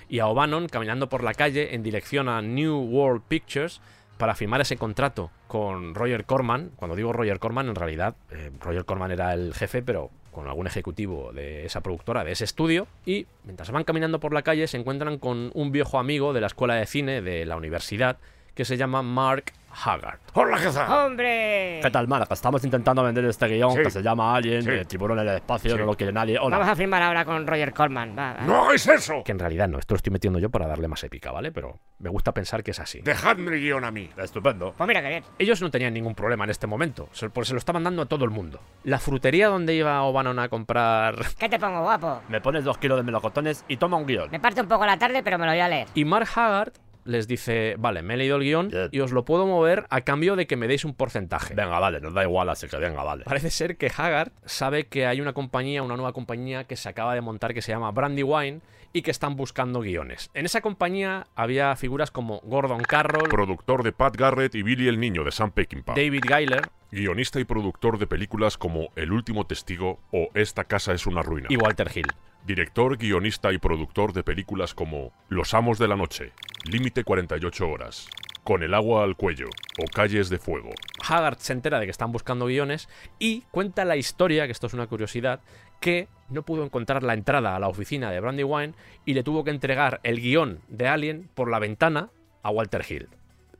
y 0.09 0.19
a 0.19 0.27
O'Bannon 0.27 0.69
caminando 0.69 1.09
por 1.09 1.25
la 1.25 1.35
calle 1.35 1.75
en 1.75 1.83
dirección 1.83 2.29
a 2.29 2.43
New 2.43 2.77
World 2.77 3.23
Pictures 3.29 3.81
para 4.23 4.37
firmar 4.37 4.61
ese 4.61 4.77
contrato 4.77 5.33
con 5.49 5.97
Roger 5.97 6.25
Corman. 6.27 6.71
Cuando 6.77 6.95
digo 6.95 7.13
Roger 7.13 7.41
Corman, 7.41 7.69
en 7.69 7.75
realidad 7.75 8.15
eh, 8.31 8.53
Roger 8.61 8.85
Corman 8.85 9.11
era 9.11 9.35
el 9.35 9.53
jefe, 9.53 9.83
pero 9.83 10.13
con 10.31 10.47
algún 10.47 10.69
ejecutivo 10.69 11.33
de 11.33 11.67
esa 11.67 11.81
productora, 11.81 12.23
de 12.23 12.31
ese 12.31 12.45
estudio, 12.45 12.87
y 13.05 13.27
mientras 13.43 13.73
van 13.73 13.83
caminando 13.83 14.21
por 14.21 14.33
la 14.33 14.43
calle 14.43 14.69
se 14.69 14.77
encuentran 14.77 15.19
con 15.19 15.51
un 15.55 15.73
viejo 15.73 15.99
amigo 15.99 16.33
de 16.33 16.41
la 16.41 16.47
escuela 16.47 16.77
de 16.77 16.87
cine 16.87 17.21
de 17.21 17.45
la 17.47 17.57
universidad 17.57 18.19
que 18.55 18.65
se 18.65 18.77
llama 18.77 19.03
Mark 19.03 19.55
Haggard. 19.85 20.19
¡Hola, 20.35 20.59
¿qué 20.59 20.69
tal? 20.71 21.07
¡Hombre! 21.07 21.81
¿Qué 21.83 21.91
tal, 21.91 22.09
Mark? 22.09 22.27
Estamos 22.31 22.63
intentando 22.65 23.03
vender 23.03 23.25
este 23.25 23.47
guion 23.49 23.73
Sí. 23.73 23.83
que 23.83 23.91
se 23.91 24.03
llama 24.03 24.35
Alien, 24.35 24.63
Sí. 24.63 24.71
de 24.71 24.85
tiburón 24.85 25.19
en 25.21 25.29
el 25.29 25.35
espacio, 25.37 25.73
Sí. 25.73 25.79
no 25.79 25.85
lo 25.87 25.95
quiere 25.95 26.13
nadie. 26.13 26.39
Hola. 26.39 26.59
Vamos 26.59 26.73
a 26.73 26.77
firmar 26.77 27.03
ahora 27.03 27.25
con 27.25 27.47
Roger 27.47 27.73
Corman. 27.73 28.15
Va, 28.17 28.35
va. 28.35 28.41
¡No 28.43 28.65
hagáis 28.65 28.87
eso! 28.87 29.23
Que 29.25 29.33
en 29.33 29.39
realidad 29.39 29.69
no, 29.69 29.79
esto 29.79 29.95
lo 29.95 29.97
estoy 29.97 30.13
metiendo 30.13 30.39
yo 30.39 30.51
para 30.51 30.67
darle 30.67 30.89
más 30.89 31.03
épica, 31.05 31.31
¿vale? 31.33 31.53
Pero 31.53 31.79
me 31.99 32.11
gusta 32.11 32.33
pensar 32.33 32.63
que 32.63 32.73
es 32.73 32.81
así. 32.81 33.01
Dejadme 33.03 33.55
el 33.55 33.61
guion 33.61 33.85
a 33.85 33.91
mí. 33.91 34.11
Estupendo. 34.17 34.75
Pues 34.77 34.89
mira 34.89 35.01
que 35.03 35.09
bien. 35.09 35.25
Ellos 35.39 35.61
no 35.63 35.71
tenían 35.71 35.95
ningún 35.95 36.15
problema 36.15 36.45
en 36.45 36.51
este 36.51 36.67
momento, 36.67 37.09
se- 37.13 37.31
porque 37.31 37.49
se 37.49 37.53
lo 37.55 37.59
estaban 37.59 37.83
dando 37.85 38.03
a 38.03 38.07
todo 38.07 38.25
el 38.25 38.31
mundo. 38.31 38.61
La 38.85 38.99
frutería 38.99 39.49
donde 39.49 39.75
iba 39.75 40.03
O'Bannon 40.03 40.39
a 40.39 40.49
comprar... 40.49 41.15
¿Qué 41.39 41.49
te 41.49 41.59
pongo, 41.59 41.83
guapo? 41.83 42.23
Me 42.29 42.41
pones 42.41 42.65
dos 42.65 42.79
kilos 42.79 42.99
de 42.99 43.03
melocotones 43.05 43.65
y 43.69 43.77
toma 43.77 43.97
un 43.97 44.07
guion. 44.07 44.31
Me 44.31 44.41
parte 44.41 44.61
un 44.61 44.69
poco 44.69 44.85
la 44.87 44.99
tarde, 44.99 45.23
pero 45.23 45.39
me 45.39 45.47
lo 45.47 45.53
voy 45.53 45.61
a 45.61 45.69
leer. 45.69 45.89
Y 45.95 46.05
Mark 46.05 46.29
Haggard 46.35 46.73
les 47.05 47.27
dice, 47.29 47.77
vale, 47.79 48.03
me 48.03 48.15
he 48.15 48.17
leído 48.17 48.37
el 48.37 48.43
guion 48.43 48.71
y 48.91 49.01
os 49.01 49.13
lo 49.13 49.25
puedo 49.25 49.47
mover 49.47 49.87
a 49.91 50.03
cambio 50.03 50.37
de 50.37 50.47
que 50.47 50.57
me 50.57 50.69
deis 50.69 50.85
un 50.85 50.95
porcentaje. 50.95 51.55
Venga, 51.55 51.79
vale, 51.79 52.01
nos 52.01 52.15
da 52.15 52.23
igual, 52.23 52.49
así 52.49 52.69
que 52.69 52.77
venga, 52.77 53.03
vale. 53.03 53.25
Parece 53.25 53.51
ser 53.51 53.77
que 53.77 53.91
Haggard 53.95 54.33
sabe 54.45 54.87
que 54.87 55.07
hay 55.07 55.21
una 55.21 55.33
compañía, 55.33 55.83
una 55.83 55.97
nueva 55.97 56.13
compañía 56.13 56.65
que 56.65 56.77
se 56.77 56.89
acaba 56.89 57.15
de 57.15 57.21
montar 57.21 57.55
que 57.55 57.63
se 57.63 57.73
llama 57.73 57.91
Brandywine 57.91 58.61
y 58.93 59.03
que 59.03 59.11
están 59.11 59.37
buscando 59.37 59.81
guiones. 59.81 60.31
En 60.35 60.45
esa 60.45 60.61
compañía 60.61 61.27
había 61.35 61.75
figuras 61.77 62.11
como 62.11 62.41
Gordon 62.45 62.83
Carroll, 62.83 63.29
Productor 63.31 63.83
de 63.83 63.93
Pat 63.93 64.17
Garrett 64.17 64.55
y 64.55 64.63
Billy 64.63 64.87
el 64.89 65.01
Niño 65.01 65.25
de 65.25 65.33
Sam 65.33 65.51
Peckinpah. 65.51 65.95
David 65.95 66.23
Geiler 66.27 66.69
Guionista 66.91 67.41
y 67.41 67.45
productor 67.45 67.99
de 67.99 68.07
películas 68.07 68.59
como 68.59 68.91
El 68.97 69.13
último 69.13 69.47
testigo 69.47 69.99
o 70.13 70.29
Esta 70.35 70.65
casa 70.65 70.93
es 70.93 71.07
una 71.07 71.23
ruina. 71.23 71.47
y 71.51 71.57
Walter 71.57 71.91
Hill. 71.95 72.07
Director, 72.45 72.99
guionista 72.99 73.53
y 73.53 73.59
productor 73.59 74.13
de 74.13 74.25
películas 74.25 74.75
como 74.75 75.13
Los 75.29 75.55
Amos 75.55 75.79
de 75.79 75.87
la 75.87 75.95
Noche, 75.95 76.33
Límite 76.65 77.05
48 77.05 77.69
horas, 77.69 78.09
Con 78.43 78.65
el 78.65 78.75
agua 78.75 79.05
al 79.05 79.15
cuello 79.15 79.47
o 79.79 79.85
Calles 79.85 80.29
de 80.29 80.39
Fuego. 80.39 80.71
Haggard 81.09 81.39
se 81.39 81.53
entera 81.53 81.79
de 81.79 81.87
que 81.87 81.93
están 81.93 82.11
buscando 82.11 82.47
guiones 82.47 82.89
y 83.21 83.43
cuenta 83.53 83.85
la 83.85 83.95
historia, 83.95 84.47
que 84.47 84.53
esto 84.53 84.67
es 84.67 84.75
una 84.75 84.89
curiosidad, 84.89 85.39
que 85.79 86.09
no 86.31 86.43
pudo 86.43 86.65
encontrar 86.65 87.05
la 87.05 87.15
entrada 87.15 87.55
a 87.55 87.61
la 87.61 87.69
oficina 87.69 88.11
de 88.11 88.19
Brandywine 88.19 88.75
y 89.05 89.15
le 89.15 89.23
tuvo 89.23 89.45
que 89.45 89.51
entregar 89.51 90.01
el 90.03 90.21
guion 90.21 90.63
de 90.67 90.89
Alien 90.89 91.31
por 91.35 91.49
la 91.49 91.61
ventana 91.61 92.11
a 92.43 92.51
Walter 92.51 92.85
Hill. 92.89 93.09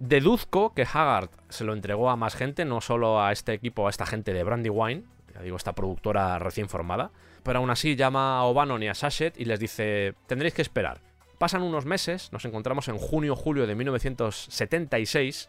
Deduzco 0.01 0.75
que 0.75 0.83
Haggard 0.83 1.31
se 1.51 1.63
lo 1.63 1.73
entregó 1.73 2.11
a 2.11 2.17
más 2.17 2.35
gente, 2.35 2.65
no 2.65 2.81
solo 2.81 3.23
a 3.23 3.31
este 3.31 3.53
equipo, 3.53 3.87
a 3.87 3.91
esta 3.91 4.07
gente 4.07 4.33
de 4.33 4.43
Brandywine, 4.43 5.05
ya 5.33 5.41
digo, 5.41 5.57
esta 5.57 5.73
productora 5.73 6.41
recién 6.41 6.69
formada, 6.69 7.13
pero 7.43 7.59
aún 7.59 7.71
así 7.71 7.97
llama 7.97 8.39
a 8.39 8.45
O'Bannon 8.45 8.83
y 8.83 8.89
a 8.89 8.95
Sashet 8.95 9.39
y 9.39 9.45
les 9.45 9.61
dice, 9.61 10.15
tendréis 10.27 10.55
que 10.55 10.63
esperar. 10.63 11.01
Pasan 11.39 11.63
unos 11.63 11.87
meses, 11.87 12.33
nos 12.33 12.45
encontramos 12.45 12.89
en 12.89 12.99
junio-julio 12.99 13.67
de 13.67 13.75
1976 13.75 15.49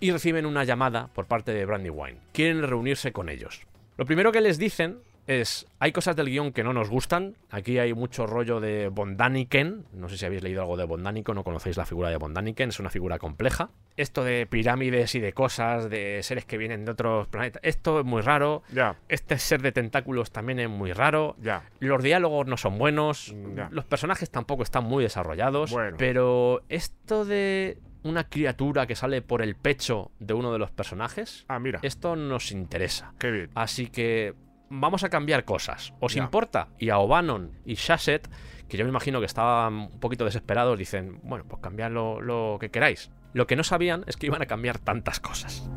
y 0.00 0.10
reciben 0.10 0.46
una 0.46 0.64
llamada 0.64 1.08
por 1.08 1.26
parte 1.26 1.52
de 1.52 1.64
Brandywine. 1.64 2.20
Quieren 2.32 2.62
reunirse 2.62 3.12
con 3.12 3.28
ellos. 3.28 3.62
Lo 3.96 4.04
primero 4.04 4.32
que 4.32 4.40
les 4.40 4.58
dicen 4.58 5.00
es, 5.26 5.66
hay 5.78 5.92
cosas 5.92 6.16
del 6.16 6.26
guion 6.26 6.52
que 6.52 6.62
no 6.64 6.72
nos 6.72 6.90
gustan. 6.90 7.36
Aquí 7.50 7.78
hay 7.78 7.94
mucho 7.94 8.26
rollo 8.26 8.60
de 8.60 8.88
Bondaniken. 8.88 9.84
No 9.92 10.08
sé 10.08 10.16
si 10.18 10.26
habéis 10.26 10.42
leído 10.42 10.60
algo 10.62 10.76
de 10.76 10.84
Bondaniken, 10.84 11.34
no 11.34 11.44
conocéis 11.44 11.76
la 11.76 11.86
figura 11.86 12.10
de 12.10 12.16
Bondaniken, 12.16 12.68
es 12.68 12.80
una 12.80 12.90
figura 12.90 13.18
compleja. 13.18 13.70
Esto 13.96 14.24
de 14.24 14.46
pirámides 14.46 15.14
y 15.14 15.20
de 15.20 15.32
cosas, 15.32 15.88
de 15.88 16.20
seres 16.22 16.44
que 16.44 16.58
vienen 16.58 16.84
de 16.84 16.92
otros 16.92 17.28
planetas, 17.28 17.60
esto 17.64 18.00
es 18.00 18.04
muy 18.04 18.22
raro. 18.22 18.62
Este 19.08 19.38
ser 19.38 19.62
de 19.62 19.72
tentáculos 19.72 20.30
también 20.32 20.58
es 20.60 20.68
muy 20.68 20.92
raro. 20.92 21.36
Los 21.80 22.02
diálogos 22.02 22.46
no 22.46 22.56
son 22.56 22.78
buenos, 22.78 23.34
los 23.70 23.84
personajes 23.84 24.30
tampoco 24.30 24.62
están 24.62 24.84
muy 24.84 25.02
desarrollados, 25.04 25.70
Bueno. 25.70 25.96
pero 25.98 26.62
esto 26.68 27.24
de 27.24 27.78
una 28.02 28.28
criatura 28.28 28.86
que 28.86 28.96
sale 28.96 29.22
por 29.22 29.40
el 29.40 29.54
pecho 29.54 30.10
de 30.18 30.34
uno 30.34 30.52
de 30.52 30.58
los 30.58 30.70
personajes, 30.70 31.46
Ah, 31.48 31.58
mira. 31.58 31.78
esto 31.82 32.16
nos 32.16 32.52
interesa. 32.52 33.14
Qué 33.18 33.30
bien. 33.30 33.50
Así 33.54 33.86
que 33.86 34.34
vamos 34.70 35.04
a 35.04 35.08
cambiar 35.08 35.44
cosas. 35.44 35.94
¿Os 36.00 36.16
importa? 36.16 36.68
Y 36.78 36.90
a 36.90 36.98
O'Bannon 36.98 37.52
y 37.64 37.74
Shashet, 37.74 38.28
que 38.68 38.76
yo 38.76 38.84
me 38.84 38.90
imagino 38.90 39.20
que 39.20 39.26
estaban 39.26 39.74
un 39.74 40.00
poquito 40.00 40.24
desesperados, 40.24 40.78
dicen, 40.78 41.20
bueno, 41.22 41.44
pues 41.46 41.62
cambiad 41.62 41.90
lo, 41.90 42.20
lo 42.20 42.58
que 42.60 42.70
queráis. 42.70 43.10
Lo 43.32 43.46
que 43.46 43.56
no 43.56 43.64
sabían 43.64 44.04
es 44.06 44.16
que 44.16 44.26
iban 44.26 44.42
a 44.42 44.46
cambiar 44.46 44.78
tantas 44.78 45.20
cosas. 45.20 45.68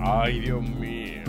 Ay, 0.00 0.40
Dios 0.40 0.62
mío. 0.62 1.22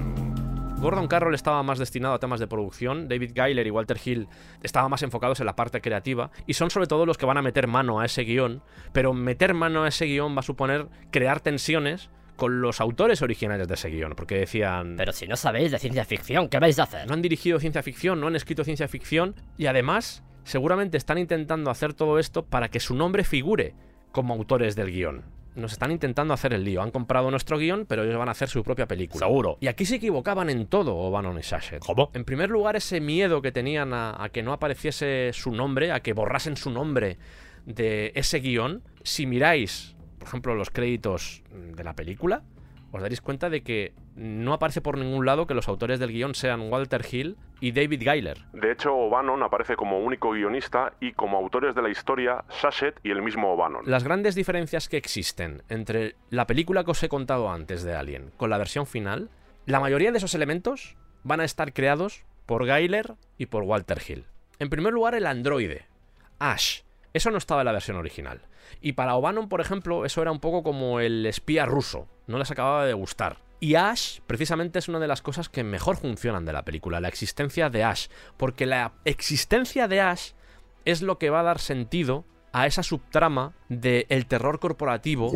Gordon 0.80 1.07
Carroll 1.07 1.34
estaba 1.34 1.64
más 1.64 1.80
destinado 1.80 2.14
a 2.14 2.19
temas 2.19 2.40
de 2.40 2.45
producción, 2.45 3.07
David 3.07 3.32
Geiler 3.34 3.65
y 3.65 3.72
Walter 3.72 3.99
Hill 4.03 4.28
estaban 4.61 4.91
más 4.91 5.02
enfocados 5.02 5.40
en 5.40 5.48
la 5.48 5.56
parte 5.56 5.82
creativa, 5.82 6.30
y 6.45 6.53
son 6.53 6.69
sobre 6.69 6.86
todo 6.86 7.07
los 7.07 7.18
que 7.18 7.26
van 7.26 7.38
a 7.38 7.41
meter 7.41 7.65
mano 7.65 7.99
a 7.99 8.06
ese 8.06 8.24
guion, 8.24 8.61
pero 8.94 9.14
meter 9.14 9.56
mano 9.56 9.84
a 9.84 9.88
ese 9.88 10.06
guion 10.06 10.36
va 10.36 10.41
a 10.41 10.44
suponer 10.44 10.88
crear 11.10 11.40
tensiones 11.40 12.11
con 12.38 12.61
los 12.61 12.80
autores 12.80 13.22
originales 13.22 13.68
de 13.68 13.73
ese 13.73 13.89
guion, 13.89 14.14
porque 14.15 14.38
decían... 14.38 14.95
Pero 14.95 15.11
si 15.11 15.27
no 15.27 15.35
sabéis 15.35 15.72
de 15.72 15.80
ciencia 15.80 16.05
ficción, 16.05 16.47
¿qué 16.47 16.59
vais 16.59 16.80
a 16.80 16.84
hacer? 16.84 17.07
no 17.07 17.14
han 17.14 17.22
dirigido 17.22 17.59
ciencia 17.59 17.84
ficción, 17.84 18.22
no 18.22 18.27
han 18.27 18.35
escrito 18.35 18.64
ciencia 18.64 18.88
ficción, 18.88 19.35
y 19.57 19.65
además 19.65 20.23
seguramente 20.43 20.97
están 20.97 21.18
intentando 21.18 21.69
hacer 21.69 21.93
todo 21.93 22.19
esto 22.19 22.45
para 22.45 22.69
que 22.69 22.80
su 22.80 22.95
nombre 22.95 23.26
figure 23.26 23.73
como 24.11 24.34
autores 24.34 24.76
del 24.76 24.91
guion. 24.91 25.26
Nos 25.55 25.73
están 25.73 25.91
intentando 25.91 26.35
hacer 26.35 26.53
el 26.53 26.64
lío. 26.64 26.84
Han 26.84 26.91
comprado 26.91 27.31
nuestro 27.31 27.57
guion, 27.57 27.88
pero 27.88 28.03
ellos 28.03 28.18
van 28.18 28.30
a 28.30 28.31
hacer 28.31 28.47
su 28.47 28.64
propia 28.64 28.85
película. 28.85 29.26
Seguro. 29.26 29.57
Y 29.59 29.68
aquí 29.68 29.85
se 29.85 29.95
equivocaban 29.95 30.51
en 30.51 30.68
todo, 30.68 30.95
O'Bannon 30.95 31.39
y 31.39 31.43
Sashet. 31.43 31.80
¿Cómo? 31.80 32.11
En 32.14 32.23
primer 32.26 32.51
lugar, 32.51 32.76
ese 32.76 33.01
miedo 33.01 33.41
que 33.41 33.51
tenían 33.51 33.91
a, 33.91 34.23
a 34.23 34.30
que 34.30 34.43
no 34.43 34.53
apareciese 34.53 35.31
su 35.34 35.51
nombre, 35.51 35.91
a 35.91 36.01
que 36.01 36.14
borrasen 36.14 36.57
su 36.57 36.69
nombre 36.69 37.18
de 37.65 38.11
ese 38.14 38.39
guion. 38.39 38.84
Si 39.01 39.26
miráis 39.26 39.97
por 40.19 40.27
ejemplo, 40.27 40.56
los 40.56 40.69
créditos 40.69 41.44
de 41.52 41.84
la 41.84 41.94
película, 41.94 42.44
os 42.91 43.02
daréis 43.02 43.22
cuenta 43.22 43.49
de 43.49 43.64
que 43.64 43.94
no 44.15 44.53
aparece 44.53 44.81
por 44.81 44.98
ningún 44.98 45.26
lado 45.26 45.45
que 45.45 45.53
los 45.53 45.68
autores 45.68 45.99
del 45.99 46.11
guion 46.11 46.35
sean 46.35 46.72
Walter 46.72 47.06
Hill 47.10 47.38
y 47.60 47.72
David 47.72 48.02
Geiler. 48.02 48.45
De 48.53 48.72
hecho, 48.72 48.95
O'Bannon 48.95 49.44
aparece 49.44 49.76
como 49.76 49.99
único 49.99 50.31
guionista 50.31 50.94
y 50.99 51.14
como 51.14 51.38
autores 51.38 51.76
de 51.76 51.81
la 51.81 51.89
historia 51.89 52.45
Sachet 52.49 52.99
y 53.03 53.11
el 53.11 53.22
mismo 53.22 53.52
O'Bannon. 53.53 53.84
Las 53.85 54.03
grandes 54.03 54.35
diferencias 54.35 54.88
que 54.89 54.98
existen 54.98 55.64
entre 55.69 56.15
la 56.30 56.48
película 56.48 56.84
que 56.84 56.91
os 56.91 57.03
he 57.03 57.10
contado 57.10 57.49
antes 57.49 57.84
de 57.84 57.95
Alien 57.95 58.31
con 58.38 58.49
la 58.49 58.57
versión 58.57 58.85
final, 58.85 59.30
la 59.65 59.80
mayoría 59.80 60.11
de 60.11 60.18
esos 60.18 60.34
elementos 60.34 60.95
van 61.23 61.41
a 61.41 61.45
estar 61.45 61.73
creados 61.73 62.26
por 62.45 62.65
Geiler 62.65 63.15
y 63.38 63.48
por 63.48 63.64
Walter 63.64 64.02
Hill. 64.07 64.26
En 64.60 64.69
primer 64.69 64.94
lugar, 64.94 65.14
el 65.14 65.27
androide, 65.27 65.85
Ash. 66.39 66.81
Eso 67.18 67.31
no 67.31 67.39
estaba 67.39 67.61
en 67.61 67.65
la 67.65 67.72
versión 67.72 67.98
original. 67.98 68.41
Y 68.80 68.94
para 68.94 69.15
O'Bannon, 69.15 69.49
por 69.49 69.60
ejemplo, 69.60 70.06
eso 70.06 70.22
era 70.22 70.31
un 70.31 70.39
poco 70.39 70.61
como 70.61 70.99
el 70.99 71.26
espía 71.26 71.65
ruso. 71.65 72.07
No 72.27 72.38
les 72.38 72.52
acababa 72.52 72.85
de 72.85 72.94
gustar. 72.94 73.38
Y 73.60 73.73
Ash, 73.73 74.19
precisamente, 74.27 74.77
es 74.77 74.88
una 74.88 74.99
de 74.99 75.07
las 75.07 75.23
cosas 75.23 75.49
que 75.49 75.64
mejor 75.64 75.98
funcionan 75.98 76.45
de 76.45 76.53
la 76.53 76.64
película, 76.64 76.99
la 76.99 77.07
existencia 77.07 77.72
de 77.72 77.84
Ash. 77.84 78.10
Porque 78.38 78.68
la 78.68 78.94
existencia 79.03 79.88
de 79.88 79.99
Ash 79.99 80.34
es 80.85 81.02
lo 81.02 81.18
que 81.18 81.31
va 81.31 81.39
a 81.39 81.44
dar 81.44 81.57
sentido 81.57 82.23
a 82.52 82.68
esa 82.68 82.84
subtrama 82.84 83.53
del 83.68 84.27
terror 84.27 84.60
corporativo 84.60 85.31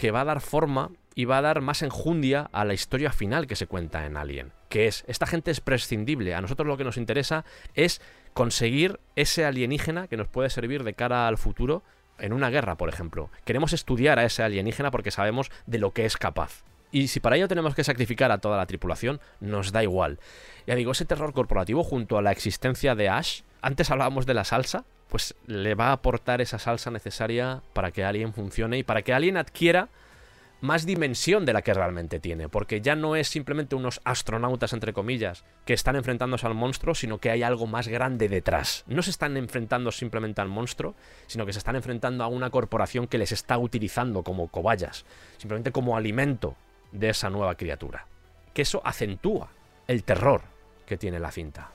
que 0.00 0.10
va 0.12 0.20
a 0.20 0.24
dar 0.24 0.40
forma 0.40 0.92
y 1.16 1.24
va 1.24 1.38
a 1.38 1.42
dar 1.42 1.62
más 1.62 1.82
enjundia 1.82 2.48
a 2.52 2.64
la 2.64 2.74
historia 2.74 3.10
final 3.10 3.48
que 3.48 3.56
se 3.56 3.66
cuenta 3.66 4.06
en 4.06 4.16
Alien. 4.16 4.52
Que 4.68 4.86
es, 4.86 5.02
esta 5.08 5.26
gente 5.26 5.50
es 5.50 5.60
prescindible. 5.60 6.32
A 6.36 6.40
nosotros 6.40 6.68
lo 6.68 6.76
que 6.76 6.84
nos 6.84 6.96
interesa 6.96 7.44
es 7.74 8.00
conseguir 8.38 9.00
ese 9.16 9.44
alienígena 9.44 10.06
que 10.06 10.16
nos 10.16 10.28
puede 10.28 10.48
servir 10.48 10.84
de 10.84 10.94
cara 10.94 11.26
al 11.26 11.38
futuro 11.38 11.82
en 12.20 12.32
una 12.32 12.50
guerra, 12.50 12.76
por 12.76 12.88
ejemplo. 12.88 13.30
Queremos 13.44 13.72
estudiar 13.72 14.20
a 14.20 14.24
ese 14.24 14.44
alienígena 14.44 14.92
porque 14.92 15.10
sabemos 15.10 15.50
de 15.66 15.78
lo 15.78 15.90
que 15.90 16.04
es 16.04 16.16
capaz. 16.16 16.62
Y 16.92 17.08
si 17.08 17.18
para 17.18 17.34
ello 17.34 17.48
tenemos 17.48 17.74
que 17.74 17.82
sacrificar 17.82 18.30
a 18.30 18.38
toda 18.38 18.56
la 18.56 18.66
tripulación, 18.66 19.18
nos 19.40 19.72
da 19.72 19.82
igual. 19.82 20.20
Ya 20.68 20.76
digo, 20.76 20.92
ese 20.92 21.04
terror 21.04 21.32
corporativo 21.32 21.82
junto 21.82 22.16
a 22.16 22.22
la 22.22 22.30
existencia 22.30 22.94
de 22.94 23.08
Ash, 23.08 23.40
antes 23.60 23.90
hablábamos 23.90 24.24
de 24.24 24.34
la 24.34 24.44
salsa, 24.44 24.84
pues 25.08 25.34
le 25.48 25.74
va 25.74 25.88
a 25.88 25.94
aportar 25.94 26.40
esa 26.40 26.60
salsa 26.60 26.92
necesaria 26.92 27.62
para 27.72 27.90
que 27.90 28.04
Alien 28.04 28.34
funcione 28.34 28.78
y 28.78 28.84
para 28.84 29.02
que 29.02 29.14
Alien 29.14 29.36
adquiera 29.36 29.88
más 30.60 30.86
dimensión 30.86 31.44
de 31.44 31.52
la 31.52 31.62
que 31.62 31.74
realmente 31.74 32.18
tiene, 32.18 32.48
porque 32.48 32.80
ya 32.80 32.96
no 32.96 33.16
es 33.16 33.28
simplemente 33.28 33.76
unos 33.76 34.00
astronautas, 34.04 34.72
entre 34.72 34.92
comillas, 34.92 35.44
que 35.64 35.72
están 35.72 35.96
enfrentándose 35.96 36.46
al 36.46 36.54
monstruo, 36.54 36.94
sino 36.94 37.18
que 37.18 37.30
hay 37.30 37.42
algo 37.42 37.66
más 37.66 37.88
grande 37.88 38.28
detrás. 38.28 38.84
No 38.86 39.02
se 39.02 39.10
están 39.10 39.36
enfrentando 39.36 39.92
simplemente 39.92 40.40
al 40.40 40.48
monstruo, 40.48 40.94
sino 41.26 41.46
que 41.46 41.52
se 41.52 41.58
están 41.58 41.76
enfrentando 41.76 42.24
a 42.24 42.28
una 42.28 42.50
corporación 42.50 43.06
que 43.06 43.18
les 43.18 43.32
está 43.32 43.58
utilizando 43.58 44.22
como 44.22 44.48
cobayas, 44.48 45.04
simplemente 45.36 45.72
como 45.72 45.96
alimento 45.96 46.56
de 46.92 47.10
esa 47.10 47.30
nueva 47.30 47.54
criatura. 47.54 48.06
Que 48.52 48.62
eso 48.62 48.82
acentúa 48.84 49.50
el 49.86 50.02
terror 50.02 50.42
que 50.86 50.96
tiene 50.96 51.20
la 51.20 51.30
cinta. 51.30 51.70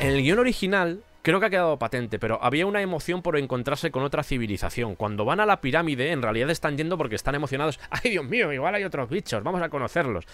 En 0.00 0.10
el 0.10 0.22
guion 0.22 0.38
original, 0.38 1.02
creo 1.22 1.40
que 1.40 1.46
ha 1.46 1.50
quedado 1.50 1.78
patente, 1.78 2.18
pero 2.18 2.38
había 2.42 2.66
una 2.66 2.82
emoción 2.82 3.22
por 3.22 3.36
encontrarse 3.36 3.90
con 3.90 4.02
otra 4.02 4.22
civilización. 4.22 4.94
Cuando 4.94 5.24
van 5.24 5.40
a 5.40 5.46
la 5.46 5.60
pirámide, 5.60 6.12
en 6.12 6.22
realidad 6.22 6.50
están 6.50 6.76
yendo 6.76 6.98
porque 6.98 7.14
están 7.14 7.34
emocionados. 7.34 7.80
¡Ay, 7.90 8.12
Dios 8.12 8.24
mío! 8.24 8.52
Igual 8.52 8.74
hay 8.74 8.84
otros 8.84 9.08
bichos, 9.08 9.42
vamos 9.42 9.62
a 9.62 9.68
conocerlos. 9.68 10.24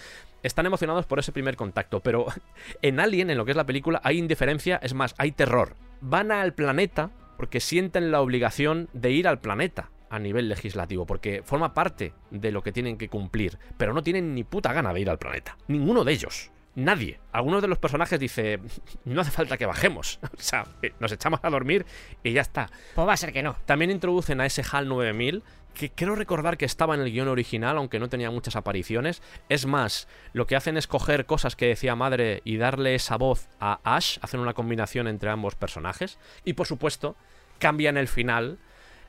Están 0.43 0.65
emocionados 0.65 1.05
por 1.05 1.19
ese 1.19 1.31
primer 1.31 1.55
contacto, 1.55 1.99
pero 1.99 2.27
en 2.81 2.99
Alien, 2.99 3.29
en 3.29 3.37
lo 3.37 3.45
que 3.45 3.51
es 3.51 3.57
la 3.57 3.65
película, 3.65 4.01
hay 4.03 4.17
indiferencia, 4.17 4.79
es 4.81 4.93
más, 4.93 5.15
hay 5.17 5.31
terror. 5.31 5.75
Van 6.01 6.31
al 6.31 6.53
planeta 6.53 7.11
porque 7.37 7.59
sienten 7.59 8.11
la 8.11 8.21
obligación 8.21 8.89
de 8.93 9.11
ir 9.11 9.27
al 9.27 9.39
planeta 9.39 9.89
a 10.09 10.19
nivel 10.19 10.47
legislativo, 10.47 11.05
porque 11.05 11.41
forma 11.43 11.73
parte 11.73 12.13
de 12.31 12.51
lo 12.51 12.63
que 12.63 12.71
tienen 12.71 12.97
que 12.97 13.09
cumplir, 13.09 13.57
pero 13.77 13.93
no 13.93 14.03
tienen 14.03 14.33
ni 14.33 14.43
puta 14.43 14.71
gana 14.71 14.93
de 14.93 15.01
ir 15.01 15.09
al 15.09 15.17
planeta. 15.17 15.57
Ninguno 15.67 16.03
de 16.03 16.13
ellos. 16.13 16.51
Nadie. 16.75 17.19
Algunos 17.31 17.61
de 17.61 17.69
los 17.69 17.77
personajes 17.77 18.19
dice, 18.19 18.59
no 19.05 19.21
hace 19.21 19.31
falta 19.31 19.57
que 19.57 19.65
bajemos. 19.65 20.19
O 20.35 20.41
sea, 20.45 20.65
nos 20.99 21.11
echamos 21.11 21.39
a 21.41 21.49
dormir 21.49 21.85
y 22.23 22.33
ya 22.33 22.41
está. 22.41 22.69
Pues 22.93 23.07
va 23.07 23.13
a 23.13 23.17
ser 23.17 23.31
que 23.31 23.41
no. 23.41 23.55
También 23.65 23.89
introducen 23.89 24.41
a 24.41 24.45
ese 24.45 24.63
HAL 24.69 24.87
9000, 24.87 25.43
que 25.73 25.89
creo 25.89 26.15
recordar 26.15 26.57
que 26.57 26.65
estaba 26.65 26.93
en 26.93 27.01
el 27.01 27.11
guion 27.11 27.29
original, 27.29 27.77
aunque 27.77 27.99
no 27.99 28.09
tenía 28.09 28.29
muchas 28.29 28.55
apariciones. 28.55 29.21
Es 29.49 29.65
más, 29.65 30.07
lo 30.33 30.45
que 30.45 30.55
hacen 30.55 30.77
es 30.77 30.87
coger 30.87 31.25
cosas 31.25 31.55
que 31.55 31.67
decía 31.67 31.95
madre 31.95 32.41
y 32.43 32.57
darle 32.57 32.95
esa 32.95 33.17
voz 33.17 33.47
a 33.59 33.79
Ash, 33.83 34.19
hacen 34.21 34.39
una 34.39 34.53
combinación 34.53 35.07
entre 35.07 35.29
ambos 35.29 35.55
personajes. 35.55 36.19
Y 36.43 36.53
por 36.53 36.67
supuesto, 36.67 37.15
cambian 37.57 37.97
el 37.97 38.07
final. 38.07 38.59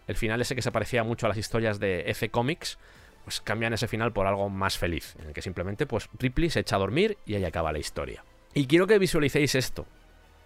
El 0.06 0.16
final 0.16 0.40
ese 0.40 0.54
que 0.54 0.62
se 0.62 0.72
parecía 0.72 1.02
mucho 1.02 1.26
a 1.26 1.28
las 1.28 1.38
historias 1.38 1.80
de 1.80 2.04
F 2.06 2.30
Comics 2.30 2.78
pues 3.26 3.40
cambian 3.40 3.72
ese 3.72 3.88
final 3.88 4.12
por 4.12 4.28
algo 4.28 4.48
más 4.48 4.78
feliz, 4.78 5.16
en 5.18 5.26
el 5.26 5.32
que 5.32 5.42
simplemente 5.42 5.84
pues 5.84 6.08
Ripley 6.16 6.48
se 6.48 6.60
echa 6.60 6.76
a 6.76 6.78
dormir 6.78 7.18
y 7.26 7.34
ahí 7.34 7.44
acaba 7.44 7.72
la 7.72 7.80
historia. 7.80 8.24
Y 8.54 8.68
quiero 8.68 8.86
que 8.86 9.00
visualicéis 9.00 9.56
esto. 9.56 9.84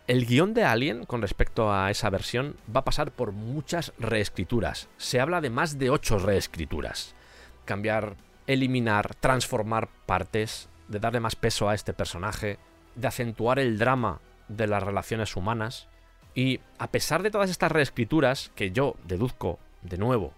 El 0.06 0.24
guion 0.24 0.54
de 0.54 0.64
Alien 0.64 1.04
con 1.04 1.20
respecto 1.20 1.70
a 1.74 1.90
esa 1.90 2.08
versión 2.08 2.56
va 2.74 2.80
a 2.80 2.84
pasar 2.84 3.10
por 3.10 3.32
muchas 3.32 3.92
reescrituras. 3.98 4.88
Se 4.96 5.20
habla 5.20 5.42
de 5.42 5.50
más 5.50 5.78
de 5.78 5.90
ocho 5.90 6.18
reescrituras. 6.18 7.14
Cambiar, 7.66 8.16
eliminar, 8.46 9.14
transformar 9.16 9.90
partes, 10.06 10.70
de 10.88 11.00
darle 11.00 11.20
más 11.20 11.36
peso 11.36 11.68
a 11.68 11.74
este 11.74 11.92
personaje, 11.92 12.56
de 12.94 13.08
acentuar 13.08 13.58
el 13.58 13.78
drama 13.78 14.22
de 14.48 14.66
las 14.68 14.82
relaciones 14.82 15.36
humanas. 15.36 15.86
Y 16.34 16.60
a 16.78 16.90
pesar 16.90 17.22
de 17.22 17.30
todas 17.30 17.50
estas 17.50 17.72
reescrituras, 17.72 18.50
que 18.54 18.70
yo 18.70 18.96
deduzco 19.04 19.58
de 19.82 19.98
nuevo 19.98 20.32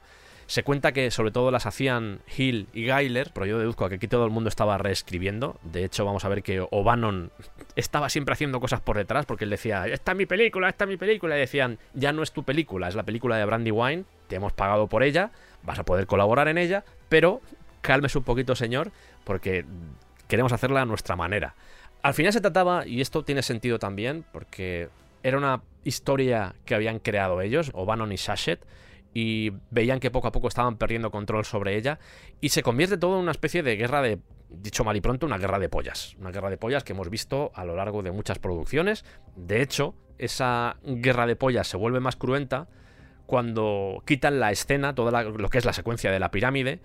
se 0.52 0.64
cuenta 0.64 0.92
que 0.92 1.10
sobre 1.10 1.30
todo 1.30 1.50
las 1.50 1.64
hacían 1.64 2.20
Hill 2.36 2.68
y 2.74 2.84
Geiler, 2.84 3.30
pero 3.32 3.46
yo 3.46 3.58
deduzco 3.58 3.88
que 3.88 3.94
aquí 3.94 4.06
todo 4.06 4.26
el 4.26 4.30
mundo 4.30 4.50
estaba 4.50 4.76
reescribiendo. 4.76 5.58
De 5.62 5.82
hecho, 5.82 6.04
vamos 6.04 6.26
a 6.26 6.28
ver 6.28 6.42
que 6.42 6.60
O'Bannon 6.70 7.32
estaba 7.74 8.10
siempre 8.10 8.34
haciendo 8.34 8.60
cosas 8.60 8.82
por 8.82 8.98
detrás, 8.98 9.24
porque 9.24 9.44
él 9.44 9.50
decía, 9.50 9.86
esta 9.86 10.12
es 10.12 10.18
mi 10.18 10.26
película, 10.26 10.68
esta 10.68 10.84
es 10.84 10.90
mi 10.90 10.98
película. 10.98 11.38
Y 11.38 11.40
decían, 11.40 11.78
ya 11.94 12.12
no 12.12 12.22
es 12.22 12.32
tu 12.32 12.44
película, 12.44 12.86
es 12.86 12.94
la 12.94 13.02
película 13.02 13.38
de 13.38 13.46
Brandy 13.46 13.70
Wine, 13.70 14.04
te 14.28 14.36
hemos 14.36 14.52
pagado 14.52 14.88
por 14.88 15.02
ella, 15.02 15.30
vas 15.62 15.78
a 15.78 15.84
poder 15.84 16.06
colaborar 16.06 16.48
en 16.48 16.58
ella, 16.58 16.84
pero 17.08 17.40
cálmese 17.80 18.18
un 18.18 18.24
poquito, 18.24 18.54
señor, 18.54 18.92
porque 19.24 19.64
queremos 20.28 20.52
hacerla 20.52 20.82
a 20.82 20.84
nuestra 20.84 21.16
manera. 21.16 21.54
Al 22.02 22.12
final 22.12 22.30
se 22.30 22.42
trataba, 22.42 22.86
y 22.86 23.00
esto 23.00 23.24
tiene 23.24 23.40
sentido 23.40 23.78
también, 23.78 24.26
porque 24.32 24.90
era 25.22 25.38
una 25.38 25.62
historia 25.82 26.54
que 26.66 26.74
habían 26.74 26.98
creado 26.98 27.40
ellos, 27.40 27.70
O'Bannon 27.72 28.12
y 28.12 28.18
Sachet, 28.18 28.60
y 29.14 29.52
veían 29.70 30.00
que 30.00 30.10
poco 30.10 30.28
a 30.28 30.32
poco 30.32 30.48
estaban 30.48 30.76
perdiendo 30.76 31.10
control 31.10 31.44
sobre 31.44 31.76
ella 31.76 31.98
y 32.40 32.50
se 32.50 32.62
convierte 32.62 32.96
todo 32.96 33.16
en 33.16 33.22
una 33.22 33.32
especie 33.32 33.62
de 33.62 33.76
guerra 33.76 34.02
de, 34.02 34.18
dicho 34.48 34.84
mal 34.84 34.96
y 34.96 35.00
pronto, 35.00 35.26
una 35.26 35.38
guerra 35.38 35.58
de 35.58 35.68
pollas. 35.68 36.16
Una 36.18 36.30
guerra 36.30 36.50
de 36.50 36.56
pollas 36.56 36.84
que 36.84 36.92
hemos 36.92 37.10
visto 37.10 37.52
a 37.54 37.64
lo 37.64 37.76
largo 37.76 38.02
de 38.02 38.10
muchas 38.10 38.38
producciones. 38.38 39.04
De 39.36 39.62
hecho, 39.62 39.94
esa 40.18 40.76
guerra 40.84 41.26
de 41.26 41.36
pollas 41.36 41.66
se 41.66 41.76
vuelve 41.76 42.00
más 42.00 42.16
cruenta 42.16 42.68
cuando 43.26 44.02
quitan 44.06 44.40
la 44.40 44.50
escena, 44.50 44.94
toda 44.94 45.22
lo 45.22 45.48
que 45.48 45.58
es 45.58 45.64
la 45.64 45.72
secuencia 45.72 46.10
de 46.10 46.18
la 46.18 46.30
pirámide, 46.30 46.80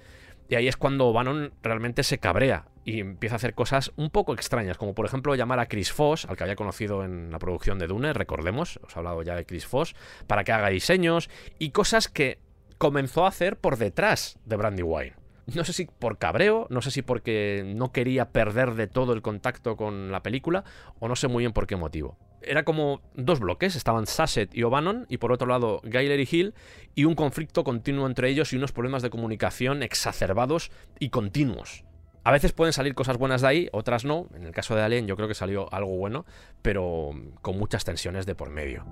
y 0.49 0.55
ahí 0.55 0.67
es 0.67 0.77
cuando 0.77 1.11
Bannon 1.11 1.51
realmente 1.61 2.03
se 2.03 2.19
cabrea 2.19 2.65
y 2.87 3.01
empieza 3.01 3.35
a 3.35 3.37
hacer 3.37 3.53
cosas 3.53 3.91
un 3.97 4.09
poco 4.09 4.33
extrañas, 4.33 4.77
como 4.77 4.95
por 4.95 5.05
ejemplo 5.05 5.35
llamar 5.35 5.59
a 5.59 5.65
Chris 5.65 5.91
Foss, 5.91 6.23
al 6.23 6.37
que 6.37 6.43
había 6.43 6.55
conocido 6.55 7.03
en 7.03 7.31
la 7.31 7.37
producción 7.37 7.79
de 7.79 7.87
Dune, 7.87 8.13
recordemos, 8.13 8.79
os 8.81 8.95
he 8.95 8.99
hablado 8.99 9.21
ya 9.23 9.35
de 9.35 9.45
Chris 9.45 9.65
Foss, 9.65 9.93
para 10.25 10.45
que 10.45 10.53
haga 10.53 10.69
diseños 10.69 11.29
y 11.59 11.71
cosas 11.71 12.07
que 12.07 12.39
comenzó 12.77 13.25
a 13.25 13.27
hacer 13.27 13.57
por 13.57 13.75
detrás 13.75 14.39
de 14.45 14.55
Brandywine. 14.55 15.15
No 15.53 15.65
sé 15.65 15.73
si 15.73 15.85
por 15.85 16.17
cabreo, 16.17 16.67
no 16.69 16.81
sé 16.81 16.91
si 16.91 17.01
porque 17.01 17.63
no 17.65 17.91
quería 17.91 18.31
perder 18.31 18.75
de 18.75 18.87
todo 18.87 19.11
el 19.11 19.21
contacto 19.21 19.75
con 19.75 20.09
la 20.09 20.23
película, 20.23 20.63
o 20.99 21.09
no 21.09 21.17
sé 21.17 21.27
muy 21.27 21.41
bien 21.41 21.51
por 21.51 21.67
qué 21.67 21.75
motivo. 21.75 22.17
Era 22.41 22.63
como 22.63 23.01
dos 23.15 23.41
bloques, 23.41 23.75
estaban 23.75 24.07
Sasset 24.07 24.55
y 24.55 24.63
O'Bannon, 24.63 25.07
y 25.09 25.17
por 25.17 25.33
otro 25.33 25.47
lado 25.47 25.81
Geiler 25.83 26.21
y 26.21 26.29
Hill, 26.31 26.53
y 26.95 27.03
un 27.03 27.15
conflicto 27.15 27.65
continuo 27.65 28.07
entre 28.07 28.29
ellos 28.29 28.53
y 28.53 28.55
unos 28.55 28.71
problemas 28.71 29.01
de 29.01 29.09
comunicación 29.09 29.83
exacerbados 29.83 30.71
y 30.99 31.09
continuos. 31.09 31.83
A 32.27 32.31
veces 32.31 32.51
pueden 32.51 32.73
salir 32.73 32.93
cosas 32.93 33.15
buenas 33.15 33.39
de 33.39 33.47
ahí, 33.47 33.69
otras 33.71 34.03
no. 34.03 34.27
En 34.35 34.43
el 34.43 34.51
caso 34.51 34.75
de 34.75 34.81
Alien 34.81 35.07
yo 35.07 35.15
creo 35.15 35.29
que 35.29 35.33
salió 35.33 35.73
algo 35.73 35.95
bueno, 35.95 36.25
pero 36.61 37.11
con 37.41 37.57
muchas 37.57 37.85
tensiones 37.85 38.25
de 38.25 38.35
por 38.35 38.49
medio. 38.49 38.83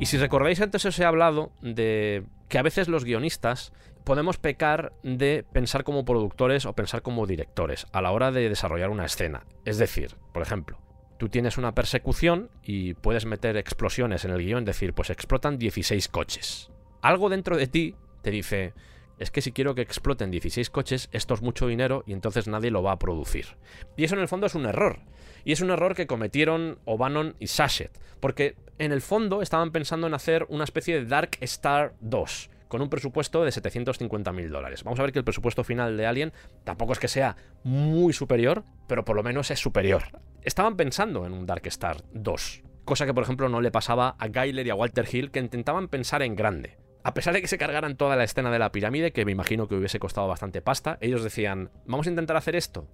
Y 0.00 0.06
si 0.06 0.16
recordáis 0.16 0.62
antes 0.62 0.86
os 0.86 0.98
he 0.98 1.04
hablado 1.04 1.52
de 1.60 2.24
que 2.48 2.56
a 2.56 2.62
veces 2.62 2.88
los 2.88 3.04
guionistas 3.04 3.74
podemos 4.04 4.38
pecar 4.38 4.94
de 5.02 5.44
pensar 5.52 5.84
como 5.84 6.06
productores 6.06 6.64
o 6.64 6.72
pensar 6.72 7.02
como 7.02 7.26
directores 7.26 7.86
a 7.92 8.00
la 8.00 8.12
hora 8.12 8.32
de 8.32 8.48
desarrollar 8.48 8.88
una 8.88 9.04
escena. 9.04 9.44
Es 9.66 9.76
decir, 9.76 10.16
por 10.32 10.40
ejemplo, 10.40 10.78
tú 11.18 11.28
tienes 11.28 11.58
una 11.58 11.74
persecución 11.74 12.48
y 12.62 12.94
puedes 12.94 13.26
meter 13.26 13.58
explosiones 13.58 14.24
en 14.24 14.30
el 14.30 14.42
guion, 14.42 14.64
decir, 14.64 14.94
pues 14.94 15.10
explotan 15.10 15.58
16 15.58 16.08
coches. 16.08 16.70
Algo 17.04 17.28
dentro 17.28 17.58
de 17.58 17.66
ti 17.66 17.94
te 18.22 18.30
dice, 18.30 18.72
es 19.18 19.30
que 19.30 19.42
si 19.42 19.52
quiero 19.52 19.74
que 19.74 19.82
exploten 19.82 20.30
16 20.30 20.70
coches, 20.70 21.10
esto 21.12 21.34
es 21.34 21.42
mucho 21.42 21.66
dinero 21.66 22.02
y 22.06 22.14
entonces 22.14 22.48
nadie 22.48 22.70
lo 22.70 22.82
va 22.82 22.92
a 22.92 22.98
producir. 22.98 23.58
Y 23.94 24.04
eso 24.04 24.14
en 24.14 24.22
el 24.22 24.28
fondo 24.28 24.46
es 24.46 24.54
un 24.54 24.64
error. 24.64 25.00
Y 25.44 25.52
es 25.52 25.60
un 25.60 25.68
error 25.68 25.94
que 25.94 26.06
cometieron 26.06 26.78
O'Bannon 26.86 27.36
y 27.38 27.48
Sachet, 27.48 27.90
porque 28.20 28.56
en 28.78 28.90
el 28.90 29.02
fondo 29.02 29.42
estaban 29.42 29.70
pensando 29.70 30.06
en 30.06 30.14
hacer 30.14 30.46
una 30.48 30.64
especie 30.64 30.94
de 30.94 31.04
Dark 31.04 31.36
Star 31.42 31.92
2 32.00 32.48
con 32.68 32.80
un 32.80 32.88
presupuesto 32.88 33.44
de 33.44 33.52
750 33.52 34.32
mil 34.32 34.48
dólares. 34.48 34.82
Vamos 34.82 34.98
a 34.98 35.02
ver 35.02 35.12
que 35.12 35.18
el 35.18 35.26
presupuesto 35.26 35.62
final 35.62 35.98
de 35.98 36.06
Alien 36.06 36.32
tampoco 36.64 36.94
es 36.94 36.98
que 36.98 37.08
sea 37.08 37.36
muy 37.64 38.14
superior, 38.14 38.64
pero 38.88 39.04
por 39.04 39.14
lo 39.14 39.22
menos 39.22 39.50
es 39.50 39.60
superior. 39.60 40.04
Estaban 40.40 40.78
pensando 40.78 41.26
en 41.26 41.34
un 41.34 41.44
Dark 41.44 41.66
Star 41.66 41.98
2, 42.14 42.62
cosa 42.86 43.04
que 43.04 43.12
por 43.12 43.24
ejemplo 43.24 43.50
no 43.50 43.60
le 43.60 43.70
pasaba 43.70 44.16
a 44.18 44.28
Geiler 44.30 44.66
y 44.66 44.70
a 44.70 44.74
Walter 44.74 45.06
Hill, 45.12 45.30
que 45.30 45.40
intentaban 45.40 45.88
pensar 45.88 46.22
en 46.22 46.34
grande. 46.34 46.78
A 47.04 47.12
pesar 47.12 47.34
de 47.34 47.42
que 47.42 47.48
se 47.48 47.58
cargaran 47.58 47.98
toda 47.98 48.16
la 48.16 48.24
escena 48.24 48.50
de 48.50 48.58
la 48.58 48.72
pirámide, 48.72 49.12
que 49.12 49.26
me 49.26 49.32
imagino 49.32 49.68
que 49.68 49.74
hubiese 49.74 49.98
costado 49.98 50.26
bastante 50.26 50.62
pasta, 50.62 50.96
ellos 51.02 51.22
decían, 51.22 51.70
vamos 51.84 52.06
a 52.06 52.10
intentar 52.10 52.38
hacer 52.38 52.56
esto 52.56 52.88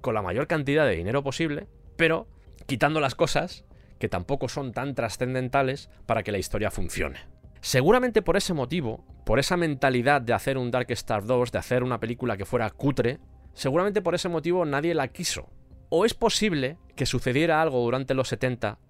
con 0.00 0.14
la 0.14 0.22
mayor 0.22 0.48
cantidad 0.48 0.84
de 0.84 0.96
dinero 0.96 1.22
posible, 1.22 1.68
pero 1.96 2.26
quitando 2.66 2.98
las 2.98 3.14
cosas 3.14 3.64
que 4.00 4.08
tampoco 4.08 4.48
son 4.48 4.72
tan 4.72 4.96
trascendentales 4.96 5.90
para 6.06 6.24
que 6.24 6.32
la 6.32 6.38
historia 6.38 6.72
funcione. 6.72 7.20
Seguramente 7.60 8.20
por 8.20 8.36
ese 8.36 8.52
motivo, 8.52 9.06
por 9.24 9.38
esa 9.38 9.56
mentalidad 9.56 10.20
de 10.20 10.32
hacer 10.32 10.58
un 10.58 10.72
Dark 10.72 10.90
Star 10.90 11.24
2, 11.24 11.52
de 11.52 11.58
hacer 11.58 11.84
una 11.84 12.00
película 12.00 12.36
que 12.36 12.44
fuera 12.44 12.68
cutre, 12.70 13.20
seguramente 13.54 14.02
por 14.02 14.16
ese 14.16 14.28
motivo 14.28 14.64
nadie 14.64 14.92
la 14.92 15.06
quiso. 15.06 15.48
O 15.88 16.04
es 16.04 16.14
posible 16.14 16.78
que 16.96 17.06
sucediera 17.06 17.62
algo 17.62 17.78
durante 17.78 18.14
los 18.14 18.26
70 18.26 18.80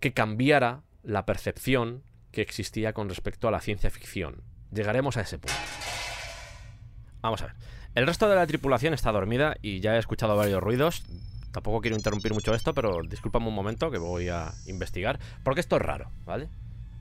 que 0.00 0.12
cambiara 0.12 0.82
la 1.02 1.24
percepción 1.24 2.02
que 2.32 2.42
existía 2.42 2.92
con 2.92 3.08
respecto 3.08 3.48
a 3.48 3.50
la 3.50 3.60
ciencia 3.60 3.90
ficción. 3.90 4.42
Llegaremos 4.72 5.16
a 5.16 5.22
ese 5.22 5.38
punto. 5.38 5.56
Vamos 7.20 7.42
a 7.42 7.46
ver. 7.46 7.54
El 7.94 8.06
resto 8.06 8.28
de 8.28 8.36
la 8.36 8.46
tripulación 8.46 8.94
está 8.94 9.10
dormida 9.12 9.56
y 9.62 9.80
ya 9.80 9.96
he 9.96 9.98
escuchado 9.98 10.36
varios 10.36 10.62
ruidos. 10.62 11.04
Tampoco 11.52 11.80
quiero 11.80 11.96
interrumpir 11.96 12.34
mucho 12.34 12.54
esto, 12.54 12.74
pero 12.74 13.02
discúlpame 13.02 13.48
un 13.48 13.54
momento 13.54 13.90
que 13.90 13.98
voy 13.98 14.28
a 14.28 14.52
investigar. 14.66 15.18
Porque 15.42 15.60
esto 15.60 15.76
es 15.76 15.82
raro, 15.82 16.10
¿vale? 16.24 16.48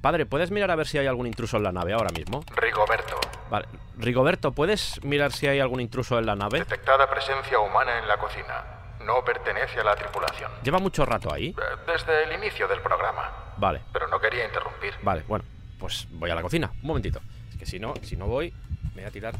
Padre, 0.02 0.26
¿puedes 0.26 0.52
mirar 0.52 0.72
a 0.72 0.76
ver 0.76 0.88
si 0.88 0.98
hay 0.98 1.08
algún 1.08 1.28
intruso 1.28 1.58
en 1.58 1.64
la 1.64 1.72
nave 1.72 1.94
ahora 1.94 2.10
mismo? 2.16 2.44
Rigoberto. 2.56 3.20
Vale. 3.50 3.68
Rigoberto, 3.98 4.52
¿puedes 4.54 5.04
mirar 5.04 5.32
si 5.32 5.48
hay 5.48 5.60
algún 5.60 5.82
intruso 5.82 6.18
en 6.18 6.26
la 6.26 6.36
nave? 6.36 6.60
Detectada 6.60 7.10
presencia 7.10 7.60
humana 7.60 8.00
en 8.00 8.08
la 8.08 8.18
cocina. 8.18 8.77
No 9.08 9.24
pertenece 9.24 9.80
a 9.80 9.84
la 9.86 9.96
tripulación. 9.96 10.52
¿Lleva 10.64 10.80
mucho 10.80 11.06
rato 11.06 11.34
ahí? 11.34 11.48
Eh, 11.58 11.62
Desde 11.88 12.26
el 12.26 12.34
inicio 12.34 12.68
del 12.68 12.82
programa. 12.82 13.54
Vale. 13.58 13.82
Pero 13.94 14.08
no 14.10 14.20
quería 14.20 14.46
interrumpir. 14.46 14.94
Vale, 15.02 15.24
bueno, 15.28 15.46
pues 15.80 16.08
voy 16.12 16.30
a 16.30 16.36
la 16.36 16.42
cocina. 16.42 16.70
Un 16.82 16.88
momentito. 16.88 17.22
Es 17.52 17.58
que 17.58 17.66
si 17.66 17.80
no, 17.80 17.94
si 18.04 18.18
no 18.18 18.28
voy, 18.28 18.54
me 18.94 19.02
voy 19.02 19.06
a 19.06 19.12
tirar 19.12 19.34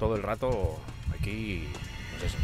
todo 0.00 0.16
el 0.16 0.22
rato 0.24 0.80
aquí. 1.14 1.72
Pues 2.10 2.24
eso. 2.24 2.38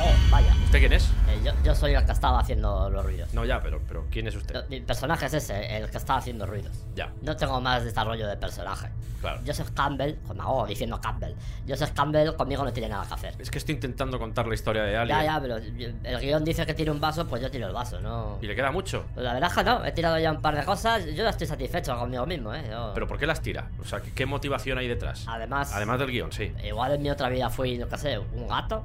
Oh, 0.00 0.12
vaya. 0.30 0.52
¿Usted 0.64 0.80
quién 0.80 0.92
es? 0.92 1.04
Eh, 1.28 1.40
yo, 1.44 1.52
yo 1.62 1.74
soy 1.74 1.94
el 1.94 2.04
que 2.04 2.12
estaba 2.12 2.40
haciendo 2.40 2.90
los 2.90 3.04
ruidos. 3.04 3.32
No, 3.32 3.44
ya, 3.44 3.62
pero, 3.62 3.80
pero 3.86 4.04
¿quién 4.10 4.26
es 4.26 4.34
usted? 4.34 4.68
Mi 4.68 4.80
personaje 4.80 5.26
es 5.26 5.34
ese, 5.34 5.76
el 5.76 5.88
que 5.88 5.98
estaba 5.98 6.18
haciendo 6.18 6.46
ruidos. 6.46 6.72
Ya. 6.96 7.12
No 7.22 7.36
tengo 7.36 7.60
más 7.60 7.84
desarrollo 7.84 8.26
de 8.26 8.36
personaje. 8.36 8.88
Claro. 9.20 9.40
Joseph 9.46 9.70
Campbell, 9.74 10.16
como 10.26 10.42
hago 10.42 10.66
diciendo 10.66 11.00
Campbell. 11.00 11.34
Joseph 11.66 11.92
Campbell 11.92 12.34
conmigo 12.34 12.64
no 12.64 12.72
tiene 12.72 12.88
nada 12.88 13.06
que 13.06 13.14
hacer. 13.14 13.34
Es 13.38 13.50
que 13.50 13.58
estoy 13.58 13.76
intentando 13.76 14.18
contar 14.18 14.46
la 14.48 14.54
historia 14.54 14.82
de 14.82 14.96
Alien. 14.96 15.16
Ya, 15.18 15.24
ya, 15.24 15.40
pero 15.40 15.56
el 15.56 16.20
guion 16.20 16.44
dice 16.44 16.66
que 16.66 16.74
tiene 16.74 16.90
un 16.90 17.00
vaso, 17.00 17.26
pues 17.26 17.40
yo 17.40 17.50
tiro 17.50 17.66
el 17.68 17.72
vaso, 17.72 18.00
¿no? 18.00 18.38
¿Y 18.42 18.46
le 18.46 18.54
queda 18.56 18.70
mucho? 18.72 19.04
Pues 19.14 19.24
la 19.24 19.32
verdad 19.32 19.48
es 19.50 19.56
que 19.56 19.64
no, 19.64 19.84
he 19.84 19.92
tirado 19.92 20.18
ya 20.18 20.32
un 20.32 20.42
par 20.42 20.56
de 20.56 20.64
cosas, 20.64 21.04
yo 21.06 21.12
ya 21.12 21.30
estoy 21.30 21.46
satisfecho 21.46 21.96
conmigo 21.96 22.26
mismo, 22.26 22.52
¿eh? 22.52 22.64
Yo- 22.68 22.90
¿Pero 22.94 23.06
por 23.06 23.16
qué 23.18 23.26
las 23.26 23.40
tira? 23.40 23.68
O 23.80 23.84
sea, 23.84 24.00
¿qué, 24.00 24.12
qué 24.12 24.26
motivación 24.26 24.76
hay 24.76 24.88
detrás? 24.88 25.24
Además, 25.28 25.72
Además 25.72 25.98
del 26.00 26.10
guion, 26.10 26.32
sí. 26.32 26.52
igual 26.64 26.92
en 26.92 27.02
mi 27.02 27.10
otra 27.10 27.28
vida 27.28 27.48
fui, 27.48 27.78
no 27.78 27.96
sé, 27.96 28.18
un 28.18 28.48
gato. 28.48 28.84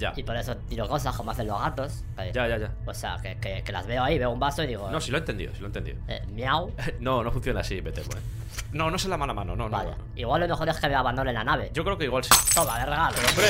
Ya. 0.00 0.12
Y 0.16 0.22
por 0.22 0.34
eso 0.34 0.56
tiro 0.56 0.88
cosas 0.88 1.14
como 1.14 1.30
hacen 1.30 1.46
los 1.46 1.60
gatos. 1.60 2.02
Ya, 2.32 2.48
ya, 2.48 2.56
ya. 2.56 2.72
O 2.86 2.94
sea, 2.94 3.18
que, 3.22 3.36
que- 3.36 3.62
que 3.62 3.70
las 3.72 3.86
veo 3.86 4.02
ahí, 4.02 4.18
veo 4.18 4.30
un 4.30 4.40
vaso 4.40 4.62
y 4.62 4.66
digo. 4.66 4.90
No, 4.90 4.98
sí 4.98 5.10
lo 5.10 5.18
he 5.18 5.20
entendido, 5.20 5.52
sí 5.52 5.60
lo 5.60 5.66
he 5.66 5.68
entendido. 5.68 5.98
eh, 6.08 6.22
miau. 6.32 6.72
No, 7.00 7.22
no 7.22 7.30
funciona 7.30 7.60
así, 7.60 7.80
vete, 7.82 8.00
pues. 8.00 8.16
No, 8.72 8.88
no 8.90 8.96
es 8.96 9.04
la 9.04 9.16
mala 9.18 9.34
mano, 9.34 9.54
no, 9.54 9.68
no. 9.68 9.76
Vaya. 9.76 9.90
no. 9.90 10.04
Igual 10.16 10.40
lo 10.40 10.48
mejor 10.48 10.68
es 10.70 10.78
que 10.80 10.88
me 10.88 10.94
abandone 10.94 11.32
la 11.34 11.44
nave. 11.44 11.70
Yo 11.74 11.84
creo 11.84 11.98
que 11.98 12.04
igual 12.04 12.24
sí. 12.24 12.30
Toma, 12.54 12.78
de 12.78 12.86
regalo. 12.86 13.16
¡Hombre! 13.28 13.46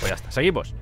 Pues 0.00 0.08
ya 0.10 0.14
está, 0.16 0.30
seguimos. 0.32 0.74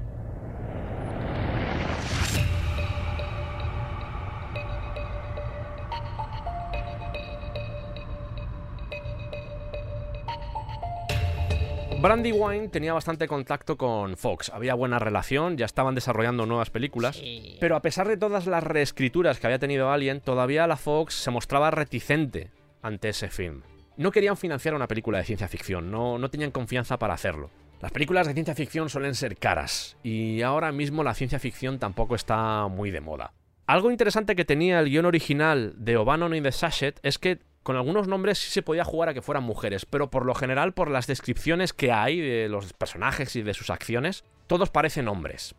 Brandywine 12.01 12.69
tenía 12.69 12.93
bastante 12.93 13.27
contacto 13.27 13.77
con 13.77 14.17
Fox, 14.17 14.51
había 14.51 14.75
buena 14.75 14.99
relación, 14.99 15.57
ya 15.57 15.65
estaban 15.65 15.95
desarrollando 15.95 16.47
nuevas 16.47 16.71
películas, 16.71 17.17
Sí. 17.17 17.57
pero 17.59 17.75
a 17.75 17.83
pesar 17.83 18.07
de 18.07 18.17
todas 18.17 18.47
las 18.47 18.63
reescrituras 18.63 19.39
que 19.41 19.47
había 19.47 19.59
tenido 19.59 19.91
Alien, 19.91 20.21
todavía 20.21 20.67
la 20.67 20.77
Fox 20.77 21.15
se 21.15 21.31
mostraba 21.31 21.71
reticente 21.71 22.51
ante 22.83 23.09
ese 23.09 23.29
film. 23.29 23.63
No 23.97 24.13
querían 24.13 24.37
financiar 24.37 24.75
una 24.75 24.87
película 24.87 25.19
de 25.19 25.25
ciencia 25.25 25.49
ficción, 25.49 25.91
no, 25.91 26.19
no 26.19 26.29
tenían 26.31 26.51
confianza 26.51 26.99
para 26.99 27.15
hacerlo. 27.15 27.51
Las 27.81 27.93
películas 27.93 28.27
de 28.27 28.35
ciencia 28.35 28.55
ficción 28.55 28.89
suelen 28.89 29.15
ser 29.15 29.37
caras, 29.37 29.97
y 30.03 30.43
ahora 30.43 30.73
mismo 30.73 31.03
la 31.03 31.15
ciencia 31.15 31.39
ficción 31.39 31.79
tampoco 31.79 32.15
está 32.15 32.69
muy 32.69 32.91
de 32.91 33.01
moda. 33.01 33.33
Algo 33.67 33.91
interesante 33.91 34.37
que 34.37 34.45
tenía 34.45 34.79
el 34.81 34.91
guion 34.91 35.07
original 35.07 35.75
de 35.79 35.97
O'Bannon 35.97 36.35
y 36.35 36.41
de 36.41 36.53
Sachet 36.53 37.01
es 37.03 37.19
que 37.19 37.41
con 37.67 37.75
algunos 37.75 38.07
nombres 38.07 38.39
sí 38.39 38.53
se 38.53 38.63
podía 38.63 38.85
jugar 38.85 39.09
a 39.09 39.15
que 39.15 39.23
fueran 39.23 39.43
mujeres, 39.43 39.87
pero 39.87 40.09
por 40.09 40.25
lo 40.25 40.37
general, 40.37 40.73
por 40.73 40.89
las 40.89 41.09
descripciones 41.09 41.73
que 41.73 41.91
hay 41.91 42.21
de 42.21 42.49
los 42.49 42.73
personajes 42.73 43.35
y 43.35 43.43
de 43.43 43.55
sus 43.55 43.71
acciones, 43.71 44.23
todos 44.47 44.71
parecen 44.71 45.09
hombres. 45.09 45.57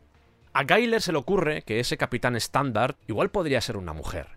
A 0.53 0.63
Geiler 0.63 1.01
se 1.01 1.11
le 1.11 1.17
ocurre 1.17 1.63
que 1.63 1.81
ese 1.81 1.97
capitán 1.97 2.37
estándar 2.37 2.95
igual 3.07 3.29
podría 3.29 3.59
ser 3.59 3.75
una 3.75 3.91
mujer. 3.91 4.27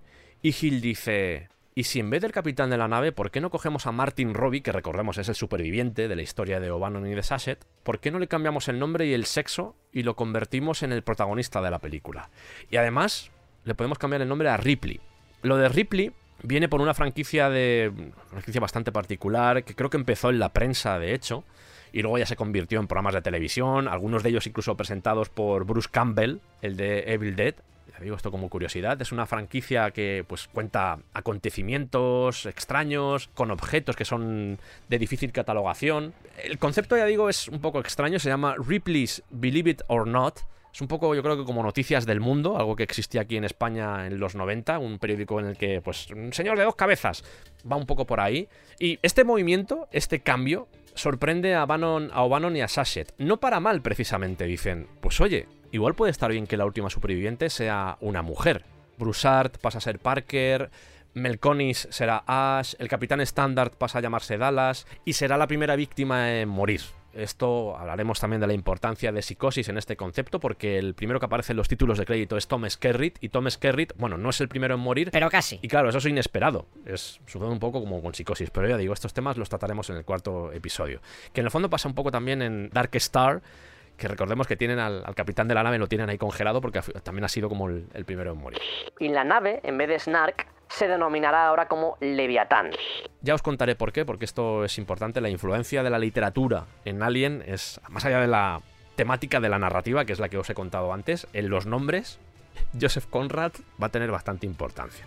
Y 0.43 0.53
Hill 0.53 0.81
dice... 0.81 1.49
¿Y 1.77 1.85
si 1.85 2.01
en 2.01 2.11
vez 2.11 2.23
del 2.23 2.33
capitán 2.33 2.71
de 2.71 2.77
la 2.77 2.89
nave, 2.89 3.13
por 3.13 3.31
qué 3.31 3.41
no 3.41 3.51
cogemos 3.51 3.87
a 3.87 3.93
Martin 3.93 4.35
Robbie, 4.35 4.63
que 4.63 4.73
recordemos 4.73 5.19
es 5.19 5.29
el 5.29 5.37
superviviente 5.37 6.09
de 6.09 6.17
la 6.17 6.23
historia 6.23 6.59
de 6.59 6.73
O'Bannon 6.73 7.07
y 7.07 7.15
de 7.15 7.23
Sachet? 7.23 7.65
¿Por 7.85 8.01
qué 8.01 8.11
no 8.11 8.19
le 8.19 8.27
cambiamos 8.27 8.67
el 8.67 8.81
nombre 8.81 9.07
y 9.07 9.15
el 9.15 9.27
sexo 9.27 9.77
y 9.93 10.03
lo 10.03 10.17
convertimos 10.17 10.83
en 10.83 10.91
el 10.91 11.05
protagonista 11.05 11.63
de 11.63 11.71
la 11.71 11.79
película? 11.79 12.31
Y 12.69 12.79
además, 12.79 13.31
le 13.63 13.77
podemos 13.77 13.99
cambiar 13.99 14.23
el 14.23 14.29
nombre 14.29 14.49
a 14.49 14.57
Ripley. 14.57 14.99
Lo 15.43 15.57
de 15.57 15.69
Ripley 15.69 16.11
viene 16.43 16.69
por 16.69 16.81
una 16.81 16.95
franquicia 16.95 17.49
de. 17.51 17.93
una 17.95 18.31
franquicia 18.31 18.61
bastante 18.61 18.93
particular, 18.93 19.65
que 19.65 19.75
creo 19.75 19.91
que 19.91 19.97
empezó 19.97 20.31
en 20.31 20.39
la 20.39 20.53
prensa, 20.53 20.99
de 20.99 21.15
hecho, 21.15 21.45
y 21.93 22.03
luego 22.03 22.19
ya 22.19 22.27
se 22.27 22.37
convirtió 22.37 22.81
en 22.81 22.87
programas 22.87 23.15
de 23.15 23.23
televisión, 23.23 23.89
algunos 23.89 24.23
de 24.23 24.31
ellos 24.31 24.47
incluso 24.47 24.77
presentados 24.77 25.29
por 25.29 25.65
Bruce 25.65 25.89
Campbell, 25.91 26.39
el 26.63 26.77
de 26.77 27.13
Evil 27.13 27.37
Dead. 27.37 27.55
Ya 27.93 27.99
digo 28.05 28.15
esto 28.15 28.31
como 28.31 28.49
curiosidad, 28.49 29.01
es 29.03 29.11
una 29.11 29.27
franquicia 29.27 29.91
que 29.91 30.25
pues 30.27 30.49
cuenta 30.49 31.01
acontecimientos 31.13 32.47
extraños, 32.47 33.29
con 33.35 33.51
objetos 33.51 33.97
que 33.97 34.05
son 34.05 34.59
de 34.89 34.99
difícil 34.99 35.33
catalogación. 35.33 36.15
El 36.43 36.59
concepto, 36.59 36.97
ya 36.97 37.05
digo, 37.05 37.29
es 37.29 37.49
un 37.49 37.61
poco 37.61 37.81
extraño, 37.81 38.19
se 38.21 38.29
llama 38.29 38.55
Ripley's 38.57 39.23
Believe 39.31 39.71
It 39.71 39.83
or 39.89 40.07
Not, 40.07 40.41
es 40.73 40.81
un 40.81 40.89
poco, 40.89 41.15
yo 41.15 41.23
creo 41.23 41.37
que 41.37 41.45
como 41.45 41.63
Noticias 41.63 42.07
del 42.07 42.21
Mundo, 42.21 42.57
algo 42.57 42.77
que 42.77 42.83
existía 42.83 43.23
aquí 43.23 43.37
en 43.37 43.45
España 43.45 44.07
en 44.07 44.19
los 44.21 44.35
90, 44.35 44.79
un 44.79 44.99
periódico 44.99 45.41
en 45.41 45.47
el 45.47 45.57
que, 45.57 45.81
pues, 45.81 46.09
un 46.11 46.33
señor 46.33 46.59
de 46.59 46.65
dos 46.65 46.77
cabezas 46.77 47.25
va 47.71 47.77
un 47.77 47.87
poco 47.87 48.07
por 48.07 48.21
ahí. 48.21 48.49
Y 48.79 48.99
este 49.03 49.25
movimiento, 49.25 49.89
este 49.91 50.21
cambio, 50.21 50.69
sorprende 50.95 51.55
a, 51.55 51.67
Bannon, 51.67 52.11
a 52.13 52.23
O'Bannon 52.23 52.57
y 52.57 52.61
a 52.61 52.69
Sachet. 52.69 53.13
No 53.19 53.39
para 53.41 53.61
mal, 53.61 53.83
precisamente, 53.83 54.45
dicen. 54.45 54.87
Pues 55.01 55.21
oye, 55.21 55.49
igual 55.73 55.95
puede 55.95 56.13
estar 56.13 56.31
bien 56.31 56.47
que 56.47 56.57
la 56.57 56.67
última 56.67 56.91
superviviente 56.91 57.51
sea 57.51 57.97
una 58.01 58.23
mujer. 58.23 58.65
Broussard 58.99 59.59
pasa 59.61 59.79
a 59.79 59.81
ser 59.81 59.99
Parker, 59.99 60.71
Melconis 61.15 61.89
será 61.91 62.23
Ash, 62.27 62.75
el 62.79 62.89
Capitán 62.89 63.21
Standard 63.23 63.73
pasa 63.73 63.99
a 63.99 64.03
llamarse 64.03 64.39
Dallas 64.39 64.87
y 65.05 65.15
será 65.15 65.37
la 65.37 65.47
primera 65.47 65.75
víctima 65.75 66.39
en 66.39 66.49
morir. 66.49 66.83
Esto 67.13 67.77
hablaremos 67.77 68.21
también 68.21 68.41
de 68.41 68.47
la 68.47 68.53
importancia 68.53 69.13
de 69.13 69.23
psicosis 69.23 69.69
en 69.69 69.79
este 69.79 69.97
concepto, 69.97 70.41
porque 70.41 70.79
el 70.79 70.95
primero 70.95 71.19
que 71.19 71.27
aparece 71.27 71.53
en 71.53 71.57
los 71.57 71.69
títulos 71.69 71.99
de 71.99 72.07
crédito 72.07 72.37
es 72.37 72.47
Tom 72.47 72.69
Skerritt, 72.69 73.19
y 73.21 73.29
Tom 73.29 73.49
Skerritt, 73.51 73.93
bueno, 73.97 74.17
no 74.17 74.31
es 74.31 74.41
el 74.41 74.49
primero 74.49 74.75
en 74.75 74.81
morir. 74.81 75.11
Pero 75.11 75.31
casi. 75.31 75.59
Y 75.63 75.69
claro, 75.69 75.89
eso 75.89 75.99
es 75.99 76.07
inesperado. 76.07 76.67
Es 76.87 77.21
sucede 77.27 77.51
un 77.51 77.59
poco 77.59 77.81
como 77.81 78.03
con 78.03 78.15
psicosis, 78.15 78.51
pero 78.51 78.69
ya 78.69 78.77
digo, 78.77 78.93
estos 78.93 79.13
temas 79.13 79.37
los 79.37 79.49
trataremos 79.49 79.91
en 79.91 79.97
el 79.97 80.05
cuarto 80.05 80.53
episodio. 80.53 81.01
Que 81.33 81.41
en 81.41 81.47
el 81.47 81.51
fondo 81.51 81.69
pasa 81.71 81.89
un 81.89 81.95
poco 81.95 82.11
también 82.11 82.43
en 82.43 82.71
Dark 82.71 82.91
Star, 82.95 83.43
que 84.01 84.09
recordemos 84.09 84.47
que 84.47 84.57
tienen 84.57 84.79
al, 84.79 85.05
al 85.05 85.15
capitán 85.15 85.47
de 85.47 85.55
la 85.55 85.63
nave, 85.63 85.79
lo 85.79 85.87
tienen 85.87 86.09
ahí 86.09 86.17
congelado, 86.17 86.63
porque 86.63 86.81
también 87.03 87.25
ha 87.25 87.29
sido 87.29 87.51
como 87.51 87.69
el, 87.69 87.87
el 87.93 88.07
primero 88.07 88.33
en 88.33 88.39
morir. 88.39 88.59
Y 88.99 89.09
la 89.09 89.25
nave, 89.25 89.61
en 89.63 89.77
vez 89.77 89.89
de 89.89 89.99
Snark, 89.99 90.47
se 90.69 90.89
denominará 90.89 91.47
ahora 91.47 91.69
como 91.69 91.99
Leviatán. 92.01 92.71
Ya 93.21 93.35
os 93.35 93.43
contaré 93.43 93.75
por 93.75 93.93
qué, 93.93 94.07
porque 94.07 94.25
esto 94.25 94.65
es 94.65 94.79
importante. 94.79 95.21
La 95.21 95.29
influencia 95.29 95.83
de 95.83 95.91
la 95.91 95.99
literatura 95.99 96.65
en 96.87 97.03
Alien 97.03 97.45
es, 97.47 97.79
más 97.91 98.07
allá 98.07 98.21
de 98.21 98.27
la 98.27 98.63
temática 98.97 99.39
de 99.39 99.51
la 99.51 99.59
narrativa, 99.59 100.07
que 100.07 100.15
es 100.15 100.19
la 100.19 100.31
que 100.31 100.39
os 100.39 100.49
he 100.49 100.55
contado 100.55 100.95
antes, 100.95 101.27
en 101.35 101.51
los 101.51 101.67
nombres, 101.67 102.19
Joseph 102.81 103.05
Conrad 103.11 103.53
va 103.81 103.89
a 103.89 103.91
tener 103.91 104.11
bastante 104.11 104.47
importancia. 104.47 105.05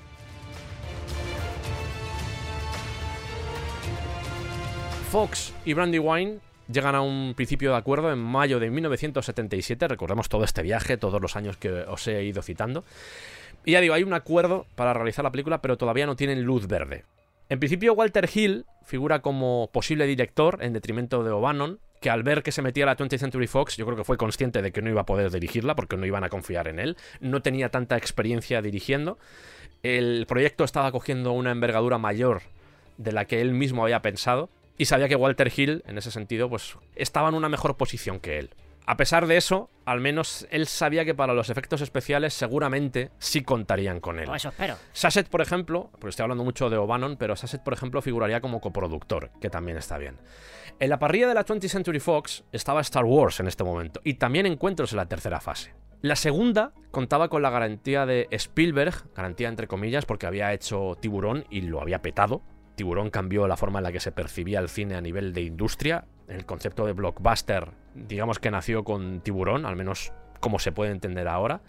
Fox 5.09 5.53
y 5.65 5.73
Brandywine 5.73 6.39
llegan 6.71 6.95
a 6.95 7.01
un 7.01 7.33
principio 7.35 7.71
de 7.71 7.77
acuerdo 7.77 8.11
en 8.11 8.19
mayo 8.19 8.59
de 8.59 8.69
1977. 8.69 9.87
Recordemos 9.87 10.29
todo 10.29 10.43
este 10.43 10.61
viaje, 10.61 10.97
todos 10.97 11.21
los 11.21 11.35
años 11.35 11.57
que 11.57 11.71
os 11.71 12.07
he 12.07 12.23
ido 12.23 12.41
citando. 12.41 12.83
Y 13.65 13.71
ya 13.71 13.81
digo, 13.81 13.93
hay 13.93 14.03
un 14.03 14.13
acuerdo 14.13 14.65
para 14.75 14.93
realizar 14.93 15.23
la 15.23 15.31
película, 15.31 15.61
pero 15.61 15.77
todavía 15.77 16.05
no 16.05 16.15
tienen 16.15 16.43
luz 16.43 16.67
verde. 16.67 17.05
En 17.49 17.59
principio, 17.59 17.93
Walter 17.93 18.29
Hill 18.33 18.65
figura 18.85 19.21
como 19.21 19.69
posible 19.71 20.05
director 20.05 20.59
en 20.61 20.73
detrimento 20.73 21.23
de 21.23 21.31
O'Bannon, 21.31 21.79
que 22.01 22.09
al 22.09 22.23
ver 22.23 22.43
que 22.43 22.51
se 22.51 22.61
metía 22.61 22.85
la 22.85 22.97
20th 22.97 23.17
Century 23.17 23.47
Fox, 23.47 23.77
yo 23.77 23.85
creo 23.85 23.97
que 23.97 24.03
fue 24.03 24.17
consciente 24.17 24.61
de 24.61 24.71
que 24.71 24.81
no 24.81 24.89
iba 24.89 25.01
a 25.01 25.05
poder 25.05 25.31
dirigirla 25.31 25.75
porque 25.75 25.95
no 25.95 26.05
iban 26.05 26.23
a 26.23 26.29
confiar 26.29 26.67
en 26.67 26.79
él. 26.79 26.97
No 27.21 27.41
tenía 27.41 27.69
tanta 27.69 27.95
experiencia 27.95 28.61
dirigiendo. 28.61 29.17
El 29.83 30.25
proyecto 30.27 30.63
estaba 30.65 30.91
cogiendo 30.91 31.31
una 31.31 31.51
envergadura 31.51 31.97
mayor 31.97 32.41
de 32.97 33.11
la 33.13 33.25
que 33.25 33.39
él 33.39 33.53
mismo 33.53 33.83
había 33.83 34.01
pensado 34.01 34.49
y 34.77 34.85
sabía 34.85 35.07
que 35.07 35.15
Walter 35.15 35.51
Hill, 35.55 35.83
en 35.87 35.97
ese 35.97 36.11
sentido, 36.11 36.49
pues 36.49 36.77
estaba 36.95 37.29
en 37.29 37.35
una 37.35 37.49
mejor 37.49 37.77
posición 37.77 38.19
que 38.19 38.39
él. 38.39 38.55
A 38.85 38.97
pesar 38.97 39.27
de 39.27 39.37
eso, 39.37 39.69
al 39.85 40.01
menos 40.01 40.45
él 40.51 40.67
sabía 40.67 41.05
que 41.05 41.15
para 41.15 41.33
los 41.33 41.49
efectos 41.49 41.79
especiales 41.79 42.33
seguramente 42.33 43.11
sí 43.17 43.41
contarían 43.41 44.01
con 44.01 44.19
él. 44.19 44.25
Pues 44.25 44.41
eso 44.41 44.49
espero. 44.49 44.75
Sasset, 44.91 45.29
por 45.29 45.41
ejemplo, 45.41 45.89
porque 45.93 46.09
estoy 46.09 46.23
hablando 46.23 46.43
mucho 46.43 46.69
de 46.69 46.75
O'Bannon, 46.75 47.15
pero 47.15 47.35
Sasset, 47.37 47.63
por 47.63 47.73
ejemplo, 47.73 48.01
figuraría 48.01 48.41
como 48.41 48.59
coproductor, 48.59 49.31
que 49.39 49.49
también 49.49 49.77
está 49.77 49.97
bien. 49.97 50.17
En 50.79 50.89
la 50.89 50.99
parrilla 50.99 51.29
de 51.29 51.33
la 51.33 51.45
20th 51.45 51.69
Century 51.69 51.99
Fox 52.01 52.43
estaba 52.51 52.81
Star 52.81 53.05
Wars 53.05 53.39
en 53.39 53.47
este 53.47 53.63
momento, 53.63 54.01
y 54.03 54.15
también 54.15 54.45
encuentros 54.45 54.91
en 54.91 54.97
la 54.97 55.05
tercera 55.05 55.39
fase. 55.39 55.73
La 56.01 56.17
segunda 56.17 56.73
contaba 56.91 57.29
con 57.29 57.41
la 57.41 57.49
garantía 57.49 58.05
de 58.05 58.27
Spielberg, 58.31 58.93
garantía 59.15 59.47
entre 59.47 59.67
comillas, 59.67 60.05
porque 60.05 60.25
había 60.25 60.51
hecho 60.51 60.97
Tiburón 60.99 61.45
y 61.49 61.61
lo 61.61 61.79
había 61.79 62.01
petado. 62.01 62.41
Tiburón 62.75 63.09
cambió 63.09 63.47
la 63.47 63.57
forma 63.57 63.79
en 63.79 63.83
la 63.83 63.91
que 63.91 63.99
se 63.99 64.11
percibía 64.11 64.59
el 64.59 64.69
cine 64.69 64.95
a 64.95 65.01
nivel 65.01 65.33
de 65.33 65.41
industria. 65.41 66.05
El 66.27 66.45
concepto 66.45 66.85
de 66.85 66.93
blockbuster, 66.93 67.69
digamos 67.93 68.39
que 68.39 68.51
nació 68.51 68.83
con 68.83 69.21
Tiburón, 69.21 69.65
al 69.65 69.75
menos 69.75 70.13
como 70.39 70.59
se 70.59 70.71
puede 70.71 70.91
entender 70.91 71.27
ahora. 71.27 71.61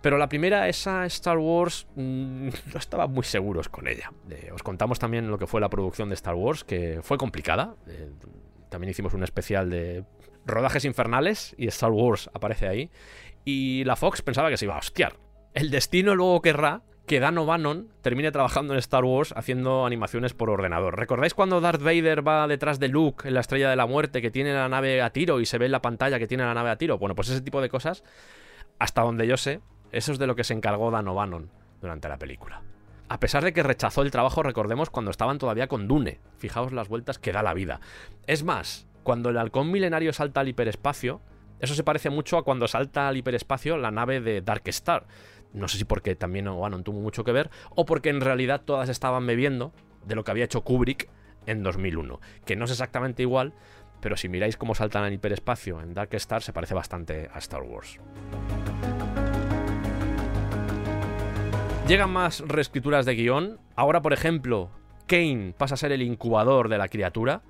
Pero 0.00 0.16
la 0.16 0.28
primera, 0.28 0.68
esa 0.68 1.04
Star 1.06 1.38
Wars, 1.38 1.86
mmm, 1.94 2.48
no 2.72 2.78
estaban 2.78 3.12
muy 3.12 3.24
seguros 3.24 3.68
con 3.68 3.86
ella. 3.86 4.12
Eh, 4.30 4.50
os 4.52 4.62
contamos 4.62 4.98
también 4.98 5.30
lo 5.30 5.38
que 5.38 5.46
fue 5.46 5.60
la 5.60 5.68
producción 5.68 6.08
de 6.08 6.14
Star 6.14 6.34
Wars, 6.34 6.64
que 6.64 7.00
fue 7.02 7.18
complicada. 7.18 7.74
Eh, 7.86 8.10
también 8.68 8.90
hicimos 8.90 9.14
un 9.14 9.22
especial 9.22 9.68
de 9.68 10.04
rodajes 10.46 10.84
infernales 10.84 11.54
y 11.58 11.66
Star 11.68 11.90
Wars 11.90 12.30
aparece 12.32 12.68
ahí. 12.68 12.90
Y 13.44 13.84
la 13.84 13.96
Fox 13.96 14.22
pensaba 14.22 14.48
que 14.48 14.56
se 14.56 14.64
iba 14.64 14.74
a 14.74 14.78
hostiar. 14.78 15.16
El 15.52 15.70
destino 15.70 16.14
luego 16.14 16.40
querrá 16.40 16.82
que 17.10 17.18
Dan 17.18 17.36
O'Bannon 17.38 17.88
termine 18.02 18.30
trabajando 18.30 18.72
en 18.72 18.78
Star 18.78 19.04
Wars 19.04 19.34
haciendo 19.36 19.84
animaciones 19.84 20.32
por 20.32 20.48
ordenador. 20.48 20.96
¿Recordáis 20.96 21.34
cuando 21.34 21.60
Darth 21.60 21.82
Vader 21.82 22.24
va 22.24 22.46
detrás 22.46 22.78
de 22.78 22.86
Luke 22.86 23.26
en 23.26 23.34
la 23.34 23.40
Estrella 23.40 23.68
de 23.68 23.74
la 23.74 23.86
Muerte, 23.86 24.22
que 24.22 24.30
tiene 24.30 24.54
la 24.54 24.68
nave 24.68 25.02
a 25.02 25.10
tiro 25.10 25.40
y 25.40 25.46
se 25.46 25.58
ve 25.58 25.66
en 25.66 25.72
la 25.72 25.82
pantalla 25.82 26.20
que 26.20 26.28
tiene 26.28 26.44
la 26.44 26.54
nave 26.54 26.70
a 26.70 26.76
tiro? 26.76 26.98
Bueno, 26.98 27.16
pues 27.16 27.28
ese 27.28 27.40
tipo 27.40 27.60
de 27.60 27.68
cosas, 27.68 28.04
hasta 28.78 29.02
donde 29.02 29.26
yo 29.26 29.36
sé, 29.36 29.60
eso 29.90 30.12
es 30.12 30.20
de 30.20 30.28
lo 30.28 30.36
que 30.36 30.44
se 30.44 30.54
encargó 30.54 30.92
Dan 30.92 31.08
O'Bannon 31.08 31.50
durante 31.80 32.08
la 32.08 32.16
película. 32.16 32.62
A 33.08 33.18
pesar 33.18 33.42
de 33.42 33.52
que 33.52 33.64
rechazó 33.64 34.02
el 34.02 34.12
trabajo, 34.12 34.44
recordemos, 34.44 34.88
cuando 34.88 35.10
estaban 35.10 35.38
todavía 35.38 35.66
con 35.66 35.88
Dune. 35.88 36.20
Fijaos 36.38 36.72
las 36.72 36.88
vueltas 36.88 37.18
que 37.18 37.32
da 37.32 37.42
la 37.42 37.54
vida. 37.54 37.80
Es 38.28 38.44
más, 38.44 38.86
cuando 39.02 39.30
el 39.30 39.38
halcón 39.38 39.72
milenario 39.72 40.12
salta 40.12 40.42
al 40.42 40.48
hiperespacio, 40.48 41.20
eso 41.58 41.74
se 41.74 41.82
parece 41.82 42.08
mucho 42.08 42.38
a 42.38 42.44
cuando 42.44 42.68
salta 42.68 43.08
al 43.08 43.16
hiperespacio 43.16 43.76
la 43.78 43.90
nave 43.90 44.20
de 44.20 44.42
Dark 44.42 44.62
Star. 44.66 45.06
No 45.52 45.68
sé 45.68 45.78
si 45.78 45.84
porque 45.84 46.14
también 46.14 46.48
O'Bannon 46.48 46.84
tuvo 46.84 47.00
mucho 47.00 47.24
que 47.24 47.32
ver, 47.32 47.50
o 47.70 47.84
porque 47.84 48.10
en 48.10 48.20
realidad 48.20 48.62
todas 48.64 48.88
estaban 48.88 49.26
bebiendo 49.26 49.72
de 50.06 50.14
lo 50.14 50.24
que 50.24 50.30
había 50.30 50.44
hecho 50.44 50.62
Kubrick 50.62 51.08
en 51.46 51.62
2001. 51.62 52.20
Que 52.44 52.56
no 52.56 52.64
es 52.64 52.70
exactamente 52.70 53.22
igual, 53.22 53.54
pero 54.00 54.16
si 54.16 54.28
miráis 54.28 54.56
cómo 54.56 54.74
saltan 54.74 55.04
al 55.04 55.12
hiperespacio 55.12 55.80
en 55.80 55.94
Dark 55.94 56.14
Star, 56.14 56.42
se 56.42 56.52
parece 56.52 56.74
bastante 56.74 57.28
a 57.32 57.38
Star 57.38 57.62
Wars. 57.62 57.98
Llegan 61.86 62.10
más 62.10 62.40
reescrituras 62.46 63.04
de 63.04 63.14
guion. 63.16 63.58
Ahora, 63.74 64.00
por 64.00 64.12
ejemplo, 64.12 64.70
Kane 65.06 65.54
pasa 65.58 65.74
a 65.74 65.78
ser 65.78 65.90
el 65.90 66.02
incubador 66.02 66.68
de 66.68 66.78
la 66.78 66.88
criatura. 66.88 67.42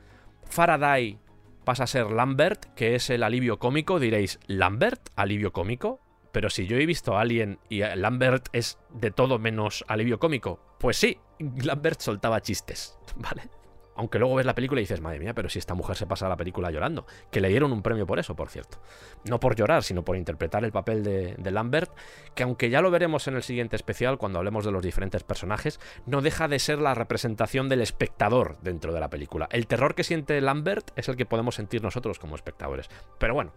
Faraday 0.44 1.18
pasa 1.64 1.84
a 1.84 1.86
ser 1.86 2.10
Lambert, 2.10 2.64
que 2.74 2.94
es 2.94 3.10
el 3.10 3.22
alivio 3.22 3.58
cómico. 3.58 4.00
Diréis, 4.00 4.40
¿Lambert? 4.46 5.10
¿Alivio 5.14 5.52
cómico? 5.52 6.00
Pero 6.32 6.50
si 6.50 6.66
yo 6.66 6.76
he 6.76 6.86
visto 6.86 7.16
a 7.16 7.20
Alien 7.20 7.58
y 7.68 7.80
Lambert 7.80 8.48
es 8.52 8.78
de 8.90 9.10
todo 9.10 9.38
menos 9.38 9.84
alivio 9.88 10.18
cómico, 10.18 10.60
pues 10.78 10.96
sí, 10.96 11.18
Lambert 11.38 12.00
soltaba 12.00 12.40
chistes, 12.40 12.98
¿vale? 13.16 13.42
Aunque 14.00 14.18
luego 14.18 14.36
ves 14.36 14.46
la 14.46 14.54
película 14.54 14.80
y 14.80 14.84
dices, 14.84 15.02
madre 15.02 15.18
mía, 15.18 15.34
pero 15.34 15.50
si 15.50 15.58
esta 15.58 15.74
mujer 15.74 15.94
se 15.94 16.06
pasa 16.06 16.26
la 16.26 16.36
película 16.38 16.70
llorando. 16.70 17.04
Que 17.30 17.42
le 17.42 17.50
dieron 17.50 17.70
un 17.70 17.82
premio 17.82 18.06
por 18.06 18.18
eso, 18.18 18.34
por 18.34 18.48
cierto. 18.48 18.80
No 19.26 19.40
por 19.40 19.56
llorar, 19.56 19.82
sino 19.82 20.06
por 20.06 20.16
interpretar 20.16 20.64
el 20.64 20.72
papel 20.72 21.04
de, 21.04 21.50
Lambert, 21.50 21.90
que 22.34 22.44
aunque 22.44 22.70
ya 22.70 22.80
lo 22.80 22.90
veremos 22.90 23.28
en 23.28 23.34
el 23.34 23.42
siguiente 23.42 23.76
especial, 23.76 24.16
cuando 24.16 24.38
hablemos 24.38 24.64
de 24.64 24.72
los 24.72 24.82
diferentes 24.82 25.22
personajes, 25.22 25.80
no 26.06 26.22
deja 26.22 26.48
de 26.48 26.58
ser 26.60 26.78
la 26.78 26.94
representación 26.94 27.68
del 27.68 27.82
espectador 27.82 28.56
dentro 28.62 28.94
de 28.94 29.00
la 29.00 29.10
película. 29.10 29.48
El 29.52 29.66
terror 29.66 29.94
que 29.94 30.02
siente 30.02 30.40
Lambert 30.40 30.92
es 30.96 31.10
el 31.10 31.16
que 31.16 31.26
podemos 31.26 31.56
sentir 31.56 31.82
nosotros 31.82 32.18
como 32.18 32.36
espectadores. 32.36 32.88
Pero 33.18 33.34
bueno, 33.34 33.52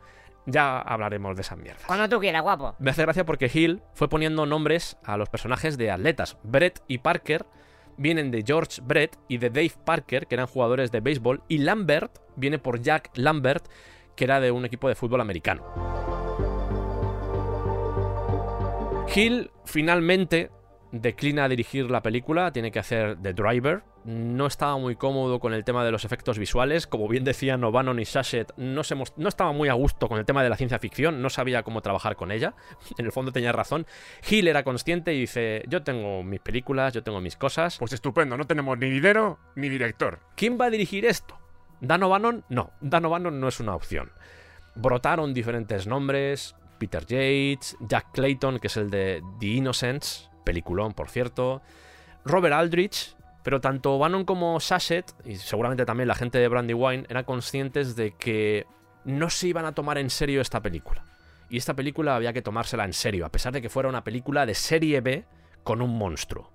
ya 0.45 0.79
hablaremos 0.79 1.35
de 1.35 1.41
esa 1.41 1.55
mierda. 1.55 1.81
Cuando 1.85 2.09
tú 2.09 2.19
quieras, 2.19 2.41
guapo. 2.41 2.75
Me 2.79 2.91
hace 2.91 3.01
gracia 3.03 3.25
porque 3.25 3.49
Hill 3.53 3.81
fue 3.93 4.09
poniendo 4.09 4.45
nombres 4.45 4.97
a 5.03 5.17
los 5.17 5.29
personajes 5.29 5.77
de 5.77 5.91
atletas. 5.91 6.37
Brett 6.43 6.81
y 6.87 6.99
Parker 6.99 7.45
vienen 7.97 8.31
de 8.31 8.43
George 8.45 8.81
Brett 8.83 9.17
y 9.27 9.37
de 9.37 9.49
Dave 9.49 9.73
Parker, 9.85 10.27
que 10.27 10.35
eran 10.35 10.47
jugadores 10.47 10.91
de 10.91 10.99
béisbol, 10.99 11.43
y 11.47 11.59
Lambert 11.59 12.19
viene 12.35 12.59
por 12.59 12.81
Jack 12.81 13.11
Lambert, 13.15 13.65
que 14.15 14.25
era 14.25 14.39
de 14.39 14.51
un 14.51 14.65
equipo 14.65 14.87
de 14.87 14.95
fútbol 14.95 15.21
americano. 15.21 15.63
Hill 19.13 19.51
finalmente 19.65 20.49
declina 20.93 21.49
dirigir 21.49 21.89
la 21.89 22.03
película, 22.03 22.53
tiene 22.53 22.71
que 22.71 22.77
hacer 22.77 23.17
The 23.19 23.33
Driver. 23.33 23.81
No 24.05 24.45
estaba 24.45 24.77
muy 24.77 24.95
cómodo 24.95 25.39
con 25.39 25.53
el 25.53 25.63
tema 25.63 25.83
de 25.83 25.91
los 25.91 26.05
efectos 26.05 26.37
visuales. 26.37 26.85
Como 26.85 27.07
bien 27.07 27.23
decían 27.23 27.63
O'Bannon 27.63 27.99
y 27.99 28.05
Sachet, 28.05 28.53
no, 28.57 28.83
se 28.83 28.95
no 28.95 29.27
estaba 29.27 29.51
muy 29.53 29.69
a 29.69 29.73
gusto 29.73 30.07
con 30.07 30.19
el 30.19 30.25
tema 30.25 30.43
de 30.43 30.49
la 30.49 30.55
ciencia 30.55 30.77
ficción, 30.77 31.21
no 31.21 31.31
sabía 31.31 31.63
cómo 31.63 31.81
trabajar 31.81 32.15
con 32.15 32.31
ella. 32.31 32.53
En 32.97 33.05
el 33.05 33.11
fondo 33.11 33.31
tenía 33.31 33.51
razón. 33.51 33.87
Hill 34.29 34.47
era 34.47 34.63
consciente 34.63 35.13
y 35.13 35.21
dice: 35.21 35.63
Yo 35.67 35.81
tengo 35.81 36.21
mis 36.21 36.39
películas, 36.39 36.93
yo 36.93 37.01
tengo 37.01 37.19
mis 37.21 37.37
cosas. 37.37 37.77
Pues 37.79 37.93
estupendo, 37.93 38.37
no 38.37 38.45
tenemos 38.45 38.77
ni 38.77 38.89
dinero 38.89 39.39
ni 39.55 39.69
director. 39.69 40.19
¿Quién 40.35 40.59
va 40.61 40.65
a 40.65 40.69
dirigir 40.69 41.05
esto? 41.05 41.39
¿Dan 41.81 42.03
O'Bannon? 42.03 42.45
No, 42.49 42.71
Dan 42.81 43.05
O'Bannon 43.05 43.39
no 43.39 43.47
es 43.47 43.59
una 43.59 43.73
opción. 43.73 44.11
Brotaron 44.75 45.33
diferentes 45.33 45.87
nombres: 45.87 46.55
Peter 46.77 47.03
Yates, 47.03 47.77
Jack 47.81 48.11
Clayton, 48.13 48.59
que 48.59 48.67
es 48.67 48.77
el 48.77 48.91
de 48.91 49.23
The 49.39 49.47
Innocents, 49.47 50.29
peliculón, 50.43 50.93
por 50.93 51.09
cierto. 51.09 51.61
Robert 52.25 52.53
Aldrich, 52.53 53.15
pero 53.43 53.61
tanto 53.61 53.97
Bannon 53.97 54.25
como 54.25 54.59
Sashet, 54.59 55.13
y 55.25 55.35
seguramente 55.35 55.85
también 55.85 56.07
la 56.07 56.15
gente 56.15 56.37
de 56.37 56.47
Brandywine, 56.47 57.05
eran 57.09 57.25
conscientes 57.25 57.95
de 57.95 58.11
que 58.11 58.65
no 59.05 59.29
se 59.29 59.47
iban 59.47 59.65
a 59.65 59.73
tomar 59.73 59.97
en 59.97 60.09
serio 60.09 60.41
esta 60.41 60.61
película. 60.61 61.05
Y 61.49 61.57
esta 61.57 61.73
película 61.75 62.15
había 62.15 62.33
que 62.33 62.41
tomársela 62.41 62.85
en 62.85 62.93
serio, 62.93 63.25
a 63.25 63.29
pesar 63.29 63.53
de 63.53 63.61
que 63.61 63.69
fuera 63.69 63.89
una 63.89 64.03
película 64.03 64.45
de 64.45 64.55
serie 64.55 65.01
B 65.01 65.25
con 65.63 65.81
un 65.81 65.97
monstruo. 65.97 66.51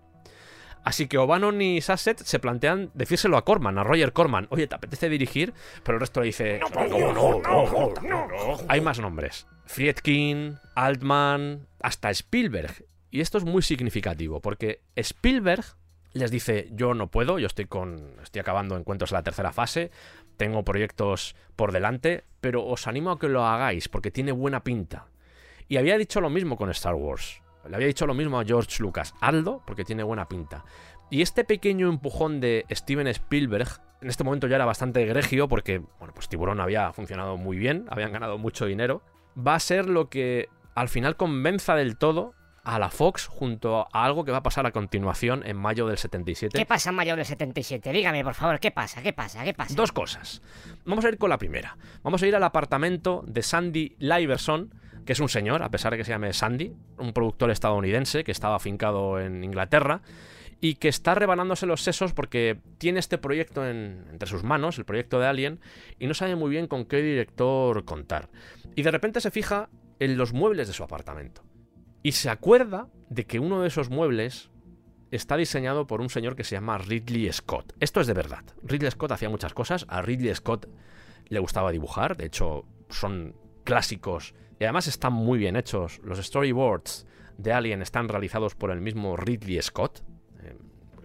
Así 0.85 1.07
que 1.07 1.19
O'Bannon 1.19 1.61
y 1.61 1.81
Sasset 1.81 2.19
se 2.19 2.39
plantean 2.39 2.91
decírselo 2.95 3.37
a 3.37 3.45
Corman, 3.45 3.79
a 3.79 3.85
Roger 3.85 4.13
Corman. 4.13 4.47
Oye, 4.51 4.67
¿te 4.67 4.75
apetece 4.75 5.09
dirigir? 5.09 5.53
Pero 5.83 5.97
el 5.97 6.01
resto 6.01 6.21
le 6.21 6.27
dice... 6.27 6.61
No, 6.61 6.87
no, 6.87 7.13
no, 7.13 7.41
no, 7.43 8.27
no, 8.27 8.57
Hay 8.69 8.81
más 8.81 8.99
nombres. 8.99 9.47
Friedkin, 9.67 10.59
Altman, 10.75 11.67
hasta 11.83 12.11
Spielberg. 12.11 12.87
Y 13.11 13.21
esto 13.21 13.39
es 13.39 13.45
muy 13.45 13.63
significativo, 13.63 14.41
porque 14.41 14.81
Spielberg 14.97 15.65
les 16.13 16.31
dice, 16.31 16.69
yo 16.73 16.95
no 16.95 17.09
puedo, 17.09 17.39
yo 17.39 17.47
estoy 17.47 17.67
con. 17.67 18.17
estoy 18.23 18.41
acabando 18.41 18.77
encuentros 18.77 19.13
en 19.13 19.17
la 19.17 19.23
tercera 19.23 19.53
fase, 19.53 19.91
tengo 20.37 20.65
proyectos 20.65 21.37
por 21.57 21.73
delante, 21.73 22.25
pero 22.41 22.65
os 22.67 22.87
animo 22.87 23.11
a 23.11 23.19
que 23.19 23.29
lo 23.29 23.45
hagáis, 23.45 23.89
porque 23.89 24.11
tiene 24.11 24.33
buena 24.33 24.63
pinta. 24.63 25.07
Y 25.69 25.77
había 25.77 25.99
dicho 25.99 26.21
lo 26.21 26.31
mismo 26.31 26.57
con 26.57 26.71
Star 26.71 26.95
Wars. 26.95 27.43
Le 27.69 27.77
había 27.77 27.89
dicho 27.89 28.07
lo 28.07 28.15
mismo 28.15 28.41
a 28.41 28.45
George 28.45 28.83
Lucas. 28.83 29.15
Hazlo 29.21 29.63
porque 29.67 29.85
tiene 29.85 30.03
buena 30.03 30.27
pinta. 30.27 30.65
Y 31.11 31.21
este 31.21 31.45
pequeño 31.45 31.89
empujón 31.89 32.41
de 32.41 32.65
Steven 32.71 33.07
Spielberg, 33.09 33.69
en 34.01 34.09
este 34.09 34.25
momento 34.25 34.47
ya 34.47 34.57
era 34.57 34.65
bastante 34.65 35.03
egregio, 35.03 35.49
porque, 35.49 35.83
bueno, 35.99 36.15
pues 36.15 36.29
Tiburón 36.29 36.61
había 36.61 36.93
funcionado 36.93 37.37
muy 37.37 37.59
bien, 37.59 37.87
habían 37.91 38.13
ganado 38.13 38.39
mucho 38.39 38.65
dinero, 38.65 39.03
va 39.37 39.55
a 39.55 39.61
ser 39.61 39.89
lo 39.89 40.09
que 40.09 40.49
al 40.75 40.89
final 40.89 41.17
convenza 41.17 41.75
del 41.75 41.97
todo 41.99 42.35
a 42.75 42.79
la 42.79 42.91
Fox 42.91 43.27
junto 43.27 43.89
a 43.93 44.05
algo 44.05 44.25
que 44.25 44.31
va 44.31 44.39
a 44.39 44.43
pasar 44.43 44.67
a 44.67 44.73
continuación 44.73 45.43
en 45.47 45.57
mayo 45.57 45.87
del 45.87 45.97
77. 45.99 46.57
¿Qué 46.59 46.67
pasa 46.67 46.91
en 46.91 46.97
mayo 46.97 47.17
del 47.17 47.25
77? 47.25 47.93
Dígame, 47.93 48.23
por 48.23 48.35
favor, 48.35 48.61
¿qué 48.61 48.71
pasa? 48.71 49.03
¿Qué 49.03 49.13
pasa? 49.13 49.43
¿Qué 49.45 49.55
pasa? 49.55 49.75
Dos 49.75 49.93
cosas. 49.93 50.43
Vamos 50.85 51.05
a 51.05 51.09
ir 51.09 51.19
con 51.19 51.31
la 51.31 51.39
primera. 51.39 51.77
Vamos 52.03 52.23
a 52.23 52.27
ir 52.27 52.37
al 52.37 52.45
apartamento 52.45 53.25
de 53.27 53.43
Sandy 53.43 53.97
Liverson, 53.99 54.73
que 55.07 55.13
es 55.15 55.21
un 55.21 55.29
señor, 55.29 55.63
a 55.63 55.71
pesar 55.71 55.93
de 55.93 55.97
que 55.99 56.05
se 56.05 56.11
llame 56.11 56.33
Sandy, 56.33 56.75
un 56.99 57.13
productor 57.15 57.51
estadounidense 57.51 58.25
que 58.25 58.33
estaba 58.33 58.57
afincado 58.57 59.19
en 59.19 59.43
Inglaterra 59.43 60.03
y 60.61 60.75
que 60.75 60.89
está 60.89 61.15
rebanándose 61.15 61.65
los 61.67 61.81
sesos 61.83 62.13
porque 62.13 62.59
tiene 62.79 62.99
este 63.01 63.17
proyecto 63.17 63.67
en- 63.67 64.05
entre 64.11 64.29
sus 64.29 64.43
manos, 64.43 64.77
el 64.77 64.85
proyecto 64.85 65.19
de 65.21 65.27
Alien, 65.27 65.61
y 65.99 66.07
no 66.09 66.15
sabe 66.15 66.35
muy 66.37 66.51
bien 66.51 66.67
con 66.67 66.85
qué 66.85 67.01
director 67.01 67.85
contar. 67.85 68.29
Y 68.75 68.83
de 68.83 68.91
repente 68.91 69.21
se 69.21 69.31
fija 69.31 69.69
en 70.01 70.19
los 70.19 70.33
muebles 70.33 70.67
de 70.69 70.75
su 70.75 70.83
apartamento. 70.85 71.43
Y 72.09 72.13
se 72.13 72.31
acuerda 72.31 72.89
de 73.11 73.27
que 73.27 73.39
uno 73.39 73.61
de 73.61 73.69
esos 73.69 73.91
muebles 73.91 74.49
está 75.11 75.37
diseñado 75.37 75.87
por 75.87 76.01
un 76.01 76.09
señor 76.09 76.37
que 76.37 76.43
se 76.43 76.55
llama 76.55 76.79
Ridley 76.79 77.31
Scott. 77.31 77.75
Esto 77.81 78.01
es 78.01 78.07
de 78.07 78.15
verdad. 78.15 78.45
Ridley 78.63 78.91
Scott 78.91 79.13
hacía 79.13 79.29
muchas 79.29 79.53
cosas. 79.53 79.85
A 79.91 80.01
Ridley 80.01 80.35
Scott 80.35 80.71
le 81.29 81.39
gustaba 81.39 81.71
dibujar. 81.71 82.17
De 82.17 82.25
hecho, 82.25 82.65
son 82.89 83.35
clásicos. 83.63 84.35
Y 84.59 84.65
además 84.65 84.87
están 84.87 85.13
muy 85.13 85.39
bien 85.39 85.55
hechos. 85.55 86.01
Los 86.03 86.19
storyboards 86.19 87.07
de 87.37 87.53
Alien 87.53 87.83
están 87.83 88.09
realizados 88.09 88.55
por 88.55 88.71
el 88.71 88.81
mismo 88.81 89.19
Ridley 89.19 89.61
Scott. 89.61 90.03
Eh, 90.43 90.57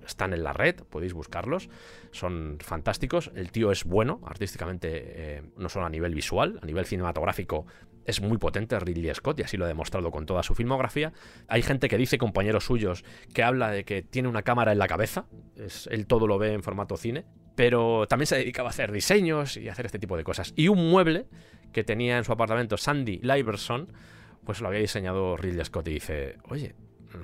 Están 0.05 0.31
en 0.31 0.41
la 0.41 0.53
red, 0.53 0.83
podéis 0.89 1.11
buscarlos. 1.11 1.67
Son 2.11 2.59
fantásticos. 2.61 3.29
El 3.35 3.51
tío 3.51 3.73
es 3.73 3.83
bueno, 3.83 4.21
artísticamente, 4.25 4.89
eh, 4.93 5.43
no 5.57 5.67
solo 5.67 5.85
a 5.85 5.89
nivel 5.89 6.15
visual, 6.15 6.59
a 6.63 6.65
nivel 6.65 6.85
cinematográfico 6.85 7.65
es 8.05 8.21
muy 8.21 8.37
potente 8.37 8.79
Ridley 8.79 9.13
Scott 9.13 9.39
y 9.39 9.43
así 9.43 9.57
lo 9.57 9.65
ha 9.65 9.67
demostrado 9.67 10.11
con 10.11 10.25
toda 10.25 10.43
su 10.43 10.55
filmografía. 10.55 11.13
Hay 11.47 11.61
gente 11.61 11.87
que 11.87 11.97
dice, 11.97 12.17
compañeros 12.17 12.65
suyos, 12.65 13.03
que 13.33 13.43
habla 13.43 13.71
de 13.71 13.83
que 13.85 14.01
tiene 14.01 14.27
una 14.27 14.43
cámara 14.43 14.71
en 14.71 14.79
la 14.79 14.87
cabeza, 14.87 15.25
es, 15.55 15.87
él 15.91 16.07
todo 16.07 16.27
lo 16.27 16.37
ve 16.37 16.53
en 16.53 16.63
formato 16.63 16.97
cine, 16.97 17.25
pero 17.55 18.07
también 18.07 18.27
se 18.27 18.37
dedicaba 18.37 18.69
a 18.69 18.71
hacer 18.71 18.91
diseños 18.91 19.57
y 19.57 19.69
a 19.69 19.71
hacer 19.71 19.85
este 19.85 19.99
tipo 19.99 20.17
de 20.17 20.23
cosas. 20.23 20.53
Y 20.55 20.67
un 20.67 20.89
mueble 20.89 21.27
que 21.71 21.83
tenía 21.83 22.17
en 22.17 22.23
su 22.23 22.31
apartamento 22.31 22.77
Sandy 22.77 23.19
Liverson, 23.21 23.91
pues 24.43 24.61
lo 24.61 24.67
había 24.67 24.79
diseñado 24.79 25.37
Ridley 25.37 25.63
Scott 25.65 25.87
y 25.87 25.93
dice, 25.93 26.37
oye, 26.49 26.75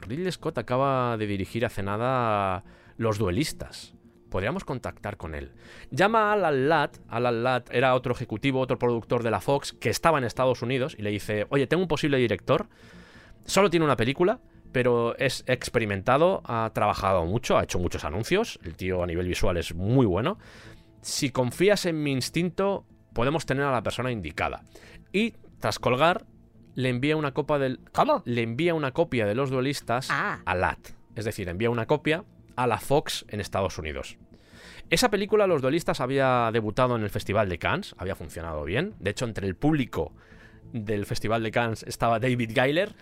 Ridley 0.08 0.32
Scott 0.32 0.58
acaba 0.58 1.18
de 1.18 1.28
dirigir 1.28 1.66
hace 1.66 1.84
nada 1.84 2.64
Los 2.98 3.18
Duelistas. 3.18 3.96
Podríamos 4.30 4.64
contactar 4.64 5.18
con 5.18 5.34
él. 5.36 5.52
Llama 5.92 6.30
a 6.30 6.34
Alan 6.34 6.70
Ladd. 6.70 6.92
Alan 7.10 7.44
Ladd 7.44 7.64
era 7.72 7.96
otro 7.96 8.14
ejecutivo, 8.14 8.60
otro 8.60 8.78
productor 8.78 9.24
de 9.24 9.32
la 9.32 9.42
Fox 9.42 9.74
que 9.74 9.90
estaba 9.90 10.18
en 10.18 10.24
Estados 10.24 10.62
Unidos 10.62 10.96
y 10.98 11.02
le 11.02 11.10
dice, 11.10 11.48
oye, 11.50 11.68
tengo 11.68 11.82
un 11.84 11.88
posible 11.88 12.18
director. 12.18 12.68
Solo 13.46 13.70
tiene 13.70 13.86
una 13.86 13.96
película, 13.98 14.40
pero 14.72 15.16
es 15.18 15.44
experimentado, 15.48 16.42
ha 16.46 16.70
trabajado 16.74 17.26
mucho, 17.26 17.58
ha 17.58 17.64
hecho 17.64 17.80
muchos 17.80 18.04
anuncios. 18.06 18.60
El 18.64 18.76
tío 18.76 19.02
a 19.04 19.08
nivel 19.08 19.28
visual 19.28 19.58
es 19.58 19.74
muy 19.74 20.06
bueno. 20.06 20.38
Si 21.02 21.32
confías 21.32 21.86
en 21.86 22.04
mi 22.04 22.12
instinto, 22.12 22.86
podemos 23.14 23.46
tener 23.46 23.64
a 23.66 23.72
la 23.72 23.82
persona 23.82 24.12
indicada. 24.12 24.64
Y 25.12 25.34
tras 25.60 25.80
colgar, 25.80 26.26
le 26.76 26.90
envía 26.90 27.18
una 27.18 27.34
copa 27.34 27.58
del. 27.58 27.80
¿Cómo? 27.94 28.22
Le 28.26 28.44
envía 28.44 28.76
una 28.76 28.92
copia 28.92 29.26
de 29.26 29.34
los 29.34 29.50
duelistas 29.50 30.10
Ah. 30.12 30.40
a 30.46 30.54
LAT. 30.56 30.90
Es 31.16 31.26
decir, 31.26 31.50
envía 31.50 31.70
una 31.70 31.88
copia 31.88 32.24
a 32.60 32.68
la 32.68 32.78
Fox 32.78 33.26
en 33.30 33.40
Estados 33.40 33.78
Unidos. 33.78 34.18
Esa 34.90 35.10
película, 35.10 35.48
Los 35.48 35.62
Duelistas, 35.62 36.02
había 36.02 36.50
debutado 36.52 36.98
en 36.98 37.04
el 37.04 37.10
Festival 37.10 37.48
de 37.48 37.58
Cannes, 37.58 37.96
había 37.98 38.16
funcionado 38.16 38.66
bien. 38.66 38.96
De 39.00 39.12
hecho, 39.12 39.24
entre 39.24 39.48
el 39.48 39.56
público 39.56 40.12
del 40.74 41.06
Festival 41.06 41.42
de 41.42 41.52
Cannes 41.52 41.84
estaba 41.84 42.20
David 42.20 42.52
Geiler, 42.54 42.96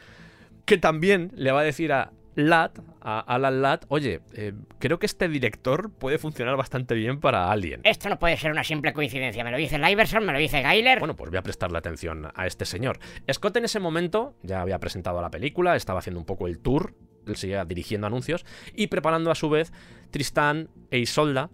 que 0.65 0.77
también 0.77 1.31
le 1.34 1.51
va 1.51 1.61
a 1.61 1.63
decir 1.63 1.91
a 1.91 2.11
Lat, 2.35 2.77
a 3.01 3.19
Alan 3.21 3.63
Lat, 3.63 3.85
oye, 3.88 4.21
eh, 4.34 4.53
creo 4.77 4.99
que 4.99 5.07
este 5.07 5.27
director 5.27 5.91
puede 5.91 6.19
funcionar 6.19 6.55
bastante 6.55 6.93
bien 6.93 7.19
para 7.19 7.51
Alien. 7.51 7.81
Esto 7.84 8.09
no 8.09 8.19
puede 8.19 8.38
ser 8.38 8.51
una 8.51 8.63
simple 8.63 8.93
coincidencia. 8.93 9.43
Me 9.43 9.49
lo 9.49 9.57
dice 9.57 9.79
Liverson, 9.79 10.23
me 10.23 10.34
lo 10.34 10.38
dice 10.38 10.61
Geiler. 10.61 10.99
Bueno, 10.99 11.15
pues 11.15 11.31
voy 11.31 11.39
a 11.39 11.41
prestarle 11.41 11.79
atención 11.79 12.27
a 12.35 12.45
este 12.45 12.65
señor. 12.65 12.99
Scott 13.34 13.57
en 13.57 13.65
ese 13.65 13.79
momento 13.79 14.35
ya 14.43 14.61
había 14.61 14.77
presentado 14.77 15.19
la 15.19 15.31
película, 15.31 15.75
estaba 15.75 15.97
haciendo 15.97 16.19
un 16.19 16.27
poco 16.27 16.45
el 16.45 16.59
tour, 16.59 16.93
seguía 17.36 17.66
dirigiendo 17.66 18.08
anuncios 18.08 18.45
y 18.74 18.88
preparando 18.88 19.32
a 19.32 19.36
su 19.36 19.49
vez 19.49 19.72
Tristán 20.12 20.70
e 20.91 20.99
Isolda, 20.99 21.49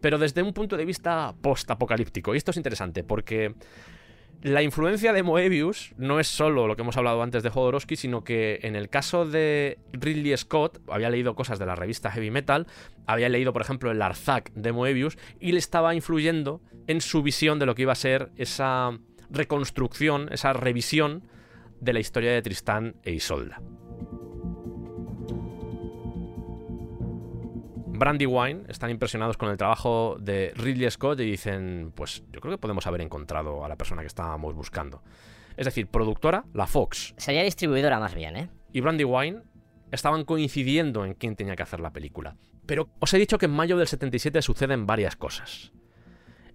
pero 0.00 0.18
desde 0.18 0.42
un 0.42 0.52
punto 0.52 0.76
de 0.76 0.84
vista 0.84 1.34
post-apocalíptico. 1.40 2.34
Y 2.34 2.38
esto 2.38 2.50
es 2.50 2.56
interesante 2.56 3.04
porque 3.04 3.54
la 4.44 4.62
influencia 4.62 5.14
de 5.14 5.22
Moebius 5.22 5.94
no 5.96 6.20
es 6.20 6.28
solo 6.28 6.66
lo 6.66 6.76
que 6.76 6.82
hemos 6.82 6.98
hablado 6.98 7.22
antes 7.22 7.42
de 7.42 7.48
Jodorowsky, 7.48 7.96
sino 7.96 8.24
que 8.24 8.58
en 8.62 8.76
el 8.76 8.90
caso 8.90 9.24
de 9.24 9.78
Ridley 9.94 10.36
Scott, 10.36 10.82
había 10.86 11.08
leído 11.08 11.34
cosas 11.34 11.58
de 11.58 11.64
la 11.64 11.74
revista 11.74 12.10
Heavy 12.10 12.30
Metal, 12.30 12.66
había 13.06 13.30
leído, 13.30 13.54
por 13.54 13.62
ejemplo, 13.62 13.90
el 13.90 14.02
Arzac 14.02 14.52
de 14.52 14.72
Moebius, 14.72 15.16
y 15.40 15.52
le 15.52 15.58
estaba 15.58 15.94
influyendo 15.94 16.60
en 16.86 17.00
su 17.00 17.22
visión 17.22 17.58
de 17.58 17.64
lo 17.64 17.74
que 17.74 17.82
iba 17.82 17.92
a 17.92 17.96
ser 17.96 18.32
esa 18.36 18.98
reconstrucción, 19.30 20.28
esa 20.30 20.52
revisión 20.52 21.26
de 21.80 21.94
la 21.94 22.00
historia 22.00 22.32
de 22.32 22.42
Tristán 22.42 22.96
e 23.02 23.12
Isolda. 23.12 23.62
Brandywine 27.96 28.64
están 28.68 28.90
impresionados 28.90 29.36
con 29.36 29.48
el 29.50 29.56
trabajo 29.56 30.16
de 30.18 30.52
Ridley 30.56 30.90
Scott 30.90 31.20
y 31.20 31.24
dicen, 31.24 31.92
pues 31.94 32.24
yo 32.32 32.40
creo 32.40 32.54
que 32.54 32.58
podemos 32.58 32.86
haber 32.88 33.00
encontrado 33.00 33.64
a 33.64 33.68
la 33.68 33.76
persona 33.76 34.02
que 34.02 34.08
estábamos 34.08 34.52
buscando. 34.54 35.02
Es 35.56 35.66
decir, 35.66 35.86
productora, 35.86 36.44
la 36.52 36.66
Fox. 36.66 37.14
Sería 37.16 37.44
distribuidora 37.44 38.00
más 38.00 38.14
bien, 38.14 38.36
¿eh? 38.36 38.50
Y 38.72 38.80
Brandywine 38.80 39.42
estaban 39.92 40.24
coincidiendo 40.24 41.04
en 41.04 41.14
quién 41.14 41.36
tenía 41.36 41.54
que 41.54 41.62
hacer 41.62 41.78
la 41.78 41.92
película. 41.92 42.36
Pero 42.66 42.88
os 42.98 43.14
he 43.14 43.18
dicho 43.18 43.38
que 43.38 43.46
en 43.46 43.52
mayo 43.52 43.76
del 43.76 43.86
77 43.86 44.42
suceden 44.42 44.86
varias 44.86 45.14
cosas. 45.14 45.72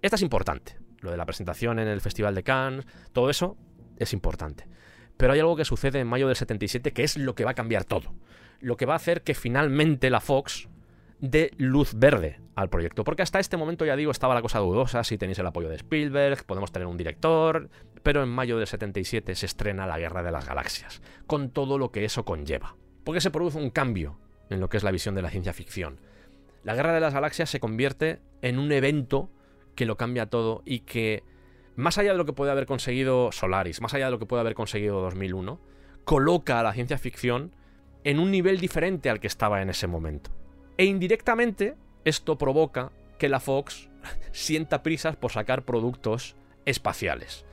Esta 0.02 0.18
es 0.18 0.22
importante. 0.22 0.78
Lo 1.00 1.12
de 1.12 1.18
la 1.18 1.26
presentación 1.26 1.80
en 1.80 1.88
el 1.88 2.02
Festival 2.02 2.36
de 2.36 2.44
Cannes, 2.44 2.86
todo 3.14 3.30
eso 3.30 3.56
es 3.98 4.12
importante. 4.12 4.68
Pero 5.16 5.32
hay 5.32 5.40
algo 5.40 5.56
que 5.56 5.64
sucede 5.64 6.02
en 6.02 6.08
mayo 6.08 6.28
del 6.28 6.36
77 6.36 6.92
que 6.92 7.04
es 7.04 7.18
lo 7.18 7.34
que 7.34 7.46
va 7.46 7.52
a 7.52 7.56
cambiar 7.56 7.86
todo. 7.86 8.14
Lo 8.60 8.76
que 8.76 8.86
va 8.86 8.94
a 8.94 8.98
hacer 8.98 9.22
que 9.22 9.36
finalmente 9.36 10.10
la 10.10 10.20
Fox 10.20 10.68
dé 11.20 11.52
luz 11.58 11.94
verde 11.96 12.40
al 12.56 12.70
proyecto. 12.70 13.04
Porque 13.04 13.22
hasta 13.22 13.40
este 13.40 13.58
momento, 13.58 13.86
ya 13.86 13.96
digo, 13.96 14.12
estaba 14.12 14.34
la 14.34 14.42
cosa 14.42 14.60
dudosa, 14.60 15.04
si 15.04 15.18
tenéis 15.18 15.40
el 15.40 15.48
apoyo 15.48 15.70
de 15.70 15.76
Spielberg, 15.76 16.46
podemos 16.46 16.72
tener 16.72 16.88
un 16.88 16.98
director, 16.98 17.70
pero 18.04 18.24
en 18.24 18.30
mayo 18.30 18.58
del 18.58 18.68
77 18.68 19.36
se 19.36 19.46
estrena 19.46 19.88
La 19.88 20.00
Guerra 20.00 20.24
de 20.24 20.32
las 20.32 20.48
Galaxias, 20.48 21.02
con 21.28 21.52
todo 21.52 21.78
lo 21.78 21.92
que 21.92 22.06
eso 22.06 22.26
conlleva. 22.26 22.76
Porque 23.04 23.22
se 23.22 23.32
produce 23.32 23.58
un 23.58 23.70
cambio 23.70 24.20
en 24.50 24.60
lo 24.60 24.70
que 24.70 24.78
es 24.78 24.84
la 24.84 24.92
visión 24.92 25.16
de 25.16 25.22
la 25.22 25.30
ciencia 25.30 25.54
ficción. 25.54 26.00
La 26.64 26.76
Guerra 26.76 26.94
de 26.94 27.00
las 27.00 27.14
Galaxias 27.14 27.50
se 27.50 27.60
convierte 27.60 28.20
en 28.42 28.60
un 28.60 28.72
evento 28.72 29.30
que 29.76 29.86
lo 29.86 29.96
cambia 29.96 30.26
todo 30.26 30.62
y 30.66 30.82
que, 30.82 31.24
más 31.76 31.98
allá 31.98 32.12
de 32.12 32.18
lo 32.18 32.26
que 32.26 32.34
puede 32.34 32.52
haber 32.52 32.66
conseguido 32.66 33.32
Solaris, 33.32 33.82
más 33.82 33.94
allá 33.94 34.06
de 34.06 34.12
lo 34.12 34.20
que 34.20 34.26
puede 34.26 34.42
haber 34.42 34.56
conseguido 34.56 35.02
2001, 35.02 35.62
coloca 36.04 36.60
a 36.60 36.64
la 36.64 36.74
ciencia 36.74 36.98
ficción 36.98 37.54
en 38.04 38.20
un 38.20 38.32
nivel 38.32 38.60
diferente 38.60 39.10
al 39.10 39.20
que 39.20 39.28
estaba 39.28 39.62
en 39.62 39.70
ese 39.70 39.88
momento. 39.88 40.32
E 40.80 40.86
indirectamente, 40.86 41.76
esto 42.06 42.38
provoca 42.38 42.94
que 43.18 43.28
la 43.28 43.42
Fox 43.42 43.90
sienta 44.32 44.82
prisas 44.82 45.18
por 45.18 45.34
sacar 45.34 45.64
productos 45.64 46.38
espaciales. 46.64 47.44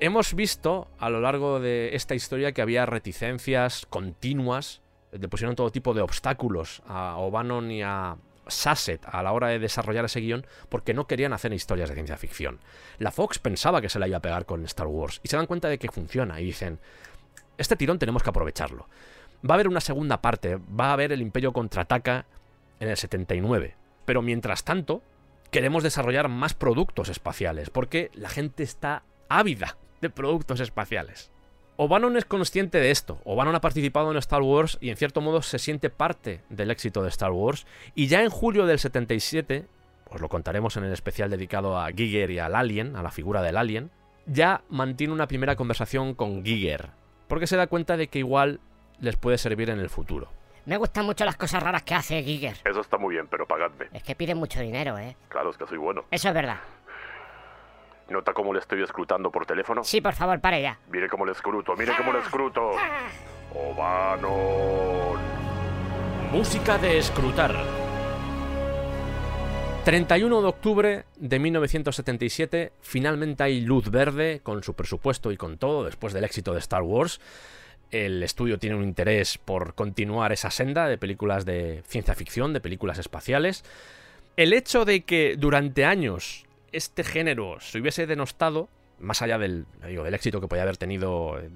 Hemos 0.00 0.32
visto 0.32 0.88
a 0.98 1.10
lo 1.10 1.20
largo 1.20 1.60
de 1.60 1.94
esta 1.94 2.14
historia 2.14 2.52
que 2.52 2.62
había 2.62 2.86
reticencias 2.86 3.84
continuas, 3.90 4.80
le 5.12 5.28
pusieron 5.28 5.56
todo 5.56 5.72
tipo 5.72 5.92
de 5.92 6.00
obstáculos 6.00 6.82
a 6.86 7.18
O'Bannon 7.18 7.70
y 7.70 7.82
a 7.82 8.16
Sasset 8.46 9.02
a 9.12 9.22
la 9.22 9.32
hora 9.32 9.48
de 9.48 9.58
desarrollar 9.58 10.06
ese 10.06 10.20
guion 10.20 10.46
porque 10.70 10.94
no 10.94 11.06
querían 11.06 11.34
hacer 11.34 11.52
historias 11.52 11.90
de 11.90 11.96
ciencia 11.96 12.16
ficción. 12.16 12.60
La 12.98 13.10
Fox 13.10 13.38
pensaba 13.38 13.82
que 13.82 13.90
se 13.90 13.98
la 13.98 14.08
iba 14.08 14.16
a 14.16 14.22
pegar 14.22 14.46
con 14.46 14.64
Star 14.64 14.86
Wars 14.86 15.20
y 15.22 15.28
se 15.28 15.36
dan 15.36 15.44
cuenta 15.44 15.68
de 15.68 15.76
que 15.76 15.92
funciona 15.92 16.40
y 16.40 16.46
dicen, 16.46 16.78
este 17.58 17.76
tirón 17.76 17.98
tenemos 17.98 18.22
que 18.22 18.30
aprovecharlo. 18.30 18.88
Va 19.46 19.52
a 19.52 19.56
haber 19.56 19.68
una 19.68 19.82
segunda 19.82 20.22
parte, 20.22 20.56
va 20.56 20.86
a 20.86 20.92
haber 20.94 21.12
el 21.12 21.20
Imperio 21.20 21.52
contraataca 21.52 22.24
en 22.84 22.90
el 22.90 22.96
79. 22.96 23.76
Pero 24.04 24.22
mientras 24.22 24.64
tanto, 24.64 25.02
queremos 25.50 25.82
desarrollar 25.82 26.28
más 26.28 26.54
productos 26.54 27.08
espaciales, 27.08 27.70
porque 27.70 28.10
la 28.14 28.28
gente 28.28 28.62
está 28.62 29.02
ávida 29.28 29.76
de 30.00 30.10
productos 30.10 30.60
espaciales. 30.60 31.30
O'Bannon 31.76 32.16
es 32.16 32.24
consciente 32.24 32.78
de 32.78 32.92
esto. 32.92 33.20
O'Bannon 33.24 33.56
ha 33.56 33.60
participado 33.60 34.10
en 34.12 34.16
Star 34.18 34.42
Wars 34.42 34.78
y 34.80 34.90
en 34.90 34.96
cierto 34.96 35.20
modo 35.20 35.42
se 35.42 35.58
siente 35.58 35.90
parte 35.90 36.40
del 36.48 36.70
éxito 36.70 37.02
de 37.02 37.08
Star 37.08 37.32
Wars. 37.32 37.66
Y 37.96 38.06
ya 38.06 38.22
en 38.22 38.30
julio 38.30 38.64
del 38.66 38.78
77, 38.78 39.66
os 40.08 40.20
lo 40.20 40.28
contaremos 40.28 40.76
en 40.76 40.84
el 40.84 40.92
especial 40.92 41.30
dedicado 41.30 41.78
a 41.78 41.90
Giger 41.90 42.30
y 42.30 42.38
al 42.38 42.54
Alien, 42.54 42.94
a 42.94 43.02
la 43.02 43.10
figura 43.10 43.42
del 43.42 43.56
Alien, 43.56 43.90
ya 44.26 44.62
mantiene 44.68 45.12
una 45.12 45.26
primera 45.26 45.56
conversación 45.56 46.14
con 46.14 46.44
Giger, 46.44 46.90
porque 47.26 47.46
se 47.46 47.56
da 47.56 47.66
cuenta 47.66 47.96
de 47.96 48.06
que 48.06 48.20
igual 48.20 48.60
les 49.00 49.16
puede 49.16 49.38
servir 49.38 49.70
en 49.70 49.80
el 49.80 49.90
futuro. 49.90 50.30
Me 50.66 50.78
gustan 50.78 51.04
mucho 51.04 51.24
las 51.24 51.36
cosas 51.36 51.62
raras 51.62 51.82
que 51.82 51.94
hace 51.94 52.22
Giger. 52.22 52.56
Eso 52.64 52.80
está 52.80 52.96
muy 52.96 53.14
bien, 53.14 53.26
pero 53.28 53.46
pagadme. 53.46 53.88
Es 53.92 54.02
que 54.02 54.14
pide 54.14 54.34
mucho 54.34 54.60
dinero, 54.60 54.98
¿eh? 54.98 55.16
Claro, 55.28 55.50
es 55.50 55.58
que 55.58 55.66
soy 55.66 55.76
bueno. 55.76 56.04
Eso 56.10 56.28
es 56.28 56.34
verdad. 56.34 56.58
¿Nota 58.08 58.32
cómo 58.32 58.52
le 58.52 58.60
estoy 58.60 58.82
escrutando 58.82 59.30
por 59.30 59.46
teléfono? 59.46 59.84
Sí, 59.84 60.00
por 60.00 60.14
favor, 60.14 60.40
pare 60.40 60.62
ya. 60.62 60.78
Mire 60.90 61.08
cómo 61.08 61.26
le 61.26 61.32
escruto, 61.32 61.74
mire 61.76 61.92
cómo 61.96 62.12
le 62.12 62.20
escruto. 62.20 62.70
O'Bannon. 63.54 65.18
Música 66.32 66.78
de 66.78 66.98
escrutar. 66.98 67.54
31 69.84 70.40
de 70.40 70.48
octubre 70.48 71.04
de 71.16 71.38
1977, 71.38 72.72
finalmente 72.80 73.42
hay 73.42 73.60
luz 73.60 73.90
verde 73.90 74.40
con 74.42 74.62
su 74.62 74.74
presupuesto 74.74 75.30
y 75.30 75.36
con 75.36 75.58
todo, 75.58 75.84
después 75.84 76.14
del 76.14 76.24
éxito 76.24 76.54
de 76.54 76.60
Star 76.60 76.82
Wars. 76.82 77.20
El 77.94 78.24
estudio 78.24 78.58
tiene 78.58 78.74
un 78.74 78.82
interés 78.82 79.38
por 79.38 79.74
continuar 79.74 80.32
esa 80.32 80.50
senda 80.50 80.88
de 80.88 80.98
películas 80.98 81.44
de 81.44 81.84
ciencia 81.86 82.16
ficción, 82.16 82.52
de 82.52 82.60
películas 82.60 82.98
espaciales. 82.98 83.62
El 84.36 84.52
hecho 84.52 84.84
de 84.84 85.02
que 85.02 85.36
durante 85.38 85.84
años 85.84 86.44
este 86.72 87.04
género 87.04 87.60
se 87.60 87.78
hubiese 87.78 88.08
denostado, 88.08 88.68
más 88.98 89.22
allá 89.22 89.38
del, 89.38 89.66
éxito 90.12 90.40
que 90.40 90.48
podía 90.48 90.64
haber 90.64 90.76
tenido 90.76 91.38
eh, 91.38 91.48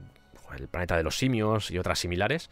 el 0.56 0.68
planeta 0.68 0.96
de 0.96 1.02
los 1.02 1.18
simios 1.18 1.72
y 1.72 1.78
otras 1.78 1.98
similares, 1.98 2.50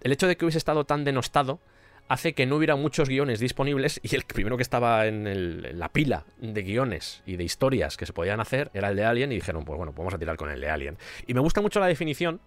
el 0.00 0.12
hecho 0.12 0.26
de 0.26 0.38
que 0.38 0.46
hubiese 0.46 0.56
estado 0.56 0.84
tan 0.84 1.04
denostado 1.04 1.60
hace 2.08 2.32
que 2.32 2.46
no 2.46 2.56
hubiera 2.56 2.76
muchos 2.76 3.10
guiones 3.10 3.40
disponibles 3.40 4.00
y 4.02 4.14
el 4.14 4.22
primero 4.22 4.56
que 4.56 4.62
estaba 4.62 5.06
en, 5.06 5.78
la 5.78 5.90
pila 5.90 6.24
de 6.38 6.62
guiones 6.62 7.22
y 7.26 7.36
de 7.36 7.44
historias 7.44 7.98
que 7.98 8.06
se 8.06 8.14
podían 8.14 8.40
hacer 8.40 8.70
era 8.72 8.88
el 8.88 8.96
de 8.96 9.04
Alien 9.04 9.32
y 9.32 9.34
dijeron, 9.34 9.66
pues 9.66 9.76
bueno, 9.76 9.92
vamos 9.94 10.14
a 10.14 10.18
tirar 10.18 10.38
con 10.38 10.48
el 10.48 10.62
de 10.62 10.70
Alien. 10.70 10.96
Y 11.26 11.34
me 11.34 11.40
gusta 11.40 11.60
mucho 11.60 11.78
la 11.78 11.88
definición 11.88 12.40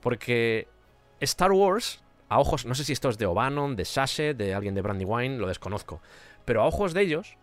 porque 0.00 0.68
Star 1.20 1.52
Wars, 1.52 2.02
a 2.28 2.38
ojos, 2.38 2.66
no 2.66 2.74
sé 2.74 2.84
si 2.84 2.92
esto 2.92 3.08
es 3.08 3.18
de 3.18 3.26
O'Bannon, 3.26 3.76
de 3.76 3.84
Sashe, 3.84 4.34
de 4.34 4.54
alguien 4.54 4.74
de 4.74 4.82
Brandywine, 4.82 5.38
lo 5.38 5.48
desconozco, 5.48 6.00
pero 6.44 6.62
a 6.62 6.66
ojos 6.66 6.94
de 6.94 7.02
ellos, 7.02 7.36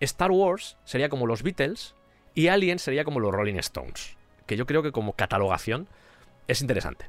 Star 0.00 0.30
Wars 0.30 0.76
sería 0.84 1.08
como 1.08 1.26
los 1.26 1.42
Beatles 1.42 1.94
y 2.34 2.48
Alien 2.48 2.78
sería 2.78 3.04
como 3.04 3.20
los 3.20 3.32
Rolling 3.32 3.56
Stones, 3.56 4.16
que 4.46 4.56
yo 4.56 4.66
creo 4.66 4.82
que 4.82 4.92
como 4.92 5.14
catalogación 5.14 5.88
es 6.48 6.60
interesante. 6.60 7.06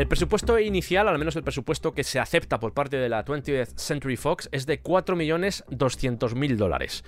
El 0.00 0.08
presupuesto 0.08 0.58
inicial, 0.58 1.08
al 1.08 1.18
menos 1.18 1.36
el 1.36 1.42
presupuesto 1.42 1.92
que 1.92 2.04
se 2.04 2.18
acepta 2.18 2.58
por 2.58 2.72
parte 2.72 2.96
de 2.96 3.10
la 3.10 3.22
20th 3.22 3.76
Century 3.76 4.16
Fox, 4.16 4.48
es 4.50 4.64
de 4.64 4.82
4.200.000 4.82 6.56
dólares. 6.56 7.04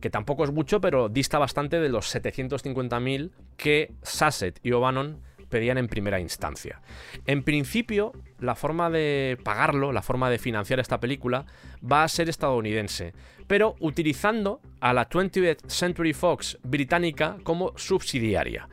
Que 0.00 0.10
tampoco 0.10 0.44
es 0.44 0.52
mucho, 0.52 0.80
pero 0.80 1.08
dista 1.08 1.40
bastante 1.40 1.80
de 1.80 1.88
los 1.88 2.14
750.000 2.14 3.32
que 3.56 3.94
Sasset 4.02 4.60
y 4.62 4.70
O'Bannon 4.70 5.20
pedían 5.48 5.76
en 5.76 5.88
primera 5.88 6.20
instancia. 6.20 6.80
En 7.26 7.42
principio, 7.42 8.12
la 8.38 8.54
forma 8.54 8.90
de 8.90 9.38
pagarlo, 9.42 9.90
la 9.90 10.02
forma 10.02 10.30
de 10.30 10.38
financiar 10.38 10.78
esta 10.78 11.00
película, 11.00 11.46
va 11.82 12.04
a 12.04 12.08
ser 12.08 12.28
estadounidense, 12.28 13.12
pero 13.48 13.74
utilizando 13.80 14.60
a 14.78 14.92
la 14.92 15.08
20th 15.08 15.66
Century 15.66 16.12
Fox 16.12 16.58
británica 16.62 17.38
como 17.42 17.76
subsidiaria. 17.76 18.68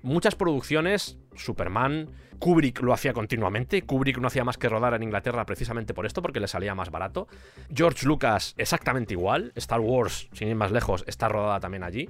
Muchas 0.00 0.36
producciones, 0.36 1.18
Superman, 1.34 2.08
Kubrick 2.40 2.80
lo 2.80 2.94
hacía 2.94 3.12
continuamente, 3.12 3.82
Kubrick 3.82 4.18
no 4.18 4.26
hacía 4.26 4.44
más 4.44 4.56
que 4.56 4.68
rodar 4.68 4.94
en 4.94 5.02
Inglaterra 5.02 5.44
precisamente 5.44 5.94
por 5.94 6.06
esto, 6.06 6.22
porque 6.22 6.40
le 6.40 6.48
salía 6.48 6.74
más 6.74 6.90
barato. 6.90 7.28
George 7.72 8.06
Lucas 8.06 8.54
exactamente 8.56 9.12
igual, 9.12 9.52
Star 9.54 9.80
Wars, 9.80 10.28
sin 10.32 10.48
ir 10.48 10.56
más 10.56 10.72
lejos, 10.72 11.04
está 11.06 11.28
rodada 11.28 11.60
también 11.60 11.84
allí. 11.84 12.08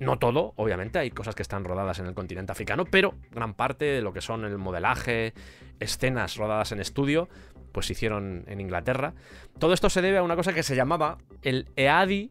No 0.00 0.18
todo, 0.18 0.54
obviamente, 0.56 0.98
hay 0.98 1.10
cosas 1.10 1.34
que 1.34 1.42
están 1.42 1.62
rodadas 1.62 1.98
en 1.98 2.06
el 2.06 2.14
continente 2.14 2.52
africano, 2.52 2.86
pero 2.86 3.14
gran 3.30 3.54
parte 3.54 3.84
de 3.84 4.02
lo 4.02 4.12
que 4.12 4.22
son 4.22 4.44
el 4.44 4.58
modelaje, 4.58 5.34
escenas 5.78 6.36
rodadas 6.36 6.72
en 6.72 6.80
estudio, 6.80 7.28
pues 7.70 7.86
se 7.86 7.92
hicieron 7.92 8.44
en 8.46 8.60
Inglaterra. 8.60 9.12
Todo 9.58 9.74
esto 9.74 9.90
se 9.90 10.00
debe 10.00 10.18
a 10.18 10.22
una 10.22 10.36
cosa 10.36 10.54
que 10.54 10.62
se 10.62 10.74
llamaba 10.74 11.18
el 11.42 11.68
EADI 11.76 12.30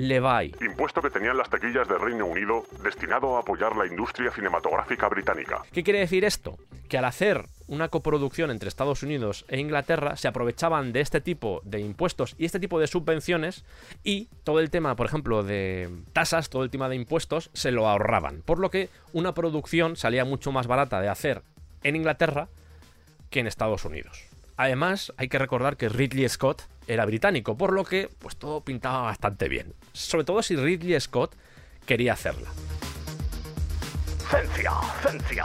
Levi. 0.00 0.54
Impuesto 0.60 1.02
que 1.02 1.10
tenían 1.10 1.36
las 1.36 1.50
taquillas 1.50 1.88
del 1.88 2.00
Reino 2.00 2.26
Unido 2.26 2.64
destinado 2.82 3.36
a 3.36 3.40
apoyar 3.40 3.76
la 3.76 3.86
industria 3.86 4.30
cinematográfica 4.30 5.08
británica. 5.08 5.62
¿Qué 5.72 5.82
quiere 5.82 6.00
decir 6.00 6.24
esto? 6.24 6.56
Que 6.88 6.98
al 6.98 7.04
hacer 7.04 7.46
una 7.66 7.88
coproducción 7.88 8.50
entre 8.50 8.68
Estados 8.68 9.02
Unidos 9.02 9.44
e 9.48 9.60
Inglaterra 9.60 10.16
se 10.16 10.28
aprovechaban 10.28 10.92
de 10.92 11.00
este 11.00 11.20
tipo 11.20 11.60
de 11.64 11.80
impuestos 11.80 12.34
y 12.38 12.44
este 12.44 12.58
tipo 12.58 12.80
de 12.80 12.86
subvenciones 12.86 13.64
y 14.02 14.28
todo 14.44 14.60
el 14.60 14.70
tema, 14.70 14.96
por 14.96 15.06
ejemplo, 15.06 15.42
de 15.42 15.88
tasas, 16.12 16.50
todo 16.50 16.64
el 16.64 16.70
tema 16.70 16.88
de 16.88 16.96
impuestos, 16.96 17.50
se 17.52 17.70
lo 17.70 17.88
ahorraban. 17.88 18.42
Por 18.42 18.58
lo 18.58 18.70
que 18.70 18.88
una 19.12 19.34
producción 19.34 19.96
salía 19.96 20.24
mucho 20.24 20.50
más 20.50 20.66
barata 20.66 21.00
de 21.00 21.08
hacer 21.08 21.42
en 21.82 21.96
Inglaterra 21.96 22.48
que 23.30 23.40
en 23.40 23.46
Estados 23.46 23.84
Unidos. 23.84 24.24
Además, 24.56 25.12
hay 25.16 25.28
que 25.28 25.38
recordar 25.38 25.76
que 25.76 25.88
Ridley 25.88 26.28
Scott 26.28 26.64
era 26.92 27.06
británico, 27.06 27.56
por 27.56 27.72
lo 27.72 27.84
que 27.84 28.08
pues 28.18 28.36
todo 28.36 28.62
pintaba 28.62 29.02
bastante 29.02 29.48
bien. 29.48 29.74
Sobre 29.92 30.24
todo 30.24 30.42
si 30.42 30.56
Ridley 30.56 30.98
Scott 31.00 31.36
quería 31.86 32.14
hacerla. 32.14 32.50
Cencia, 34.28 34.72
cencia. 35.02 35.44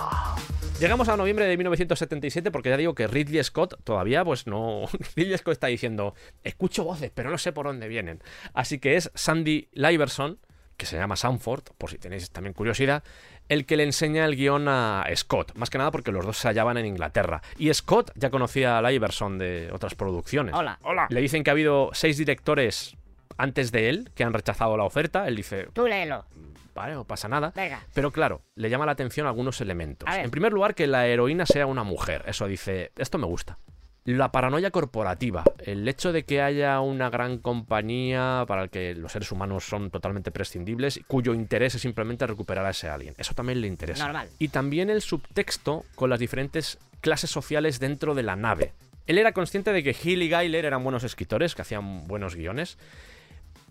Llegamos 0.80 1.07
a 1.07 1.15
noviembre 1.15 1.45
de 1.45 1.55
1977 1.55 2.51
porque 2.51 2.69
ya 2.69 2.77
digo 2.77 2.95
que 2.95 3.07
Ridley 3.07 3.43
Scott 3.43 3.76
todavía 3.84 4.26
pues 4.26 4.47
no... 4.47 4.85
Ridley 5.15 5.38
Scott 5.38 5.53
está 5.53 5.67
diciendo, 5.67 6.15
escucho 6.43 6.84
voces, 6.84 7.11
pero 7.13 7.30
no 7.30 7.38
sé 7.38 7.53
por 7.53 7.67
dónde 7.67 7.88
vienen. 7.88 8.22
Así 8.53 8.80
que 8.80 8.95
es 8.95 9.11
Sandy 9.13 9.69
Liverson, 9.73 10.39
que 10.77 10.85
se 10.85 10.97
llama 10.97 11.15
Sanford, 11.15 11.64
por 11.77 11.89
si 11.89 11.97
tenéis 11.97 12.30
también 12.31 12.53
curiosidad, 12.53 13.03
el 13.49 13.65
que 13.65 13.77
le 13.77 13.84
enseña 13.84 14.26
el 14.26 14.35
guion 14.35 14.68
a 14.68 15.06
Scott. 15.15 15.53
Más 15.56 15.69
que 15.69 15.77
nada 15.77 15.91
porque 15.91 16.11
los 16.11 16.26
dos 16.26 16.38
se 16.38 16.47
hallaban 16.47 16.77
en 16.77 16.85
Inglaterra. 16.85 17.41
Y 17.57 17.73
Scott 17.73 18.11
ya 18.15 18.30
conocía 18.30 18.77
a 18.77 18.81
Liverson 18.81 19.38
de 19.38 19.69
otras 19.72 19.95
producciones. 19.95 20.53
Hola. 20.56 20.80
Hola. 20.84 21.07
Le 21.10 21.22
dicen 21.22 21.43
que 21.43 21.49
ha 21.49 21.53
habido 21.53 21.89
seis 21.93 22.18
directores 22.18 22.95
antes 23.38 23.72
de 23.72 23.89
él 23.89 24.11
que 24.15 24.23
han 24.23 24.34
rechazado 24.34 24.76
la 24.77 24.84
oferta. 24.84 25.27
Él 25.27 25.35
dice, 25.35 25.68
Tú 25.73 25.88
léelo. 25.88 26.26
vale, 26.73 26.93
no 26.93 27.06
pasa 27.06 27.27
nada. 27.27 27.52
Venga. 27.56 27.81
Pero 27.93 28.11
claro, 28.11 28.41
le 28.56 28.69
llama 28.69 28.85
la 28.85 28.93
atención 28.93 29.27
algunos 29.27 29.61
elementos. 29.61 30.10
En 30.11 30.31
primer 30.31 30.52
lugar, 30.53 30.73
que 30.76 30.88
la 30.88 31.06
heroína 31.07 31.45
sea 31.45 31.68
una 31.68 31.84
mujer. 31.84 32.23
Eso 32.27 32.47
dice, 32.47 32.91
esto 32.97 33.18
me 33.18 33.27
gusta. 33.27 33.57
La 34.06 34.32
paranoia 34.32 34.69
corporativa, 34.69 35.44
el 35.65 35.88
hecho 35.88 36.14
de 36.14 36.26
que 36.26 36.40
haya 36.40 36.80
una 36.80 37.10
gran 37.10 37.40
compañía 37.40 38.45
para 38.48 38.61
el 38.61 38.69
que 38.69 38.94
los 38.94 39.11
seres 39.11 39.32
humanos 39.32 39.64
son 39.64 39.90
totalmente 39.90 40.30
prescindibles, 40.30 40.99
cuyo 41.07 41.34
interés 41.34 41.73
es 41.73 41.82
simplemente 41.82 42.27
recuperar 42.27 42.68
a 42.68 42.69
ese 42.69 42.88
alien. 42.88 43.15
Eso 43.18 43.34
también 43.34 43.61
le 43.61 43.68
interesa. 43.68 44.03
Normal. 44.06 44.30
Y 44.38 44.49
también 44.49 44.91
el 44.91 45.02
subtexto 45.02 45.86
con 45.95 46.11
las 46.11 46.19
diferentes 46.19 46.77
clases 47.02 47.32
sociales 47.32 47.80
dentro 47.80 48.14
de 48.14 48.22
la 48.22 48.36
nave. 48.36 48.73
Él 49.07 49.18
era 49.18 49.32
consciente 49.32 49.73
de 49.73 49.82
que 49.82 49.95
Hill 49.99 50.22
y 50.22 50.30
Geiler 50.30 50.65
eran 50.65 50.84
buenos 50.84 51.03
escritores, 51.03 51.56
que 51.56 51.64
hacían 51.64 52.07
buenos 52.07 52.36
guiones, 52.36 52.77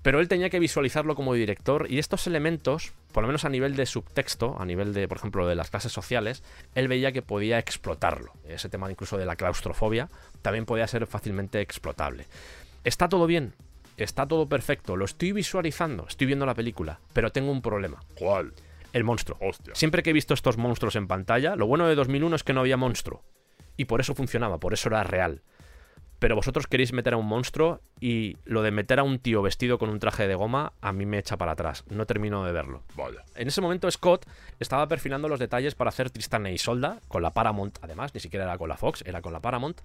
pero 0.04 0.20
él 0.20 0.28
tenía 0.28 0.50
que 0.50 0.58
visualizarlo 0.58 1.14
como 1.14 1.32
director 1.32 1.86
y 1.88 1.98
estos 1.98 2.26
elementos, 2.26 2.92
por 3.10 3.22
lo 3.22 3.26
menos 3.26 3.46
a 3.46 3.48
nivel 3.48 3.74
de 3.74 3.86
subtexto, 3.86 4.54
a 4.60 4.66
nivel 4.66 4.92
de, 4.92 5.08
por 5.08 5.16
ejemplo, 5.16 5.46
de 5.48 5.54
las 5.54 5.70
clases 5.70 5.92
sociales, 5.92 6.42
él 6.74 6.88
veía 6.88 7.10
que 7.10 7.22
podía 7.22 7.58
explotarlo. 7.58 8.34
Ese 8.46 8.68
tema 8.68 8.90
incluso 8.90 9.16
de 9.16 9.24
la 9.24 9.36
claustrofobia 9.36 10.10
también 10.42 10.66
podía 10.66 10.86
ser 10.86 11.06
fácilmente 11.06 11.62
explotable. 11.62 12.26
Está 12.84 13.08
todo 13.08 13.26
bien, 13.26 13.54
está 13.96 14.26
todo 14.26 14.46
perfecto, 14.46 14.94
lo 14.94 15.06
estoy 15.06 15.32
visualizando, 15.32 16.04
estoy 16.06 16.26
viendo 16.26 16.44
la 16.44 16.54
película, 16.54 17.00
pero 17.14 17.32
tengo 17.32 17.50
un 17.50 17.62
problema. 17.62 17.98
¿Cuál? 18.14 18.52
El 18.92 19.04
monstruo. 19.04 19.38
Hostia. 19.40 19.74
Siempre 19.74 20.02
que 20.02 20.10
he 20.10 20.12
visto 20.12 20.34
estos 20.34 20.58
monstruos 20.58 20.96
en 20.96 21.08
pantalla, 21.08 21.56
lo 21.56 21.66
bueno 21.66 21.88
de 21.88 21.94
2001 21.94 22.36
es 22.36 22.42
que 22.42 22.52
no 22.52 22.60
había 22.60 22.76
monstruo. 22.76 23.22
Y 23.78 23.86
por 23.86 24.02
eso 24.02 24.14
funcionaba, 24.14 24.58
por 24.58 24.74
eso 24.74 24.90
era 24.90 25.02
real. 25.02 25.40
Pero 26.18 26.36
vosotros 26.36 26.66
queréis 26.66 26.92
meter 26.92 27.14
a 27.14 27.16
un 27.16 27.26
monstruo 27.26 27.80
y 28.00 28.36
lo 28.44 28.62
de 28.62 28.70
meter 28.70 28.98
a 28.98 29.02
un 29.02 29.18
tío 29.18 29.42
vestido 29.42 29.78
con 29.78 29.90
un 29.90 29.98
traje 29.98 30.26
de 30.26 30.34
goma 30.34 30.72
a 30.80 30.92
mí 30.92 31.06
me 31.06 31.18
echa 31.18 31.36
para 31.36 31.52
atrás. 31.52 31.84
No 31.90 32.06
termino 32.06 32.44
de 32.44 32.52
verlo. 32.52 32.82
En 33.34 33.48
ese 33.48 33.60
momento 33.60 33.90
Scott 33.90 34.26
estaba 34.58 34.86
perfilando 34.88 35.28
los 35.28 35.38
detalles 35.38 35.74
para 35.74 35.88
hacer 35.88 36.10
Tristán 36.10 36.46
e 36.46 36.52
Isolda, 36.52 37.00
con 37.08 37.22
la 37.22 37.30
Paramount 37.30 37.78
además, 37.82 38.14
ni 38.14 38.20
siquiera 38.20 38.44
era 38.44 38.58
con 38.58 38.68
la 38.68 38.76
Fox, 38.76 39.02
era 39.06 39.20
con 39.20 39.32
la 39.32 39.40
Paramount. 39.40 39.80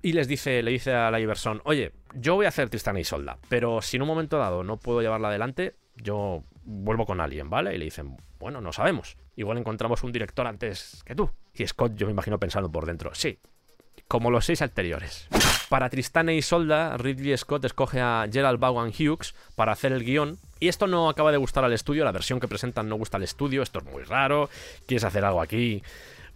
Y 0.00 0.12
les 0.12 0.28
dice, 0.28 0.62
le 0.62 0.70
dice 0.70 0.92
a 0.92 1.10
la 1.10 1.20
Iverson, 1.20 1.60
oye, 1.64 1.92
yo 2.14 2.36
voy 2.36 2.46
a 2.46 2.50
hacer 2.50 2.70
Tristán 2.70 2.96
e 2.96 3.00
Isolda, 3.00 3.38
pero 3.48 3.82
si 3.82 3.96
en 3.96 4.02
un 4.02 4.08
momento 4.08 4.38
dado 4.38 4.62
no 4.62 4.76
puedo 4.76 5.02
llevarla 5.02 5.28
adelante, 5.28 5.74
yo 5.96 6.44
vuelvo 6.64 7.04
con 7.04 7.20
alguien, 7.20 7.50
¿vale? 7.50 7.74
Y 7.74 7.78
le 7.78 7.84
dicen, 7.84 8.16
bueno, 8.38 8.60
no 8.60 8.72
sabemos. 8.72 9.16
Igual 9.34 9.58
encontramos 9.58 10.02
un 10.04 10.12
director 10.12 10.46
antes 10.46 11.02
que 11.04 11.14
tú. 11.14 11.30
Y 11.54 11.66
Scott, 11.66 11.94
yo 11.96 12.06
me 12.06 12.12
imagino 12.12 12.38
pensando 12.38 12.70
por 12.70 12.86
dentro, 12.86 13.12
sí, 13.14 13.38
como 14.06 14.30
los 14.30 14.44
seis 14.44 14.62
anteriores. 14.62 15.28
Para 15.68 15.90
Tristán 15.90 16.28
e 16.30 16.34
Isolda, 16.34 16.96
Ridley 16.96 17.36
Scott 17.36 17.64
escoge 17.66 18.00
a 18.00 18.26
Gerald 18.32 18.58
Vaughan 18.58 18.88
Hughes 18.88 19.34
para 19.54 19.72
hacer 19.72 19.92
el 19.92 20.02
guion. 20.04 20.38
Y 20.60 20.68
esto 20.68 20.86
no 20.86 21.08
acaba 21.10 21.30
de 21.30 21.36
gustar 21.36 21.62
al 21.64 21.72
estudio, 21.74 22.04
la 22.04 22.12
versión 22.12 22.40
que 22.40 22.48
presentan 22.48 22.88
no 22.88 22.96
gusta 22.96 23.18
al 23.18 23.22
estudio, 23.22 23.62
esto 23.62 23.80
es 23.80 23.84
muy 23.84 24.02
raro. 24.02 24.48
¿Quieres 24.86 25.04
hacer 25.04 25.24
algo 25.26 25.42
aquí 25.42 25.82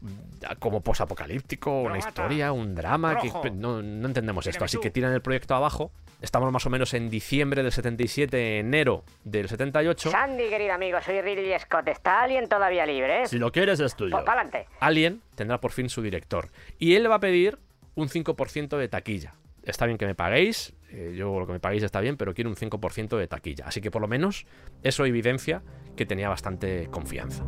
mm, 0.03 0.59
como 0.59 0.83
posapocalíptico, 0.83 1.81
una 1.83 1.99
historia, 1.99 2.53
un 2.53 2.75
drama? 2.75 3.19
que- 3.19 3.51
no, 3.51 3.81
no 3.83 4.07
entendemos 4.07 4.47
esto, 4.47 4.65
así 4.65 4.79
que 4.79 4.91
tiran 4.91 5.13
el 5.15 5.23
proyecto 5.23 5.55
abajo. 5.55 5.91
Estamos 6.21 6.53
más 6.53 6.67
o 6.67 6.71
menos 6.71 6.93
en 6.95 7.09
diciembre 7.11 7.63
del 7.65 7.73
77, 7.73 8.59
enero 8.61 9.03
del 9.25 9.49
78. 9.49 10.11
Sandy, 10.11 10.49
querido 10.51 10.75
amigo, 10.75 10.99
soy 11.01 11.21
Ridley 11.21 11.59
Scott. 11.59 11.89
¿Está 11.89 12.21
alguien 12.23 12.49
todavía 12.49 12.87
libre? 12.87 13.27
Si 13.27 13.39
lo 13.39 13.51
quieres 13.51 13.81
es 13.81 13.97
tuyo. 13.97 14.15
Pues. 14.25 14.67
Alien 14.79 15.21
tendrá 15.35 15.59
por 15.59 15.73
fin 15.73 15.89
su 15.89 16.01
director. 16.03 16.49
Y 16.79 16.95
él 16.95 17.03
le 17.05 17.09
va 17.09 17.17
a 17.17 17.21
pedir 17.21 17.59
un 17.95 18.09
5% 18.09 18.77
de 18.77 18.89
taquilla. 18.89 19.35
está 19.63 19.87
bien 19.87 19.97
que 19.99 20.07
me 20.07 20.15
paguéis, 20.15 20.75
eh, 20.91 21.15
yo 21.17 21.39
lo 21.39 21.47
que 21.47 21.53
me 21.53 21.61
paguéis 21.61 21.83
está 21.83 22.01
bien, 22.01 22.17
pero 22.17 22.35
quiero 22.35 22.51
un 22.51 22.57
5% 22.57 23.17
de 23.17 23.29
taquilla. 23.29 23.67
Así 23.67 23.81
que 23.81 23.91
por 23.91 24.03
lo 24.03 24.09
menos 24.09 24.47
eso 24.83 25.05
evidencia 25.07 25.63
que 25.97 26.05
tenía 26.05 26.29
bastante 26.29 26.89
confianza. 26.91 27.45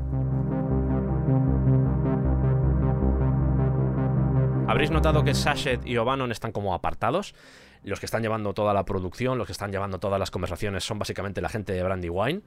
Habréis 4.66 4.90
notado 4.90 5.24
que 5.24 5.34
Sachet 5.34 5.86
y 5.86 5.96
O'Bannon 5.98 6.32
están 6.32 6.52
como 6.52 6.74
apartados. 6.74 7.34
Los 7.82 8.00
que 8.00 8.06
están 8.06 8.22
llevando 8.22 8.54
toda 8.54 8.72
la 8.72 8.84
producción, 8.84 9.36
los 9.36 9.46
que 9.46 9.52
están 9.52 9.70
llevando 9.70 9.98
todas 9.98 10.18
las 10.18 10.30
conversaciones 10.30 10.84
son 10.84 10.98
básicamente 10.98 11.42
la 11.42 11.50
gente 11.50 11.74
de 11.74 11.82
Brandywine. 11.82 12.42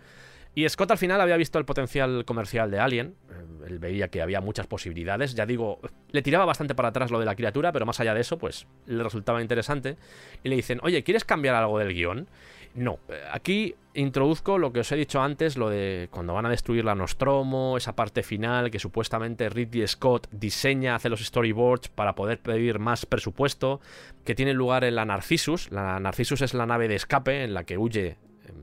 Y 0.58 0.68
Scott 0.70 0.90
al 0.90 0.98
final 0.98 1.22
había 1.22 1.38
visto 1.38 1.60
el 1.60 1.66
potencial 1.66 2.26
comercial 2.26 2.72
de 2.72 2.80
Alien. 2.80 3.14
Eh, 3.30 3.68
Él 3.68 3.78
veía 3.78 4.08
que 4.08 4.24
había 4.24 4.42
muchas 4.42 4.66
posibilidades. 4.66 5.36
Ya 5.36 5.46
digo, 5.46 5.80
le 6.10 6.24
tiraba 6.24 6.46
bastante 6.46 6.74
para 6.74 6.90
atrás 6.90 7.12
lo 7.12 7.20
de 7.20 7.26
la 7.28 7.36
criatura, 7.36 7.72
pero 7.72 7.86
más 7.86 8.00
allá 8.00 8.16
de 8.16 8.22
eso, 8.22 8.40
pues 8.40 8.66
le 8.88 9.04
resultaba 9.04 9.40
interesante. 9.40 9.98
Y 10.44 10.50
le 10.50 10.56
dicen, 10.56 10.80
oye, 10.82 11.04
¿quieres 11.04 11.26
cambiar 11.26 11.54
algo 11.54 11.78
del 11.78 11.94
guion? 11.94 12.28
No. 12.74 12.98
Eh, 13.08 13.22
Aquí 13.32 13.76
introduzco 13.94 14.58
lo 14.58 14.74
que 14.74 14.80
os 14.80 14.92
he 14.92 14.96
dicho 14.96 15.22
antes, 15.22 15.58
lo 15.58 15.70
de 15.70 16.08
cuando 16.10 16.34
van 16.34 16.48
a 16.48 16.50
destruir 16.50 16.86
la 16.86 16.96
Nostromo, 16.96 17.78
esa 17.78 17.96
parte 17.96 18.24
final 18.24 18.72
que 18.72 18.80
supuestamente 18.80 19.50
Ridley 19.50 19.88
Scott 19.88 20.28
diseña, 20.32 20.96
hace 20.96 21.10
los 21.10 21.24
storyboards 21.24 21.90
para 21.90 22.16
poder 22.16 22.40
pedir 22.40 22.80
más 22.80 23.06
presupuesto, 23.06 23.80
que 24.26 24.34
tiene 24.34 24.56
lugar 24.56 24.86
en 24.86 24.96
la 24.96 25.06
Narcissus. 25.06 25.72
La 25.72 26.00
Narcissus 26.00 26.42
es 26.42 26.56
la 26.56 26.66
nave 26.66 26.88
de 26.88 26.96
escape 26.96 27.44
en 27.44 27.54
la 27.54 27.64
que 27.64 27.78
huye 27.78 28.18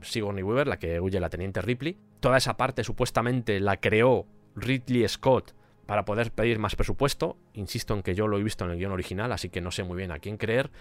Sigourney 0.05 0.43
Weaver, 0.43 0.67
la 0.67 0.79
que 0.79 0.99
huye 0.99 1.19
la 1.19 1.29
teniente 1.29 1.61
Ripley. 1.61 1.97
Toda 2.19 2.37
esa 2.37 2.57
parte 2.57 2.83
supuestamente 2.83 3.59
la 3.59 3.77
creó 3.77 4.25
Ridley 4.55 5.07
Scott 5.07 5.53
para 5.85 6.05
poder 6.05 6.31
pedir 6.31 6.59
más 6.59 6.75
presupuesto. 6.75 7.37
Insisto 7.53 7.93
en 7.93 8.01
que 8.01 8.15
yo 8.15 8.27
lo 8.27 8.37
he 8.37 8.43
visto 8.43 8.65
en 8.65 8.71
el 8.71 8.77
guion 8.77 8.91
original, 8.91 9.31
así 9.31 9.49
que 9.49 9.61
no 9.61 9.71
sé 9.71 9.83
muy 9.83 9.97
bien 9.97 10.11
a 10.11 10.19
quién 10.19 10.37
creer. 10.37 10.71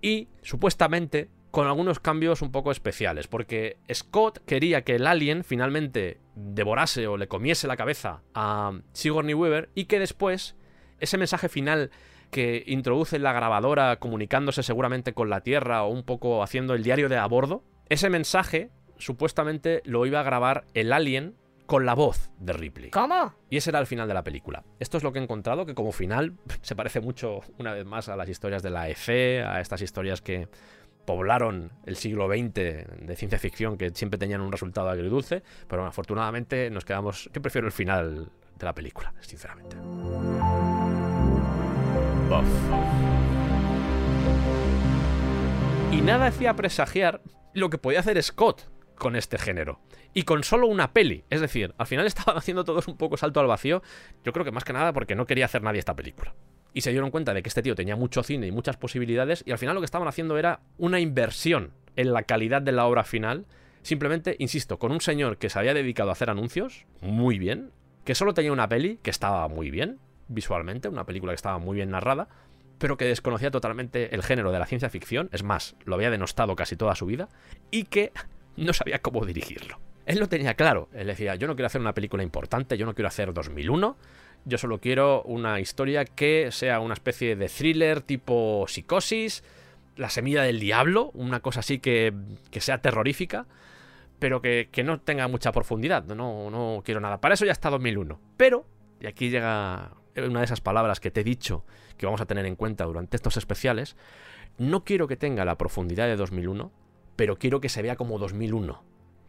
Y 0.00 0.28
supuestamente 0.42 1.30
con 1.50 1.68
algunos 1.68 2.00
cambios 2.00 2.42
un 2.42 2.50
poco 2.50 2.72
especiales, 2.72 3.28
porque 3.28 3.78
Scott 3.92 4.40
quería 4.44 4.82
que 4.82 4.96
el 4.96 5.06
alien 5.06 5.44
finalmente 5.44 6.18
devorase 6.34 7.06
o 7.06 7.16
le 7.16 7.28
comiese 7.28 7.68
la 7.68 7.76
cabeza 7.76 8.22
a 8.34 8.80
Sigourney 8.92 9.34
Weaver 9.34 9.70
y 9.72 9.84
que 9.84 10.00
después 10.00 10.56
ese 10.98 11.16
mensaje 11.16 11.48
final 11.48 11.92
que 12.30 12.64
introduce 12.66 13.20
la 13.20 13.32
grabadora 13.32 14.00
comunicándose 14.00 14.64
seguramente 14.64 15.14
con 15.14 15.30
la 15.30 15.42
Tierra 15.42 15.84
o 15.84 15.90
un 15.90 16.02
poco 16.02 16.42
haciendo 16.42 16.74
el 16.74 16.82
diario 16.82 17.08
de 17.08 17.18
a 17.18 17.26
bordo, 17.26 17.62
ese 17.88 18.10
mensaje 18.10 18.70
supuestamente 18.98 19.82
lo 19.84 20.06
iba 20.06 20.20
a 20.20 20.22
grabar 20.22 20.64
el 20.74 20.92
alien 20.92 21.34
con 21.66 21.86
la 21.86 21.94
voz 21.94 22.30
de 22.38 22.52
Ripley. 22.52 22.90
¿Cómo? 22.90 23.34
Y 23.48 23.56
ese 23.56 23.70
era 23.70 23.78
el 23.78 23.86
final 23.86 24.06
de 24.06 24.14
la 24.14 24.22
película. 24.22 24.64
Esto 24.78 24.98
es 24.98 25.02
lo 25.02 25.12
que 25.12 25.18
he 25.18 25.22
encontrado, 25.22 25.64
que 25.64 25.74
como 25.74 25.92
final 25.92 26.34
se 26.62 26.76
parece 26.76 27.00
mucho, 27.00 27.40
una 27.58 27.72
vez 27.72 27.86
más, 27.86 28.08
a 28.08 28.16
las 28.16 28.28
historias 28.28 28.62
de 28.62 28.70
la 28.70 28.88
EFE, 28.88 29.42
a 29.42 29.60
estas 29.60 29.80
historias 29.82 30.20
que 30.20 30.48
poblaron 31.04 31.70
el 31.84 31.96
siglo 31.96 32.28
XX 32.28 32.54
de 32.54 33.14
ciencia 33.16 33.38
ficción 33.38 33.76
que 33.76 33.90
siempre 33.90 34.18
tenían 34.18 34.40
un 34.40 34.50
resultado 34.50 34.88
agridulce, 34.88 35.42
pero 35.68 35.82
bueno, 35.82 35.88
afortunadamente 35.88 36.70
nos 36.70 36.84
quedamos... 36.84 37.28
Yo 37.32 37.42
prefiero 37.42 37.66
el 37.66 37.72
final 37.72 38.30
de 38.58 38.64
la 38.64 38.72
película, 38.72 39.12
sinceramente. 39.20 39.76
Buff. 42.28 43.23
Y 45.90 46.00
nada 46.00 46.26
hacía 46.26 46.54
presagiar 46.54 47.20
lo 47.52 47.70
que 47.70 47.78
podía 47.78 48.00
hacer 48.00 48.22
Scott 48.22 48.68
con 48.96 49.16
este 49.16 49.38
género. 49.38 49.80
Y 50.12 50.22
con 50.22 50.44
solo 50.44 50.66
una 50.66 50.92
peli. 50.92 51.24
Es 51.30 51.40
decir, 51.40 51.74
al 51.78 51.86
final 51.86 52.06
estaban 52.06 52.36
haciendo 52.36 52.64
todos 52.64 52.88
un 52.88 52.96
poco 52.96 53.16
salto 53.16 53.40
al 53.40 53.46
vacío. 53.46 53.82
Yo 54.24 54.32
creo 54.32 54.44
que 54.44 54.52
más 54.52 54.64
que 54.64 54.72
nada 54.72 54.92
porque 54.92 55.14
no 55.14 55.26
quería 55.26 55.44
hacer 55.44 55.62
nadie 55.62 55.78
esta 55.78 55.96
película. 55.96 56.34
Y 56.72 56.80
se 56.80 56.90
dieron 56.90 57.10
cuenta 57.10 57.34
de 57.34 57.42
que 57.42 57.48
este 57.48 57.62
tío 57.62 57.74
tenía 57.74 57.96
mucho 57.96 58.22
cine 58.22 58.46
y 58.46 58.52
muchas 58.52 58.76
posibilidades. 58.76 59.44
Y 59.46 59.52
al 59.52 59.58
final 59.58 59.74
lo 59.74 59.80
que 59.80 59.86
estaban 59.86 60.08
haciendo 60.08 60.38
era 60.38 60.60
una 60.78 61.00
inversión 61.00 61.72
en 61.96 62.12
la 62.12 62.24
calidad 62.24 62.62
de 62.62 62.72
la 62.72 62.86
obra 62.86 63.04
final. 63.04 63.46
Simplemente, 63.82 64.34
insisto, 64.38 64.78
con 64.78 64.90
un 64.90 65.00
señor 65.00 65.38
que 65.38 65.50
se 65.50 65.58
había 65.58 65.74
dedicado 65.74 66.10
a 66.10 66.12
hacer 66.12 66.30
anuncios, 66.30 66.86
muy 67.00 67.38
bien. 67.38 67.70
Que 68.04 68.14
solo 68.14 68.34
tenía 68.34 68.52
una 68.52 68.68
peli 68.68 68.98
que 69.02 69.10
estaba 69.10 69.46
muy 69.48 69.70
bien, 69.70 69.98
visualmente, 70.28 70.88
una 70.88 71.04
película 71.04 71.32
que 71.32 71.36
estaba 71.36 71.58
muy 71.58 71.76
bien 71.76 71.90
narrada, 71.90 72.28
pero 72.84 72.98
que 72.98 73.06
desconocía 73.06 73.50
totalmente 73.50 74.14
el 74.14 74.22
género 74.22 74.52
de 74.52 74.58
la 74.58 74.66
ciencia 74.66 74.90
ficción, 74.90 75.30
es 75.32 75.42
más, 75.42 75.74
lo 75.86 75.94
había 75.94 76.10
denostado 76.10 76.54
casi 76.54 76.76
toda 76.76 76.94
su 76.94 77.06
vida, 77.06 77.30
y 77.70 77.84
que 77.84 78.12
no 78.58 78.74
sabía 78.74 78.98
cómo 78.98 79.24
dirigirlo. 79.24 79.80
Él 80.04 80.18
lo 80.18 80.28
tenía 80.28 80.52
claro, 80.52 80.90
él 80.92 81.06
decía, 81.06 81.34
yo 81.34 81.46
no 81.46 81.56
quiero 81.56 81.68
hacer 81.68 81.80
una 81.80 81.94
película 81.94 82.22
importante, 82.22 82.76
yo 82.76 82.84
no 82.84 82.94
quiero 82.94 83.08
hacer 83.08 83.32
2001, 83.32 83.96
yo 84.44 84.58
solo 84.58 84.80
quiero 84.82 85.22
una 85.22 85.60
historia 85.60 86.04
que 86.04 86.50
sea 86.52 86.78
una 86.80 86.92
especie 86.92 87.36
de 87.36 87.48
thriller 87.48 88.02
tipo 88.02 88.66
psicosis, 88.68 89.44
la 89.96 90.10
semilla 90.10 90.42
del 90.42 90.60
diablo, 90.60 91.10
una 91.14 91.40
cosa 91.40 91.60
así 91.60 91.78
que, 91.78 92.12
que 92.50 92.60
sea 92.60 92.82
terrorífica, 92.82 93.46
pero 94.18 94.42
que, 94.42 94.68
que, 94.70 94.84
no 94.84 95.00
tenga 95.00 95.26
mucha 95.26 95.52
profundidad, 95.52 96.04
no, 96.04 96.50
no 96.50 96.82
quiero 96.84 97.00
nada. 97.00 97.18
Para 97.18 97.32
eso 97.32 97.46
ya 97.46 97.52
está 97.52 97.70
2001. 97.70 98.20
Pero, 98.36 98.66
y 99.00 99.06
aquí 99.06 99.30
llega 99.30 99.92
una 100.16 100.40
de 100.40 100.44
esas 100.44 100.60
palabras 100.60 101.00
que 101.00 101.10
te 101.10 101.20
he 101.20 101.24
dicho 101.24 101.64
que 101.96 102.06
vamos 102.06 102.20
a 102.20 102.26
tener 102.26 102.46
en 102.46 102.56
cuenta 102.56 102.84
durante 102.84 103.16
estos 103.16 103.36
especiales, 103.36 103.96
no 104.58 104.84
quiero 104.84 105.08
que 105.08 105.16
tenga 105.16 105.44
la 105.44 105.58
profundidad 105.58 106.06
de 106.06 106.16
2001, 106.16 106.72
pero 107.16 107.38
quiero 107.38 107.60
que 107.60 107.68
se 107.68 107.82
vea 107.82 107.96
como 107.96 108.18
2001, 108.18 108.82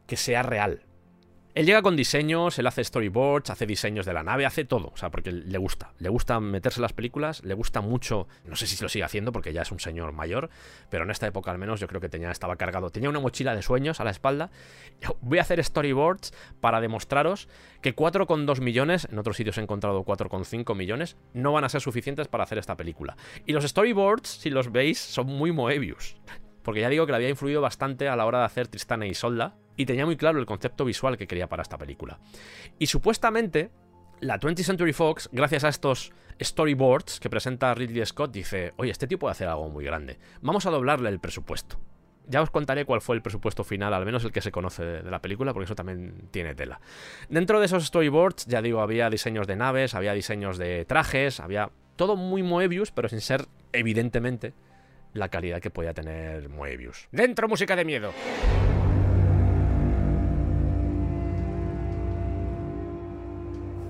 que 0.08 0.18
sea 0.18 0.44
real. 0.44 0.86
Él 1.56 1.66
llega 1.66 1.82
con 1.82 1.96
diseños, 1.96 2.60
él 2.60 2.68
hace 2.68 2.84
storyboards, 2.84 3.50
hace 3.50 3.66
diseños 3.66 4.06
de 4.06 4.12
la 4.12 4.24
nave, 4.24 4.46
hace 4.46 4.66
todo, 4.66 4.92
o 4.94 4.98
sea, 4.98 5.10
porque 5.10 5.32
le 5.32 5.58
gusta, 5.58 5.94
le 6.00 6.10
gusta 6.10 6.38
meterse 6.42 6.80
en 6.80 6.82
las 6.82 6.92
películas, 6.92 7.46
le 7.46 7.54
gusta 7.54 7.80
mucho, 7.80 8.28
no 8.44 8.58
sé 8.58 8.68
si 8.68 8.84
lo 8.84 8.90
sigue 8.90 9.06
haciendo 9.06 9.32
porque 9.32 9.54
ya 9.54 9.62
es 9.62 9.72
un 9.72 9.80
señor 9.80 10.12
mayor, 10.12 10.50
pero 10.90 11.06
en 11.06 11.12
esta 11.12 11.28
época 11.28 11.52
al 11.52 11.58
menos 11.58 11.80
yo 11.80 11.88
creo 11.88 12.02
que 12.02 12.10
tenía, 12.10 12.30
estaba 12.30 12.58
cargado, 12.58 12.90
tenía 12.90 13.08
una 13.08 13.22
mochila 13.22 13.56
de 13.56 13.62
sueños 13.62 14.02
a 14.02 14.04
la 14.04 14.10
espalda. 14.10 14.52
Voy 15.22 15.38
a 15.38 15.44
hacer 15.44 15.64
storyboards 15.64 16.34
para 16.60 16.82
demostraros 16.82 17.48
que 17.82 17.96
4,2 17.96 18.60
millones, 18.60 19.08
en 19.10 19.18
otros 19.18 19.38
sitios 19.38 19.58
he 19.58 19.62
encontrado 19.62 20.04
4,5 20.04 20.76
millones, 20.76 21.16
no 21.34 21.54
van 21.54 21.64
a 21.64 21.70
ser 21.70 21.80
suficientes 21.80 22.28
para 22.28 22.44
hacer 22.44 22.58
esta 22.58 22.76
película. 22.76 23.16
Y 23.46 23.54
los 23.54 23.64
storyboards, 23.64 24.28
si 24.28 24.50
los 24.50 24.74
veis, 24.74 25.00
son 25.00 25.28
muy 25.28 25.54
Moebius. 25.54 26.18
Porque 26.64 26.82
ya 26.82 26.90
digo 26.90 27.06
que 27.06 27.14
le 27.14 27.18
había 27.18 27.30
influido 27.30 27.62
bastante 27.62 28.10
a 28.10 28.18
la 28.18 28.26
hora 28.26 28.40
de 28.40 28.46
hacer 28.46 28.68
Tristana 28.68 29.06
y 29.06 29.14
Solda, 29.14 29.56
y 29.78 29.86
tenía 29.86 30.06
muy 30.06 30.18
claro 30.18 30.40
el 30.40 30.46
concepto 30.46 30.86
visual 30.86 31.18
que 31.18 31.28
quería 31.28 31.48
para 31.48 31.62
esta 31.62 31.78
película. 31.78 32.20
Y 32.80 32.88
supuestamente, 32.88 33.72
la 34.20 34.40
20th 34.40 34.64
Century 34.64 34.94
Fox, 34.94 35.30
gracias 35.32 35.64
a 35.64 35.70
estos 35.70 36.14
storyboards 36.42 37.20
que 37.20 37.30
presenta 37.30 37.74
Ridley 37.74 38.06
Scott, 38.06 38.32
dice, 38.32 38.74
oye, 38.78 38.92
este 38.92 39.08
tío 39.08 39.20
puede 39.20 39.32
hacer 39.32 39.48
algo 39.48 39.70
muy 39.70 39.86
grande. 39.86 40.18
Vamos 40.42 40.66
a 40.66 40.70
doblarle 40.70 41.10
el 41.10 41.20
presupuesto. 41.20 41.80
Ya 42.28 42.42
os 42.42 42.50
contaré 42.50 42.86
cuál 42.86 43.02
fue 43.02 43.16
el 43.16 43.22
presupuesto 43.22 43.64
final, 43.64 43.94
al 43.94 44.06
menos 44.06 44.24
el 44.24 44.32
que 44.32 44.42
se 44.42 44.52
conoce 44.52 44.84
de 44.84 45.12
la 45.12 45.22
película, 45.22 45.54
porque 45.54 45.66
eso 45.66 45.76
también 45.76 46.28
tiene 46.32 46.56
tela. 46.56 46.80
Dentro 47.30 47.60
de 47.60 47.68
esos 47.68 47.86
storyboards, 47.86 48.48
ya 48.48 48.62
digo, 48.62 48.82
había 48.82 49.10
diseños 49.10 49.46
de 49.46 49.56
naves, 49.56 49.94
había 49.94 50.14
diseños 50.14 50.58
de 50.58 50.86
trajes, 50.86 51.40
había 51.40 51.70
todo 51.96 52.16
muy 52.16 52.42
Moebius, 52.42 52.92
pero 52.92 53.10
sin 53.10 53.22
ser, 53.22 53.46
evidentemente, 53.74 54.54
la 55.14 55.30
calidad 55.30 55.62
que 55.62 55.70
podía 55.70 55.94
tener 55.94 56.50
Moebius. 56.50 57.08
Dentro 57.12 57.48
música 57.48 57.76
de 57.76 57.86
miedo. 57.86 58.12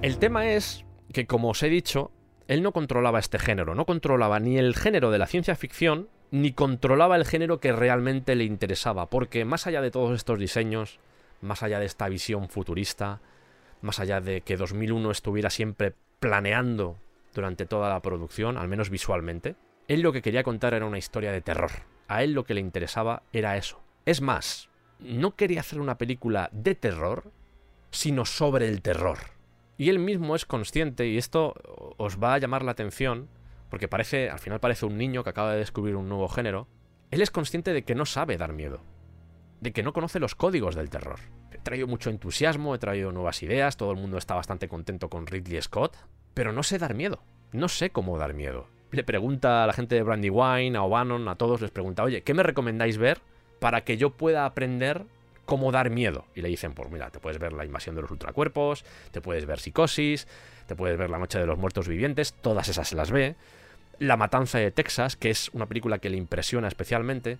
El 0.06 0.20
tema 0.20 0.52
es 0.52 0.86
que, 1.14 1.26
como 1.26 1.50
os 1.50 1.64
he 1.64 1.68
dicho, 1.68 2.12
él 2.48 2.62
no 2.62 2.74
controlaba 2.74 3.18
este 3.18 3.40
género, 3.40 3.74
no 3.74 3.88
controlaba 3.88 4.40
ni 4.40 4.60
el 4.60 4.76
género 4.76 5.10
de 5.10 5.18
la 5.18 5.26
ciencia 5.26 5.56
ficción, 5.56 6.10
ni 6.30 6.52
controlaba 6.52 7.16
el 7.16 7.26
género 7.26 7.60
que 7.60 7.72
realmente 7.72 8.36
le 8.36 8.44
interesaba, 8.44 9.10
porque 9.10 9.46
más 9.46 9.66
allá 9.66 9.82
de 9.82 9.90
todos 9.90 10.16
estos 10.16 10.38
diseños, 10.38 11.00
más 11.42 11.64
allá 11.64 11.80
de 11.80 11.88
esta 11.88 12.08
visión 12.08 12.50
futurista, 12.50 13.20
más 13.82 14.00
allá 14.00 14.22
de 14.22 14.42
que 14.42 14.58
2001 14.58 15.10
estuviera 15.10 15.50
siempre 15.50 15.96
planeando 16.20 16.98
durante 17.34 17.66
toda 17.66 17.90
la 17.90 18.04
producción, 18.04 18.60
al 18.60 18.68
menos 18.68 18.92
visualmente, 18.92 19.56
él 19.88 20.02
lo 20.02 20.14
que 20.14 20.22
quería 20.22 20.44
contar 20.44 20.76
era 20.76 20.86
una 20.86 21.00
historia 21.00 21.32
de 21.32 21.42
terror. 21.42 21.72
A 22.08 22.22
él 22.22 22.34
lo 22.34 22.44
que 22.44 22.54
le 22.54 22.62
interesaba 22.62 23.24
era 23.34 23.58
eso. 23.58 23.82
Es 24.06 24.22
más, 24.22 24.70
no 25.00 25.36
quería 25.36 25.62
hacer 25.62 25.80
una 25.82 25.98
película 25.98 26.52
de 26.52 26.76
terror, 26.76 27.32
sino 27.90 28.26
sobre 28.26 28.68
el 28.68 28.84
terror. 28.84 29.35
Y 29.78 29.90
él 29.90 30.00
mismo 30.00 30.36
es 30.36 30.46
consciente, 30.46 31.08
y 31.08 31.18
esto 31.18 31.54
os 31.98 32.18
va 32.22 32.34
a 32.34 32.38
llamar 32.38 32.64
la 32.64 32.72
atención, 32.72 33.28
porque 33.70 33.88
parece, 33.88 34.30
al 34.30 34.40
final 34.40 34.60
parece 34.60 34.86
un 34.86 34.98
niño 34.98 35.24
que 35.24 35.32
acaba 35.32 35.52
de 35.52 35.60
descubrir 35.60 35.96
un 35.96 36.08
nuevo 36.08 36.28
género. 36.30 36.68
Él 37.12 37.22
es 37.22 37.32
consciente 37.32 37.74
de 37.74 37.84
que 37.84 37.96
no 37.96 38.06
sabe 38.06 38.38
dar 38.38 38.54
miedo, 38.54 38.80
de 39.60 39.74
que 39.74 39.84
no 39.84 39.94
conoce 39.94 40.20
los 40.20 40.36
códigos 40.36 40.76
del 40.76 40.90
terror. 40.90 41.20
He 41.52 41.58
traído 41.58 41.88
mucho 41.88 42.10
entusiasmo, 42.10 42.74
he 42.74 42.80
traído 42.80 43.12
nuevas 43.12 43.44
ideas, 43.44 43.78
todo 43.78 43.92
el 43.92 43.98
mundo 43.98 44.18
está 44.18 44.36
bastante 44.36 44.70
contento 44.70 45.10
con 45.10 45.28
Ridley 45.28 45.62
Scott, 45.62 45.98
pero 46.34 46.54
no 46.54 46.64
sé 46.64 46.78
dar 46.78 46.94
miedo, 46.94 47.22
no 47.52 47.68
sé 47.68 47.90
cómo 47.90 48.18
dar 48.18 48.34
miedo. 48.34 48.68
Le 48.92 49.04
pregunta 49.04 49.64
a 49.64 49.68
la 49.68 49.74
gente 49.74 49.96
de 49.96 50.04
Brandywine, 50.04 50.78
a 50.78 50.84
O'Bannon, 50.84 51.28
a 51.28 51.36
todos, 51.36 51.60
les 51.62 51.72
pregunta, 51.72 52.04
oye, 52.04 52.24
¿qué 52.24 52.34
me 52.34 52.44
recomendáis 52.44 52.98
ver 52.98 53.20
para 53.60 53.84
que 53.84 53.98
yo 53.98 54.12
pueda 54.12 54.46
aprender 54.46 55.06
cómo 55.46 55.72
dar 55.72 55.90
miedo. 55.90 56.26
Y 56.36 56.42
le 56.42 56.50
dicen, 56.50 56.74
pues 56.74 56.90
mira, 56.92 57.10
te 57.10 57.20
puedes 57.20 57.40
ver 57.40 57.54
la 57.54 57.66
invasión 57.66 57.96
de 57.96 58.02
los 58.02 58.12
ultracuerpos, 58.12 58.84
te 59.12 59.22
puedes 59.22 59.46
ver 59.46 59.60
psicosis, 59.60 60.28
te 60.68 60.76
puedes 60.76 60.98
ver 60.98 61.10
la 61.10 61.20
noche 61.20 61.40
de 61.40 61.46
los 61.46 61.58
muertos 61.58 61.88
vivientes, 61.88 62.34
todas 62.34 62.68
esas 62.68 62.88
se 62.88 62.96
las 62.96 63.12
ve. 63.12 63.36
La 64.00 64.18
Matanza 64.18 64.58
de 64.58 64.72
Texas, 64.72 65.16
que 65.16 65.30
es 65.30 65.50
una 65.54 65.68
película 65.68 66.00
que 66.00 66.10
le 66.10 66.18
impresiona 66.18 66.68
especialmente, 66.68 67.38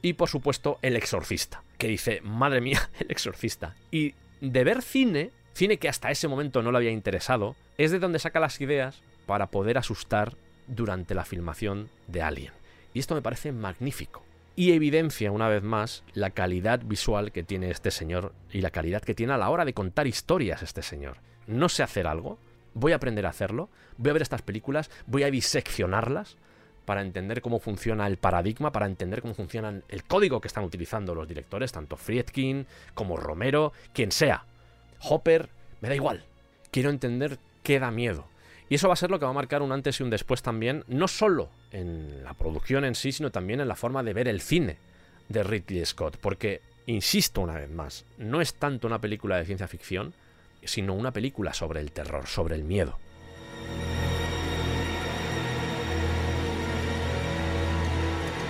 y 0.00 0.14
por 0.14 0.28
supuesto 0.28 0.78
El 0.80 0.96
Exorcista, 0.96 1.62
que 1.76 1.88
dice, 1.88 2.20
madre 2.22 2.60
mía, 2.60 2.90
El 2.98 3.10
Exorcista. 3.10 3.74
Y 3.90 4.14
de 4.40 4.64
ver 4.64 4.82
cine, 4.82 5.30
cine 5.54 5.78
que 5.78 5.88
hasta 5.88 6.10
ese 6.10 6.28
momento 6.28 6.62
no 6.62 6.72
le 6.72 6.78
había 6.78 6.90
interesado, 6.90 7.56
es 7.76 7.90
de 7.90 7.98
donde 7.98 8.18
saca 8.18 8.40
las 8.40 8.60
ideas 8.60 9.02
para 9.26 9.48
poder 9.48 9.76
asustar 9.76 10.34
durante 10.66 11.14
la 11.14 11.24
filmación 11.24 11.90
de 12.06 12.22
Alien. 12.22 12.52
Y 12.94 13.00
esto 13.00 13.14
me 13.14 13.22
parece 13.22 13.52
magnífico. 13.52 14.22
Y 14.58 14.72
evidencia 14.72 15.30
una 15.30 15.46
vez 15.46 15.62
más 15.62 16.02
la 16.14 16.30
calidad 16.30 16.80
visual 16.84 17.30
que 17.30 17.44
tiene 17.44 17.70
este 17.70 17.92
señor 17.92 18.32
y 18.50 18.60
la 18.60 18.72
calidad 18.72 19.02
que 19.02 19.14
tiene 19.14 19.32
a 19.32 19.38
la 19.38 19.50
hora 19.50 19.64
de 19.64 19.72
contar 19.72 20.08
historias 20.08 20.64
este 20.64 20.82
señor. 20.82 21.18
No 21.46 21.68
sé 21.68 21.84
hacer 21.84 22.08
algo, 22.08 22.40
voy 22.74 22.90
a 22.90 22.96
aprender 22.96 23.24
a 23.24 23.28
hacerlo, 23.28 23.68
voy 23.98 24.10
a 24.10 24.14
ver 24.14 24.22
estas 24.22 24.42
películas, 24.42 24.90
voy 25.06 25.22
a 25.22 25.30
diseccionarlas 25.30 26.38
para 26.86 27.02
entender 27.02 27.40
cómo 27.40 27.60
funciona 27.60 28.08
el 28.08 28.16
paradigma, 28.16 28.72
para 28.72 28.86
entender 28.86 29.22
cómo 29.22 29.34
funciona 29.34 29.80
el 29.88 30.02
código 30.02 30.40
que 30.40 30.48
están 30.48 30.64
utilizando 30.64 31.14
los 31.14 31.28
directores, 31.28 31.70
tanto 31.70 31.96
Friedkin 31.96 32.66
como 32.94 33.16
Romero, 33.16 33.72
quien 33.92 34.10
sea. 34.10 34.44
Hopper, 35.08 35.50
me 35.80 35.88
da 35.88 35.94
igual. 35.94 36.24
Quiero 36.72 36.90
entender 36.90 37.38
qué 37.62 37.78
da 37.78 37.92
miedo. 37.92 38.26
Y 38.68 38.74
eso 38.74 38.88
va 38.88 38.94
a 38.94 38.96
ser 38.96 39.12
lo 39.12 39.20
que 39.20 39.24
va 39.24 39.30
a 39.30 39.34
marcar 39.34 39.62
un 39.62 39.70
antes 39.70 40.00
y 40.00 40.02
un 40.02 40.10
después 40.10 40.42
también, 40.42 40.82
no 40.88 41.06
solo 41.06 41.48
en 41.72 42.24
la 42.24 42.34
producción 42.34 42.84
en 42.84 42.94
sí, 42.94 43.12
sino 43.12 43.30
también 43.30 43.60
en 43.60 43.68
la 43.68 43.76
forma 43.76 44.02
de 44.02 44.14
ver 44.14 44.28
el 44.28 44.40
cine 44.40 44.76
de 45.28 45.42
Ridley 45.42 45.84
Scott. 45.84 46.16
Porque, 46.16 46.60
insisto 46.86 47.40
una 47.40 47.54
vez 47.54 47.70
más, 47.70 48.04
no 48.16 48.40
es 48.40 48.54
tanto 48.54 48.86
una 48.86 49.00
película 49.00 49.36
de 49.36 49.44
ciencia 49.44 49.68
ficción, 49.68 50.14
sino 50.64 50.94
una 50.94 51.12
película 51.12 51.54
sobre 51.54 51.80
el 51.80 51.92
terror, 51.92 52.26
sobre 52.26 52.54
el 52.54 52.64
miedo. 52.64 52.98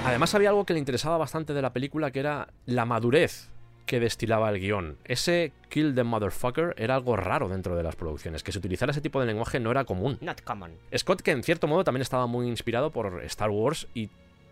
Además 0.05 0.35
había 0.35 0.49
algo 0.49 0.65
que 0.65 0.73
le 0.73 0.79
interesaba 0.79 1.19
bastante 1.19 1.53
de 1.53 1.61
la 1.61 1.73
película, 1.73 2.11
que 2.11 2.21
era 2.21 2.49
la 2.65 2.87
madurez 2.87 3.51
que 3.89 3.99
destilaba 3.99 4.51
el 4.51 4.61
guion. 4.61 4.99
Ese 5.05 5.53
Kill 5.71 5.95
the 5.95 6.05
Motherfucker 6.05 6.75
era 6.77 6.95
algo 6.95 7.17
raro 7.17 7.49
dentro 7.49 7.75
de 7.75 7.83
las 7.83 7.97
producciones. 7.97 8.45
Que 8.45 8.53
se 8.53 8.59
utilizara 8.59 8.93
ese 8.93 9.01
tipo 9.01 9.19
de 9.19 9.27
lenguaje 9.27 9.59
no 9.59 9.71
era 9.71 9.85
común. 9.85 10.19
Not 10.21 10.43
common. 10.43 10.73
Scott, 10.97 11.23
que 11.23 11.33
en 11.33 11.43
cierto 11.43 11.67
modo 11.67 11.83
también 11.83 12.03
estaba 12.03 12.27
muy 12.27 12.47
inspirado 12.47 12.93
por 12.93 13.25
Star 13.25 13.51
Wars 13.51 13.89
y 13.95 14.11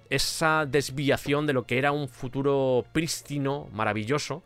esa 0.08 0.64
desviación 0.66 1.46
de 1.46 1.52
lo 1.52 1.66
que 1.66 1.78
era 1.78 1.92
un 1.92 2.08
futuro 2.08 2.86
prístino, 2.92 3.68
maravilloso, 3.72 4.42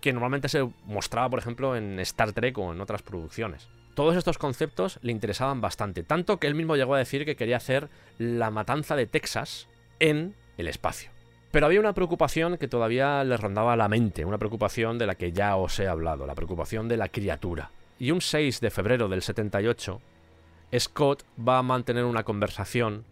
que 0.00 0.12
normalmente 0.12 0.48
se 0.48 0.66
mostraba, 0.86 1.28
por 1.28 1.38
ejemplo, 1.38 1.76
en 1.76 2.00
Star 2.00 2.32
Trek 2.32 2.56
o 2.56 2.72
en 2.72 2.80
otras 2.80 3.02
producciones. 3.02 3.68
Todos 3.94 4.16
estos 4.16 4.38
conceptos 4.38 4.98
le 5.02 5.12
interesaban 5.12 5.60
bastante, 5.60 6.02
tanto 6.02 6.38
que 6.38 6.46
él 6.46 6.54
mismo 6.54 6.76
llegó 6.76 6.94
a 6.94 6.98
decir 6.98 7.26
que 7.26 7.36
quería 7.36 7.58
hacer 7.58 7.90
la 8.16 8.50
matanza 8.50 8.96
de 8.96 9.06
Texas 9.06 9.68
en 9.98 10.34
el 10.56 10.68
espacio. 10.68 11.10
Pero 11.50 11.66
había 11.66 11.80
una 11.80 11.94
preocupación 11.94 12.58
que 12.58 12.68
todavía 12.68 13.24
le 13.24 13.36
rondaba 13.36 13.76
la 13.76 13.88
mente, 13.88 14.24
una 14.24 14.38
preocupación 14.38 14.98
de 14.98 15.06
la 15.06 15.16
que 15.16 15.32
ya 15.32 15.56
os 15.56 15.78
he 15.80 15.88
hablado, 15.88 16.26
la 16.26 16.34
preocupación 16.34 16.88
de 16.88 16.96
la 16.96 17.08
criatura. 17.08 17.70
Y 17.98 18.12
un 18.12 18.20
6 18.20 18.60
de 18.60 18.70
febrero 18.70 19.08
del 19.08 19.22
78, 19.22 20.00
Scott 20.78 21.24
va 21.36 21.58
a 21.58 21.62
mantener 21.62 22.04
una 22.04 22.22
conversación 22.22 23.04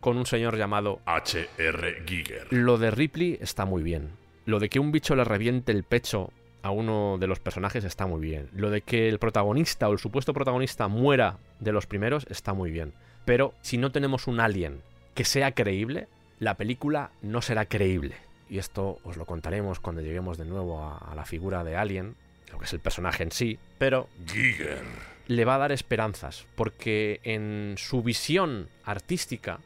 con 0.00 0.16
un 0.16 0.26
señor 0.26 0.56
llamado 0.56 1.00
H.R. 1.04 2.02
Giger. 2.06 2.48
Lo 2.50 2.78
de 2.78 2.90
Ripley 2.90 3.38
está 3.40 3.66
muy 3.66 3.82
bien. 3.82 4.10
Lo 4.46 4.58
de 4.58 4.68
que 4.68 4.80
un 4.80 4.90
bicho 4.90 5.14
le 5.14 5.24
reviente 5.24 5.70
el 5.70 5.84
pecho 5.84 6.32
a 6.62 6.70
uno 6.70 7.18
de 7.18 7.26
los 7.26 7.40
personajes 7.40 7.84
está 7.84 8.06
muy 8.06 8.20
bien. 8.20 8.48
Lo 8.52 8.70
de 8.70 8.80
que 8.80 9.08
el 9.08 9.18
protagonista 9.18 9.88
o 9.88 9.92
el 9.92 9.98
supuesto 9.98 10.32
protagonista 10.32 10.88
muera 10.88 11.38
de 11.60 11.72
los 11.72 11.86
primeros 11.86 12.26
está 12.30 12.52
muy 12.54 12.70
bien. 12.70 12.94
Pero 13.24 13.54
si 13.60 13.78
no 13.78 13.92
tenemos 13.92 14.26
un 14.26 14.40
alien 14.40 14.80
que 15.14 15.24
sea 15.24 15.52
creíble, 15.52 16.08
la 16.42 16.56
película 16.56 17.12
no 17.22 17.40
será 17.40 17.66
creíble. 17.66 18.16
Y 18.50 18.58
esto 18.58 18.98
os 19.04 19.16
lo 19.16 19.26
contaremos 19.26 19.78
cuando 19.78 20.02
lleguemos 20.02 20.38
de 20.38 20.44
nuevo 20.44 20.82
a, 20.82 20.98
a 20.98 21.14
la 21.14 21.24
figura 21.24 21.62
de 21.62 21.76
Alien, 21.76 22.16
lo 22.50 22.58
que 22.58 22.64
es 22.64 22.72
el 22.72 22.80
personaje 22.80 23.22
en 23.22 23.30
sí, 23.30 23.60
pero 23.78 24.08
Giger. 24.26 24.82
le 25.28 25.44
va 25.44 25.54
a 25.54 25.58
dar 25.58 25.70
esperanzas, 25.70 26.44
porque 26.56 27.20
en 27.22 27.76
su 27.78 28.02
visión 28.02 28.68
artística, 28.84 29.60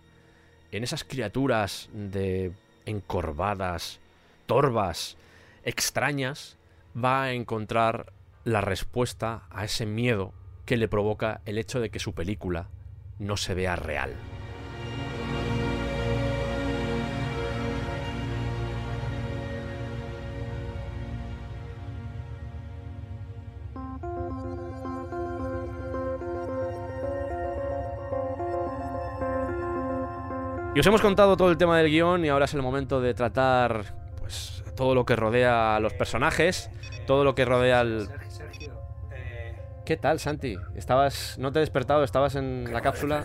en 0.71 0.85
esas 0.85 1.03
criaturas 1.03 1.89
de 1.95 2.53
encorvadas, 2.85 3.99
torvas, 4.45 5.17
extrañas, 5.65 6.59
va 6.95 7.23
a 7.23 7.33
encontrar 7.33 8.13
la 8.45 8.61
respuesta 8.61 9.45
a 9.49 9.65
ese 9.65 9.87
miedo 9.87 10.35
que 10.67 10.77
le 10.77 10.89
provoca 10.89 11.41
el 11.47 11.57
hecho 11.57 11.81
de 11.81 11.89
que 11.89 12.01
su 12.01 12.13
película 12.13 12.69
no 13.19 13.39
se 13.39 13.55
vea 13.55 13.77
real. 13.77 14.15
Y 30.77 30.81
os 30.81 30.87
hemos 30.87 31.01
contado 31.01 31.39
todo 31.39 31.51
el 31.51 31.57
tema 31.57 31.79
del 31.79 31.89
guion 31.91 32.23
y 32.27 32.29
ahora 32.29 32.45
es 32.45 32.53
el 32.53 32.61
momento 32.61 33.01
de 33.01 33.15
tratar 33.15 33.95
pues 34.19 34.63
todo 34.77 34.95
lo 34.95 35.07
que 35.07 35.17
rodea 35.17 35.75
a 35.75 35.81
los 35.81 35.95
personajes, 35.95 36.69
todo 37.07 37.25
lo 37.25 37.35
que 37.35 37.47
rodea 37.47 37.81
al... 37.81 38.11
¿Qué 39.87 39.97
tal, 39.97 40.21
Santi? 40.21 40.55
¿Estabas... 40.75 41.39
no 41.39 41.51
te 41.51 41.61
he 41.61 41.61
despertado? 41.61 42.05
¿Estabas 42.05 42.35
en 42.35 42.71
la 42.71 42.83
cápsula? 42.83 43.25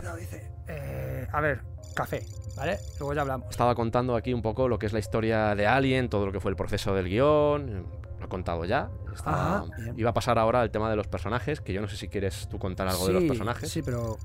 Eh, 0.69 1.27
a 1.29 1.41
ver, 1.41 1.59
café, 1.93 2.23
¿vale? 2.55 2.77
Luego 2.99 3.13
ya 3.15 3.21
hablamos. 3.23 3.49
Estaba 3.49 3.75
contando 3.75 4.15
aquí 4.15 4.33
un 4.33 4.41
poco 4.41 4.69
lo 4.69 4.79
que 4.79 4.85
es 4.85 4.93
la 4.93 4.99
historia 4.99 5.53
de 5.53 5.67
Alien, 5.67 6.07
todo 6.07 6.25
lo 6.25 6.31
que 6.31 6.39
fue 6.39 6.51
el 6.51 6.55
proceso 6.55 6.95
del 6.95 7.09
guion. 7.09 7.85
Lo 8.17 8.25
he 8.27 8.29
contado 8.29 8.63
ya. 8.63 8.89
Estaba- 9.13 9.65
bien. 9.77 9.99
Iba 9.99 10.11
a 10.11 10.13
pasar 10.13 10.39
ahora 10.39 10.61
al 10.61 10.71
tema 10.71 10.89
de 10.89 10.95
los 10.95 11.09
personajes, 11.09 11.59
que 11.59 11.73
yo 11.73 11.81
no 11.81 11.89
sé 11.89 11.97
si 11.97 12.07
quieres 12.07 12.47
tú 12.47 12.59
contar 12.59 12.87
algo 12.87 13.07
de 13.07 13.11
los 13.13 13.23
Sí, 13.23 13.27
personajes. 13.27 13.69
Sí, 13.69 13.81
pero 13.81 14.17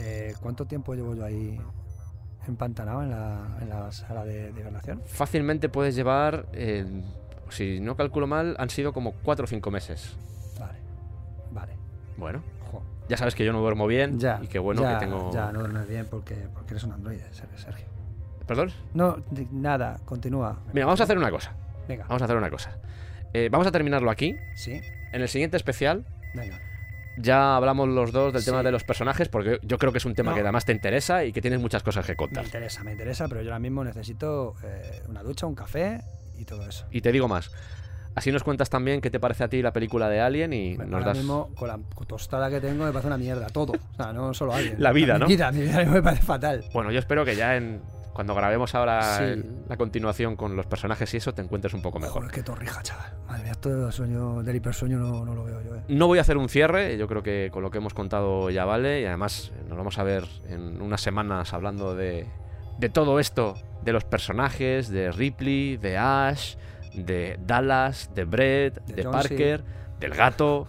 eh, 0.00 0.34
¿cuánto 0.42 0.66
tiempo 0.66 0.92
llevo 0.94 1.14
yo 1.14 1.24
ahí 1.24 1.58
empantanado 2.48 3.02
en 3.02 3.10
la, 3.10 3.46
en 3.60 3.68
la 3.68 3.90
sala 3.92 4.24
de? 4.24 4.52
Fácilmente 5.06 5.68
puedes 5.68 5.94
llevar, 5.94 6.46
eh, 6.52 6.84
si 7.50 7.80
no 7.80 7.96
calculo 7.96 8.26
mal, 8.26 8.56
han 8.58 8.70
sido 8.70 8.92
como 8.92 9.12
4 9.22 9.44
o 9.44 9.46
5 9.46 9.70
meses. 9.70 10.16
Vale, 10.58 10.78
vale. 11.52 11.72
Bueno, 12.16 12.42
Jo. 12.70 12.82
ya 13.08 13.16
sabes 13.16 13.34
que 13.34 13.44
yo 13.44 13.52
no 13.52 13.60
duermo 13.60 13.86
bien 13.86 14.18
Ya. 14.18 14.40
y 14.42 14.46
que 14.46 14.58
bueno 14.58 14.82
ya, 14.82 14.98
que 14.98 15.06
tengo... 15.06 15.30
Ya, 15.32 15.52
no 15.52 15.60
duermes 15.60 15.88
bien 15.88 16.06
porque, 16.10 16.34
porque 16.54 16.72
eres 16.74 16.84
un 16.84 16.92
androide, 16.92 17.26
Ser- 17.32 17.48
Sergio. 17.56 17.86
¿Perdón? 18.46 18.70
No, 18.92 19.16
nada, 19.52 19.98
continúa. 20.04 20.58
Mira, 20.72 20.86
vamos 20.86 21.00
a 21.00 21.04
hacer 21.04 21.16
una 21.16 21.30
cosa. 21.30 21.52
Venga. 21.88 22.04
Vamos 22.08 22.20
a 22.22 22.24
hacer 22.26 22.36
una 22.36 22.50
cosa. 22.50 22.76
Eh, 23.32 23.48
vamos 23.50 23.66
a 23.66 23.72
terminarlo 23.72 24.10
aquí. 24.10 24.36
Sí, 24.54 24.80
En 25.12 25.22
el 25.22 25.28
siguiente 25.28 25.56
especial 25.56 26.04
venga. 26.34 26.58
Ya 27.16 27.56
hablamos 27.56 27.88
los 27.88 28.12
dos 28.12 28.32
del 28.32 28.44
tema 28.44 28.62
de 28.62 28.72
los 28.72 28.84
personajes, 28.84 29.28
porque 29.28 29.58
yo 29.62 29.78
creo 29.78 29.92
que 29.92 29.98
es 29.98 30.04
un 30.04 30.14
tema 30.14 30.30
No. 30.30 30.34
que 30.36 30.40
además 30.42 30.64
te 30.64 30.72
interesa 30.72 31.24
y 31.24 31.32
que 31.32 31.40
tienes 31.40 31.60
muchas 31.60 31.82
cosas 31.82 32.04
que 32.06 32.12
Me 32.12 32.16
contar. 32.16 32.44
interesa, 32.44 32.82
me 32.84 32.92
interesa, 32.92 33.28
pero 33.28 33.42
yo 33.42 33.48
ahora 33.50 33.58
mismo 33.60 33.84
necesito 33.84 34.54
eh, 34.64 35.02
una 35.08 35.22
ducha, 35.22 35.46
un 35.46 35.54
café 35.54 36.00
y 36.38 36.44
todo 36.44 36.66
eso. 36.68 36.86
Y 36.90 37.00
te 37.00 37.12
digo 37.12 37.28
más. 37.28 37.50
Así 38.16 38.30
nos 38.30 38.44
cuentas 38.44 38.70
también 38.70 39.00
qué 39.00 39.10
te 39.10 39.18
parece 39.18 39.42
a 39.42 39.48
ti 39.48 39.60
la 39.60 39.72
película 39.72 40.08
de 40.08 40.20
Alien 40.20 40.52
y 40.52 40.76
nos 40.76 40.86
ahora 40.92 41.06
das... 41.06 41.16
mismo, 41.16 41.50
con 41.56 41.66
la 41.66 41.80
tostada 42.06 42.48
que 42.48 42.60
tengo, 42.60 42.84
me 42.84 42.92
parece 42.92 43.08
una 43.08 43.18
mierda, 43.18 43.48
todo. 43.48 43.72
O 43.72 43.96
sea, 43.96 44.12
no 44.12 44.32
solo 44.34 44.54
alguien. 44.54 44.76
La 44.78 44.92
vida, 44.92 45.18
¿no? 45.18 45.26
Mi 45.28 45.34
vida, 45.34 45.50
mi 45.50 45.62
vida 45.62 45.84
me 45.84 46.00
parece 46.00 46.22
fatal. 46.22 46.64
Bueno, 46.72 46.92
yo 46.92 46.98
espero 47.00 47.24
que 47.24 47.34
ya 47.34 47.56
en... 47.56 47.80
Cuando 48.14 48.34
grabemos 48.34 48.74
ahora 48.76 49.02
Sí. 49.18 49.42
la 49.68 49.76
continuación 49.76 50.36
con 50.36 50.56
los 50.56 50.66
personajes 50.66 51.12
y 51.12 51.16
eso, 51.16 51.34
te 51.34 51.42
encuentres 51.42 51.74
un 51.74 51.82
poco 51.82 51.98
mejor. 51.98 52.22
Joder, 52.22 52.30
qué 52.34 52.42
torrija, 52.42 52.80
chaval. 52.82 53.12
Madre 53.26 53.42
mía, 53.42 53.54
todo 53.60 53.88
el 53.88 53.92
sueño 53.92 54.42
del 54.42 54.56
hipersueño 54.56 54.98
no, 54.98 55.24
no 55.24 55.34
lo 55.34 55.44
veo 55.44 55.60
yo, 55.62 55.74
eh. 55.74 55.82
No 55.88 56.06
voy 56.06 56.18
a 56.18 56.20
hacer 56.20 56.36
un 56.36 56.48
cierre, 56.48 56.96
yo 56.96 57.08
creo 57.08 57.22
que 57.24 57.50
con 57.52 57.62
lo 57.62 57.70
que 57.70 57.78
hemos 57.78 57.92
contado 57.92 58.48
ya 58.50 58.64
vale, 58.64 59.00
y 59.02 59.04
además 59.04 59.52
eh, 59.54 59.64
nos 59.68 59.76
vamos 59.76 59.98
a 59.98 60.04
ver 60.04 60.24
en 60.48 60.80
unas 60.80 61.00
semanas 61.00 61.52
hablando 61.52 61.94
de, 61.96 62.28
de 62.78 62.88
todo 62.88 63.18
esto, 63.18 63.54
de 63.82 63.92
los 63.92 64.04
personajes, 64.04 64.88
de 64.88 65.10
Ripley, 65.10 65.76
de 65.76 65.98
Ash, 65.98 66.54
de 66.94 67.36
Dallas, 67.44 68.10
de 68.14 68.24
Brett, 68.24 68.80
de. 68.86 69.02
Parker, 69.02 69.64
del 69.98 70.14
gato, 70.14 70.68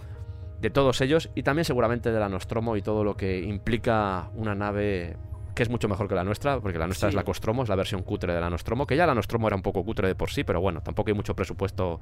de 0.61 0.72
todos 0.72 0.99
ellos, 1.01 1.30
y 1.35 1.43
también 1.43 1.65
seguramente 1.65 2.11
de 2.11 2.19
la 2.19 2.27
Nostromo 2.27 2.76
y 2.76 2.81
todo 2.81 3.03
lo 3.03 3.15
que 3.15 3.39
implica 3.41 4.30
una 4.34 4.55
nave 4.55 5.15
que 5.56 5.64
es 5.64 5.69
mucho 5.69 5.88
mejor 5.88 6.07
que 6.07 6.15
la 6.15 6.23
nuestra, 6.23 6.60
porque 6.60 6.77
la 6.77 6.86
nuestra 6.86 7.07
Sí. 7.10 7.11
es 7.11 7.15
la 7.15 7.23
Costromo, 7.23 7.64
es 7.64 7.69
la 7.69 7.76
versión 7.76 8.03
cutre 8.03 8.34
de 8.34 8.41
la 8.41 8.49
Nostromo, 8.49 8.86
que 8.86 8.95
ya 8.98 9.07
la 9.07 9.15
Nostromo 9.15 9.48
era 9.48 9.56
un 9.56 9.61
poco 9.61 9.84
cutre 9.86 10.07
de 10.07 10.14
por 10.15 10.30
sí, 10.30 10.44
pero 10.44 10.60
bueno, 10.61 10.82
tampoco 10.82 11.10
hay 11.10 11.14
mucho 11.15 11.34
presupuesto. 11.36 11.99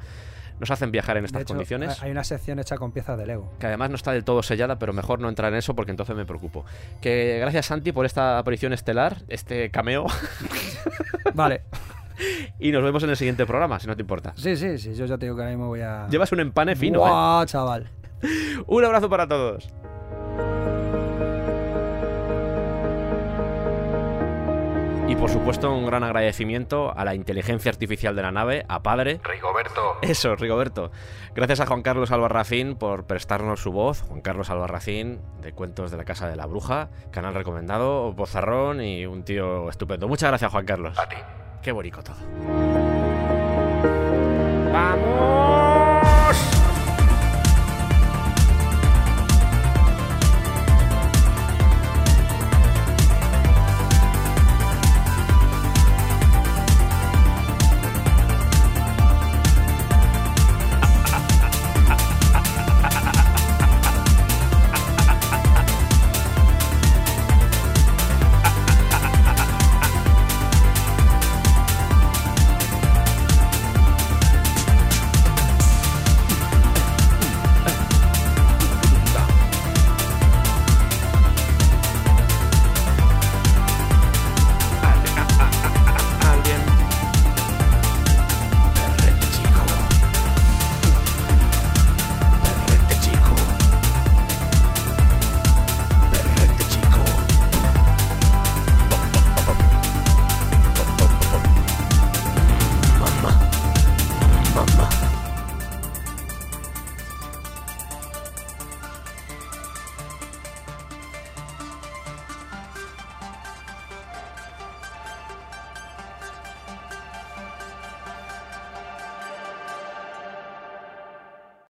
Nos 0.60 0.72
hacen 0.72 0.92
viajar 0.92 1.18
en 1.18 1.26
estas 1.26 1.40
De 1.40 1.44
hecho, 1.44 1.54
condiciones 1.54 2.02
hay 2.02 2.12
una 2.12 2.24
sección 2.24 2.60
hecha 2.60 2.78
con 2.78 2.92
piezas 2.92 3.18
de 3.18 3.26
Lego. 3.28 3.54
que 3.60 3.68
además 3.68 3.90
no 3.92 3.96
está 3.96 4.12
del 4.12 4.24
todo 4.24 4.44
sellada, 4.44 4.80
pero 4.80 4.92
mejor 4.92 5.20
no 5.20 5.30
entrar 5.30 5.52
en 5.54 5.60
eso 5.60 5.76
porque 5.76 5.92
entonces 5.92 6.16
me 6.16 6.26
preocupo. 6.26 6.66
Que 7.00 7.38
gracias 7.40 7.68
Santi 7.68 7.92
por 7.92 8.06
esta 8.06 8.40
aparición 8.40 8.74
estelar, 8.74 9.18
este 9.30 9.70
cameo, 9.70 10.06
Vale. 11.34 11.62
y 12.60 12.72
nos 12.72 12.84
vemos 12.84 13.04
en 13.04 13.10
el 13.12 13.18
siguiente 13.18 13.46
programa, 13.46 13.80
si 13.80 13.88
no 13.88 13.96
te 13.96 14.02
importa. 14.02 14.34
Sí, 14.36 14.56
sí, 14.58 14.78
sí. 14.80 14.96
Yo 14.96 15.06
ya 15.06 15.18
te 15.18 15.26
digo 15.26 15.36
que 15.36 15.42
ahora 15.44 15.52
mismo 15.54 15.68
voy 15.68 15.82
a. 15.82 16.08
Llevas 16.10 16.32
un 16.32 16.40
empane 16.40 16.76
fino, 16.76 17.00
¿eh? 17.06 17.10
Buah, 17.10 17.46
chaval. 17.46 17.90
Un 18.68 18.86
abrazo 18.86 19.10
para 19.10 19.28
todos. 19.28 19.68
Y 25.08 25.16
por 25.16 25.30
supuesto 25.30 25.74
un 25.74 25.86
gran 25.86 26.04
agradecimiento 26.04 26.94
a 26.96 27.04
la 27.06 27.14
inteligencia 27.14 27.70
artificial 27.70 28.16
de 28.16 28.22
la 28.22 28.32
nave, 28.32 28.66
a 28.68 28.82
Padre. 28.82 29.20
Rigoberto. 29.24 29.98
Eso, 30.02 30.36
Rigoberto. 30.36 30.92
Gracias 31.36 31.60
a 31.60 31.66
Juan 31.66 31.82
Carlos 31.82 32.12
Albarracín 32.12 32.76
por 32.76 33.06
prestarnos 33.06 33.62
su 33.62 33.72
voz. 33.72 34.02
Juan 34.02 34.22
Carlos 34.22 34.50
Albarracín, 34.50 35.20
de 35.42 35.52
Cuentos 35.52 35.92
de 35.92 35.98
la 35.98 36.06
Casa 36.06 36.30
de 36.30 36.36
la 36.36 36.46
Bruja, 36.46 36.90
canal 37.12 37.34
recomendado, 37.34 38.14
bozarrón 38.14 38.82
y 38.82 39.06
un 39.06 39.24
tío 39.24 39.70
estupendo. 39.70 40.08
Muchas 40.08 40.30
gracias, 40.30 40.52
Juan 40.52 40.66
Carlos. 40.66 40.98
A 40.98 41.08
ti. 41.08 41.18
Qué 41.62 41.72
bonito 41.72 42.02
todo. 42.02 42.18
¡Vamos! 44.72 45.63